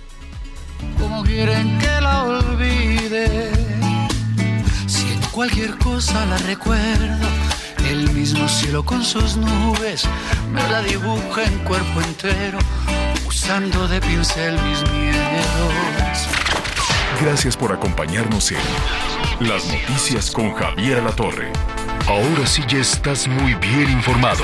Como 1.00 1.24
quieren 1.24 1.80
que 1.80 2.02
la 2.02 2.24
olvide, 2.26 3.57
cualquier 5.38 5.78
cosa 5.78 6.26
la 6.26 6.38
recuerdo 6.40 7.28
el 7.88 8.12
mismo 8.12 8.50
cielo 8.50 8.84
con 8.84 9.04
sus 9.04 9.38
nubes 9.38 10.04
me 10.52 10.68
la 10.68 10.82
dibuja 10.82 11.44
en 11.44 11.60
cuerpo 11.60 12.02
entero, 12.02 12.58
usando 13.28 13.88
de 13.88 14.02
pincel 14.02 14.56
mis 14.64 14.82
miedos. 14.92 16.28
Gracias 17.22 17.56
por 17.56 17.72
acompañarnos 17.72 18.52
en 18.52 18.58
Las 19.48 19.64
Noticias 19.68 20.32
con 20.32 20.56
Javier 20.56 21.04
La 21.04 21.12
Torre. 21.12 21.54
Ahora 22.08 22.48
sí 22.48 22.64
ya 22.68 22.80
estás 22.80 23.28
muy 23.28 23.54
bien 23.54 23.92
informado. 23.92 24.44